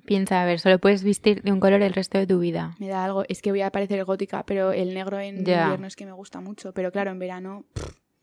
Piensa, 0.06 0.42
a 0.42 0.46
ver, 0.46 0.60
solo 0.60 0.80
puedes 0.80 1.04
vestir 1.04 1.42
de 1.42 1.52
un 1.52 1.60
color 1.60 1.82
el 1.82 1.94
resto 1.94 2.18
de 2.18 2.26
tu 2.26 2.40
vida. 2.40 2.76
Me 2.80 2.88
da 2.88 3.04
algo. 3.04 3.26
Es 3.28 3.42
que 3.42 3.52
voy 3.52 3.62
a 3.62 3.72
parecer 3.72 4.04
gótica, 4.06 4.44
pero 4.46 4.72
el 4.72 4.94
negro 4.94 5.20
en 5.20 5.38
invierno 5.40 5.86
es 5.88 5.96
que 5.96 6.06
me 6.06 6.14
gusta 6.14 6.40
mucho. 6.40 6.74
Pero 6.74 6.92
claro, 6.92 7.12
en 7.12 7.20
verano, 7.20 7.66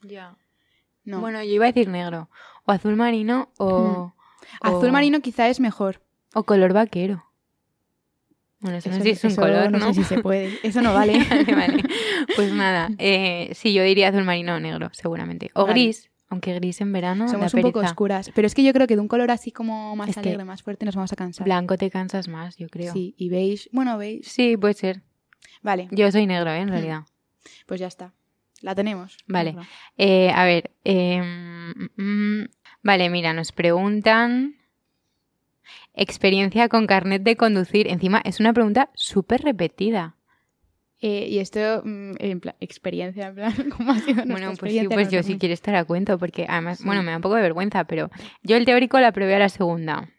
Ya. 0.03 0.37
no. 1.05 1.21
Bueno, 1.21 1.43
yo 1.43 1.51
iba 1.53 1.67
a 1.67 1.73
decir 1.73 1.89
negro. 1.89 2.31
O 2.67 2.73
azul 2.73 2.97
marino 2.97 3.51
o... 3.59 4.13
Azul 4.61 4.89
o- 4.89 4.93
marino 4.93 5.21
quizá 5.21 5.49
es 5.49 5.61
mejor. 5.61 6.03
O 6.35 6.43
color 6.45 6.73
vaquero. 6.73 7.25
Bueno, 8.61 8.79
eso, 8.79 8.89
no 8.91 8.97
sé 8.97 9.03
si 9.03 9.11
es 9.11 9.25
un 9.25 9.37
color, 9.37 9.71
no 9.71 9.79
¿no? 9.79 9.87
sé 9.93 9.95
si 9.95 10.05
se 10.05 10.21
puede. 10.23 10.51
Eso 10.63 10.81
no 10.83 10.93
vale. 10.95 11.19
vale, 11.31 11.55
vale. 11.55 11.85
Pues 12.35 12.53
nada, 12.53 12.89
eh, 12.99 13.51
sí, 13.55 13.73
yo 13.73 13.83
diría 13.83 14.09
azul 14.09 14.25
marino 14.25 14.55
o 14.57 14.61
negro, 14.61 14.89
seguramente. 14.93 15.51
O 15.55 15.63
Vale. 15.67 15.73
gris, 15.75 16.11
aunque 16.29 16.55
gris 16.55 16.81
en 16.81 16.91
verano 16.93 17.29
Somos 17.29 17.53
un 17.55 17.61
poco 17.63 17.81
oscuras. 17.81 18.31
Pero 18.35 18.47
es 18.47 18.55
que 18.55 18.65
yo 18.65 18.73
creo 18.73 18.87
que 18.87 18.97
de 18.97 19.03
un 19.03 19.09
color 19.09 19.31
así 19.31 19.53
como 19.53 19.95
más 19.95 20.09
Es 20.09 20.19
alegre, 20.19 20.45
más 20.45 20.63
fuerte, 20.63 20.85
nos 20.87 20.97
vamos 20.97 21.13
a 21.13 21.17
cansar. 21.17 21.45
Blanco 21.45 21.77
te 21.77 21.91
cansas 21.91 22.29
más, 22.29 22.57
yo 22.57 22.69
creo. 22.69 22.93
Sí, 22.93 23.15
y 23.19 23.29
beige. 23.29 23.69
Bueno, 23.73 23.99
beige. 23.99 24.29
Sí, 24.29 24.57
puede 24.57 24.75
ser. 24.75 25.03
Vale, 25.63 25.89
Yo 25.91 26.11
soy 26.11 26.27
negro, 26.27 26.51
¿eh? 26.51 26.59
En 26.61 26.69
realidad. 26.69 27.03
pues 27.67 27.79
ya 27.79 27.87
está. 27.87 28.15
La 28.67 28.75
tenemos. 28.75 29.17
Vale. 29.29 29.55
Eh, 29.97 30.29
a 30.35 30.45
ver. 30.45 30.73
eh, 30.83 31.23
mm, 31.23 32.03
mm, 32.03 32.49
vale, 32.83 33.09
mira, 33.11 33.33
nos 33.33 33.53
preguntan. 33.53 34.57
Experiencia 35.95 36.69
con 36.69 36.89
carnet 36.89 37.23
de 37.23 37.37
conducir. 37.37 37.87
Encima, 37.87 38.21
es 38.25 38.41
una 38.41 38.53
pregunta 38.53 38.91
súper 38.95 39.43
repetida. 39.43 40.17
Eh, 41.01 41.29
y 41.31 41.39
esto, 41.39 41.83
mm, 41.85 42.15
en 42.19 42.41
plan, 42.41 42.57
experiencia, 42.59 43.29
en 43.29 43.35
plan, 43.37 43.53
¿cómo 43.77 43.93
ha 43.93 43.99
sido 44.01 44.25
Bueno, 44.27 44.53
pues 44.59 44.73
sí, 44.73 44.89
pues 44.89 45.11
yo 45.11 45.19
los 45.19 45.27
sí 45.27 45.35
dos? 45.35 45.39
quiero 45.41 45.53
estar 45.55 45.77
a 45.77 45.85
cuento, 45.85 46.19
porque 46.19 46.47
además, 46.49 46.79
Sí. 46.79 46.85
bueno, 46.87 47.05
me 47.05 47.13
da 47.13 47.17
un 47.19 47.23
poco 47.23 47.37
de 47.37 47.43
vergüenza, 47.43 47.85
pero 47.85 48.11
yo 48.43 48.57
el 48.57 48.65
teórico 48.65 48.99
la 48.99 49.13
probé 49.13 49.37
a 49.37 49.39
la 49.39 49.49
segunda. 49.49 50.11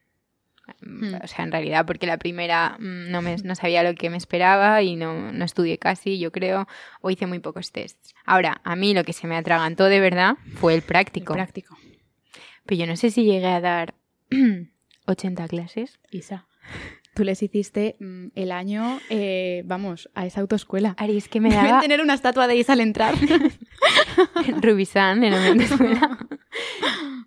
Hmm. 0.81 1.15
O 1.23 1.27
sea, 1.27 1.45
en 1.45 1.52
realidad, 1.52 1.85
porque 1.85 2.07
la 2.07 2.18
primera 2.18 2.77
mm, 2.80 3.10
no, 3.11 3.22
me, 3.22 3.35
no 3.38 3.56
sabía 3.56 3.84
lo 3.84 3.95
que 3.95 4.10
me 4.10 4.18
esperaba 4.18 4.81
y 4.81 4.95
no, 4.95 5.31
no 5.31 5.45
estudié 5.45 5.77
casi, 5.77 6.19
yo 6.19 6.31
creo, 6.31 6.68
o 7.02 7.10
hice 7.10 7.26
muy 7.27 7.39
pocos 7.39 7.72
tests. 7.72 8.14
Ahora, 8.26 8.61
a 8.64 8.76
mí 8.76 8.94
lo 8.94 9.03
que 9.03 9.14
se 9.14 9.27
me 9.27 9.35
atragantó 9.38 9.85
de 9.85 9.99
verdad 9.99 10.35
fue 10.56 10.73
el 10.73 10.80
El 10.80 10.84
práctico. 10.85 11.34
práctico. 11.34 11.77
Pero 12.65 12.80
yo 12.81 12.88
no 12.88 12.95
sé 12.95 13.11
si 13.11 13.23
llegué 13.23 13.48
a 13.48 13.61
dar 13.61 13.95
80 15.07 15.48
clases. 15.48 15.99
Isa, 16.11 16.48
tú 17.15 17.23
les 17.23 17.41
hiciste 17.41 17.95
mm, 17.99 18.27
el 18.35 18.52
año, 18.52 18.99
eh, 19.10 19.64
vamos, 19.65 20.10
a 20.15 20.26
esa 20.26 20.41
autoescuela. 20.41 20.94
Ari, 20.98 21.18
es 21.18 21.30
que 21.30 21.39
me 21.39 21.49
Deben 21.49 21.65
daba 21.65 21.81
tener 21.81 22.02
una 22.02 22.14
estatua 22.14 22.48
de 22.48 22.57
Isa 22.57 22.73
al 22.73 22.81
entrar. 22.81 23.15
Rubisán 24.61 25.23
en 25.23 25.31
la 25.57 25.64
escuela. 25.64 26.18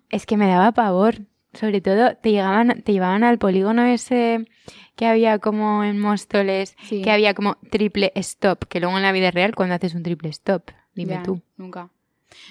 Es 0.09 0.25
que 0.25 0.35
me 0.35 0.45
daba 0.45 0.73
pavor. 0.73 1.19
Sobre 1.53 1.81
todo, 1.81 2.15
te 2.15 2.31
llegaban, 2.31 2.81
te 2.83 2.93
llevaban 2.93 3.23
al 3.23 3.37
polígono 3.37 3.83
ese 3.85 4.45
que 4.95 5.05
había 5.05 5.39
como 5.39 5.83
en 5.83 5.99
Móstoles, 5.99 6.75
Sí. 6.83 7.01
que 7.01 7.11
había 7.11 7.33
como 7.33 7.55
triple 7.71 8.11
stop, 8.15 8.65
que 8.67 8.79
luego 8.79 8.97
en 8.97 9.03
la 9.03 9.11
vida 9.11 9.31
real, 9.31 9.55
cuando 9.55 9.75
haces 9.75 9.93
un 9.95 10.03
triple 10.03 10.29
stop, 10.29 10.69
dime 10.95 11.13
Ya, 11.15 11.23
tú. 11.23 11.41
Nunca. 11.57 11.89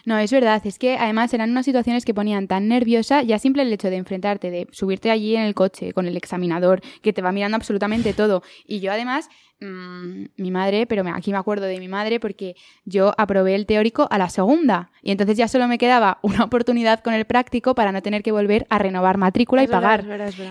No, 0.05 0.19
es 0.19 0.33
verdad, 0.33 0.61
es 0.65 0.79
que 0.79 0.97
además 0.97 1.33
eran 1.35 1.51
unas 1.51 1.65
situaciones 1.65 2.05
que 2.05 2.15
ponían 2.15 2.49
tan 2.49 2.69
nerviosa, 2.69 3.23
ya 3.23 3.39
simple 3.39 3.63
el 3.63 3.73
hecho 3.73 3.91
de 3.91 3.97
enfrentarte, 3.97 4.51
de 4.51 4.69
subirte 4.73 5.11
allí 5.11 5.37
en 5.37 5.43
el 5.43 5.55
coche 5.55 5.93
con 5.93 6.07
el 6.07 6.17
examinador, 6.17 6.81
que 7.03 7.13
te 7.13 7.23
va 7.23 7.33
mirando 7.33 7.57
absolutamente 7.57 8.13
todo. 8.13 8.43
Y 8.67 8.81
yo 8.81 8.93
además, 8.93 9.29
mm, 9.61 10.25
mi 10.37 10.51
madre, 10.51 10.87
pero 10.87 11.05
aquí 11.15 11.33
me 11.33 11.39
acuerdo 11.39 11.67
de 11.67 11.79
mi 11.79 11.89
madre 11.89 12.21
porque 12.21 12.57
yo 12.85 13.15
aprobé 13.19 13.55
el 13.55 13.67
teórico 13.67 14.09
a 14.11 14.19
la 14.19 14.29
segunda 14.29 14.91
y 15.03 15.11
entonces 15.11 15.37
ya 15.37 15.49
solo 15.49 15.69
me 15.69 15.79
quedaba 15.79 16.19
una 16.23 16.45
oportunidad 16.45 17.01
con 17.01 17.15
el 17.15 17.25
práctico 17.25 17.75
para 17.75 17.93
no 17.93 18.03
tener 18.03 18.23
que 18.23 18.33
volver 18.33 18.67
a 18.71 18.79
renovar 18.79 19.19
matrícula 19.19 19.63
y 19.63 19.67
pagar. 19.67 20.05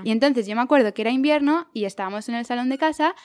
Y 0.03 0.11
entonces 0.11 0.47
yo 0.47 0.56
me 0.56 0.61
acuerdo 0.61 0.93
que 0.93 1.01
era 1.01 1.11
invierno 1.11 1.68
y 1.73 1.85
estábamos 1.85 2.30
en 2.30 2.35
el 2.35 2.45
salón 2.45 2.69
de 2.69 2.77
casa 2.77 3.15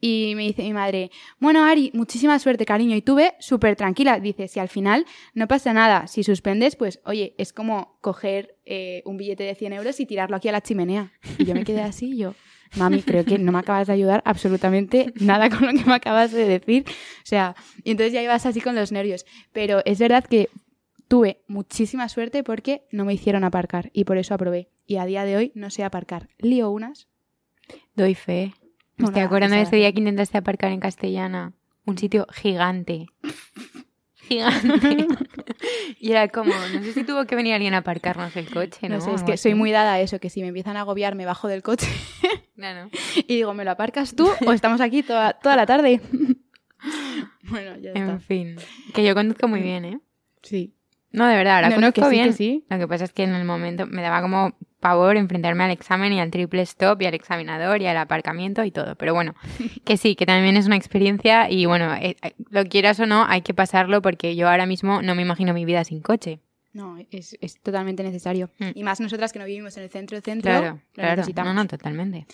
y 0.00 0.34
me 0.36 0.42
dice 0.42 0.62
mi 0.62 0.72
madre, 0.72 1.10
bueno 1.40 1.64
Ari, 1.64 1.90
muchísima 1.92 2.38
suerte 2.38 2.64
cariño. 2.64 2.96
Y 2.96 3.02
tuve 3.02 3.34
súper 3.40 3.76
tranquila. 3.76 4.20
Dice, 4.20 4.48
si 4.48 4.60
al 4.60 4.68
final 4.68 5.06
no 5.34 5.48
pasa 5.48 5.72
nada, 5.72 6.06
si 6.06 6.22
suspendes, 6.22 6.76
pues 6.76 7.00
oye, 7.04 7.34
es 7.38 7.52
como 7.52 7.98
coger 8.00 8.56
eh, 8.64 9.02
un 9.04 9.16
billete 9.16 9.44
de 9.44 9.54
100 9.54 9.72
euros 9.72 9.98
y 10.00 10.06
tirarlo 10.06 10.36
aquí 10.36 10.48
a 10.48 10.52
la 10.52 10.60
chimenea. 10.60 11.12
Y 11.38 11.44
yo 11.44 11.54
me 11.54 11.64
quedé 11.64 11.82
así, 11.82 12.16
yo, 12.16 12.34
mami, 12.76 13.02
creo 13.02 13.24
que 13.24 13.38
no 13.38 13.50
me 13.50 13.58
acabas 13.58 13.88
de 13.88 13.92
ayudar 13.92 14.22
absolutamente 14.24 15.12
nada 15.20 15.50
con 15.50 15.66
lo 15.66 15.72
que 15.72 15.84
me 15.84 15.94
acabas 15.94 16.32
de 16.32 16.46
decir. 16.46 16.84
O 16.88 17.26
sea, 17.26 17.56
y 17.82 17.90
entonces 17.90 18.12
ya 18.12 18.22
ibas 18.22 18.46
así 18.46 18.60
con 18.60 18.76
los 18.76 18.92
nervios. 18.92 19.26
Pero 19.52 19.82
es 19.84 19.98
verdad 19.98 20.24
que 20.24 20.48
tuve 21.08 21.42
muchísima 21.48 22.08
suerte 22.08 22.44
porque 22.44 22.82
no 22.92 23.04
me 23.04 23.14
hicieron 23.14 23.42
aparcar 23.42 23.90
y 23.92 24.04
por 24.04 24.18
eso 24.18 24.34
aprobé. 24.34 24.68
Y 24.86 24.96
a 24.96 25.06
día 25.06 25.24
de 25.24 25.36
hoy 25.36 25.52
no 25.54 25.70
sé 25.70 25.82
aparcar. 25.82 26.28
Lío 26.38 26.70
unas. 26.70 27.08
Doy 27.94 28.14
fe. 28.14 28.54
Me 28.98 29.06
estoy 29.06 29.22
acordando 29.22 29.56
de 29.56 29.62
ese 29.62 29.76
día 29.76 29.92
que 29.92 29.98
intentaste 30.00 30.38
aparcar 30.38 30.72
en 30.72 30.80
Castellana. 30.80 31.52
Un 31.84 31.96
sitio 31.98 32.26
gigante. 32.32 33.06
Gigante. 34.28 35.06
y 36.00 36.10
era 36.10 36.28
como, 36.28 36.52
no 36.52 36.82
sé 36.82 36.92
si 36.92 37.02
tuvo 37.04 37.24
que 37.24 37.34
venir 37.34 37.54
alguien 37.54 37.72
a 37.72 37.78
aparcarnos 37.78 38.36
el 38.36 38.50
coche, 38.50 38.86
¿no? 38.90 38.96
No 38.96 39.00
sé, 39.00 39.14
es 39.14 39.22
que 39.22 39.38
soy 39.38 39.54
muy 39.54 39.70
dada 39.70 39.94
a 39.94 40.00
eso, 40.00 40.18
que 40.20 40.28
si 40.28 40.42
me 40.42 40.48
empiezan 40.48 40.76
a 40.76 40.80
agobiar 40.80 41.14
me 41.14 41.24
bajo 41.24 41.48
del 41.48 41.62
coche 41.62 41.86
Claro. 42.54 42.90
y 43.16 43.36
digo, 43.36 43.54
¿me 43.54 43.64
lo 43.64 43.70
aparcas 43.70 44.14
tú 44.14 44.28
o 44.46 44.52
estamos 44.52 44.82
aquí 44.82 45.02
toda, 45.02 45.32
toda 45.32 45.56
la 45.56 45.64
tarde? 45.64 46.02
bueno, 47.44 47.76
ya 47.78 47.88
está. 47.90 48.00
En 48.00 48.20
fin. 48.20 48.56
Que 48.94 49.02
yo 49.04 49.14
conduzco 49.14 49.48
muy 49.48 49.62
bien, 49.62 49.84
¿eh? 49.86 50.00
Sí. 50.42 50.74
No, 51.10 51.26
de 51.26 51.36
verdad, 51.36 51.56
ahora 51.56 51.70
No, 51.70 51.76
no, 51.80 51.92
que 51.92 52.00
conduzco 52.02 52.10
sí, 52.10 52.16
que 52.16 52.22
bien. 52.22 52.34
sí. 52.34 52.66
Lo 52.68 52.78
que 52.78 52.86
pasa 52.88 53.04
es 53.04 53.12
que 53.14 53.22
en 53.22 53.34
el 53.34 53.44
momento 53.46 53.86
me 53.86 54.02
daba 54.02 54.20
como 54.20 54.58
pavor 54.80 55.16
enfrentarme 55.16 55.64
al 55.64 55.70
examen 55.70 56.12
y 56.12 56.20
al 56.20 56.30
triple 56.30 56.62
stop 56.62 57.02
y 57.02 57.06
al 57.06 57.14
examinador 57.14 57.82
y 57.82 57.86
al 57.86 57.96
aparcamiento 57.96 58.64
y 58.64 58.70
todo. 58.70 58.94
Pero 58.96 59.14
bueno, 59.14 59.34
que 59.84 59.96
sí, 59.96 60.14
que 60.14 60.26
también 60.26 60.56
es 60.56 60.66
una 60.66 60.76
experiencia 60.76 61.50
y 61.50 61.66
bueno, 61.66 61.94
eh, 61.94 62.16
eh, 62.22 62.34
lo 62.50 62.64
quieras 62.64 63.00
o 63.00 63.06
no, 63.06 63.24
hay 63.28 63.42
que 63.42 63.54
pasarlo 63.54 64.02
porque 64.02 64.36
yo 64.36 64.48
ahora 64.48 64.66
mismo 64.66 65.02
no 65.02 65.14
me 65.14 65.22
imagino 65.22 65.52
mi 65.54 65.64
vida 65.64 65.84
sin 65.84 66.00
coche. 66.00 66.40
No, 66.74 66.96
es, 67.10 67.36
es 67.40 67.58
totalmente 67.60 68.02
necesario. 68.04 68.50
Mm. 68.58 68.66
Y 68.74 68.84
más 68.84 69.00
nosotras 69.00 69.32
que 69.32 69.38
no 69.38 69.46
vivimos 69.46 69.76
en 69.78 69.84
el 69.84 69.90
centro 69.90 70.20
centro, 70.20 70.50
Claro, 70.52 70.74
lo 70.74 70.80
claro. 70.92 71.16
necesitamos. 71.16 71.54
No, 71.54 71.62
no, 71.62 71.66
totalmente. 71.68 72.26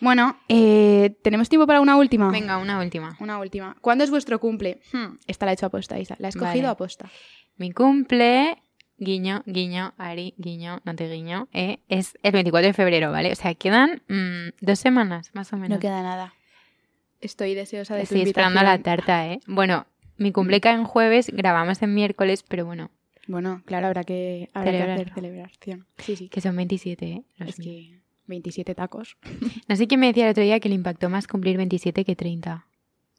Bueno, 0.00 0.36
eh, 0.48 1.14
¿tenemos 1.22 1.48
tiempo 1.48 1.66
para 1.66 1.80
una 1.80 1.96
última? 1.96 2.30
Venga, 2.30 2.58
una 2.58 2.80
última. 2.80 3.16
Una 3.20 3.38
última. 3.38 3.76
¿Cuándo 3.80 4.04
es 4.04 4.10
vuestro 4.10 4.40
cumple? 4.40 4.80
Hmm, 4.92 5.16
esta 5.26 5.46
la 5.46 5.52
he 5.52 5.54
hecho 5.54 5.66
aposta, 5.66 5.98
Isa. 5.98 6.16
¿La 6.18 6.28
he 6.28 6.30
escogido 6.30 6.64
Vale. 6.64 6.72
aposta? 6.72 7.08
Mi 7.56 7.70
cumple, 7.70 8.58
guiño, 8.98 9.42
guiño, 9.46 9.94
Ari, 9.96 10.34
guiño, 10.38 10.80
no 10.84 10.94
te 10.94 11.08
guiño, 11.10 11.48
eh, 11.52 11.78
es 11.88 12.18
el 12.22 12.32
24 12.32 12.66
de 12.68 12.72
febrero, 12.74 13.10
¿vale? 13.12 13.32
O 13.32 13.34
sea, 13.36 13.54
quedan 13.54 14.02
mm, 14.08 14.50
dos 14.64 14.78
semanas, 14.78 15.30
más 15.34 15.52
o 15.52 15.56
menos. 15.56 15.76
No 15.76 15.80
queda 15.80 16.02
nada. 16.02 16.34
Estoy 17.20 17.54
deseosa 17.54 17.94
de 17.94 18.00
tu 18.02 18.04
Estoy 18.14 18.22
esperando 18.22 18.62
la 18.62 18.78
tarta, 18.78 19.26
¿eh? 19.26 19.40
Bueno, 19.46 19.86
mi 20.16 20.32
cumple 20.32 20.60
cae 20.60 20.74
en 20.74 20.84
jueves, 20.84 21.30
grabamos 21.32 21.82
en 21.82 21.94
miércoles, 21.94 22.44
pero 22.46 22.64
bueno, 22.66 22.90
Bueno, 23.26 23.62
claro, 23.66 23.88
habrá 23.88 24.04
que, 24.04 24.48
habrá 24.54 24.70
que 24.72 24.82
hacer 24.82 25.12
celebración. 25.14 25.86
Sí, 25.98 26.16
sí. 26.16 26.28
que 26.28 26.40
son 26.40 26.56
27, 26.56 27.06
¿eh? 27.06 27.22
Los 27.38 27.48
Es 27.50 27.58
míos. 27.58 27.74
que 27.92 27.98
27 28.26 28.74
tacos. 28.74 29.16
No 29.68 29.76
sé 29.76 29.86
quién 29.86 30.00
me 30.00 30.06
decía 30.08 30.24
el 30.26 30.30
otro 30.30 30.42
día 30.42 30.60
que 30.60 30.68
le 30.68 30.74
impactó 30.76 31.08
más 31.10 31.26
cumplir 31.26 31.56
27 31.56 32.04
que 32.04 32.16
30. 32.16 32.66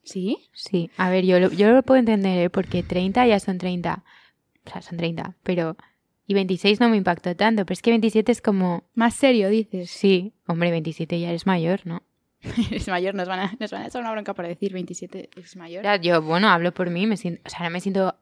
¿Sí? 0.02 0.38
Sí, 0.52 0.90
a 0.96 1.10
ver, 1.10 1.24
yo 1.26 1.38
lo, 1.38 1.50
yo 1.50 1.70
lo 1.72 1.82
puedo 1.82 1.98
entender, 2.00 2.38
¿eh? 2.38 2.50
Porque 2.50 2.82
30 2.82 3.26
ya 3.26 3.38
son 3.38 3.58
30. 3.58 4.02
O 4.66 4.70
sea, 4.70 4.82
son 4.82 4.98
30, 4.98 5.36
pero... 5.42 5.76
Y 6.26 6.34
26 6.34 6.78
no 6.78 6.88
me 6.88 6.96
impactó 6.96 7.34
tanto, 7.34 7.66
pero 7.66 7.72
es 7.72 7.82
que 7.82 7.90
27 7.90 8.30
es 8.30 8.40
como... 8.40 8.84
Más 8.94 9.14
serio, 9.14 9.48
dices. 9.48 9.90
Sí, 9.90 10.32
hombre, 10.46 10.70
27 10.70 11.18
ya 11.18 11.30
eres 11.30 11.46
mayor, 11.46 11.80
¿no? 11.84 12.02
Es 12.70 12.88
mayor, 12.88 13.14
nos 13.14 13.28
van, 13.28 13.40
a, 13.40 13.56
nos 13.58 13.70
van 13.70 13.82
a 13.82 13.86
echar 13.88 14.00
una 14.00 14.12
bronca 14.12 14.32
por 14.32 14.46
decir 14.46 14.72
27 14.72 15.30
es 15.36 15.56
mayor. 15.56 15.84
Ya, 15.84 15.96
yo, 15.96 16.22
bueno, 16.22 16.48
hablo 16.48 16.72
por 16.72 16.88
mí, 16.90 17.06
me 17.06 17.16
siento... 17.16 17.42
O 17.44 17.50
sea, 17.50 17.60
ahora 17.60 17.70
me 17.70 17.80
siento 17.80 18.16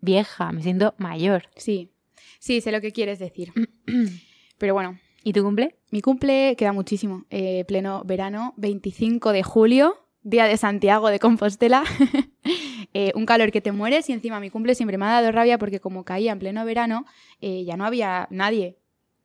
vieja, 0.00 0.50
me 0.52 0.62
siento 0.62 0.94
mayor. 0.98 1.48
Sí. 1.56 1.92
Sí, 2.38 2.60
sé 2.60 2.72
lo 2.72 2.80
que 2.80 2.92
quieres 2.92 3.18
decir. 3.18 3.52
Pero 4.58 4.74
bueno, 4.74 4.98
¿Y 5.22 5.32
tu 5.32 5.42
cumple? 5.42 5.76
mi 5.90 6.00
cumple 6.00 6.54
queda 6.56 6.72
muchísimo. 6.72 7.26
Eh, 7.30 7.64
pleno 7.66 8.02
verano, 8.04 8.54
25 8.56 9.32
de 9.32 9.42
julio, 9.42 10.06
día 10.22 10.44
de 10.44 10.56
Santiago 10.56 11.08
de 11.08 11.18
Compostela. 11.18 11.84
Eh, 12.92 13.12
un 13.14 13.24
calor 13.26 13.52
que 13.52 13.60
te 13.60 13.72
mueres 13.72 14.08
y 14.08 14.12
encima 14.12 14.40
mi 14.40 14.50
cumple 14.50 14.74
siempre 14.74 14.98
me 14.98 15.06
ha 15.06 15.10
dado 15.20 15.30
rabia 15.32 15.58
porque 15.58 15.80
como 15.80 16.04
caía 16.04 16.32
en 16.32 16.38
pleno 16.38 16.64
verano, 16.64 17.06
eh, 17.40 17.64
ya 17.64 17.76
no 17.76 17.84
había 17.84 18.26
nadie. 18.30 18.76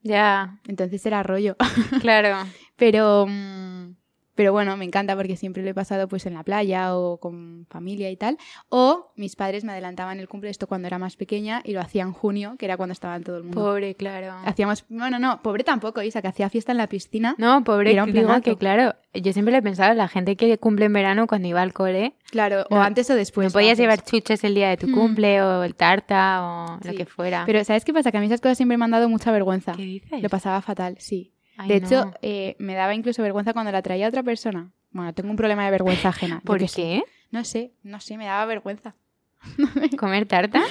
Ya, 0.02 0.60
Entonces 0.68 1.04
era 1.06 1.24
rollo. 1.24 1.56
claro. 2.02 2.38
Pero, 2.76 3.26
mm, 3.28 3.96
pero 4.36 4.52
bueno, 4.52 4.76
me 4.78 4.86
encanta 4.86 5.16
porque 5.16 5.36
siempre 5.38 5.64
lo 5.64 5.70
he 5.70 5.74
pasado 5.74 6.08
pues 6.08 6.26
en 6.26 6.34
la 6.36 6.44
playa 6.44 6.96
o 6.96 7.18
con 7.18 7.66
familia 7.70 8.12
y 8.12 8.18
tal. 8.18 8.38
O 8.70 9.12
mis 9.16 9.36
padres 9.36 9.64
me 9.64 9.72
adelantaban 9.72 10.20
el 10.20 10.28
cumple 10.28 10.50
esto 10.50 10.68
cuando 10.68 10.88
era 10.88 11.00
más 11.00 11.16
pequeña 11.16 11.62
y 11.64 11.72
lo 11.74 11.82
hacía 11.82 12.04
en 12.04 12.12
junio, 12.14 12.56
que 12.60 12.66
era 12.66 12.78
cuando 12.78 12.94
estaba 12.94 13.20
todo 13.20 13.38
el 13.38 13.44
mundo. 13.44 13.62
Pobre, 13.62 13.96
claro. 13.96 14.34
Hacíamos, 14.46 14.86
bueno, 14.90 15.20
no, 15.20 15.42
pobre 15.42 15.64
tampoco, 15.64 16.02
Isa, 16.02 16.22
que 16.22 16.28
hacía 16.28 16.50
fiesta 16.50 16.72
en 16.72 16.78
la 16.78 16.88
piscina. 16.88 17.36
No, 17.38 17.64
pobre, 17.64 17.92
Era 17.94 18.04
un 18.04 18.12
digo 18.12 18.42
que 18.42 18.56
claro, 18.58 18.96
yo 19.14 19.34
siempre 19.34 19.52
le 19.52 19.60
he 19.60 19.62
pensado, 19.62 19.94
la 19.94 20.08
gente 20.08 20.36
que 20.36 20.58
cumple 20.58 20.86
en 20.86 20.94
verano 20.94 21.28
cuando 21.28 21.48
iba 21.48 21.62
al 21.62 21.74
cole, 21.74 22.16
Claro, 22.30 22.66
o 22.70 22.76
antes 22.78 23.10
o 23.10 23.16
después. 23.16 23.48
no 23.48 23.54
podías 23.54 23.72
antes. 23.72 23.80
llevar 23.80 24.04
chuches 24.04 24.44
el 24.44 24.56
día 24.56 24.70
de 24.70 24.78
tu 24.78 24.88
Mm. 24.88 24.94
cumple 24.94 25.42
o 25.42 25.64
el 25.64 25.76
tarta 25.76 26.44
o 26.44 26.80
lo 26.84 26.94
que 26.94 27.06
fuera. 27.06 27.44
Pero 27.46 27.64
¿sabes 27.64 27.86
qué 27.86 27.94
pasa? 27.94 28.12
Que 28.12 28.18
a 28.18 28.20
mí 28.20 28.28
esas 28.28 28.42
cosas 28.42 28.58
siempre 28.58 28.78
me 28.78 28.84
han 28.86 28.92
dado 28.92 29.08
mucha 29.10 29.32
vergüenza. 29.32 29.74
¿Qué 29.74 29.84
dices? 29.84 30.22
Lo 30.22 30.30
pasaba 30.30 30.62
fatal, 30.62 30.96
sí. 31.00 31.32
Ay, 31.58 31.70
de 31.70 31.80
no. 31.82 31.88
hecho, 31.88 32.14
eh, 32.22 32.56
me 32.60 32.74
daba 32.76 32.94
incluso 32.94 33.22
vergüenza 33.24 33.54
cuando 33.54 33.72
la 33.72 33.82
traía 33.82 34.08
otra 34.08 34.24
persona. 34.24 34.72
Bueno, 34.92 35.14
tengo 35.14 35.30
un 35.30 35.36
problema 35.36 35.66
de 35.66 35.72
vergüenza 35.72 36.10
ajena. 36.10 36.42
¿Por 36.46 36.60
qué 36.60 36.68
sé. 36.68 37.04
No 37.32 37.44
sé, 37.44 37.72
no 37.84 38.00
sé, 38.00 38.18
me 38.18 38.26
daba 38.26 38.46
vergüenza. 38.46 38.96
¿Comer 39.98 40.26
tarta? 40.26 40.64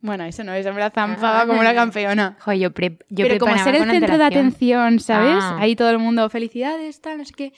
Bueno, 0.00 0.24
eso 0.24 0.44
no, 0.44 0.52
eso 0.54 0.72
me 0.72 0.80
la 0.80 0.90
zampaba 0.90 1.46
como 1.46 1.60
una 1.60 1.74
campeona. 1.74 2.36
Jo, 2.40 2.52
yo, 2.52 2.72
pre- 2.72 2.98
yo 3.08 3.26
Pero 3.26 3.38
como 3.38 3.56
ser 3.58 3.74
el 3.74 3.90
centro 3.90 4.18
de 4.18 4.24
atención, 4.24 4.98
¿sabes? 5.00 5.38
Ah. 5.42 5.58
Ahí 5.60 5.76
todo 5.76 5.90
el 5.90 5.98
mundo, 5.98 6.28
felicidades, 6.30 7.00
tal, 7.00 7.18
no 7.18 7.24
sé 7.24 7.32
qué. 7.36 7.52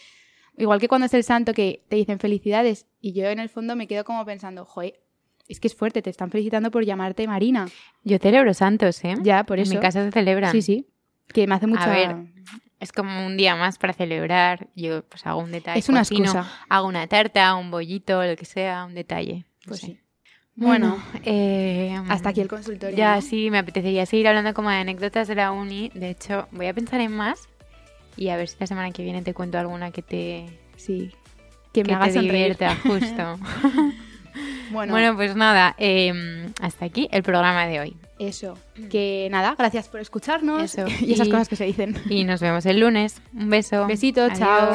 Igual 0.56 0.80
que 0.80 0.88
cuando 0.88 1.06
es 1.06 1.14
el 1.14 1.24
santo 1.24 1.54
que 1.54 1.82
te 1.88 1.96
dicen 1.96 2.18
felicidades 2.18 2.86
y 3.00 3.12
yo 3.14 3.26
en 3.28 3.38
el 3.38 3.48
fondo 3.48 3.74
me 3.74 3.86
quedo 3.86 4.04
como 4.04 4.24
pensando, 4.24 4.64
joder, 4.66 5.00
es 5.48 5.60
que 5.60 5.68
es 5.68 5.74
fuerte, 5.74 6.02
te 6.02 6.10
están 6.10 6.30
felicitando 6.30 6.70
por 6.70 6.84
llamarte 6.84 7.26
Marina. 7.26 7.66
Yo 8.04 8.18
celebro 8.18 8.52
santos, 8.54 9.02
¿eh? 9.04 9.14
Ya, 9.22 9.44
por 9.44 9.58
en 9.58 9.62
eso. 9.62 9.74
mi 9.74 9.80
casa 9.80 10.04
se 10.04 10.10
celebran. 10.12 10.52
Sí, 10.52 10.62
sí. 10.62 10.86
Que 11.28 11.46
me 11.46 11.54
hace 11.54 11.66
mucha... 11.66 11.88
ver, 11.88 12.16
Es 12.80 12.92
como 12.92 13.26
un 13.26 13.36
día 13.36 13.56
más 13.56 13.78
para 13.78 13.92
celebrar. 13.92 14.68
Yo 14.74 15.04
pues 15.04 15.26
hago 15.26 15.40
un 15.40 15.52
detalle. 15.52 15.78
es 15.78 15.88
una 15.88 16.00
cocino, 16.00 16.24
excusa. 16.24 16.50
Hago 16.68 16.88
una 16.88 17.06
tarta, 17.06 17.54
un 17.54 17.70
bollito, 17.70 18.22
lo 18.24 18.36
que 18.36 18.44
sea, 18.44 18.84
un 18.84 18.94
detalle. 18.94 19.44
Pues 19.66 19.80
sé. 19.80 19.86
sí. 19.86 19.98
Bueno, 20.54 21.02
eh, 21.24 21.98
Hasta 22.08 22.28
aquí 22.28 22.42
el 22.42 22.48
consultorio. 22.48 22.96
Ya, 22.96 23.16
¿no? 23.16 23.22
sí, 23.22 23.50
me 23.50 23.58
apetecería 23.58 24.04
seguir 24.04 24.28
hablando 24.28 24.52
como 24.52 24.68
de 24.68 24.76
anécdotas 24.76 25.26
de 25.26 25.34
la 25.34 25.50
uni. 25.50 25.90
De 25.94 26.10
hecho, 26.10 26.46
voy 26.52 26.66
a 26.66 26.74
pensar 26.74 27.00
en 27.00 27.12
más 27.12 27.48
y 28.16 28.28
a 28.28 28.36
ver 28.36 28.48
si 28.48 28.56
la 28.60 28.66
semana 28.66 28.90
que 28.90 29.02
viene 29.02 29.22
te 29.22 29.32
cuento 29.32 29.58
alguna 29.58 29.90
que 29.90 30.02
te, 30.02 30.46
Sí. 30.76 31.12
Que 31.72 31.84
me 31.84 31.88
que 31.88 31.94
haga 31.94 32.06
divierta, 32.08 32.76
justo. 32.82 33.38
Bueno, 34.72 34.92
bueno, 34.92 35.16
pues 35.16 35.36
nada, 35.36 35.74
eh, 35.78 36.50
hasta 36.60 36.84
aquí 36.84 37.08
el 37.12 37.22
programa 37.22 37.66
de 37.66 37.80
hoy. 37.80 37.96
Eso. 38.18 38.56
Que 38.90 39.28
nada, 39.30 39.54
gracias 39.58 39.88
por 39.88 40.00
escucharnos 40.00 40.62
Eso. 40.76 40.86
y 41.00 41.12
esas 41.12 41.26
Y- 41.28 41.30
cosas 41.30 41.48
que 41.48 41.56
se 41.56 41.64
dicen. 41.64 41.96
Y 42.08 42.24
nos 42.24 42.40
vemos 42.40 42.64
el 42.66 42.80
lunes. 42.80 43.20
Un 43.34 43.50
beso. 43.50 43.86
Besito, 43.86 44.22
Adiós. 44.22 44.38
chao. 44.38 44.72